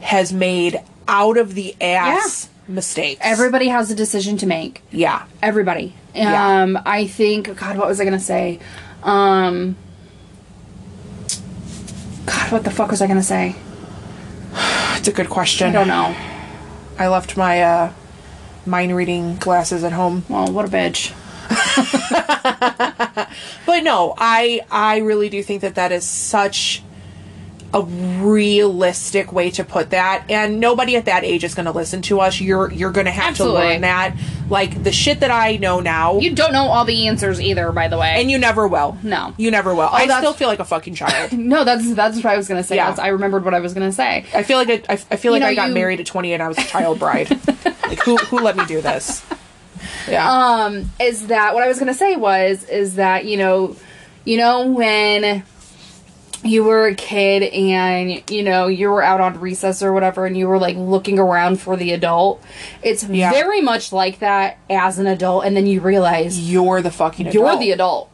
has 0.00 0.32
made 0.32 0.80
out 1.08 1.36
of 1.36 1.54
the 1.54 1.74
ass 1.80 2.48
mistakes. 2.68 3.20
Everybody 3.24 3.68
has 3.68 3.90
a 3.90 3.94
decision 3.94 4.36
to 4.38 4.46
make. 4.46 4.82
yeah. 4.90 5.24
Everybody. 5.42 5.94
Yeah. 6.14 6.62
Um, 6.62 6.78
I 6.86 7.06
think. 7.06 7.54
God, 7.58 7.76
what 7.76 7.86
was 7.88 8.00
I 8.00 8.04
gonna 8.04 8.18
say? 8.18 8.58
Um. 9.02 9.76
God, 12.26 12.52
what 12.52 12.64
the 12.64 12.70
fuck 12.70 12.90
was 12.90 13.00
I 13.00 13.06
gonna 13.06 13.22
say? 13.22 13.56
It's 14.96 15.08
a 15.08 15.12
good 15.12 15.30
question. 15.30 15.68
I 15.68 15.72
don't 15.72 15.88
know. 15.88 16.14
I 16.98 17.08
left 17.08 17.36
my 17.36 17.62
uh 17.62 17.92
mind 18.64 18.96
reading 18.96 19.36
glasses 19.36 19.84
at 19.84 19.92
home. 19.92 20.24
Well, 20.28 20.50
what 20.52 20.64
a 20.64 20.68
bitch. 20.68 21.12
But 23.66 23.82
no, 23.82 24.14
I 24.16 24.60
I 24.70 24.98
really 24.98 25.28
do 25.28 25.42
think 25.42 25.60
that 25.60 25.74
that 25.74 25.92
is 25.92 26.04
such 26.04 26.82
a 27.74 27.82
realistic 27.82 29.32
way 29.32 29.50
to 29.50 29.64
put 29.64 29.90
that 29.90 30.24
and 30.30 30.60
nobody 30.60 30.96
at 30.96 31.04
that 31.06 31.24
age 31.24 31.44
is 31.44 31.54
going 31.54 31.66
to 31.66 31.72
listen 31.72 32.00
to 32.02 32.20
us 32.20 32.40
you're 32.40 32.72
you're 32.72 32.92
going 32.92 33.06
to 33.06 33.10
have 33.12 33.30
Absolutely. 33.30 33.60
to 33.62 33.68
learn 33.68 33.80
that 33.82 34.16
like 34.48 34.82
the 34.84 34.92
shit 34.92 35.20
that 35.20 35.30
i 35.30 35.56
know 35.56 35.80
now 35.80 36.18
You 36.18 36.34
don't 36.34 36.52
know 36.52 36.64
all 36.66 36.84
the 36.84 37.08
answers 37.08 37.40
either, 37.40 37.72
by 37.72 37.88
the 37.88 37.98
way. 37.98 38.20
and 38.20 38.30
you 38.30 38.38
never 38.38 38.66
will 38.68 38.96
No. 39.02 39.34
you 39.36 39.50
never 39.50 39.74
will 39.74 39.88
i 39.92 40.06
still 40.06 40.32
feel 40.32 40.48
like 40.48 40.60
a 40.60 40.64
fucking 40.64 40.94
child 40.94 41.32
no, 41.38 41.64
that's 41.64 41.92
that's 41.94 42.16
what 42.16 42.26
I 42.26 42.36
was 42.36 42.48
gonna 42.48 42.62
say. 42.62 42.76
Yeah. 42.76 42.88
That's, 42.88 43.00
I 43.00 43.08
remembered 43.08 43.44
what 43.44 43.54
I 43.54 43.60
was 43.60 43.74
gonna 43.74 43.92
say. 43.92 44.24
i 44.34 44.42
feel 44.42 44.58
like 44.58 44.68
I, 44.88 44.94
I 44.94 44.98
I 45.12 45.16
feel 45.16 45.32
like 45.32 45.40
know, 45.42 45.48
i 45.48 45.54
got 45.54 45.68
you- 45.68 45.74
married 45.74 46.00
at 46.00 46.06
20 46.06 46.32
and 46.34 46.42
i 46.42 46.48
was 46.48 46.58
a 46.58 46.64
child 46.64 46.98
bride 46.98 47.30
like 47.86 48.00
who 48.02 48.16
who 48.16 48.38
let 48.38 48.56
me 48.56 48.64
do 48.66 48.80
this 48.80 49.24
yeah 50.08 50.30
um 50.64 50.90
is 51.00 51.26
that 51.28 51.54
what 51.54 51.62
I 51.62 51.68
was 51.68 51.78
gonna 51.78 51.94
say 51.94 52.16
was 52.16 52.64
is 52.64 52.94
that 52.96 53.24
you 53.24 53.36
know 53.36 53.76
you 54.24 54.36
know 54.38 54.70
when 54.70 55.42
you 56.48 56.64
were 56.64 56.86
a 56.86 56.94
kid 56.94 57.42
and 57.42 58.22
you 58.30 58.42
know 58.42 58.66
you 58.68 58.88
were 58.90 59.02
out 59.02 59.20
on 59.20 59.38
recess 59.40 59.82
or 59.82 59.92
whatever 59.92 60.26
and 60.26 60.36
you 60.36 60.48
were 60.48 60.58
like 60.58 60.76
looking 60.76 61.18
around 61.18 61.60
for 61.60 61.76
the 61.76 61.92
adult. 61.92 62.42
It's 62.82 63.04
Yeah. 63.04 63.30
very 63.32 63.60
much 63.60 63.92
like 63.92 64.18
that 64.20 64.58
as 64.70 64.98
an 64.98 65.06
adult 65.06 65.44
and 65.44 65.56
then 65.56 65.66
you 65.66 65.80
realize 65.80 66.38
you're 66.50 66.82
the 66.82 66.90
fucking 66.90 67.32
you're 67.32 67.56
the 67.58 67.72
adult 67.72 68.10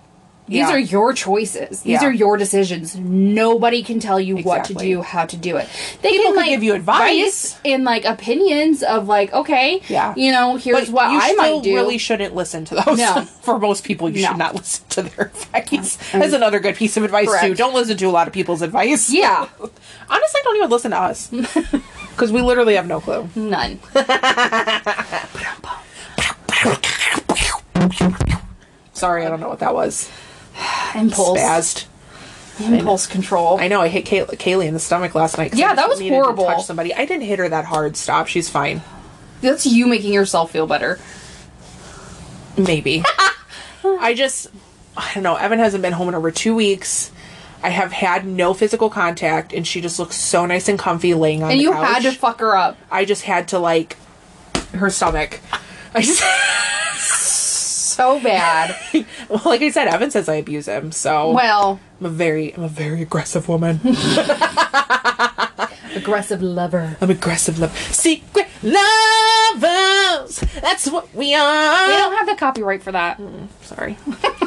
these 0.48 0.58
Yeah. 0.58 0.70
are 0.72 0.78
your 0.78 1.12
choices 1.12 1.82
these 1.82 2.02
Yeah. 2.02 2.04
are 2.08 2.10
your 2.12 2.36
decisions 2.36 2.96
nobody 2.96 3.82
can 3.82 4.00
tell 4.00 4.18
you 4.20 4.38
what 4.38 4.64
to 4.64 4.74
do 4.74 5.00
how 5.00 5.24
to 5.24 5.36
do 5.36 5.56
it 5.56 5.68
they 6.02 6.10
People 6.10 6.32
can 6.32 6.36
like 6.36 6.48
give 6.50 6.62
you 6.64 6.74
advice. 6.74 7.56
and 7.64 7.84
like 7.84 8.04
opinions 8.04 8.82
of 8.82 9.06
like 9.08 9.32
okay 9.32 9.80
Yeah. 9.88 10.12
you 10.16 10.32
know 10.32 10.56
here's 10.56 10.86
but 10.86 10.94
what 10.94 11.12
you 11.12 11.20
i 11.22 11.32
might 11.34 11.62
do 11.62 11.74
really 11.76 11.96
shouldn't 11.98 12.34
listen 12.34 12.64
to 12.66 12.74
those. 12.74 12.98
No. 12.98 13.22
For 13.42 13.58
most 13.58 13.82
people, 13.84 14.08
you 14.08 14.22
No. 14.22 14.28
should 14.28 14.38
not 14.38 14.54
listen 14.54 14.84
to 14.90 15.02
their 15.02 15.26
advice. 15.54 15.96
That's 16.12 16.32
another 16.32 16.60
good 16.60 16.76
piece 16.76 16.96
of 16.96 17.02
advice 17.04 17.28
too. 17.40 17.54
Don't 17.54 17.74
listen 17.74 17.96
to 17.96 18.06
a 18.06 18.10
lot 18.10 18.26
of 18.26 18.32
people's 18.32 18.62
advice. 18.62 19.10
yeah 19.10 19.46
Honestly, 20.10 20.40
don't 20.44 20.56
even 20.56 20.70
listen 20.70 20.90
to 20.90 20.98
us 20.98 21.28
because 22.10 22.30
we 22.32 22.42
literally 22.42 22.74
have 22.74 22.86
no 22.86 23.00
clue. 23.00 23.28
None. 23.34 23.78
Sorry, 28.92 29.24
I 29.26 29.28
don't 29.28 29.40
know 29.40 29.48
what 29.48 29.58
that 29.60 29.74
was. 29.74 30.10
Impulse. 30.94 31.38
Spazzed. 31.38 31.86
Impulse 32.60 33.06
control. 33.06 33.58
I 33.58 33.68
know. 33.68 33.80
I 33.80 33.88
hit 33.88 34.04
Kay- 34.04 34.24
Kaylee 34.24 34.66
in 34.66 34.74
the 34.74 34.80
stomach 34.80 35.14
last 35.14 35.38
night. 35.38 35.54
Yeah, 35.54 35.70
I 35.72 35.74
that 35.74 35.88
was 35.88 35.98
needed 36.00 36.16
to 36.16 36.22
horrible. 36.22 36.44
touch 36.46 36.64
somebody. 36.64 36.94
I 36.94 37.06
didn't 37.06 37.22
hit 37.24 37.38
her 37.38 37.48
that 37.48 37.64
hard. 37.64 37.96
Stop. 37.96 38.26
She's 38.28 38.48
fine. 38.50 38.82
That's 39.40 39.66
you 39.66 39.86
making 39.86 40.12
yourself 40.12 40.50
feel 40.52 40.66
better. 40.66 40.98
Maybe. 42.56 43.02
I 43.84 44.14
just, 44.14 44.48
I 44.96 45.10
don't 45.14 45.22
know. 45.22 45.34
Evan 45.36 45.58
hasn't 45.58 45.82
been 45.82 45.92
home 45.94 46.08
in 46.08 46.14
over 46.14 46.30
two 46.30 46.54
weeks. 46.54 47.10
I 47.62 47.70
have 47.70 47.92
had 47.92 48.26
no 48.26 48.54
physical 48.54 48.90
contact, 48.90 49.52
and 49.52 49.66
she 49.66 49.80
just 49.80 49.98
looks 49.98 50.16
so 50.16 50.44
nice 50.46 50.68
and 50.68 50.78
comfy 50.78 51.14
laying 51.14 51.42
on 51.42 51.50
And 51.52 51.60
you 51.60 51.72
couch. 51.72 51.86
had 51.88 52.02
to 52.02 52.12
fuck 52.12 52.40
her 52.40 52.54
up. 52.56 52.76
I 52.90 53.04
just 53.04 53.22
had 53.22 53.48
to 53.48 53.58
like 53.58 53.96
her 54.74 54.90
stomach. 54.90 55.40
I 55.94 56.02
just, 56.02 56.22
So 57.92 58.20
bad. 58.20 58.76
well, 59.28 59.42
like 59.44 59.62
I 59.62 59.70
said, 59.70 59.88
Evan 59.88 60.10
says 60.10 60.28
I 60.28 60.36
abuse 60.36 60.66
him, 60.66 60.92
so 60.92 61.32
well, 61.32 61.78
I'm 62.00 62.06
a 62.06 62.10
very, 62.10 62.54
I'm 62.54 62.62
a 62.62 62.68
very 62.68 63.02
aggressive 63.02 63.48
woman. 63.48 63.80
aggressive 65.94 66.42
lover. 66.42 66.96
I'm 67.00 67.10
aggressive 67.10 67.58
lover. 67.58 67.76
secret 67.92 68.46
lovers. 68.62 70.40
That's 70.60 70.90
what 70.90 71.14
we 71.14 71.34
are. 71.34 71.88
We 71.88 71.94
don't 71.94 72.16
have 72.16 72.26
the 72.26 72.36
copyright 72.36 72.82
for 72.82 72.92
that. 72.92 73.20
Sorry. 73.62 73.96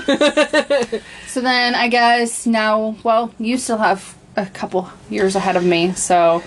So 1.27 1.41
then 1.41 1.75
I 1.75 1.89
guess 1.89 2.45
now, 2.45 2.95
well, 3.03 3.29
you 3.39 3.57
still 3.57 3.79
have 3.79 4.15
a 4.37 4.45
couple 4.45 4.89
years 5.09 5.35
ahead 5.35 5.57
of 5.57 5.65
me. 5.65 5.91
So 5.91 6.41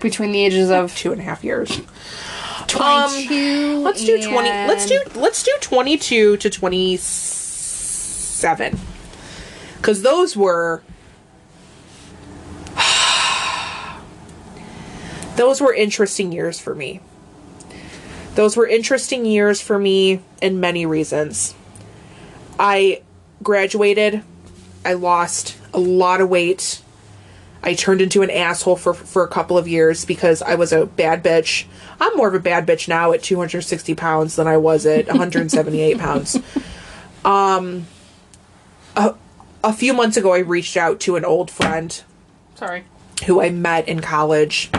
between 0.00 0.32
the 0.32 0.42
ages 0.42 0.70
of 0.70 0.96
Two 0.96 1.12
and 1.12 1.20
a 1.20 1.24
half 1.24 1.44
years. 1.44 1.78
22, 2.66 3.78
Let's 3.78 4.04
do 4.04 4.22
twenty. 4.22 4.48
Let's 4.48 4.86
do 4.86 5.00
let's 5.14 5.42
do 5.42 5.52
twenty 5.60 5.96
two 5.96 6.36
to 6.38 6.50
twenty 6.50 6.96
seven, 6.96 8.78
because 9.76 10.02
those 10.02 10.36
were 10.36 10.82
those 15.36 15.60
were 15.60 15.74
interesting 15.74 16.32
years 16.32 16.60
for 16.60 16.74
me. 16.74 17.00
Those 18.34 18.56
were 18.56 18.66
interesting 18.66 19.26
years 19.26 19.60
for 19.60 19.78
me 19.78 20.20
in 20.40 20.60
many 20.60 20.86
reasons. 20.86 21.54
I 22.58 23.02
graduated. 23.42 24.22
I 24.84 24.94
lost 24.94 25.56
a 25.74 25.80
lot 25.80 26.20
of 26.20 26.28
weight. 26.28 26.82
I 27.62 27.74
turned 27.74 28.00
into 28.00 28.22
an 28.22 28.30
asshole 28.30 28.76
for 28.76 28.94
for 28.94 29.22
a 29.22 29.28
couple 29.28 29.58
of 29.58 29.68
years 29.68 30.04
because 30.04 30.40
I 30.42 30.54
was 30.54 30.72
a 30.72 30.86
bad 30.86 31.22
bitch. 31.22 31.66
I'm 32.00 32.16
more 32.16 32.28
of 32.28 32.34
a 32.34 32.40
bad 32.40 32.66
bitch 32.66 32.88
now 32.88 33.12
at 33.12 33.22
260 33.22 33.94
pounds 33.94 34.36
than 34.36 34.46
I 34.46 34.56
was 34.56 34.86
at 34.86 35.06
178 35.08 35.98
pounds. 35.98 36.38
Um, 37.24 37.86
a, 38.96 39.14
a 39.62 39.72
few 39.72 39.92
months 39.92 40.16
ago, 40.16 40.32
I 40.32 40.38
reached 40.38 40.76
out 40.76 41.00
to 41.00 41.16
an 41.16 41.24
old 41.24 41.50
friend 41.50 42.02
Sorry. 42.54 42.84
who 43.26 43.42
I 43.42 43.50
met 43.50 43.88
in 43.88 44.00
college, 44.00 44.70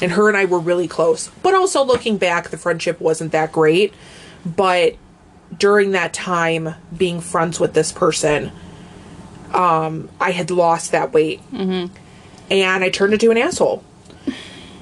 and 0.00 0.12
her 0.12 0.28
and 0.28 0.36
I 0.36 0.46
were 0.46 0.58
really 0.58 0.88
close. 0.88 1.30
But 1.42 1.54
also 1.54 1.84
looking 1.84 2.16
back, 2.16 2.48
the 2.48 2.58
friendship 2.58 3.00
wasn't 3.00 3.30
that 3.32 3.52
great. 3.52 3.94
But 4.44 4.96
during 5.56 5.92
that 5.92 6.12
time, 6.12 6.74
being 6.96 7.20
friends 7.20 7.60
with 7.60 7.74
this 7.74 7.92
person, 7.92 8.50
um, 9.54 10.08
I 10.20 10.32
had 10.32 10.50
lost 10.50 10.92
that 10.92 11.12
weight, 11.12 11.40
and 11.52 11.90
I 12.84 12.90
turned 12.90 13.12
into 13.14 13.30
an 13.30 13.38
asshole. 13.38 13.82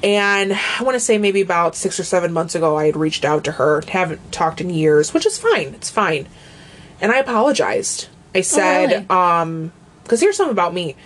And 0.02 0.52
I 0.52 0.82
want 0.82 0.96
to 0.96 1.00
say 1.00 1.16
maybe 1.18 1.40
about 1.42 1.76
six 1.76 2.00
or 2.00 2.04
seven 2.04 2.32
months 2.32 2.54
ago, 2.56 2.76
I 2.76 2.86
had 2.86 2.96
reached 2.96 3.24
out 3.24 3.44
to 3.44 3.52
her. 3.52 3.82
Haven't 3.86 4.32
talked 4.32 4.60
in 4.60 4.68
years, 4.70 5.14
which 5.14 5.26
is 5.26 5.38
fine. 5.38 5.68
It's 5.74 5.90
fine. 5.90 6.26
And 7.00 7.12
I 7.12 7.18
apologized. 7.18 8.08
I 8.34 8.40
said, 8.40 8.86
really? 8.90 9.06
um, 9.10 9.72
because 10.02 10.20
here's 10.20 10.36
something 10.36 10.52
about 10.52 10.74
me 10.74 10.96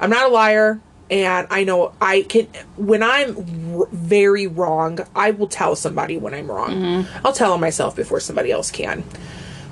i'm 0.00 0.08
not 0.10 0.30
a 0.30 0.32
liar 0.32 0.80
and 1.10 1.46
i 1.50 1.62
know 1.64 1.92
i 2.00 2.22
can 2.22 2.46
when 2.76 3.02
i'm 3.02 3.78
r- 3.80 3.86
very 3.92 4.46
wrong 4.46 4.98
i 5.14 5.30
will 5.30 5.46
tell 5.46 5.74
somebody 5.76 6.16
when 6.18 6.32
i'm 6.34 6.50
wrong 6.50 7.06
i'll 7.24 7.32
tell 7.32 7.52
them 7.52 7.60
myself 7.60 7.94
before 7.96 8.18
somebody 8.20 8.50
else 8.50 8.70
can 8.70 9.04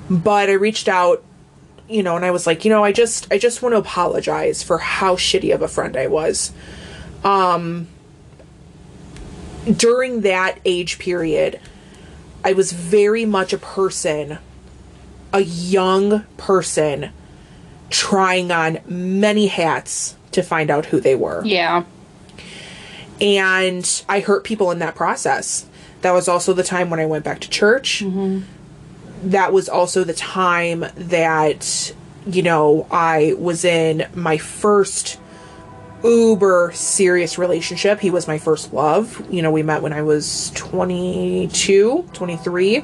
but 0.09 0.49
i 0.49 0.53
reached 0.53 0.87
out 0.87 1.23
you 1.87 2.03
know 2.03 2.15
and 2.15 2.25
i 2.25 2.31
was 2.31 2.47
like 2.47 2.65
you 2.65 2.71
know 2.71 2.83
i 2.83 2.91
just 2.91 3.31
i 3.31 3.37
just 3.37 3.61
want 3.61 3.73
to 3.73 3.77
apologize 3.77 4.63
for 4.63 4.77
how 4.77 5.15
shitty 5.15 5.53
of 5.53 5.61
a 5.61 5.67
friend 5.67 5.95
i 5.95 6.07
was 6.07 6.51
um 7.23 7.87
during 9.71 10.21
that 10.21 10.59
age 10.65 10.99
period 10.99 11.59
i 12.43 12.53
was 12.53 12.71
very 12.71 13.25
much 13.25 13.53
a 13.53 13.57
person 13.57 14.37
a 15.33 15.41
young 15.41 16.23
person 16.37 17.11
trying 17.89 18.51
on 18.51 18.79
many 18.87 19.47
hats 19.47 20.15
to 20.31 20.41
find 20.41 20.69
out 20.69 20.87
who 20.87 20.99
they 20.99 21.15
were. 21.15 21.43
Yeah. 21.45 21.83
And 23.19 24.03
I 24.07 24.19
hurt 24.19 24.43
people 24.43 24.71
in 24.71 24.79
that 24.79 24.95
process. 24.95 25.65
That 26.01 26.11
was 26.11 26.27
also 26.27 26.53
the 26.53 26.63
time 26.63 26.89
when 26.89 26.99
I 26.99 27.05
went 27.05 27.23
back 27.23 27.39
to 27.41 27.49
church. 27.49 28.01
That 29.25 29.51
was 29.51 29.69
also 29.69 30.03
the 30.03 30.13
time 30.13 30.85
that, 30.95 31.93
you 32.25 32.41
know, 32.41 32.87
I 32.91 33.33
was 33.37 33.65
in 33.65 34.07
my 34.13 34.37
first 34.37 35.19
uber 36.03 36.71
serious 36.73 37.37
relationship. 37.37 37.99
He 37.99 38.11
was 38.11 38.27
my 38.27 38.37
first 38.37 38.71
love. 38.73 39.25
You 39.31 39.41
know, 39.41 39.51
we 39.51 39.63
met 39.63 39.81
when 39.81 39.93
I 39.93 40.03
was 40.03 40.51
22, 40.51 42.09
23. 42.13 42.83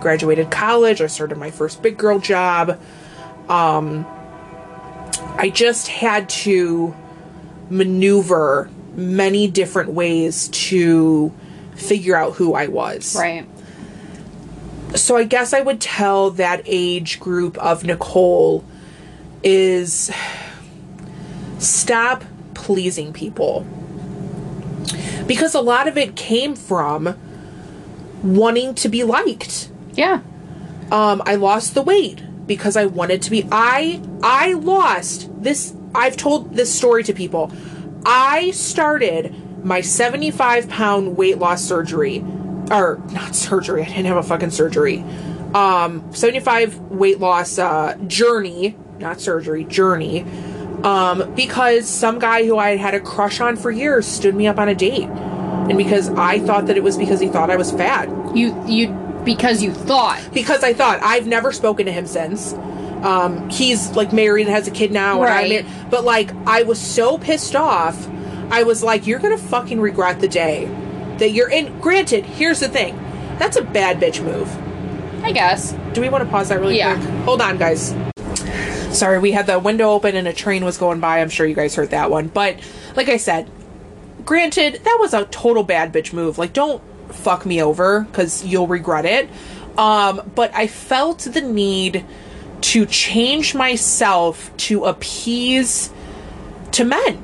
Graduated 0.00 0.50
college. 0.50 1.00
I 1.00 1.06
started 1.06 1.36
my 1.36 1.50
first 1.50 1.82
big 1.82 1.98
girl 1.98 2.18
job. 2.18 2.80
Um, 3.48 4.06
I 5.36 5.50
just 5.52 5.88
had 5.88 6.28
to 6.30 6.94
maneuver 7.68 8.70
many 8.94 9.48
different 9.48 9.90
ways 9.90 10.48
to 10.48 11.32
figure 11.74 12.16
out 12.16 12.34
who 12.34 12.54
I 12.54 12.68
was. 12.68 13.16
Right. 13.16 13.46
So 14.94 15.16
I 15.16 15.24
guess 15.24 15.52
I 15.52 15.60
would 15.60 15.80
tell 15.80 16.30
that 16.32 16.62
age 16.64 17.20
group 17.20 17.58
of 17.58 17.84
Nicole 17.84 18.64
is 19.42 20.10
stop 21.58 22.24
pleasing 22.54 23.12
people. 23.12 23.66
Because 25.26 25.54
a 25.54 25.60
lot 25.60 25.88
of 25.88 25.96
it 25.98 26.14
came 26.16 26.54
from 26.54 27.14
wanting 28.22 28.74
to 28.74 28.88
be 28.88 29.04
liked 29.04 29.68
Yeah. 29.92 30.20
um 30.90 31.22
i 31.26 31.34
lost 31.36 31.74
the 31.74 31.82
weight 31.82 32.22
because 32.46 32.74
i 32.76 32.86
wanted 32.86 33.20
to 33.22 33.30
be 33.30 33.46
i 33.52 34.00
i 34.22 34.54
lost 34.54 35.28
this 35.42 35.74
i've 35.94 36.16
told 36.16 36.54
this 36.54 36.74
story 36.74 37.04
to 37.04 37.12
people 37.12 37.52
i 38.04 38.50
started 38.52 39.34
my 39.64 39.80
75 39.80 40.68
pound 40.68 41.16
weight 41.16 41.38
loss 41.38 41.62
surgery 41.62 42.24
or 42.70 43.02
not 43.12 43.34
surgery 43.34 43.82
i 43.82 43.86
didn't 43.86 44.06
have 44.06 44.16
a 44.16 44.22
fucking 44.22 44.50
surgery 44.50 45.04
um 45.54 46.12
75 46.12 46.78
weight 46.78 47.20
loss 47.20 47.58
uh 47.58 47.96
journey 48.06 48.76
not 48.98 49.20
surgery, 49.20 49.64
journey. 49.64 50.22
Um, 50.82 51.34
because 51.34 51.88
some 51.88 52.18
guy 52.18 52.44
who 52.44 52.58
I 52.58 52.70
had 52.70 52.78
had 52.78 52.94
a 52.94 53.00
crush 53.00 53.40
on 53.40 53.56
for 53.56 53.70
years 53.70 54.06
stood 54.06 54.34
me 54.34 54.46
up 54.46 54.58
on 54.58 54.68
a 54.68 54.74
date. 54.74 55.08
And 55.08 55.76
because 55.76 56.10
I 56.10 56.38
thought 56.38 56.66
that 56.66 56.76
it 56.76 56.82
was 56.82 56.96
because 56.96 57.18
he 57.18 57.28
thought 57.28 57.50
I 57.50 57.56
was 57.56 57.72
fat. 57.72 58.08
You 58.36 58.62
you 58.66 58.88
because 59.24 59.62
you 59.62 59.72
thought. 59.72 60.28
Because 60.32 60.62
I 60.62 60.74
thought 60.74 61.00
I've 61.02 61.26
never 61.26 61.50
spoken 61.50 61.86
to 61.86 61.92
him 61.92 62.06
since. 62.06 62.52
Um, 63.02 63.50
he's 63.50 63.90
like 63.96 64.12
married 64.12 64.46
and 64.46 64.54
has 64.54 64.68
a 64.68 64.70
kid 64.70 64.92
now, 64.92 65.22
and 65.22 65.50
Right. 65.50 65.66
But 65.90 66.04
like 66.04 66.30
I 66.46 66.62
was 66.62 66.80
so 66.80 67.18
pissed 67.18 67.56
off. 67.56 68.08
I 68.50 68.62
was 68.62 68.82
like, 68.84 69.08
"You're 69.08 69.18
gonna 69.18 69.38
fucking 69.38 69.80
regret 69.80 70.20
the 70.20 70.28
day 70.28 70.66
that 71.18 71.30
you're 71.30 71.50
in." 71.50 71.78
Granted, 71.80 72.24
here's 72.24 72.60
the 72.60 72.68
thing: 72.68 72.98
that's 73.38 73.56
a 73.56 73.62
bad 73.62 74.00
bitch 74.00 74.22
move. 74.22 74.48
I 75.24 75.32
guess. 75.32 75.74
Do 75.92 76.00
we 76.00 76.08
want 76.08 76.24
to 76.24 76.30
pause 76.30 76.48
that 76.50 76.60
really 76.60 76.76
Yeah. 76.78 76.94
quick? 76.96 77.08
Hold 77.24 77.40
on, 77.42 77.58
guys. 77.58 77.94
Sorry, 78.92 79.18
we 79.18 79.32
had 79.32 79.46
the 79.46 79.58
window 79.58 79.90
open 79.90 80.14
and 80.16 80.26
a 80.28 80.32
train 80.32 80.64
was 80.64 80.78
going 80.78 81.00
by. 81.00 81.20
I'm 81.20 81.28
sure 81.28 81.46
you 81.46 81.54
guys 81.54 81.74
heard 81.74 81.90
that 81.90 82.10
one. 82.10 82.28
But 82.28 82.56
like 82.94 83.08
I 83.08 83.16
said, 83.16 83.50
granted, 84.24 84.80
that 84.84 84.96
was 85.00 85.12
a 85.12 85.24
total 85.26 85.64
bad 85.64 85.92
bitch 85.92 86.12
move. 86.12 86.38
Like, 86.38 86.52
don't 86.52 86.80
fuck 87.10 87.44
me 87.44 87.60
over 87.62 88.02
because 88.02 88.44
you'll 88.44 88.66
regret 88.68 89.04
it. 89.04 89.28
Um, 89.76 90.22
but 90.34 90.50
I 90.54 90.66
felt 90.66 91.18
the 91.20 91.40
need 91.42 92.04
to 92.62 92.86
change 92.86 93.54
myself 93.54 94.50
to 94.58 94.84
appease 94.84 95.90
to 96.72 96.84
men. 96.84 97.22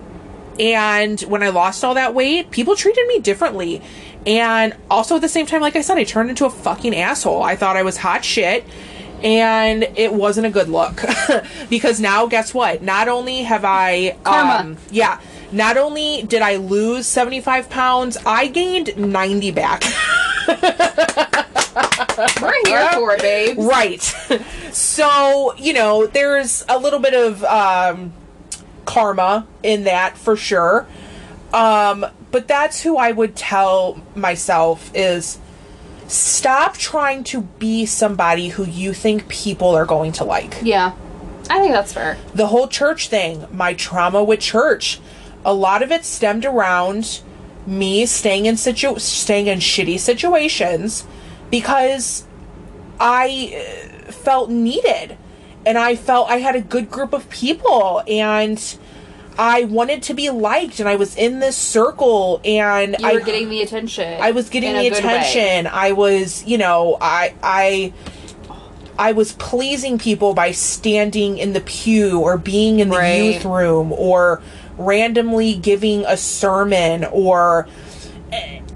And 0.58 1.20
when 1.22 1.42
I 1.42 1.48
lost 1.48 1.84
all 1.84 1.94
that 1.94 2.14
weight, 2.14 2.50
people 2.50 2.76
treated 2.76 3.06
me 3.06 3.20
differently. 3.20 3.82
And 4.26 4.76
also 4.90 5.16
at 5.16 5.22
the 5.22 5.28
same 5.28 5.46
time, 5.46 5.60
like 5.60 5.76
I 5.76 5.80
said, 5.80 5.98
I 5.98 6.04
turned 6.04 6.30
into 6.30 6.44
a 6.44 6.50
fucking 6.50 6.94
asshole. 6.94 7.42
I 7.42 7.56
thought 7.56 7.76
I 7.76 7.82
was 7.82 7.96
hot 7.96 8.24
shit. 8.24 8.64
And 9.22 9.84
it 9.96 10.12
wasn't 10.12 10.46
a 10.46 10.50
good 10.50 10.68
look. 10.68 11.00
because 11.70 12.00
now, 12.00 12.26
guess 12.26 12.52
what? 12.52 12.82
Not 12.82 13.08
only 13.08 13.42
have 13.42 13.64
I. 13.64 14.16
Karma. 14.24 14.70
Um, 14.70 14.76
yeah. 14.90 15.20
Not 15.52 15.76
only 15.76 16.22
did 16.22 16.42
I 16.42 16.56
lose 16.56 17.06
75 17.06 17.68
pounds, 17.68 18.16
I 18.24 18.48
gained 18.48 18.96
90 18.96 19.50
back. 19.52 19.84
We're 22.40 22.54
here 22.66 22.90
for 22.92 23.12
it, 23.12 23.20
babe. 23.20 23.58
Right. 23.58 24.00
so, 24.72 25.54
you 25.56 25.72
know, 25.72 26.06
there's 26.06 26.64
a 26.68 26.78
little 26.78 26.98
bit 26.98 27.14
of 27.14 27.44
um, 27.44 28.12
karma 28.84 29.46
in 29.62 29.84
that 29.84 30.16
for 30.16 30.36
sure. 30.36 30.86
Um, 31.52 32.06
but 32.30 32.48
that's 32.48 32.82
who 32.82 32.96
I 32.96 33.12
would 33.12 33.36
tell 33.36 34.00
myself 34.14 34.90
is 34.94 35.38
stop 36.08 36.76
trying 36.76 37.24
to 37.24 37.42
be 37.42 37.86
somebody 37.86 38.48
who 38.48 38.64
you 38.64 38.92
think 38.92 39.28
people 39.28 39.74
are 39.74 39.86
going 39.86 40.12
to 40.12 40.24
like. 40.24 40.58
Yeah. 40.62 40.94
I 41.50 41.60
think 41.60 41.72
that's 41.72 41.92
fair. 41.92 42.16
The 42.34 42.46
whole 42.46 42.68
church 42.68 43.08
thing, 43.08 43.46
my 43.52 43.74
trauma 43.74 44.22
with 44.22 44.40
church, 44.40 45.00
a 45.44 45.52
lot 45.52 45.82
of 45.82 45.90
it 45.90 46.04
stemmed 46.04 46.44
around 46.44 47.20
me 47.66 48.06
staying 48.06 48.46
in 48.46 48.56
situ- 48.56 48.98
staying 48.98 49.46
in 49.46 49.58
shitty 49.58 49.98
situations 49.98 51.06
because 51.50 52.24
I 52.98 54.06
uh, 54.08 54.12
felt 54.12 54.50
needed 54.50 55.16
and 55.66 55.78
I 55.78 55.96
felt 55.96 56.28
I 56.30 56.36
had 56.38 56.56
a 56.56 56.60
good 56.60 56.90
group 56.90 57.12
of 57.12 57.28
people 57.30 58.02
and 58.08 58.60
I 59.38 59.64
wanted 59.64 60.02
to 60.04 60.14
be 60.14 60.28
liked 60.30 60.78
and 60.80 60.88
I 60.88 60.96
was 60.96 61.16
in 61.16 61.38
this 61.38 61.56
circle 61.56 62.40
and 62.44 62.96
You 63.00 63.06
I 63.08 63.14
were 63.14 63.20
getting 63.20 63.48
the 63.48 63.62
attention. 63.62 64.20
I 64.20 64.32
was 64.32 64.48
getting 64.50 64.74
the 64.74 64.90
good 64.90 65.04
way. 65.04 65.16
attention. 65.16 65.66
I 65.72 65.92
was, 65.92 66.44
you 66.46 66.58
know, 66.58 66.98
I 67.00 67.34
I 67.42 67.92
I 68.98 69.12
was 69.12 69.32
pleasing 69.32 69.98
people 69.98 70.34
by 70.34 70.50
standing 70.50 71.38
in 71.38 71.54
the 71.54 71.62
pew 71.62 72.20
or 72.20 72.36
being 72.36 72.80
in 72.80 72.90
the 72.90 72.98
Right. 72.98 73.34
youth 73.34 73.44
room 73.46 73.90
or 73.92 74.42
randomly 74.76 75.54
giving 75.54 76.04
a 76.06 76.16
sermon 76.16 77.04
or 77.04 77.66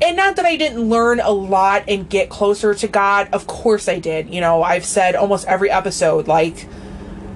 and 0.02 0.16
not 0.16 0.36
that 0.36 0.44
I 0.44 0.56
didn't 0.56 0.88
learn 0.88 1.20
a 1.20 1.30
lot 1.30 1.84
and 1.88 2.08
get 2.08 2.28
closer 2.28 2.74
to 2.74 2.86
God. 2.88 3.28
Of 3.32 3.46
course 3.46 3.88
I 3.88 3.98
did. 3.98 4.28
You 4.32 4.40
know, 4.42 4.62
I've 4.62 4.84
said 4.84 5.14
almost 5.16 5.46
every 5.46 5.70
episode 5.70 6.28
like 6.28 6.66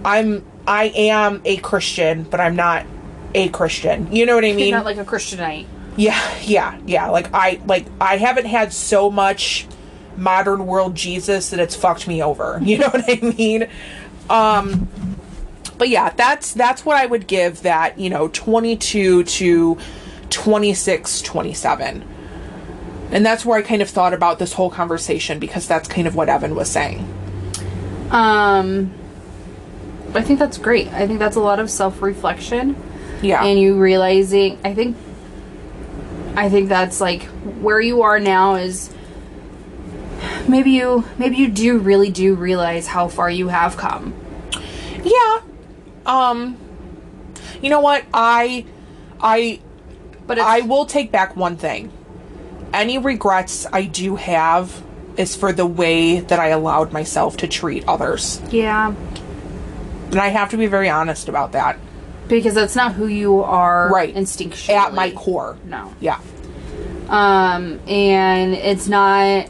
I'm 0.04 0.44
I 0.66 0.84
am 0.94 1.42
a 1.44 1.56
Christian, 1.58 2.24
but 2.24 2.40
I'm 2.40 2.56
not 2.56 2.86
a 3.34 3.48
Christian. 3.48 4.14
You 4.14 4.26
know 4.26 4.34
what 4.34 4.44
I 4.44 4.52
mean? 4.52 4.68
You're 4.68 4.78
not 4.78 4.84
like 4.84 4.98
a 4.98 5.04
Christianite. 5.04 5.66
Yeah, 5.96 6.38
yeah, 6.42 6.78
yeah. 6.86 7.08
Like 7.08 7.32
I 7.34 7.60
like 7.66 7.86
I 8.00 8.16
haven't 8.16 8.46
had 8.46 8.72
so 8.72 9.10
much 9.10 9.66
modern 10.16 10.66
world 10.66 10.94
Jesus 10.94 11.50
that 11.50 11.60
it's 11.60 11.74
fucked 11.74 12.06
me 12.08 12.22
over. 12.22 12.60
You 12.64 12.78
know 12.78 12.88
what 12.88 13.04
I 13.08 13.20
mean? 13.36 13.68
Um 14.28 14.88
but 15.78 15.88
yeah, 15.88 16.10
that's 16.10 16.52
that's 16.52 16.84
what 16.84 16.96
I 16.96 17.06
would 17.06 17.26
give 17.26 17.62
that, 17.62 17.98
you 17.98 18.10
know, 18.10 18.28
22 18.28 19.24
to 19.24 19.78
26 20.28 21.22
27. 21.22 22.04
And 23.12 23.26
that's 23.26 23.44
where 23.44 23.58
I 23.58 23.62
kind 23.62 23.82
of 23.82 23.90
thought 23.90 24.14
about 24.14 24.38
this 24.38 24.52
whole 24.52 24.70
conversation 24.70 25.38
because 25.38 25.66
that's 25.66 25.88
kind 25.88 26.06
of 26.06 26.14
what 26.14 26.28
Evan 26.28 26.54
was 26.54 26.70
saying. 26.70 27.08
Um, 28.10 28.92
I 30.14 30.22
think 30.22 30.38
that's 30.38 30.58
great. 30.58 30.88
I 30.88 31.06
think 31.06 31.18
that's 31.18 31.36
a 31.36 31.40
lot 31.40 31.60
of 31.60 31.70
self 31.70 32.02
reflection. 32.02 32.76
Yeah. 33.22 33.44
and 33.44 33.60
you 33.60 33.78
realizing 33.78 34.58
i 34.64 34.72
think 34.72 34.96
i 36.36 36.48
think 36.48 36.70
that's 36.70 37.02
like 37.02 37.24
where 37.60 37.78
you 37.78 38.00
are 38.00 38.18
now 38.18 38.54
is 38.54 38.88
maybe 40.48 40.70
you 40.70 41.04
maybe 41.18 41.36
you 41.36 41.48
do 41.48 41.78
really 41.78 42.10
do 42.10 42.34
realize 42.34 42.86
how 42.86 43.08
far 43.08 43.28
you 43.28 43.48
have 43.48 43.76
come 43.76 44.14
yeah. 45.04 45.40
Um 46.06 46.56
you 47.60 47.68
know 47.70 47.80
what? 47.80 48.04
I 48.12 48.64
I 49.20 49.60
but 50.26 50.38
it's, 50.38 50.46
I 50.46 50.60
will 50.60 50.86
take 50.86 51.10
back 51.10 51.36
one 51.36 51.56
thing. 51.56 51.92
Any 52.72 52.98
regrets 52.98 53.66
I 53.72 53.84
do 53.84 54.16
have 54.16 54.82
is 55.16 55.34
for 55.36 55.52
the 55.52 55.66
way 55.66 56.20
that 56.20 56.38
I 56.38 56.48
allowed 56.48 56.92
myself 56.92 57.36
to 57.38 57.48
treat 57.48 57.84
others. 57.88 58.40
yeah 58.50 58.94
And 60.10 60.18
I 60.20 60.28
have 60.28 60.50
to 60.50 60.56
be 60.56 60.66
very 60.66 60.88
honest 60.88 61.28
about 61.28 61.52
that. 61.52 61.78
because 62.28 62.54
that's 62.54 62.76
not 62.76 62.92
who 62.92 63.06
you 63.08 63.42
are 63.42 63.88
Right. 63.92 64.14
instinctually 64.14 64.70
At 64.74 64.94
my 64.94 65.10
core. 65.10 65.56
no 65.64 65.92
Yeah. 66.00 66.18
um 67.08 67.80
and 67.88 68.54
it's 68.54 68.86
not 68.86 69.48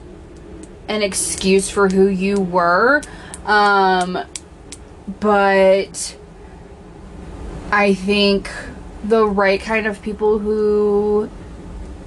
an 0.89 1.03
excuse 1.03 1.69
for 1.69 1.89
who 1.91 2.07
you 2.09 2.41
were 2.41 3.03
um 3.45 4.19
but 5.21 6.17
i 7.71 7.93
think 7.95 8.51
the 9.05 9.27
right 9.27 9.61
kind 9.61 9.87
of 9.87 10.01
people 10.03 10.39
who 10.39 11.29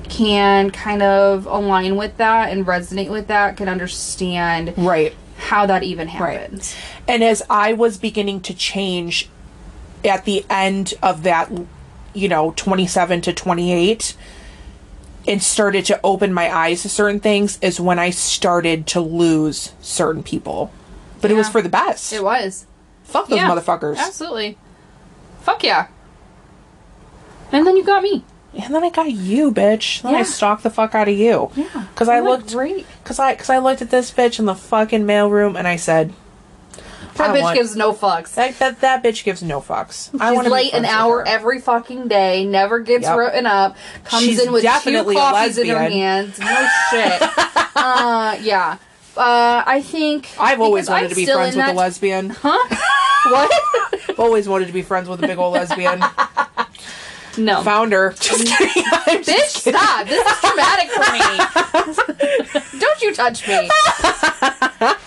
can 0.10 0.70
kind 0.72 1.02
of 1.04 1.46
align 1.46 1.96
with 1.96 2.18
that 2.18 2.52
and 2.52 2.66
resonate 2.66 3.10
with 3.10 3.28
that 3.28 3.58
can 3.58 3.70
understand 3.70 4.74
Right. 4.78 5.14
How 5.54 5.68
that 5.68 5.84
even 5.84 6.08
Right. 6.08 6.40
happens 6.40 6.76
And 7.08 7.24
as 7.24 7.44
I 7.50 7.74
was 7.74 7.98
beginning 8.00 8.42
to 8.42 8.54
change 8.56 9.30
at 10.04 10.26
the 10.26 10.44
end 10.50 10.96
of 11.04 11.22
that, 11.24 11.52
you 12.14 12.28
know, 12.28 12.52
27 12.56 13.22
to 13.22 13.34
28, 13.34 14.16
and 15.28 15.42
started 15.42 15.86
to 15.86 16.00
open 16.04 16.34
my 16.34 16.54
eyes 16.54 16.82
to 16.82 16.90
certain 16.90 17.20
things, 17.20 17.58
is 17.62 17.80
when 17.80 17.98
I 18.00 18.10
started 18.10 18.86
to 18.88 19.00
lose 19.00 19.72
certain 19.82 20.24
people. 20.24 20.72
But 21.22 21.32
it 21.32 21.36
was 21.36 21.48
for 21.48 21.62
the 21.62 21.70
best. 21.70 22.12
it 22.12 22.24
was 22.24 22.66
Fuck 23.04 23.28
those 23.28 23.38
Yeah, 23.38 23.50
motherfuckers. 23.50 23.98
absolutely 23.98 24.58
fuck 25.42 25.62
yeah 25.64 25.88
and 27.52 27.68
then 27.68 27.76
you 27.78 27.84
got 27.84 28.02
me 28.02 28.24
And 28.62 28.74
then 28.76 28.84
I 28.84 28.90
got 28.90 29.12
you, 29.12 29.52
bitch. 29.52 30.02
Then 30.04 30.14
I 30.14 30.20
Yeah. 30.20 30.24
stalked 30.24 30.64
the 30.64 30.70
fuck 30.70 30.94
out 30.94 31.08
of 31.08 31.18
you. 31.18 31.50
Yeah. 31.56 31.66
Because 31.94 32.08
I 32.10 32.20
looked 32.20 32.52
great. 32.54 32.86
Because 33.04 33.18
I 33.20 33.34
because 33.34 33.50
I 33.50 33.58
looked 33.58 33.82
at 33.82 33.90
this 33.90 34.12
bitch 34.12 34.38
in 34.40 34.46
the 34.46 34.56
fucking 34.56 35.06
mailroom 35.06 35.58
and 35.58 35.68
I 35.68 35.76
said, 35.76 36.14
that 37.16 37.30
I 37.32 37.38
bitch 37.38 37.42
want- 37.44 37.58
gives 37.58 37.76
no 37.76 37.94
fucks 37.94 38.34
that 38.36 38.58
that, 38.60 38.82
that 38.82 39.04
bitch 39.04 39.24
gives 39.24 39.42
no 39.44 39.60
fucks. 39.62 40.10
I 40.20 40.30
She's 40.30 40.36
want 40.36 40.48
to 40.48 40.54
late 40.54 40.74
an 40.74 40.86
hour 40.86 41.20
her. 41.20 41.28
every 41.28 41.60
fucking 41.62 42.08
day, 42.08 42.46
never 42.46 42.80
gets 42.80 43.04
Yep. 43.04 43.18
written 43.18 43.46
up, 43.46 43.76
comes 44.04 44.24
She's 44.24 44.40
in 44.40 44.52
with 44.52 44.64
definitely 44.64 45.16
two 45.16 45.22
a 45.22 45.24
coffees 45.24 45.58
in 45.58 45.68
her 45.70 45.74
lesbian. 45.76 45.92
hands. 46.02 46.40
No 46.40 46.68
shit. 46.92 47.22
uh, 47.76 48.36
yeah. 48.42 48.78
Uh, 49.16 49.62
I 49.66 49.82
think 49.84 50.28
I've 50.40 50.60
always 50.62 50.90
wanted 50.90 51.04
I'm 51.06 51.10
to 51.12 51.16
be 51.16 51.26
friends 51.28 51.56
with 51.56 51.66
a 51.66 51.68
that- 51.68 52.38
Huh? 52.42 52.78
What? 53.32 53.52
I've 54.10 54.20
always 54.20 54.50
wanted 54.50 54.66
to 54.68 54.74
be 54.74 54.82
friends 54.82 55.08
with 55.08 55.24
a 55.24 55.28
big 55.28 55.38
old 55.38 55.54
lesbian. 55.54 56.04
no. 57.38 57.62
Founder. 57.64 58.14
Just 58.20 58.46
kidding. 58.48 58.84
I'm 58.86 59.22
Bitch, 59.22 59.26
just 59.26 59.64
kidding. 59.66 59.80
stop. 59.80 60.08
This 60.08 60.26
is 60.26 60.40
traumatic 60.40 60.90
for 60.92 61.12
me. 62.74 62.80
Don't 62.80 63.02
you 63.02 63.14
touch 63.14 63.48
me. 63.48 63.70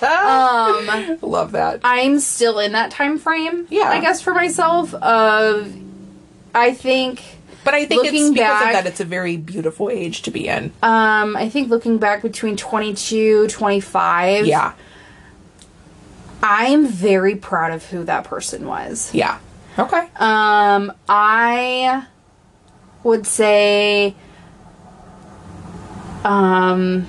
Um, 0.02 1.18
Love 1.22 1.52
that. 1.52 1.80
I'm 1.84 2.18
still 2.18 2.58
in 2.58 2.72
that 2.72 2.90
time 2.90 3.18
frame. 3.18 3.66
Yeah. 3.70 3.88
I 3.88 4.00
guess 4.00 4.20
for 4.20 4.34
myself 4.34 4.94
of, 4.94 5.72
I 6.54 6.72
think. 6.72 7.22
But 7.64 7.74
I 7.74 7.84
think 7.84 8.04
it's 8.04 8.12
Looking 8.12 8.32
because 8.32 8.48
back- 8.62 8.66
of 8.76 8.84
that. 8.84 8.86
It's 8.86 9.00
a 9.00 9.04
very 9.04 9.36
beautiful 9.36 9.90
age 9.90 10.22
to 10.22 10.30
be 10.30 10.46
in. 10.48 10.72
Um, 10.82 11.36
I 11.36 11.48
think 11.48 11.68
looking 11.68 11.98
back 11.98 12.22
between 12.22 12.56
22, 12.56 13.48
25. 13.48 14.46
Yeah. 14.46 14.72
I'm 16.42 16.86
very 16.86 17.34
proud 17.34 17.72
of 17.72 17.84
who 17.86 18.04
that 18.04 18.24
person 18.24 18.66
was. 18.66 19.12
Yeah. 19.12 19.38
Okay. 19.78 20.08
Um, 20.16 20.92
I 21.08 22.06
would 23.06 23.24
say, 23.26 24.14
um, 26.24 27.06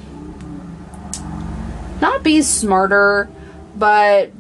not 2.00 2.22
be 2.24 2.42
smarter, 2.44 3.28
but 3.76 4.32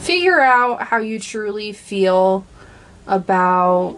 figure 0.00 0.40
out 0.40 0.82
how 0.82 0.98
you 0.98 1.18
truly 1.18 1.72
feel 1.72 2.44
about 3.06 3.96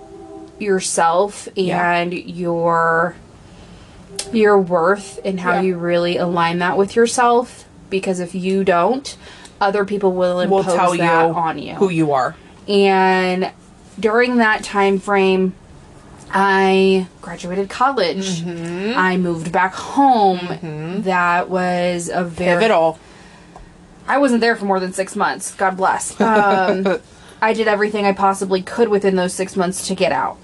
yourself 0.59 1.49
Yeah. 1.55 1.91
and 1.93 2.13
your 2.13 3.15
your 4.33 4.59
worth 4.59 5.19
and 5.25 5.41
how 5.41 5.55
Yeah. 5.55 5.61
you 5.63 5.77
really 5.79 6.17
align 6.17 6.59
that 6.59 6.77
with 6.77 6.95
yourself 6.97 7.65
because 7.89 8.21
if 8.21 8.35
you 8.35 8.63
don't 8.65 9.17
other 9.61 9.85
people 9.85 10.13
will 10.13 10.41
impose 10.41 10.67
we'll 10.67 10.77
tell 10.77 10.95
you 10.95 11.01
that 11.03 11.31
on 11.31 11.59
you 11.59 11.75
who 11.75 11.89
you 11.89 12.13
are. 12.13 12.35
And 12.69 13.51
during 13.99 14.37
that 14.37 14.63
time 14.63 14.99
frame 14.99 15.55
i 16.31 17.07
graduated 17.23 17.69
college 17.71 18.43
Mm-hmm. 18.43 18.99
i 18.99 19.17
moved 19.17 19.51
back 19.51 19.75
home 19.75 21.03
that 21.05 21.49
was 21.49 22.09
a 22.13 22.23
very 22.25 22.61
Pivotal. 22.61 22.99
I 24.07 24.17
wasn't 24.19 24.41
there 24.41 24.57
for 24.57 24.65
more 24.65 24.81
than 24.81 24.95
six 24.95 25.15
months. 25.17 25.55
God 25.55 25.77
bless. 25.77 26.19
Um, 26.19 26.99
I 27.43 27.53
did 27.53 27.69
everything 27.69 28.07
I 28.07 28.13
possibly 28.13 28.63
could 28.63 28.89
within 28.89 29.17
those 29.17 29.35
six 29.35 29.55
months 29.55 29.87
to 29.89 29.95
get 29.95 30.13
out 30.13 30.39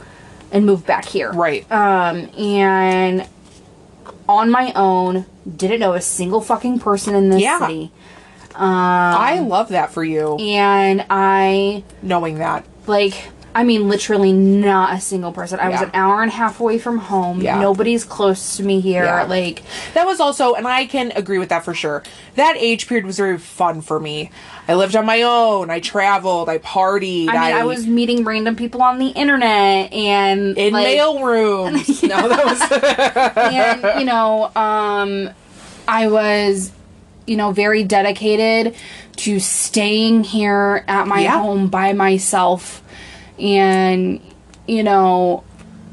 and 0.53 0.67
move 0.67 0.85
back 0.85 1.07
here. 1.07 1.33
Right. 1.33 1.65
Um, 1.73 2.29
and 2.39 3.27
on 4.29 4.51
my 4.51 4.71
own, 4.75 5.25
didn't 5.57 5.81
know 5.81 5.95
a 5.95 6.03
single 6.03 6.43
fucking 6.43 6.81
person 6.81 7.15
in 7.15 7.31
this 7.31 7.41
Yeah. 7.41 7.59
city. 7.59 7.91
I 8.57 9.41
love 9.41 9.71
that 9.71 9.93
for 9.93 10.05
you, 10.05 10.37
And 10.37 11.05
I, 11.11 11.85
knowing 12.03 12.39
that. 12.39 12.65
like, 12.87 13.29
I 13.57 13.63
mean, 13.63 13.89
literally 13.89 14.33
not 14.33 14.95
a 14.95 15.01
single 15.01 15.31
person. 15.31 15.61
I 15.61 15.69
was 15.69 15.81
an 15.81 15.91
hour 15.95 16.23
and 16.23 16.31
a 16.33 16.35
half 16.35 16.59
away 16.59 16.77
from 16.79 16.99
home. 16.99 17.41
Yeah. 17.41 17.61
Nobody's 17.61 18.05
close 18.05 18.57
to 18.57 18.65
me 18.65 18.81
here. 18.81 19.05
Yeah. 19.05 19.23
Like, 19.25 19.63
That 19.95 20.07
was 20.09 20.19
also, 20.19 20.55
and 20.55 20.67
I 20.67 20.87
can 20.87 21.13
agree 21.15 21.39
with 21.39 21.51
that 21.51 21.65
for 21.65 21.73
sure. 21.73 22.03
That 22.35 22.57
age 22.57 22.89
period 22.89 23.07
was 23.07 23.17
very 23.17 23.39
fun 23.39 23.81
for 23.81 24.01
me. 24.01 24.33
I 24.67 24.75
lived 24.75 24.97
on 24.97 25.07
my 25.07 25.23
own. 25.23 25.71
I 25.71 25.79
traveled. 25.79 26.49
I 26.49 26.59
partied. 26.59 27.29
I 27.29 27.33
mean, 27.33 27.57
I, 27.57 27.65
was 27.65 27.87
meeting 27.87 28.25
random 28.25 28.57
people 28.57 28.83
on 28.83 28.99
the 28.99 29.11
internet 29.11 29.93
and 29.93 30.59
in 30.59 30.73
like, 30.73 30.87
mail 30.87 31.23
rooms. 31.25 32.03
No, 32.03 32.29
that 32.29 32.45
was 32.45 33.53
and 33.55 34.01
you 34.01 34.07
know 34.07 34.51
um 34.57 35.31
i 35.89 36.07
was 36.09 36.71
you 37.27 37.37
know 37.37 37.53
very 37.53 37.85
dedicated 37.85 38.75
to 39.17 39.39
staying 39.41 40.25
here 40.25 40.85
at 40.89 41.07
my 41.07 41.23
Yeah. 41.23 41.39
home 41.41 41.69
by 41.69 41.93
myself 41.93 42.83
and 43.39 44.21
you 44.67 44.83
know 44.83 45.45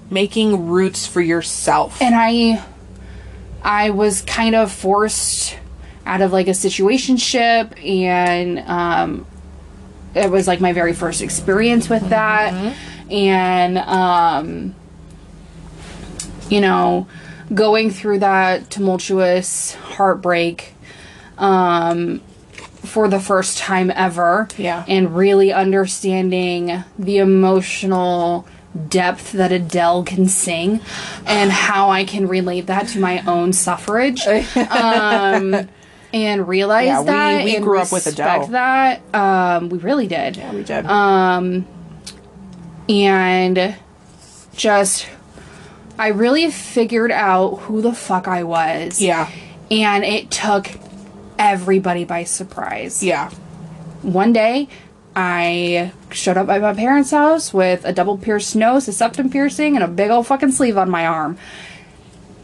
making 0.09 0.67
roots 0.67 1.07
for 1.07 1.21
yourself. 1.21 2.01
and 2.01 2.13
i 2.15 2.61
i 3.63 3.89
was 3.91 4.21
kind 4.23 4.55
of 4.55 4.71
forced 4.71 5.57
out 6.05 6.21
of 6.21 6.31
like 6.33 6.47
a 6.47 6.51
situationship 6.51 7.73
and 7.85 8.59
um 8.67 9.25
it 10.13 10.29
was 10.29 10.47
like 10.47 10.59
my 10.59 10.73
very 10.73 10.93
first 10.93 11.21
experience 11.21 11.87
with 11.89 12.09
that 12.09 12.53
and 13.09 13.77
um 13.77 14.75
you 16.49 16.59
know 16.59 17.07
going 17.53 17.89
through 17.91 18.19
that 18.19 18.69
tumultuous 18.69 19.73
heartbreak 19.75 20.73
um 21.41 22.21
for 22.83 23.07
the 23.09 23.19
first 23.19 23.57
time 23.57 23.91
ever 23.93 24.47
Yeah. 24.57 24.83
and 24.87 25.15
really 25.15 25.51
understanding 25.53 26.83
the 26.97 27.17
emotional 27.17 28.47
depth 28.87 29.33
that 29.33 29.51
Adele 29.51 30.03
can 30.03 30.27
sing 30.27 30.79
and 31.25 31.51
how 31.51 31.89
I 31.89 32.05
can 32.05 32.27
relate 32.27 32.67
that 32.67 32.87
to 32.89 32.99
my 32.99 33.21
own 33.27 33.51
suffrage 33.53 34.25
um 34.69 35.67
and 36.13 36.47
realize 36.47 36.85
Yeah, 36.87 37.03
that 37.03 37.43
we 37.45 37.55
and 37.55 37.63
grew 37.65 37.79
up 37.79 37.91
with 37.91 38.07
Adele. 38.07 38.47
that 38.47 39.01
um 39.13 39.69
we 39.69 39.77
really 39.79 40.07
did 40.07 40.37
yeah, 40.37 40.53
we 40.53 40.63
did. 40.63 40.85
um 40.85 41.65
and 42.89 43.75
just 44.55 45.07
I 45.99 46.07
really 46.09 46.49
figured 46.49 47.11
out 47.11 47.57
who 47.61 47.81
the 47.81 47.93
fuck 47.93 48.27
I 48.27 48.43
was. 48.43 48.99
yeah, 49.01 49.29
And 49.69 50.03
it 50.03 50.31
took 50.31 50.67
everybody 51.41 52.05
by 52.05 52.23
surprise. 52.23 53.03
yeah, 53.03 53.31
One 54.03 54.31
day 54.31 54.69
I 55.15 55.91
showed 56.11 56.37
up 56.37 56.47
at 56.49 56.61
my 56.61 56.73
parents' 56.73 57.11
house 57.11 57.51
with 57.53 57.83
a 57.83 57.91
double 57.91 58.17
pierced 58.17 58.55
nose, 58.55 58.87
a 58.87 58.93
septum 58.93 59.29
piercing, 59.29 59.75
and 59.75 59.83
a 59.83 59.87
big 59.87 60.11
old 60.11 60.27
fucking 60.27 60.51
sleeve 60.51 60.77
on 60.77 60.89
my 60.89 61.05
arm. 61.07 61.37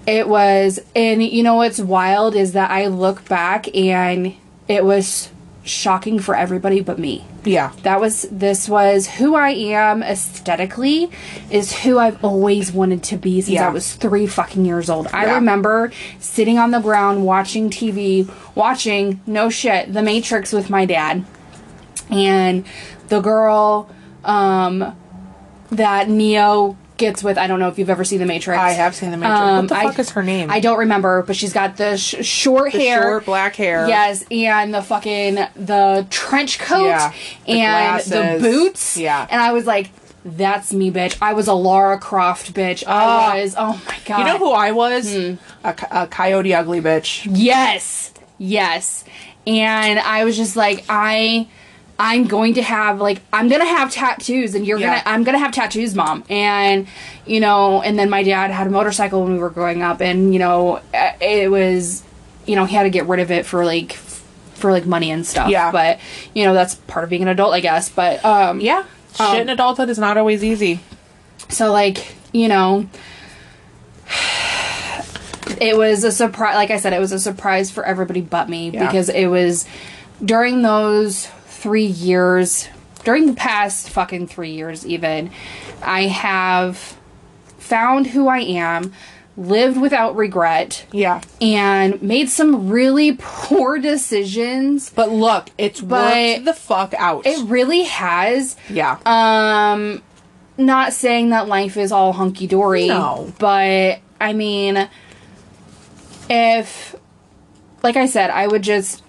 It 0.08 0.28
was, 0.28 0.80
and 0.96 1.22
you 1.22 1.44
know 1.44 1.56
what's 1.56 1.80
wild 1.80 2.36
is 2.36 2.54
that 2.54 2.72
I 2.72 2.88
look 2.88 3.24
back 3.30 3.74
and 3.76 4.34
it 4.68 4.84
was 4.84 5.30
shocking 5.64 6.18
for 6.18 6.34
everybody 6.34 6.80
but 6.80 6.98
me 6.98 7.26
yeah. 7.48 7.72
that 7.84 8.00
was 8.00 8.28
this 8.32 8.68
was 8.70 9.08
who 9.08 9.36
I 9.36 9.50
am 9.50 10.04
aesthetically 10.04 11.10
is 11.50 11.72
who 11.84 11.98
I've 11.98 12.24
always 12.24 12.72
wanted 12.72 13.04
to 13.04 13.18
be 13.18 13.42
since 13.42 13.56
Yeah. 13.56 13.68
I 13.70 13.72
was 13.72 13.94
3 13.94 14.28
fucking 14.28 14.66
years 14.66 14.90
old. 14.90 15.08
I 15.14 15.26
Yeah. 15.26 15.36
remember 15.36 15.92
sitting 16.20 16.58
on 16.60 16.72
the 16.72 16.80
ground 16.80 17.26
watching 17.26 17.70
TV, 17.70 18.30
watching 18.56 19.22
no 19.26 19.50
shit, 19.50 19.94
The 19.94 20.02
Matrix 20.02 20.52
with 20.54 20.70
my 20.70 20.86
dad. 20.86 21.26
And 22.10 22.66
the 23.10 23.20
girl 23.22 23.90
um 24.24 24.96
that 25.72 26.10
Neo 26.10 26.78
gets 26.98 27.24
with, 27.24 27.38
I 27.38 27.48
don't 27.48 27.60
know 27.60 27.68
if 27.70 27.78
you've 27.80 27.90
ever 27.90 28.04
seen 28.04 28.20
The 28.20 28.26
Matrix. 28.26 28.60
I 28.60 28.72
have 28.72 28.96
seen 28.96 29.12
the 29.12 29.18
Matrix. 29.18 29.40
Um, 29.40 29.56
what 29.58 29.70
the 29.70 29.76
I- 29.76 29.84
fuck 29.84 30.00
is 30.00 30.10
her 30.12 30.24
name? 30.24 30.50
I 30.52 30.60
don't 30.60 30.80
remember, 30.80 31.24
but 31.24 31.36
she's 31.36 31.54
got 31.54 31.78
the 31.78 31.98
sh- 31.98 32.26
short 32.26 32.72
the 32.74 32.80
hair. 32.80 33.02
short 33.04 33.26
black 33.26 33.56
hair. 33.56 33.88
Yes, 33.88 34.24
and 34.32 34.74
the 34.74 34.82
fucking 34.82 35.36
the 35.56 36.06
trench 36.10 36.60
coat 36.60 36.86
Yeah, 36.88 37.12
the 37.46 37.52
and 37.52 38.04
the 38.04 38.38
boots. 38.42 38.98
Yeah. 38.98 39.26
And 39.30 39.42
I 39.42 39.54
was 39.54 39.66
like, 39.66 39.90
that's 40.26 40.74
me, 40.74 40.92
bitch. 40.92 41.18
I 41.22 41.34
was 41.34 41.48
a 41.48 41.54
Lara 41.54 41.98
Croft 42.00 42.54
bitch. 42.54 42.84
Ah. 42.86 43.32
I 43.32 43.42
was 43.44 43.56
oh 43.58 43.82
my 43.88 43.98
god. 44.06 44.20
You 44.20 44.26
know 44.26 44.38
who 44.38 44.52
I 44.52 44.72
was? 44.72 45.14
Hmm. 45.16 45.36
A, 45.64 45.76
a 45.92 46.08
coyote 46.08 46.54
ugly 46.54 46.82
bitch. 46.82 47.26
Yes. 47.32 48.12
Yes. 48.38 49.06
And 49.46 50.00
I 50.00 50.26
was 50.26 50.36
just 50.36 50.58
like, 50.58 50.84
I 50.90 51.48
I'm 52.00 52.26
going 52.28 52.54
to 52.56 52.62
have 52.62 53.00
like 53.02 53.22
I'm 53.34 53.50
gonna 53.50 53.66
have 53.66 53.92
tattoos 53.92 54.54
and 54.56 54.66
you're 54.68 54.78
Yeah. 54.80 55.00
gonna 55.00 55.02
I'm 55.06 55.24
gonna 55.24 55.40
have 55.40 55.52
tattoos, 55.52 55.96
mom. 55.96 56.24
And 56.30 56.88
you 57.26 57.40
know, 57.40 57.82
and 57.82 57.98
then 57.98 58.10
my 58.10 58.22
dad 58.24 58.52
had 58.52 58.68
a 58.68 58.70
motorcycle 58.70 59.24
when 59.24 59.34
we 59.34 59.40
were 59.40 59.50
growing 59.50 59.82
up 59.82 60.00
and 60.02 60.32
you 60.34 60.40
know, 60.40 60.82
uh, 60.94 61.12
it 61.20 61.50
was 61.50 62.04
you 62.46 62.56
know, 62.56 62.66
he 62.66 62.76
had 62.76 62.84
to 62.84 62.90
get 62.90 63.08
rid 63.08 63.20
of 63.20 63.32
it 63.32 63.46
for 63.46 63.66
like 63.66 63.94
for 63.94 64.72
like 64.72 64.86
money 64.86 65.10
and 65.12 65.26
stuff. 65.26 65.50
Yeah. 65.50 65.72
But 65.72 66.00
you 66.36 66.46
know, 66.46 66.54
that's 66.54 66.76
part 66.76 67.04
of 67.04 67.10
being 67.10 67.24
an 67.24 67.28
adult, 67.30 67.54
I 67.54 67.60
guess. 67.62 67.90
But 67.90 68.24
um 68.24 68.60
Yeah, 68.62 68.84
shit 69.18 69.42
in 69.42 69.50
adulthood 69.50 69.90
is 69.90 69.98
not 69.98 70.18
always 70.18 70.44
easy. 70.44 70.80
so 71.50 71.72
like, 71.72 72.16
you 72.32 72.48
know, 72.48 72.88
it 75.60 75.76
was 75.76 76.04
a 76.04 76.12
surprise 76.12 76.56
like 76.56 76.70
I 76.72 76.78
said, 76.78 76.94
it 76.94 77.00
was 77.00 77.12
a 77.12 77.20
surprise 77.20 77.72
for 77.72 77.84
everybody 77.84 78.22
but 78.22 78.50
me 78.50 78.70
Yeah. 78.70 78.86
because 78.86 79.10
it 79.10 79.28
was 79.28 79.66
during 80.24 80.62
those 80.62 81.28
3 81.58 81.84
years, 81.86 82.68
during 83.04 83.26
the 83.28 83.34
past 83.34 83.90
fucking 83.90 84.28
3 84.28 84.52
years 84.52 84.86
even, 84.86 85.30
I 85.84 86.04
have 86.08 86.96
found 87.58 88.08
who 88.08 88.28
I 88.28 88.40
am, 88.40 88.94
lived 89.36 89.80
without 89.80 90.16
regret, 90.16 90.86
Yeah, 90.92 91.22
and 91.42 92.02
made 92.02 92.30
some 92.30 92.70
really 92.70 93.12
poor 93.20 93.78
decisions. 93.78 94.90
but 94.90 95.12
look, 95.12 95.50
it's 95.58 95.80
But 95.82 96.16
worked 96.38 96.46
the 96.46 96.54
fuck 96.54 96.94
out. 96.98 97.26
It 97.28 97.48
really 97.48 97.84
has. 97.84 98.56
yeah, 98.70 98.98
Um, 99.06 100.02
not 100.58 100.94
saying 100.94 101.30
that 101.30 101.48
life 101.48 101.78
is 101.78 101.92
all 101.92 102.14
hunky 102.14 102.48
dory. 102.48 102.88
No. 102.88 103.32
But 103.38 104.00
I 104.20 104.34
mean, 104.34 104.90
if, 106.30 106.96
like 107.84 107.96
I 107.96 108.08
said, 108.08 108.30
I 108.32 108.48
would 108.48 108.64
just, 108.64 109.04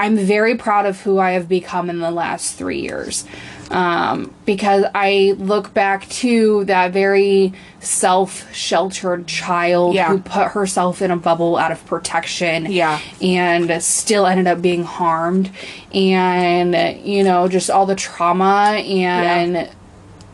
I'm 0.00 0.16
very 0.16 0.54
proud 0.56 0.86
of 0.86 1.00
who 1.02 1.18
I 1.18 1.32
have 1.32 1.48
become 1.48 1.90
in 1.90 1.98
the 2.00 2.10
last 2.10 2.54
three 2.56 2.80
years. 2.80 3.24
Um, 3.70 4.34
because 4.46 4.84
I 4.94 5.34
look 5.38 5.72
back 5.74 6.08
to 6.08 6.64
that 6.64 6.92
very 6.92 7.52
self 7.78 8.52
sheltered 8.52 9.28
child 9.28 9.94
Yeah. 9.94 10.08
who 10.08 10.18
put 10.18 10.48
herself 10.48 11.00
in 11.02 11.10
a 11.12 11.16
bubble 11.16 11.56
out 11.56 11.70
of 11.70 11.84
protection 11.86 12.66
Yeah. 12.68 12.98
and 13.22 13.80
still 13.82 14.26
ended 14.26 14.48
up 14.48 14.60
being 14.60 14.82
harmed 14.82 15.50
and 15.94 16.74
you 17.06 17.22
know 17.22 17.46
just 17.46 17.70
all 17.70 17.86
the 17.86 17.94
trauma 17.94 18.72
and 18.84 19.68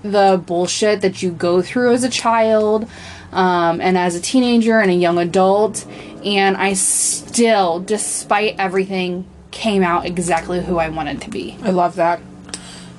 the 0.03 0.41
bullshit 0.47 1.03
that 1.03 1.23
you 1.23 1.31
go 1.31 1.61
through 1.61 1.93
as 1.93 2.05
a 2.05 2.09
child 2.09 2.89
um, 3.33 3.81
and 3.83 3.99
as 3.99 4.15
a 4.15 4.21
teenager 4.21 4.79
and 4.81 4.91
a 4.91 4.95
young 4.95 5.19
adult 5.19 5.85
and 6.25 6.57
I 6.57 6.73
still, 6.73 7.79
despite 7.81 8.57
everything, 8.59 9.27
came 9.57 9.83
out 9.83 10.05
exactly 10.05 10.63
who 10.63 10.77
I 10.79 10.91
wanted 10.91 11.23
to 11.23 11.31
be. 11.31 11.57
I 11.63 11.71
love 11.71 11.97
that. 11.97 12.21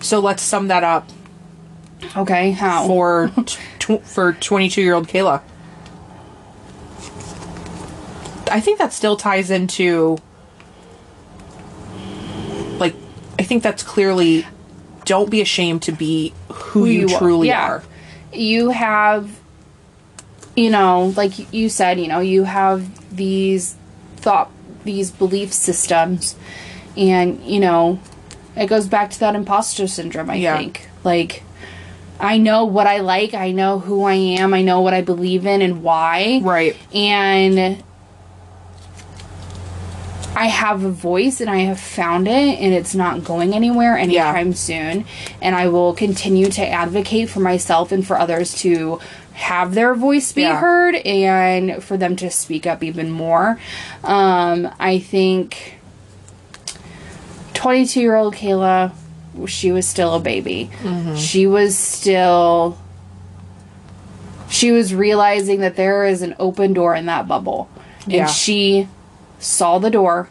So 0.02 0.20
let's 0.20 0.42
sum 0.42 0.68
that 0.70 0.84
up 0.84 1.08
Okay, 2.16 2.52
how? 2.52 2.88
for 2.88 3.32
tw- 3.80 4.02
for 4.04 4.34
22 4.34 4.82
year 4.82 4.96
old 4.96 5.08
Kayla. 5.08 5.42
I 8.50 8.60
think 8.60 8.80
that 8.80 8.92
still 8.94 9.16
ties 9.18 9.52
into 9.52 10.18
like 12.80 12.96
I 13.38 13.44
think 13.44 13.62
that's 13.64 13.84
clearly 13.84 14.46
don't 15.06 15.30
be 15.30 15.42
ashamed 15.42 15.84
to 15.84 15.92
be 15.92 16.34
who, 16.52 16.86
you, 16.86 17.06
are. 17.08 17.18
truly 17.20 17.48
Yeah. 17.50 17.68
are. 17.68 17.84
You 18.34 18.70
have, 18.70 19.30
you 20.56 20.70
know, 20.70 21.14
like 21.16 21.54
you 21.54 21.70
said, 21.70 22.00
you 22.00 22.08
know, 22.08 22.20
you 22.20 22.44
have 22.44 23.16
these 23.16 23.76
thought, 24.18 24.52
these 24.84 25.12
belief 25.12 25.54
systems, 25.54 26.36
and, 26.96 27.44
you 27.44 27.60
know, 27.60 28.00
it 28.56 28.68
goes 28.68 28.88
back 28.88 29.10
to 29.12 29.20
that 29.20 29.36
imposter 29.36 29.88
syndrome, 29.88 30.30
I 30.30 30.36
Yeah. 30.36 30.58
think. 30.58 30.90
Like, 31.04 31.44
I 32.20 32.38
know 32.38 32.66
what 32.66 32.88
I 32.88 33.00
like, 33.00 33.34
I 33.34 33.52
know 33.52 33.80
who 33.80 34.04
I 34.06 34.16
am, 34.16 34.54
I 34.54 34.64
know 34.64 34.82
what 34.82 34.94
I 34.94 35.02
believe 35.02 35.46
in 35.46 35.62
and 35.62 35.84
why. 35.84 36.42
Right. 36.44 36.76
And 36.94 37.84
I 40.36 40.48
have 40.48 40.84
a 40.84 40.90
voice 40.90 41.42
and 41.42 41.50
I 41.50 41.60
have 41.60 41.80
found 41.80 42.28
it 42.28 42.60
and 42.60 42.74
it's 42.74 42.94
not 42.94 43.24
going 43.24 43.56
anywhere 43.56 43.98
anytime 43.98 44.54
soon. 44.54 45.06
And 45.42 45.56
I 45.56 45.68
will 45.68 45.94
continue 45.94 46.50
to 46.52 46.68
advocate 46.68 47.30
for 47.30 47.40
myself 47.40 47.92
and 47.92 48.06
for 48.06 48.20
others 48.20 48.54
to 48.62 49.00
have 49.38 49.76
their 49.76 49.94
voice 49.94 50.32
be 50.32 50.42
Yeah. 50.42 50.60
heard 50.60 50.96
and 50.96 51.84
for 51.84 51.96
them 51.96 52.16
to 52.16 52.30
speak 52.32 52.66
up 52.66 52.84
even 52.84 53.12
more. 53.12 53.60
Um, 54.04 54.68
I 54.80 54.98
think 54.98 55.76
22 57.54 58.02
year 58.02 58.16
old 58.16 58.34
Kayla, 58.36 58.94
she 59.48 59.72
was 59.72 59.88
still 59.88 60.16
a 60.16 60.20
baby. 60.20 60.70
Mm-hmm. 60.82 61.16
She 61.16 61.46
was 61.48 61.78
still. 61.78 62.78
She 64.50 64.72
was 64.72 64.94
realizing 64.94 65.60
that 65.60 65.76
there 65.76 66.06
is 66.06 66.22
an 66.22 66.36
open 66.40 66.74
door 66.74 66.96
in 66.96 67.06
that 67.08 67.28
bubble. 67.28 67.70
Yeah. 68.08 68.22
And 68.22 68.30
she 68.30 68.88
saw 69.40 69.78
the 69.78 69.90
door 69.92 70.30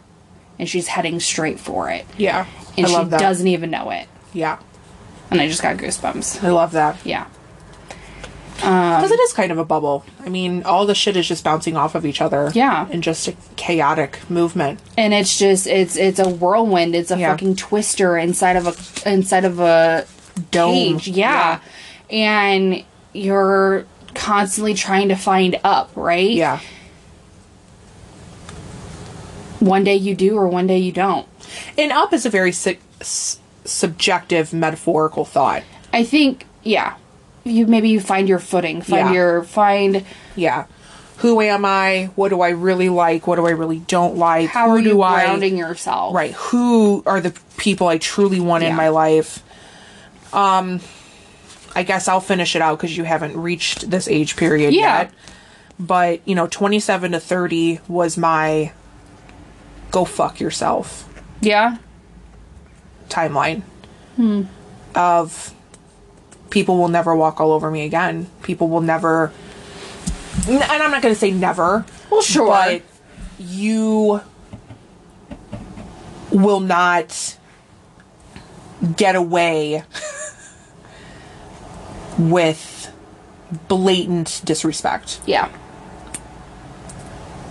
and 0.59 0.67
she's 0.67 0.87
heading 0.87 1.19
straight 1.19 1.59
for 1.59 1.89
it. 1.89 2.05
Yeah. 2.17 2.45
And 2.77 2.87
I 2.87 3.03
she 3.03 3.09
doesn't 3.11 3.47
even 3.47 3.69
know 3.69 3.91
it. 3.91 4.07
Yeah. 4.33 4.57
And 5.29 5.39
I 5.39 5.47
just 5.47 5.61
got 5.61 5.77
goosebumps. 5.77 6.43
I 6.43 6.49
love 6.49 6.71
that. 6.71 6.97
Yeah. 7.05 7.27
Um, 8.63 8.95
because 9.01 9.11
it 9.11 9.19
is 9.19 9.33
kind 9.33 9.51
of 9.51 9.57
a 9.59 9.65
bubble. 9.65 10.03
I 10.25 10.29
mean, 10.29 10.63
all 10.63 10.85
the 10.87 10.95
shit 10.95 11.15
is 11.15 11.27
just 11.27 11.43
bouncing 11.43 11.77
off 11.77 11.93
of 11.95 12.05
each 12.05 12.21
other. 12.21 12.51
Yeah. 12.55 12.87
In 12.89 13.01
just 13.01 13.27
a 13.27 13.35
chaotic 13.55 14.19
movement. 14.29 14.79
And 14.97 15.13
it's 15.13 15.37
just 15.37 15.67
it's 15.67 15.95
it's 15.95 16.17
a 16.19 16.27
whirlwind. 16.27 16.95
It's 16.95 17.11
a 17.11 17.17
Yeah. 17.19 17.31
fucking 17.31 17.55
twister 17.57 18.17
inside 18.17 18.55
of 18.55 18.65
a 18.67 19.09
inside 19.11 19.45
of 19.45 19.59
a 19.59 20.05
Dome. 20.51 20.73
cage. 20.99 21.07
Yeah. 21.09 21.59
And 22.09 22.83
you're 23.13 23.85
constantly 24.15 24.73
trying 24.73 25.09
to 25.09 25.15
find 25.15 25.59
up, 25.63 25.91
right? 25.95 26.31
Yeah. 26.31 26.59
One 29.59 29.83
day 29.83 29.95
you 29.95 30.15
do 30.15 30.35
or 30.37 30.47
one 30.47 30.67
day 30.67 30.77
you 30.77 30.91
don't. 30.91 31.27
And 31.77 31.91
up 31.91 32.13
is 32.13 32.25
a 32.25 32.29
very 32.29 32.51
su- 32.51 32.77
subjective, 33.01 34.53
metaphorical 34.53 35.25
thought. 35.25 35.63
I 35.93 36.03
think 36.03 36.45
yeah. 36.63 36.95
You 37.49 37.67
maybe 37.67 37.89
you 37.89 37.99
find 37.99 38.27
your 38.29 38.39
footing, 38.39 38.81
find 38.81 39.07
Yeah. 39.09 39.13
your 39.13 39.43
find 39.43 40.03
Yeah. 40.35 40.65
Who 41.17 41.41
am 41.41 41.65
I? 41.65 42.11
What 42.15 42.29
do 42.29 42.41
I 42.41 42.49
really 42.49 42.89
like? 42.89 43.25
What 43.25 43.37
do 43.37 43.47
I 43.47 43.51
really 43.51 43.79
don't 43.79 44.17
like? 44.17 44.49
how 44.49 44.67
Who 44.69 44.75
are 44.75 44.79
you 44.79 44.83
do 44.91 45.01
I 45.01 45.23
grounding 45.25 45.57
yourself. 45.57 46.13
right? 46.13 46.31
Who 46.33 47.01
are 47.07 47.19
the 47.19 47.33
people 47.57 47.87
I 47.87 47.97
truly 47.97 48.39
want 48.39 48.63
in 48.63 48.75
my 48.75 48.89
life? 48.89 49.41
Um, 50.31 50.79
I 51.75 51.81
guess 51.83 52.07
I'll 52.07 52.19
finish 52.21 52.55
it 52.55 52.61
out 52.61 52.77
because 52.77 52.95
you 52.95 53.03
haven't 53.03 53.35
reached 53.35 53.89
this 53.89 54.07
age 54.07 54.35
period 54.35 54.73
Yeah. 54.75 54.99
yet. 54.99 55.11
But 55.79 56.21
you 56.25 56.35
know, 56.35 56.45
twenty-seven 56.47 57.11
to 57.13 57.19
thirty 57.19 57.79
was 57.87 58.17
my 58.17 58.71
go 59.89 60.05
fuck 60.05 60.39
yourself 60.39 61.07
Yeah. 61.41 61.77
timeline 63.09 63.61
hmm. 64.15 64.43
of 64.95 65.53
people 66.49 66.77
will 66.77 66.87
never 66.87 67.15
walk 67.15 67.39
all 67.39 67.51
over 67.51 67.69
me 67.71 67.85
again. 67.85 68.27
People 68.43 68.69
will 68.69 68.81
never, 68.81 69.31
and 70.47 70.63
I'm 70.63 70.91
not 70.91 71.01
going 71.01 71.13
to 71.13 71.19
say 71.19 71.31
never. 71.31 71.85
Well, 72.09 72.21
sure. 72.21 72.47
But 72.47 72.81
you 73.39 74.21
will 76.31 76.59
not 76.59 77.37
get 78.95 79.15
away 79.15 79.83
with 82.17 82.91
blatant 83.67 84.41
disrespect. 84.43 85.19
Yeah. 85.25 85.49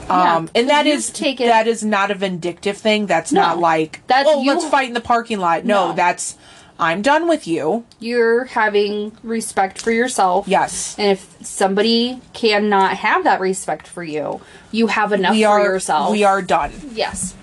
Um, 0.09 0.45
Yeah, 0.45 0.47
and 0.55 0.71
that 0.71 0.87
is 0.87 1.11
taken- 1.11 1.49
that 1.49 1.67
is 1.67 1.83
not 1.83 2.11
a 2.11 2.15
vindictive 2.15 2.77
thing. 2.77 3.07
That's 3.07 3.33
No. 3.33 3.41
not 3.43 3.59
like 3.59 4.03
That's- 4.07 4.27
oh, 4.29 4.43
you- 4.43 4.53
let's 4.53 4.65
fight 4.67 4.89
in 4.89 4.95
the 4.95 5.01
parking 5.01 5.39
lot. 5.41 5.65
No, 5.65 5.89
No. 5.89 5.93
that's 5.95 6.37
I'm 6.79 7.01
done 7.03 7.27
with 7.29 7.47
you. 7.47 7.85
You're 8.01 8.45
having 8.45 9.17
respect 9.23 9.81
for 9.81 9.91
yourself. 9.91 10.47
Yes. 10.47 10.95
And 10.99 11.13
if 11.13 11.37
somebody 11.47 12.21
cannot 12.35 12.97
have 12.99 13.25
that 13.25 13.41
respect 13.41 13.87
for 13.87 14.03
you, 14.05 14.41
you 14.73 14.89
have 14.89 15.13
enough 15.13 15.33
we 15.33 15.43
for 15.45 15.49
are 15.49 15.63
yourself. 15.63 16.11
we 16.13 16.23
are 16.25 16.43
done. 16.43 16.73
Yes. 16.93 17.35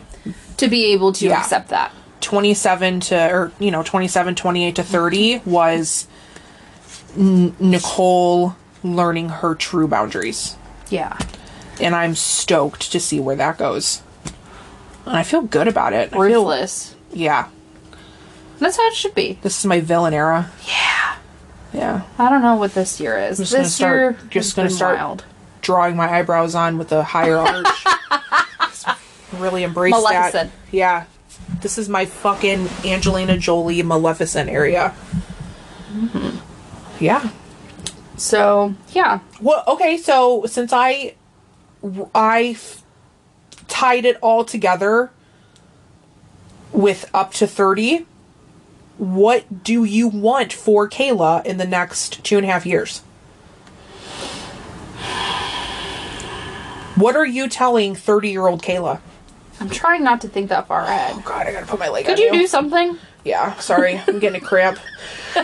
To 0.58 0.68
be 0.68 0.94
able 0.94 1.14
to 1.14 1.26
Yeah. 1.28 1.40
accept 1.40 1.70
that. 1.70 1.92
27 2.22 3.00
to 3.02 3.32
or 3.32 3.52
you 3.60 3.70
know 3.72 3.84
27 3.84 4.36
28 4.36 4.76
to 4.76 4.84
30 4.84 5.42
was 5.46 6.08
N- 7.18 7.56
Nicole 7.60 8.56
learning 8.84 9.30
her 9.30 9.56
true 9.56 9.88
boundaries 9.88 10.56
Yeah. 10.90 11.18
and 11.82 11.96
I'm 11.96 12.16
stoked 12.16 12.92
to 12.92 13.00
see 13.00 13.20
where 13.20 13.36
that 13.36 13.58
goes. 13.58 14.02
And 15.06 15.18
I 15.18 15.24
feel 15.24 15.42
good 15.42 15.68
about 15.68 15.92
it. 15.94 16.14
Ruthless. 16.14 16.96
yeah. 17.12 17.48
That's 18.60 18.78
how 18.78 18.88
it 18.88 18.94
should 18.94 19.16
be. 19.16 19.40
This 19.42 19.60
is 19.60 19.66
my 19.66 19.80
villain 19.82 20.14
era. 20.14 20.50
Yeah. 20.68 21.16
Yeah. 21.74 22.02
I 22.18 22.30
don't 22.30 22.42
know 22.42 22.56
what 22.56 22.74
this 22.74 23.00
year 23.00 23.18
is. 23.18 23.38
just 23.40 23.52
this 23.52 23.60
gonna 23.60 23.70
start- 23.70 24.00
year 24.00 24.18
just 24.30 24.56
gonna 24.56 24.70
start 24.70 24.98
wild. 24.98 25.26
Drawing 25.62 25.96
my 25.96 26.10
eyebrows 26.12 26.56
on 26.56 26.78
with 26.78 26.92
a 26.92 27.04
higher 27.04 27.38
arch. 27.38 27.68
Really 29.34 29.64
embrace 29.64 29.94
that. 29.96 30.02
Maleficent. 30.04 30.52
Yeah. 30.72 31.06
This 31.62 31.80
is 31.80 31.90
my 31.90 32.06
fucking 32.06 32.70
Angelina 32.86 33.36
Jolie 33.38 33.82
Maleficent 33.82 34.48
area. 34.50 34.94
Mm-hmm. 35.92 36.38
Yeah. 37.04 37.30
So 38.16 38.76
yeah. 38.92 39.22
Well, 39.42 39.64
okay, 39.68 39.98
so 39.98 40.46
since 40.46 40.72
I 40.72 41.16
I 42.14 42.50
f- 42.56 42.84
tied 43.68 44.06
it 44.06 44.18
all 44.22 44.46
together 44.46 45.10
with 46.72 47.10
up 47.14 47.34
to 47.34 47.48
30, 47.48 48.06
what 48.98 49.64
do 49.64 49.84
you 49.84 50.08
want 50.08 50.54
for 50.54 50.88
Kayla 50.88 51.46
in 51.46 51.58
the 51.58 51.66
next 51.66 52.24
two 52.24 52.38
and 52.38 52.46
a 52.46 52.50
half 52.50 52.66
years? 52.66 53.00
What 56.96 57.16
are 57.16 57.26
you 57.26 57.50
telling 57.50 57.96
30 57.96 58.30
year 58.30 58.48
old 58.48 58.62
Kayla? 58.62 59.00
I'm 59.60 59.70
trying 59.70 60.04
not 60.04 60.22
to 60.22 60.28
think 60.28 60.50
that 60.50 60.68
far 60.68 60.82
ahead. 60.82 61.16
Oh 61.16 61.24
god, 61.26 61.48
I 61.48 61.52
gotta 61.52 61.66
put 61.66 61.80
my 61.80 61.90
leg 61.90 62.06
Could 62.06 62.20
on 62.20 62.24
you 62.24 62.32
do 62.32 62.48
something? 62.48 62.98
Yeah, 63.24 63.56
sorry, 63.56 64.02
I'm 64.08 64.20
getting 64.20 64.42
a 64.42 64.46
cramp. 64.46 64.78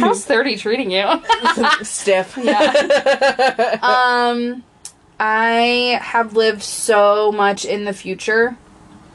How's 0.00 0.24
30 0.24 0.56
treating 0.56 0.90
you? 0.90 1.06
Stiff. 1.82 2.36
yeah. 2.40 3.78
um, 3.82 4.64
I 5.20 5.98
have 6.02 6.34
lived 6.34 6.62
so 6.62 7.32
much 7.32 7.64
in 7.64 7.84
the 7.84 7.92
future. 7.92 8.56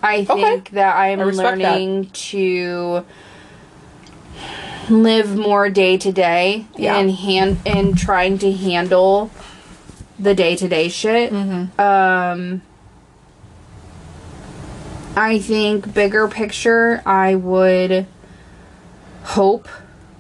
I 0.04 0.26
think 0.26 0.72
that 0.72 0.96
I'm 0.96 1.20
I 1.20 1.24
respect 1.24 1.60
that. 1.60 1.72
learning 1.72 2.10
to 2.10 3.06
live 4.90 5.36
more 5.36 5.70
day 5.70 5.98
to 5.98 6.12
day 6.12 6.68
and 6.78 7.10
hand 7.10 7.60
and 7.66 7.98
trying 7.98 8.38
to 8.40 8.52
handle 8.52 9.32
the 10.20 10.36
day 10.36 10.56
to 10.58 10.68
day 10.68 10.90
shit. 10.90 11.32
Mm-hmm. 11.32 11.80
Um, 11.80 12.62
I 15.16 15.40
think 15.40 15.94
bigger 15.94 16.28
picture, 16.28 17.02
I 17.06 17.36
would 17.36 18.08
hope 19.24 19.68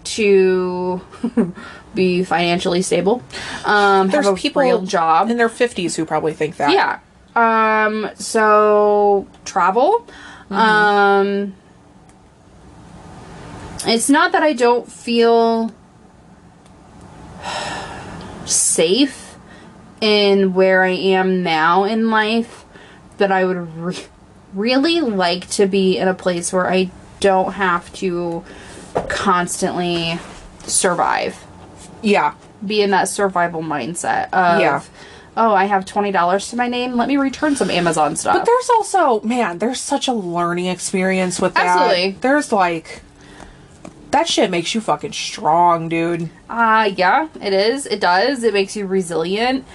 to 0.03 1.01
be 1.95 2.23
financially 2.23 2.81
stable. 2.81 3.21
Um, 3.65 4.09
There's 4.09 4.25
have 4.25 4.35
a 4.35 4.37
people 4.37 4.61
real 4.61 4.81
job. 4.83 5.29
in 5.29 5.37
their 5.37 5.49
50s 5.49 5.95
who 5.95 6.05
probably 6.05 6.33
think 6.33 6.57
that. 6.57 6.71
Yeah. 6.71 6.99
Um 7.35 8.09
so 8.15 9.27
travel. 9.45 10.07
Um 10.49 11.55
it's 13.85 14.09
not 14.09 14.31
that 14.31 14.43
I 14.43 14.53
don't 14.53 14.89
feel 14.89 15.71
safe 18.45 19.35
in 19.99 20.53
where 20.53 20.83
I 20.83 20.89
am 20.91 21.43
now 21.43 21.83
in 21.83 22.09
life 22.09 22.63
but 23.17 23.31
I 23.31 23.45
would 23.45 23.75
re- 23.77 24.05
really 24.53 24.99
like 24.99 25.49
to 25.51 25.65
be 25.65 25.97
in 25.97 26.07
a 26.07 26.13
place 26.13 26.51
where 26.51 26.69
I 26.69 26.91
don't 27.19 27.53
have 27.53 27.91
to 27.95 28.43
constantly 29.07 30.19
survive. 30.65 31.43
Yeah. 32.01 32.33
Be 32.65 32.81
in 32.81 32.91
that 32.91 33.07
survival 33.07 33.61
mindset 33.61 34.25
of 34.33 34.59
Yeah. 34.59 34.81
Oh, 35.37 35.53
I 35.53 35.65
have 35.65 35.85
twenty 35.85 36.11
dollars 36.11 36.49
to 36.49 36.55
my 36.55 36.67
name. 36.67 36.93
Let 36.95 37.07
me 37.07 37.17
return 37.17 37.55
some 37.55 37.69
Amazon 37.69 38.15
stuff. 38.15 38.35
But 38.37 38.45
there's 38.45 38.69
also, 38.69 39.21
man, 39.21 39.57
there's 39.59 39.79
such 39.79 40.07
a 40.07 40.13
learning 40.13 40.67
experience 40.67 41.39
with 41.41 41.53
that. 41.55 41.65
Absolutely. 41.67 42.11
There's 42.21 42.51
like 42.51 43.01
that 44.11 44.27
shit 44.27 44.51
makes 44.51 44.75
you 44.75 44.81
fucking 44.81 45.13
strong, 45.13 45.89
dude. 45.89 46.29
uh 46.49 46.91
yeah, 46.95 47.27
it 47.41 47.53
is. 47.53 47.85
It 47.85 47.99
does. 47.99 48.43
It 48.43 48.53
makes 48.53 48.75
you 48.75 48.85
resilient. 48.85 49.65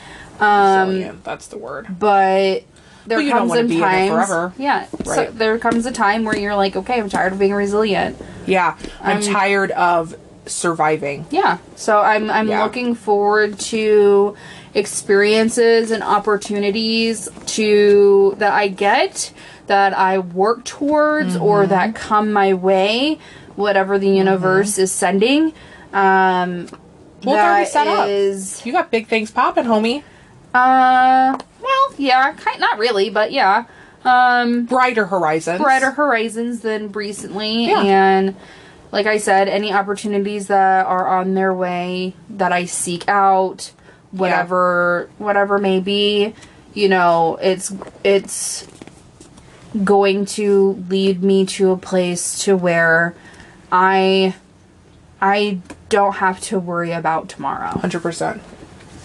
Um 0.40 0.88
Resilient, 0.90 1.24
that's 1.24 1.48
the 1.48 1.58
word. 1.58 1.86
but 1.98 2.62
there 3.06 3.18
But 3.18 3.30
comes 3.30 3.48
wanna 3.48 3.60
in 3.62 3.66
be 3.68 3.76
in 3.78 3.82
it 3.82 4.10
forever. 4.10 4.52
yeah 4.58 4.86
so 5.02 5.30
there 5.32 5.58
comes 5.58 5.86
a 5.86 5.90
time 5.92 6.24
where 6.26 6.36
you're 6.36 6.54
like 6.54 6.76
okay 6.76 7.00
i'm 7.00 7.08
tired 7.08 7.32
of 7.32 7.38
being 7.38 7.54
resilient 7.54 8.16
Yeah. 8.46 8.76
I'm 9.00 9.16
I'm- 9.16 9.22
tired 9.22 9.70
of 9.70 10.14
surviving. 10.44 11.24
yeah 11.30 11.56
so 11.74 12.00
i'm 12.00 12.30
i'm 12.30 12.48
Yeah. 12.48 12.62
looking 12.62 12.94
forward 12.94 13.58
to 13.72 14.36
experiences 14.78 15.90
and 15.90 16.02
opportunities 16.02 17.28
to 17.46 18.34
that 18.38 18.52
i 18.52 18.68
get 18.68 19.32
that 19.66 19.92
i 19.96 20.18
work 20.18 20.64
towards 20.64 21.36
or 21.36 21.62
Mm-hmm. 21.62 21.70
that 21.70 21.94
come 21.94 22.32
my 22.32 22.54
way 22.54 23.18
whatever 23.56 23.98
the 23.98 24.08
universe 24.08 24.78
is 24.78 24.90
sending 24.92 25.52
um 25.92 26.68
Well, 27.24 27.34
that 27.36 27.68
set 27.68 27.86
up. 27.88 28.06
You 28.64 28.72
got 28.72 28.90
big 28.90 29.08
things 29.08 29.30
popping, 29.30 29.64
homie. 29.64 30.02
uh 30.54 31.36
well 31.60 31.94
yeah 31.98 32.32
kind 32.34 32.60
not 32.60 32.78
really 32.78 33.10
but 33.10 33.32
yeah 33.32 33.64
um 34.04 34.64
Brighter 34.66 35.06
horizons. 35.06 35.60
brighter 35.60 35.90
horizons 35.90 36.60
than 36.60 36.92
recently 36.92 37.66
Yeah. 37.66 37.82
and 37.82 38.36
like 38.92 39.06
i 39.06 39.18
said 39.18 39.48
any 39.48 39.72
opportunities 39.72 40.46
that 40.46 40.86
are 40.86 41.06
on 41.08 41.34
their 41.34 41.52
way 41.52 42.14
that 42.30 42.52
i 42.52 42.64
seek 42.64 43.06
out 43.08 43.72
whatever 44.12 45.08
whatever 45.18 45.58
may 45.58 45.80
be 45.80 46.34
you 46.74 46.88
know 46.88 47.38
it's 47.42 47.72
it's 48.04 48.66
going 49.84 50.24
to 50.24 50.82
lead 50.88 51.22
me 51.22 51.44
to 51.44 51.70
a 51.72 51.76
place 51.76 52.38
to 52.44 52.56
where 52.56 53.14
i 53.70 54.34
i 55.20 55.58
don't 55.90 56.16
have 56.16 56.40
to 56.40 56.58
worry 56.58 56.92
about 56.92 57.28
tomorrow 57.28 57.70
100%. 57.72 58.40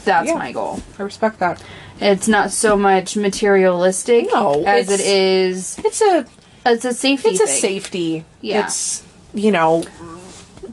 that's 0.06 0.28
Yeah. 0.28 0.36
my 0.36 0.52
goal 0.54 0.80
I 0.98 1.04
respect 1.04 1.40
that. 1.40 1.62
it's 2.00 2.28
not 2.30 2.52
so 2.52 2.78
much 2.78 3.18
materialistic 3.18 4.28
No, 4.32 4.64
as 4.66 4.90
it's- 4.90 5.80
It's 5.84 6.02
a 6.02 6.26
it's 6.66 6.86
a 6.86 6.94
safety 6.94 7.30
it's 7.32 7.42
a 7.42 7.46
thing. 7.46 7.60
safety. 7.60 8.26
Yeah. 8.40 8.64
It's 8.66 9.04
you 9.34 9.52
know, 9.52 9.84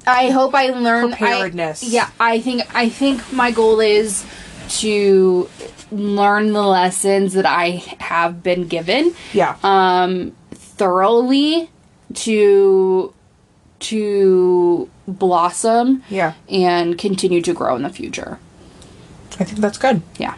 I 0.07 0.31
hope 0.31 0.55
I 0.55 0.69
learn 0.69 1.13
I- 1.13 1.17
Preparedness. 1.17 1.83
yeah, 1.83 2.11
I 2.19 2.41
think 2.41 2.63
I 2.75 2.89
think 2.89 3.33
my 3.33 3.51
goal 3.51 3.81
is 3.81 4.25
to 4.81 5.49
learn 5.91 6.53
the 6.53 6.63
lessons 6.63 7.33
that 7.35 7.47
I 7.47 7.83
have 7.99 8.43
been 8.45 8.69
given 8.69 9.13
yeah. 9.33 9.57
um 9.65 10.33
thoroughly 10.53 11.69
to 12.15 13.13
to 13.81 14.89
blossom 15.09 16.03
yeah. 16.09 16.35
and 16.49 16.97
continue 16.99 17.41
to 17.43 17.53
grow 17.53 17.75
in 17.77 17.83
the 17.83 17.91
future. 17.91 18.39
I 19.41 19.45
think 19.45 19.59
that's 19.61 19.79
good. 19.79 20.03
Yeah. 20.19 20.35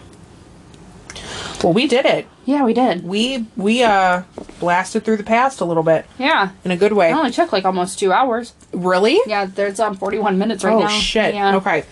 Well, 1.63 1.73
we 1.73 1.87
did 1.87 2.05
it. 2.07 2.27
Yeah, 2.45 2.65
we 2.65 2.73
did. 2.75 3.05
We 3.05 3.47
we 3.57 3.83
uh 3.83 4.23
blasted 4.59 5.05
through 5.05 5.17
the 5.19 5.23
past 5.25 5.61
a 5.61 5.65
little 5.65 5.83
bit 5.83 6.07
Yeah. 6.19 6.51
in 6.65 6.71
a 6.71 6.77
good 6.77 6.93
way. 6.93 7.11
It 7.11 7.15
only 7.15 7.31
took 7.31 7.53
like 7.53 7.65
almost 7.65 7.99
2 7.99 8.13
hours. 8.13 8.53
Really? 8.73 9.19
Yeah, 9.27 9.47
there's 9.47 9.79
um 9.81 9.97
41 9.97 10.39
minutes 10.39 10.65
right 10.65 10.73
oh 10.75 10.81
now. 10.81 10.87
Oh 10.87 10.89
shit. 10.89 11.35
Yeah. 11.35 11.57
Okay. 11.57 11.85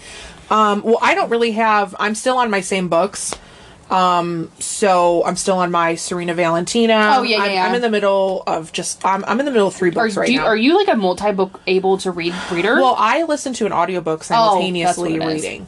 Um 0.51 0.83
well, 0.83 0.99
I 1.01 1.15
don't 1.15 1.31
really 1.31 1.53
have 1.53 1.95
I'm 2.01 2.15
still 2.15 2.37
on 2.39 2.51
my 2.51 2.61
same 2.61 2.89
books. 2.89 3.33
Um 3.91 4.51
so 4.59 5.25
I'm 5.25 5.37
still 5.37 5.59
on 5.59 5.71
my 5.71 5.95
Serena 5.95 6.35
Valentino. 6.35 6.95
Oh, 6.95 7.23
yeah, 7.23 7.39
yeah, 7.39 7.43
I'm, 7.43 7.51
yeah. 7.53 7.67
I'm 7.67 7.75
in 7.75 7.83
the 7.83 7.91
middle 7.91 8.43
of 8.47 8.73
just 8.73 9.05
I'm 9.05 9.25
I'm 9.25 9.39
in 9.41 9.47
the 9.47 9.53
middle 9.53 9.69
of 9.69 9.75
three 9.75 9.91
Are, 9.91 9.93
books 9.93 10.17
right 10.17 10.27
do 10.27 10.33
you, 10.33 10.39
now. 10.41 10.47
are 10.47 10.57
you 10.57 10.77
like 10.77 10.89
a 10.89 10.97
multi-book 10.97 11.61
able 11.67 11.99
to 11.99 12.11
read 12.11 12.35
reader? 12.53 12.75
Well, 12.77 12.95
I 12.99 13.23
listen 13.25 13.53
to 13.55 13.67
an 13.67 13.73
audiobook 13.73 14.25
simultaneously 14.25 15.21
Oh, 15.21 15.29
it 15.29 15.45
is. 15.45 15.61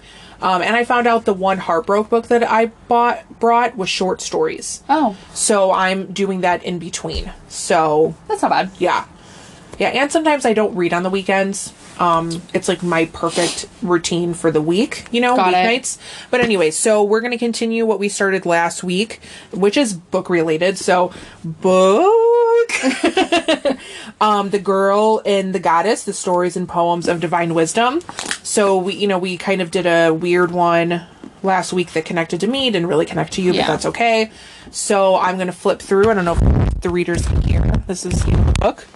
Um, 0.43 0.61
and 0.61 0.75
I 0.75 0.85
found 0.85 1.07
out 1.07 1.25
the 1.25 1.33
one 1.33 1.59
heartbroke 1.59 2.09
book 2.11 2.27
that 2.27 2.43
I 2.43 2.67
bought 2.89 3.39
brought 3.39 3.77
was 3.77 3.89
short 3.89 4.21
stories. 4.21 4.83
oh, 4.89 5.17
So 5.33 5.73
I'm 5.73 6.13
doing 6.13 6.41
that 6.43 6.63
in 6.65 6.79
between. 6.81 7.33
So 7.49 8.15
that's 8.29 8.43
not 8.43 8.51
bad. 8.51 8.71
yeah. 8.79 9.07
Yeah, 9.79 9.89
and 9.89 10.13
sometimes 10.13 10.45
I 10.45 10.53
don't 10.53 10.75
read 10.77 10.93
on 10.93 11.03
the 11.03 11.11
weekends. 11.11 11.73
Um, 11.99 12.43
it's 12.55 12.69
like 12.69 12.83
my 12.83 13.05
perfect 13.07 13.69
routine 13.83 14.35
for 14.35 14.51
the 14.51 14.63
week, 14.63 15.05
you 15.13 15.21
know, 15.21 15.37
Got 15.37 15.53
it. 15.53 15.57
weeknights. 15.57 15.99
But 16.31 16.41
anyway, 16.41 16.71
so 16.71 17.03
we're 17.05 17.21
gonna 17.21 17.39
continue 17.39 17.85
what 17.87 17.99
we 17.99 18.09
started 18.09 18.47
last 18.47 18.83
week, 18.83 19.21
which 19.53 19.77
is 19.77 19.93
book 19.93 20.29
related. 20.31 20.79
So 20.79 21.13
book 21.45 22.71
um 24.21 24.51
the 24.51 24.59
girl 24.59 25.21
and 25.27 25.55
the 25.55 25.59
goddess, 25.61 26.05
the 26.05 26.13
stories 26.13 26.57
and 26.57 26.69
poems 26.69 27.09
of 27.09 27.21
divine 27.21 27.55
wisdom. 27.55 28.01
So 28.43 28.79
we 28.79 28.95
you 28.95 29.07
know, 29.07 29.19
we 29.19 29.37
kind 29.37 29.61
of 29.61 29.71
did 29.71 29.87
a 29.87 30.11
weird 30.13 30.51
one 30.51 31.03
last 31.43 31.73
week 31.73 31.93
that 31.93 32.05
connected 32.05 32.41
to 32.41 32.47
me, 32.47 32.71
didn't 32.71 32.89
really 32.89 33.07
connect 33.07 33.33
to 33.35 33.43
you, 33.43 33.53
Yeah. 33.53 33.63
but 33.67 33.73
that's 33.73 33.87
okay. 33.87 34.31
So 34.71 35.17
I'm 35.17 35.39
gonna 35.39 35.53
flip 35.53 35.81
through. 35.81 36.11
I 36.11 36.15
don't 36.15 36.25
know 36.25 36.37
if 36.41 36.81
the 36.81 36.91
readers 36.91 37.27
can 37.27 37.43
hear. 37.43 37.61
This 37.87 38.07
is 38.07 38.23
the 38.25 38.33
book. 38.61 38.87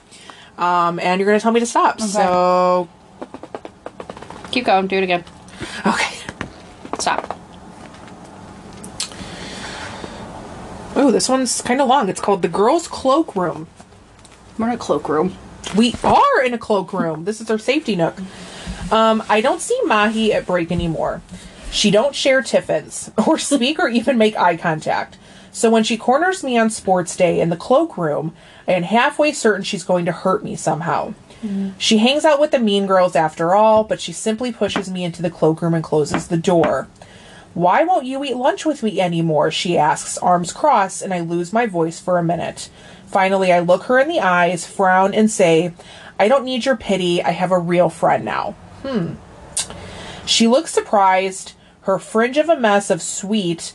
Um, 0.59 0.99
and 0.99 1.21
you're 1.21 1.27
gonna 1.27 1.41
tell 1.41 1.53
me 1.53 1.61
to 1.61 1.67
stop. 1.67 2.01
So 2.01 2.89
Keep 4.51 4.65
going. 4.65 4.87
Do 4.87 4.97
it 4.97 5.03
again. 5.03 5.25
okay. 5.87 6.17
Stop. 6.99 7.39
Oh, 10.95 11.11
this 11.11 11.29
one's 11.29 11.61
kind 11.61 11.81
of 11.83 11.89
long. 11.89 12.09
It's 12.09 12.21
called 12.23 12.41
The 12.41 12.49
Girls' 12.49 12.89
Cloakroom. 12.89 13.67
We're 14.59 14.69
in 14.69 14.73
a 14.73 14.79
cloakroom. 14.79 15.35
We 15.77 15.95
are 16.03 16.43
in 16.43 16.55
a 16.55 16.59
cloakroom. 16.59 17.25
This 17.27 17.43
is 17.43 17.51
our 17.51 17.59
safety 17.59 17.97
nook. 17.97 18.17
Um, 18.91 19.23
I 19.29 19.43
don't 19.43 19.61
see 19.61 19.79
Mahi 19.85 20.33
at 20.33 20.47
break 20.47 20.73
anymore. 20.73 21.21
She 21.71 21.91
don't 21.91 22.15
share 22.15 22.41
tiffins 22.41 23.11
or 23.27 23.37
speak 23.37 23.79
or 23.79 23.89
even 23.89 24.17
make 24.17 24.37
eye 24.37 24.57
contact. 24.57 25.19
So 25.57 25.71
when 25.71 25.85
she 25.85 25.97
corners 25.97 26.45
me 26.45 26.59
on 26.59 26.69
sports 26.69 27.17
day 27.17 27.41
in 27.41 27.49
the 27.49 27.57
cloakroom, 27.57 28.35
I 28.69 28.73
am 28.73 28.83
halfway 28.83 29.33
certain 29.33 29.63
she's 29.65 29.85
going 29.85 30.05
to 30.05 30.13
hurt 30.13 30.45
me 30.45 30.55
somehow. 30.55 31.15
She 31.79 31.97
hangs 31.97 32.27
out 32.27 32.39
with 32.39 32.51
the 32.51 32.59
mean 32.59 32.87
girls 32.87 33.17
after 33.17 33.55
all, 33.55 33.83
but 33.83 33.99
she 33.99 34.13
simply 34.13 34.53
pushes 34.53 34.91
me 34.91 35.03
into 35.03 35.23
the 35.23 35.31
cloakroom 35.31 35.73
and 35.73 35.83
closes 35.83 36.29
the 36.29 36.37
door. 36.37 36.89
Why 37.55 37.85
won't 37.85 38.05
you 38.05 38.23
eat 38.23 38.37
lunch 38.37 38.67
with 38.67 38.83
me 38.83 39.01
anymore? 39.01 39.51
She 39.51 39.79
asks, 39.79 40.19
arms 40.19 40.53
crossed, 40.53 41.01
and 41.01 41.15
I 41.15 41.21
lose 41.21 41.55
my 41.55 41.65
voice 41.65 41.99
for 41.99 42.19
a 42.19 42.23
minute. 42.23 42.69
Finally, 43.07 43.51
I 43.51 43.61
look 43.61 43.85
her 43.85 43.99
in 43.99 44.09
the 44.09 44.21
eyes, 44.21 44.67
frown, 44.67 45.15
and 45.15 45.31
say, 45.31 45.73
I 46.19 46.29
don't 46.29 46.45
need 46.45 46.67
your 46.67 46.77
pity. 46.77 47.23
I 47.23 47.31
have 47.31 47.51
a 47.51 47.59
real 47.59 47.89
friend 47.89 48.27
now. 48.27 48.53
Hmm. 48.83 49.15
She 50.27 50.49
looks 50.49 50.71
surprised, 50.71 51.55
her 51.83 51.99
fringe 51.99 52.37
of 52.37 52.51
a 52.51 52.61
mess 52.61 52.91
of 52.91 53.01
sweet. 53.01 53.73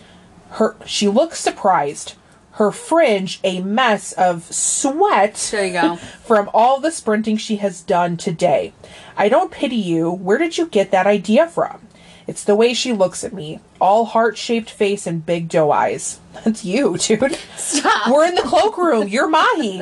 Her 0.52 0.76
she 0.86 1.08
looks 1.08 1.40
surprised. 1.40 2.16
Her 2.54 2.72
fringe 2.72 3.40
a 3.44 3.62
mess 3.62 4.12
of 4.14 4.44
sweat 4.54 5.36
There 5.52 5.66
you 5.66 5.74
go. 5.74 5.96
from 6.24 6.50
all 6.54 6.80
the 6.80 6.92
sprinting 6.92 7.38
she 7.38 7.58
has 7.58 7.82
done 7.82 8.18
today. 8.18 8.74
I 9.16 9.30
don't 9.30 9.52
pity 9.52 9.78
you. 9.78 10.12
Where 10.12 10.38
did 10.38 10.58
you 10.58 10.68
get 10.68 10.92
that 10.92 11.08
idea 11.08 11.48
from? 11.48 11.88
It's 12.32 12.46
the 12.46 12.56
way 12.56 12.74
she 12.74 12.94
looks 12.94 13.26
at 13.26 13.34
me. 13.34 13.60
All 13.82 14.06
heart 14.06 14.38
shaped 14.38 14.70
face 14.70 15.06
and 15.06 15.26
big 15.26 15.50
doe 15.50 15.70
eyes. 15.70 16.22
That's 16.46 16.64
you, 16.64 16.98
dude. 16.98 17.38
Stop. 17.58 18.10
We're 18.10 18.26
in 18.26 18.36
the 18.36 18.42
cloakroom. 18.42 19.10
You're 19.10 19.28
Mahi. 19.28 19.82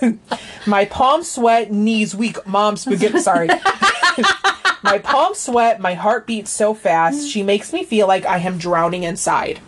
My 0.66 0.86
palms 0.86 1.30
sweat, 1.30 1.70
knees 1.70 2.14
weak. 2.14 2.46
Mom 2.46 2.78
spaghetti. 2.78 3.20
Sorry. 3.20 3.48
my 4.82 4.98
palms 4.98 5.40
sweat, 5.40 5.78
my 5.78 5.92
heart 5.92 6.26
beats 6.26 6.50
so 6.50 6.72
fast, 6.72 7.28
she 7.28 7.42
makes 7.42 7.70
me 7.70 7.84
feel 7.84 8.06
like 8.06 8.24
I 8.24 8.38
am 8.38 8.56
drowning 8.56 9.02
inside. 9.02 9.60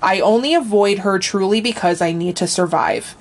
I 0.00 0.20
only 0.20 0.54
avoid 0.54 1.00
her 1.00 1.18
truly 1.18 1.60
because 1.60 2.00
I 2.00 2.12
need 2.12 2.36
to 2.36 2.46
survive. 2.46 3.14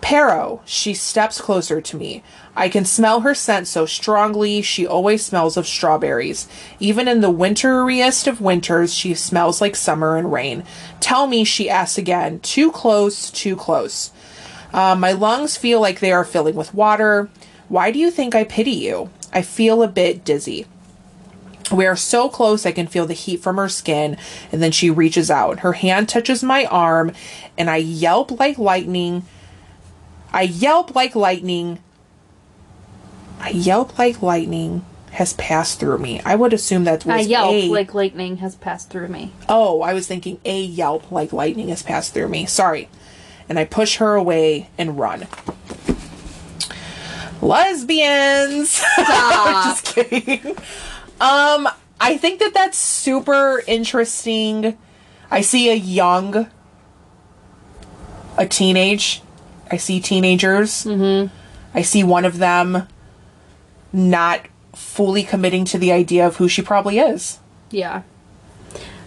Pero, 0.00 0.62
she 0.64 0.94
steps 0.94 1.42
closer 1.42 1.82
to 1.82 1.96
me. 1.98 2.22
I 2.58 2.70
can 2.70 2.86
smell 2.86 3.20
her 3.20 3.34
scent 3.34 3.68
so 3.68 3.84
strongly, 3.84 4.62
she 4.62 4.86
always 4.86 5.24
smells 5.24 5.58
of 5.58 5.66
strawberries. 5.66 6.48
Even 6.80 7.06
in 7.06 7.20
the 7.20 7.30
winteriest 7.30 8.26
of 8.26 8.40
winters, 8.40 8.94
she 8.94 9.12
smells 9.12 9.60
like 9.60 9.76
summer 9.76 10.16
and 10.16 10.32
rain. 10.32 10.64
Tell 10.98 11.26
me, 11.26 11.44
she 11.44 11.68
asks 11.68 11.98
again. 11.98 12.40
Too 12.40 12.72
close, 12.72 13.30
too 13.30 13.56
close. 13.56 14.10
Uh, 14.72 14.96
my 14.96 15.12
lungs 15.12 15.58
feel 15.58 15.82
like 15.82 16.00
they 16.00 16.12
are 16.12 16.24
filling 16.24 16.54
with 16.54 16.72
water. 16.72 17.28
Why 17.68 17.90
do 17.90 17.98
you 17.98 18.10
think 18.10 18.34
I 18.34 18.44
pity 18.44 18.70
you? 18.70 19.10
I 19.34 19.42
feel 19.42 19.82
a 19.82 19.88
bit 19.88 20.24
dizzy. 20.24 20.66
We 21.70 21.84
are 21.84 21.96
so 21.96 22.28
close, 22.28 22.64
I 22.64 22.72
can 22.72 22.86
feel 22.86 23.06
the 23.06 23.12
heat 23.12 23.42
from 23.42 23.56
her 23.56 23.68
skin. 23.68 24.16
And 24.50 24.62
then 24.62 24.72
she 24.72 24.88
reaches 24.88 25.30
out. 25.30 25.60
Her 25.60 25.74
hand 25.74 26.08
touches 26.08 26.42
my 26.42 26.64
arm, 26.64 27.12
and 27.58 27.68
I 27.68 27.76
yelp 27.76 28.30
like 28.30 28.56
lightning. 28.56 29.24
I 30.32 30.42
yelp 30.42 30.94
like 30.94 31.14
lightning. 31.14 31.80
I 33.40 33.50
yelp 33.50 33.98
like 33.98 34.22
lightning 34.22 34.84
has 35.12 35.32
passed 35.34 35.80
through 35.80 35.98
me. 35.98 36.20
I 36.24 36.34
would 36.34 36.52
assume 36.52 36.84
that 36.84 37.04
A 37.04 37.08
was 37.08 37.26
yelp 37.26 37.52
a- 37.52 37.60
yelp 37.60 37.72
like 37.72 37.94
lightning 37.94 38.36
has 38.38 38.54
passed 38.54 38.90
through 38.90 39.08
me. 39.08 39.32
Oh, 39.48 39.80
I 39.82 39.94
was 39.94 40.06
thinking 40.06 40.38
a 40.44 40.60
yelp 40.60 41.10
like 41.10 41.32
lightning 41.32 41.68
has 41.68 41.82
passed 41.82 42.12
through 42.14 42.28
me. 42.28 42.46
Sorry. 42.46 42.88
And 43.48 43.58
I 43.58 43.64
push 43.64 43.96
her 43.96 44.14
away 44.14 44.68
and 44.76 44.98
run. 44.98 45.26
Lesbians. 47.40 48.70
Stop. 48.94 49.64
Just 49.64 49.84
kidding. 49.94 50.56
Um, 51.20 51.68
I 52.00 52.16
think 52.18 52.40
that 52.40 52.52
that's 52.54 52.78
super 52.78 53.62
interesting. 53.66 54.76
I 55.30 55.40
see 55.40 55.70
a 55.70 55.74
young, 55.74 56.48
a 58.36 58.46
teenage. 58.46 59.22
I 59.70 59.76
see 59.76 60.00
teenagers. 60.00 60.84
Mm-hmm. 60.84 61.34
I 61.74 61.82
see 61.82 62.04
one 62.04 62.24
of 62.24 62.38
them 62.38 62.86
not 63.96 64.42
fully 64.74 65.22
committing 65.22 65.64
to 65.64 65.78
the 65.78 65.90
idea 65.90 66.26
of 66.26 66.36
who 66.36 66.48
she 66.48 66.60
probably 66.60 66.98
is 66.98 67.38
Yeah. 67.70 68.02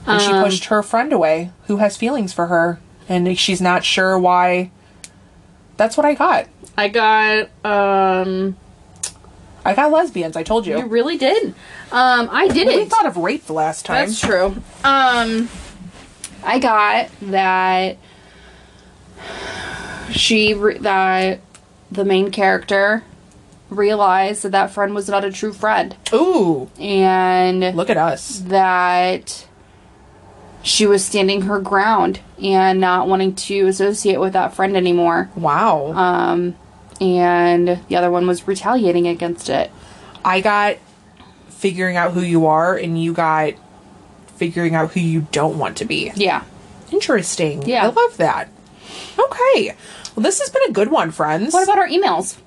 and 0.08 0.20
she 0.20 0.32
Um, 0.32 0.44
pushed 0.44 0.66
her 0.66 0.82
friend 0.82 1.14
away 1.14 1.52
who 1.68 1.78
has 1.78 1.96
feelings 1.96 2.34
for 2.34 2.48
her 2.48 2.80
and 3.08 3.38
she's 3.38 3.62
not 3.62 3.84
sure 3.86 4.18
why 4.18 4.72
that's 5.78 5.96
what 5.96 6.06
i 6.08 6.14
got 6.16 6.48
I 6.76 6.88
got 6.88 7.50
um 7.64 8.58
i 9.64 9.74
got 9.76 9.92
lesbians 9.92 10.36
i 10.36 10.42
told 10.44 10.66
you 10.66 10.78
you 10.80 10.86
really 10.88 11.18
did. 11.18 11.54
Um 11.92 12.28
I 12.32 12.46
we 12.48 12.54
didn't. 12.54 12.90
thought 12.90 13.06
of 13.06 13.16
rape 13.18 13.46
the 13.46 13.54
last 13.54 13.86
time 13.86 14.08
That's 14.08 14.20
true. 14.20 14.56
Um 14.84 15.50
I 16.44 16.58
got 16.60 17.10
that 17.22 17.98
she 20.12 20.54
that 20.54 21.40
the 21.92 22.06
main 22.06 22.32
character 22.32 23.04
realized 23.70 24.44
that 24.44 24.52
that 24.52 24.72
friend 24.72 24.94
was 24.96 25.08
not 25.10 25.24
a 25.24 25.32
true 25.32 25.54
friend 25.54 25.96
ooh 26.14 26.70
and 26.80 27.62
look 27.76 27.90
at 27.90 27.98
us 27.98 28.40
that 28.40 29.46
she 30.64 30.86
was 30.86 31.06
standing 31.06 31.44
her 31.44 31.60
ground 31.60 32.20
and 32.42 32.80
not 32.80 33.08
wanting 33.08 33.34
to 33.36 33.68
associate 33.68 34.20
with 34.20 34.34
that 34.34 34.54
friend 34.54 34.76
anymore. 34.76 35.30
wow 35.36 35.94
Um, 35.94 36.56
and 37.00 37.80
the 37.88 37.96
other 37.96 38.12
one 38.12 38.28
was 38.28 38.48
retaliating 38.48 39.08
against 39.08 39.50
it. 39.50 39.72
i 40.26 40.42
got 40.42 40.78
figuring 41.50 41.96
out 41.98 42.12
who 42.14 42.22
you 42.22 42.46
are 42.48 42.76
and 42.76 43.02
you 43.02 43.14
got 43.14 43.54
figuring 44.38 44.74
out 44.76 44.92
who 44.94 45.00
you 45.00 45.28
don't 45.32 45.58
want 45.60 45.78
to 45.78 45.86
be 45.86 46.12
Yeah. 46.16 46.44
interesting 46.92 47.68
Yeah. 47.68 47.84
i 47.86 47.88
love 47.90 48.18
that 48.18 48.50
okay 49.18 49.76
well 50.16 50.24
this 50.24 50.40
has 50.40 50.50
been 50.50 50.64
a 50.70 50.72
good 50.72 50.90
one 50.90 51.12
friends 51.12 51.54
What 51.54 51.64
about 51.64 51.78
our 51.78 51.88
emails? 51.88 52.38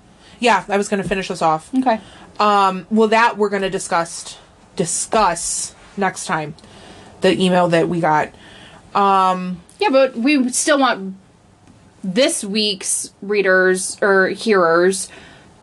Yeah 0.42 0.64
i 0.68 0.76
was 0.76 0.88
gonna 0.88 1.02
finish 1.04 1.28
this 1.28 1.40
off 1.42 1.70
Okay. 1.74 2.00
Um, 2.40 2.86
well, 2.90 3.08
that 3.08 3.36
we're 3.36 3.50
going 3.50 3.62
to 3.62 3.70
discuss 3.70 4.38
discuss 4.74 5.74
next 5.98 6.24
time. 6.26 6.54
The 7.20 7.38
email 7.40 7.68
that 7.68 7.88
we 7.90 8.00
got. 8.00 8.30
Um, 8.94 9.60
Yeah, 9.78 9.90
but 9.90 10.16
we 10.16 10.48
still 10.50 10.78
want 10.78 11.14
this 12.02 12.42
week's 12.42 13.12
readers 13.20 13.98
or 14.00 14.28
hearers 14.28 15.08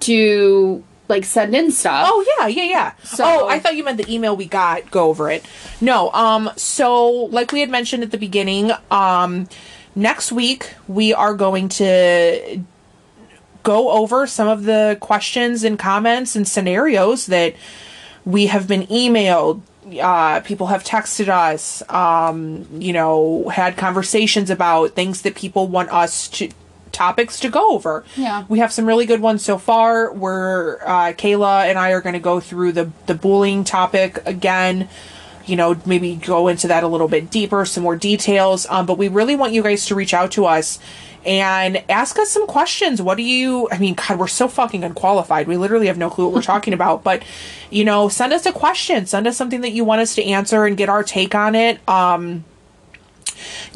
to 0.01 0.83
like 1.07 1.25
send 1.25 1.55
in 1.55 1.71
stuff. 1.71 2.05
Oh 2.07 2.23
yeah, 2.39 2.47
yeah, 2.47 2.63
yeah. 2.69 2.91
So- 3.03 3.23
oh, 3.25 3.47
I 3.49 3.57
thought 3.59 3.75
you 3.75 3.83
meant 3.83 3.97
the 3.97 4.11
email 4.13 4.35
we 4.37 4.45
got. 4.45 4.89
Go 4.91 5.09
over 5.09 5.29
it. 5.31 5.43
No. 5.81 6.11
Um. 6.11 6.51
So, 6.55 7.09
like 7.11 7.51
we 7.51 7.61
had 7.61 7.69
mentioned 7.69 8.03
at 8.03 8.11
the 8.11 8.17
beginning, 8.19 8.71
um, 8.91 9.49
next 9.95 10.31
week 10.31 10.75
we 10.87 11.13
are 11.15 11.33
going 11.33 11.67
to 11.69 12.61
go 13.69 13.91
over 13.91 14.25
some 14.25 14.47
of 14.47 14.63
the 14.63 14.97
questions 14.99 15.63
and 15.63 15.77
comments 15.77 16.35
and 16.35 16.47
scenarios 16.47 17.27
that 17.27 17.53
we 18.25 18.47
have 18.47 18.67
been 18.67 18.87
emailed. 18.87 19.61
Uh, 20.01 20.39
people 20.39 20.67
have 20.67 20.83
texted 20.83 21.27
us, 21.27 21.83
um, 21.87 22.65
you 22.79 22.91
know, 22.91 23.47
had 23.49 23.77
conversations 23.77 24.49
about 24.49 24.93
things 24.95 25.21
that 25.21 25.35
people 25.35 25.67
want 25.67 25.87
us 25.91 26.27
to 26.29 26.49
topics 26.91 27.39
to 27.41 27.49
go 27.49 27.75
over. 27.75 28.03
Yeah. 28.15 28.45
We 28.49 28.57
have 28.57 28.73
some 28.73 28.87
really 28.87 29.05
good 29.05 29.21
ones 29.21 29.45
so 29.45 29.59
far. 29.59 30.11
Where 30.11 30.81
uh, 30.87 31.13
Kayla 31.13 31.69
and 31.69 31.77
I 31.77 31.91
are 31.91 32.01
going 32.01 32.13
to 32.13 32.19
go 32.19 32.39
through 32.39 32.71
the 32.71 32.91
the 33.05 33.13
bullying 33.13 33.63
topic 33.63 34.17
again. 34.25 34.89
You 35.45 35.55
know, 35.55 35.79
maybe 35.85 36.15
go 36.15 36.47
into 36.47 36.67
that 36.67 36.83
a 36.83 36.87
little 36.87 37.07
bit 37.07 37.29
deeper, 37.29 37.65
some 37.65 37.83
more 37.83 37.95
details. 37.95 38.65
Um, 38.67 38.87
but 38.87 38.97
we 38.97 39.09
really 39.09 39.35
want 39.35 39.53
you 39.53 39.61
guys 39.61 39.85
to 39.87 39.95
reach 39.95 40.13
out 40.13 40.31
to 40.31 40.45
us 40.45 40.79
and 41.25 41.83
ask 41.89 42.17
us 42.19 42.29
some 42.29 42.47
questions. 42.47 43.01
What 43.01 43.17
do 43.17 43.23
you? 43.23 43.67
I 43.71 43.77
mean, 43.77 43.95
God, 43.95 44.19
we're 44.19 44.27
so 44.27 44.47
fucking 44.47 44.83
unqualified. 44.83 45.47
We 45.47 45.57
literally 45.57 45.87
have 45.87 45.97
no 45.97 46.09
clue 46.09 46.25
what 46.25 46.33
we're 46.33 46.41
talking 46.41 46.73
about. 46.73 47.03
But 47.03 47.23
you 47.69 47.83
know, 47.83 48.09
send 48.09 48.33
us 48.33 48.45
a 48.45 48.51
question. 48.51 49.05
Send 49.05 49.27
us 49.27 49.37
something 49.37 49.61
that 49.61 49.71
you 49.71 49.83
want 49.83 50.01
us 50.01 50.15
to 50.15 50.23
answer 50.23 50.65
and 50.65 50.75
get 50.77 50.89
our 50.89 51.03
take 51.03 51.35
on 51.35 51.55
it. 51.55 51.79
Um, 51.87 52.43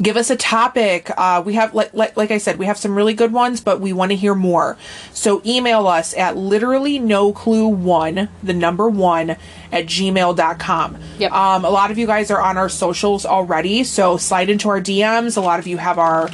give 0.02 0.16
us 0.16 0.28
a 0.28 0.36
topic 0.36 1.10
uh, 1.16 1.42
we 1.44 1.54
have 1.54 1.72
like, 1.74 1.94
like, 1.94 2.16
like 2.18 2.30
i 2.30 2.36
said 2.36 2.58
we 2.58 2.66
have 2.66 2.76
some 2.76 2.94
really 2.94 3.14
good 3.14 3.32
ones 3.32 3.62
but 3.62 3.80
we 3.80 3.94
want 3.94 4.10
to 4.10 4.16
hear 4.16 4.34
more 4.34 4.76
so 5.12 5.40
email 5.46 5.86
us 5.86 6.14
at 6.18 6.36
literally 6.36 6.98
no 6.98 7.32
clue 7.32 7.66
one 7.66 8.28
the 8.42 8.52
number 8.52 8.88
one 8.88 9.30
at 9.72 9.86
gmail.com 9.86 10.98
Yep. 11.18 11.32
um, 11.32 11.64
a 11.64 11.70
lot 11.70 11.90
of 11.90 11.96
you 11.96 12.06
guys 12.06 12.30
are 12.30 12.42
on 12.42 12.58
our 12.58 12.68
socials 12.68 13.24
already 13.24 13.84
so 13.84 14.18
slide 14.18 14.50
into 14.50 14.68
our 14.68 14.80
dms 14.82 15.36
a 15.36 15.40
lot 15.40 15.58
of 15.58 15.66
you 15.66 15.78
have 15.78 15.98
our 15.98 16.28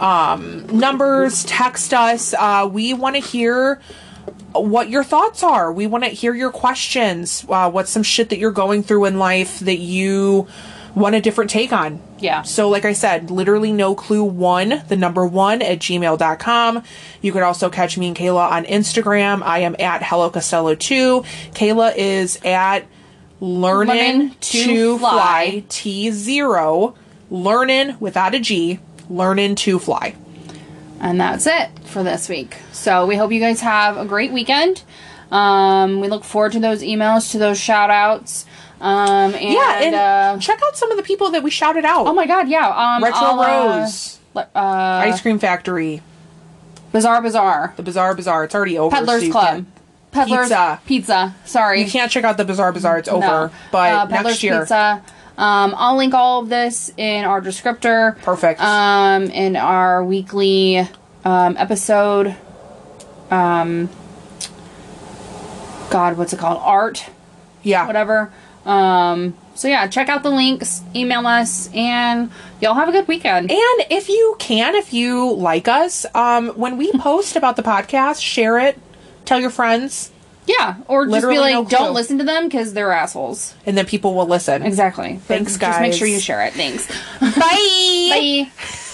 um, 0.00 0.66
numbers 0.66 1.44
text 1.44 1.92
us 1.94 2.34
uh, 2.34 2.68
we 2.70 2.94
want 2.94 3.16
to 3.16 3.20
hear 3.20 3.80
what 4.54 4.88
your 4.88 5.04
thoughts 5.04 5.42
are. 5.42 5.72
We 5.72 5.86
want 5.86 6.04
to 6.04 6.10
hear 6.10 6.34
your 6.34 6.50
questions. 6.50 7.44
Uh, 7.48 7.70
what's 7.70 7.90
some 7.90 8.02
shit 8.02 8.28
that 8.30 8.38
you're 8.38 8.52
going 8.52 8.82
through 8.82 9.06
in 9.06 9.18
life 9.18 9.60
that 9.60 9.78
you 9.78 10.46
want 10.94 11.14
a 11.14 11.20
different 11.20 11.50
take 11.50 11.72
on? 11.72 12.00
Yeah. 12.18 12.42
So, 12.42 12.68
like 12.68 12.84
I 12.84 12.92
said, 12.92 13.30
literally 13.30 13.72
no 13.72 13.94
clue 13.94 14.24
one, 14.24 14.82
the 14.88 14.96
number 14.96 15.26
one 15.26 15.62
at 15.62 15.78
gmail.com. 15.78 16.82
You 17.20 17.32
could 17.32 17.42
also 17.42 17.70
catch 17.70 17.96
me 17.96 18.08
and 18.08 18.16
Kayla 18.16 18.50
on 18.50 18.64
Instagram. 18.64 19.42
I 19.42 19.60
am 19.60 19.74
at 19.78 20.02
Hello 20.02 20.30
Costello 20.30 20.74
2. 20.74 21.22
Kayla 21.52 21.96
is 21.96 22.38
at 22.44 22.86
Learning 23.40 23.96
Learnin' 23.96 24.30
to, 24.40 24.64
to 24.64 24.98
Fly 24.98 25.50
Fly. 25.50 25.64
T0. 25.68 26.94
Learning 27.30 27.96
without 27.98 28.34
a 28.34 28.40
G. 28.40 28.78
Learning 29.12 29.54
to 29.56 29.78
Fly. 29.78 30.14
And 31.00 31.20
that's 31.20 31.46
it 31.46 31.68
for 31.84 32.02
this 32.02 32.28
week. 32.28 32.56
So 32.72 33.06
we 33.06 33.16
hope 33.16 33.32
you 33.32 33.40
guys 33.40 33.60
have 33.60 33.96
a 33.96 34.04
great 34.04 34.32
weekend. 34.32 34.82
Um, 35.30 36.00
we 36.00 36.08
look 36.08 36.24
forward 36.24 36.52
to 36.52 36.60
those 36.60 36.82
emails, 36.82 37.30
to 37.32 37.38
those 37.38 37.58
shout 37.58 37.90
outs. 37.90 38.46
Um, 38.80 39.34
and, 39.34 39.52
Yeah, 39.54 39.80
and 39.82 39.94
uh, 39.94 40.38
check 40.40 40.60
out 40.64 40.76
some 40.76 40.90
of 40.90 40.96
the 40.96 41.02
people 41.02 41.30
that 41.30 41.42
we 41.42 41.50
shouted 41.50 41.84
out. 41.84 42.06
oh 42.06 42.12
my 42.14 42.26
god, 42.26 42.48
yeah. 42.48 42.68
Um, 42.68 43.02
Retro 43.02 43.18
I'll, 43.20 43.40
uh, 43.40 43.80
Rose. 43.80 44.18
uh, 44.36 44.42
Ice 44.54 45.20
Cream 45.20 45.38
Factory, 45.38 46.02
Bizarre 46.92 47.22
Bazaar. 47.22 47.74
the 47.76 47.82
Bizarre 47.82 48.14
Bazaar. 48.14 48.44
It's 48.44 48.54
already 48.54 48.78
over. 48.78 48.94
Peddler's 48.94 49.24
you 49.24 49.32
Club. 49.32 49.66
Peddler's 50.10 50.48
Pizza. 50.48 50.80
Pizza. 50.86 51.34
Sorry. 51.46 51.80
You 51.82 51.90
can't 51.90 52.10
check 52.10 52.24
out 52.24 52.36
the 52.36 52.44
Bizarre 52.44 52.72
Bazaar. 52.72 52.98
It's 52.98 53.08
over. 53.08 53.20
No. 53.26 53.50
But 53.70 53.92
Uh, 54.12 54.22
next 54.22 54.42
year, 54.42 54.60
Pizza. 54.60 55.02
Um, 55.38 55.74
I'll 55.76 55.96
link 55.96 56.14
all 56.14 56.42
of 56.42 56.48
this 56.48 56.92
in 56.96 57.24
our 57.24 57.40
descriptor. 57.40 58.18
perfect. 58.22 58.60
Um, 58.60 59.24
in 59.24 59.56
our 59.56 60.04
weekly 60.04 60.86
um, 61.24 61.56
episode. 61.56 62.36
Um, 63.30 63.88
God, 65.90 66.16
what's 66.16 66.32
it 66.32 66.38
called? 66.38 66.60
Art, 66.62 67.06
yeah. 67.62 67.86
whatever. 67.86 68.32
Um, 68.64 69.34
so 69.54 69.68
yeah, 69.68 69.86
check 69.88 70.08
out 70.08 70.22
the 70.22 70.30
links, 70.30 70.82
email 70.94 71.26
us, 71.26 71.68
and 71.74 72.30
y'all 72.60 72.74
have 72.74 72.88
a 72.88 72.92
good 72.92 73.08
weekend. 73.08 73.50
And 73.50 73.86
if 73.90 74.08
you 74.08 74.36
can, 74.38 74.74
if 74.74 74.92
you 74.92 75.32
like 75.32 75.68
us, 75.68 76.06
um, 76.14 76.48
when 76.50 76.76
we 76.76 76.92
post 76.98 77.36
about 77.36 77.56
the 77.56 77.62
podcast, 77.62 78.20
share 78.20 78.58
it. 78.58 78.78
Tell 79.24 79.40
your 79.40 79.50
friends, 79.50 80.11
Yeah, 80.46 80.76
or 80.88 81.04
just 81.04 81.12
Literally 81.12 81.36
be 81.36 81.40
like, 81.40 81.52
no 81.54 81.64
clue. 81.64 81.70
don't 81.78 81.94
listen 81.94 82.18
to 82.18 82.24
them 82.24 82.44
because 82.48 82.72
they're 82.74 82.90
assholes. 82.92 83.54
and 83.64 83.76
then 83.78 83.86
people 83.86 84.14
will 84.14 84.26
listen. 84.26 84.62
Exactly. 84.64 85.16
Thanks, 85.28 85.56
guys. 85.56 85.74
Just 85.74 85.80
make 85.82 85.92
sure 85.94 86.08
you 86.08 86.18
share 86.18 86.44
it. 86.44 86.52
Thanks. 86.54 86.86
Bye. 87.20 87.30
Bye. 88.50 88.88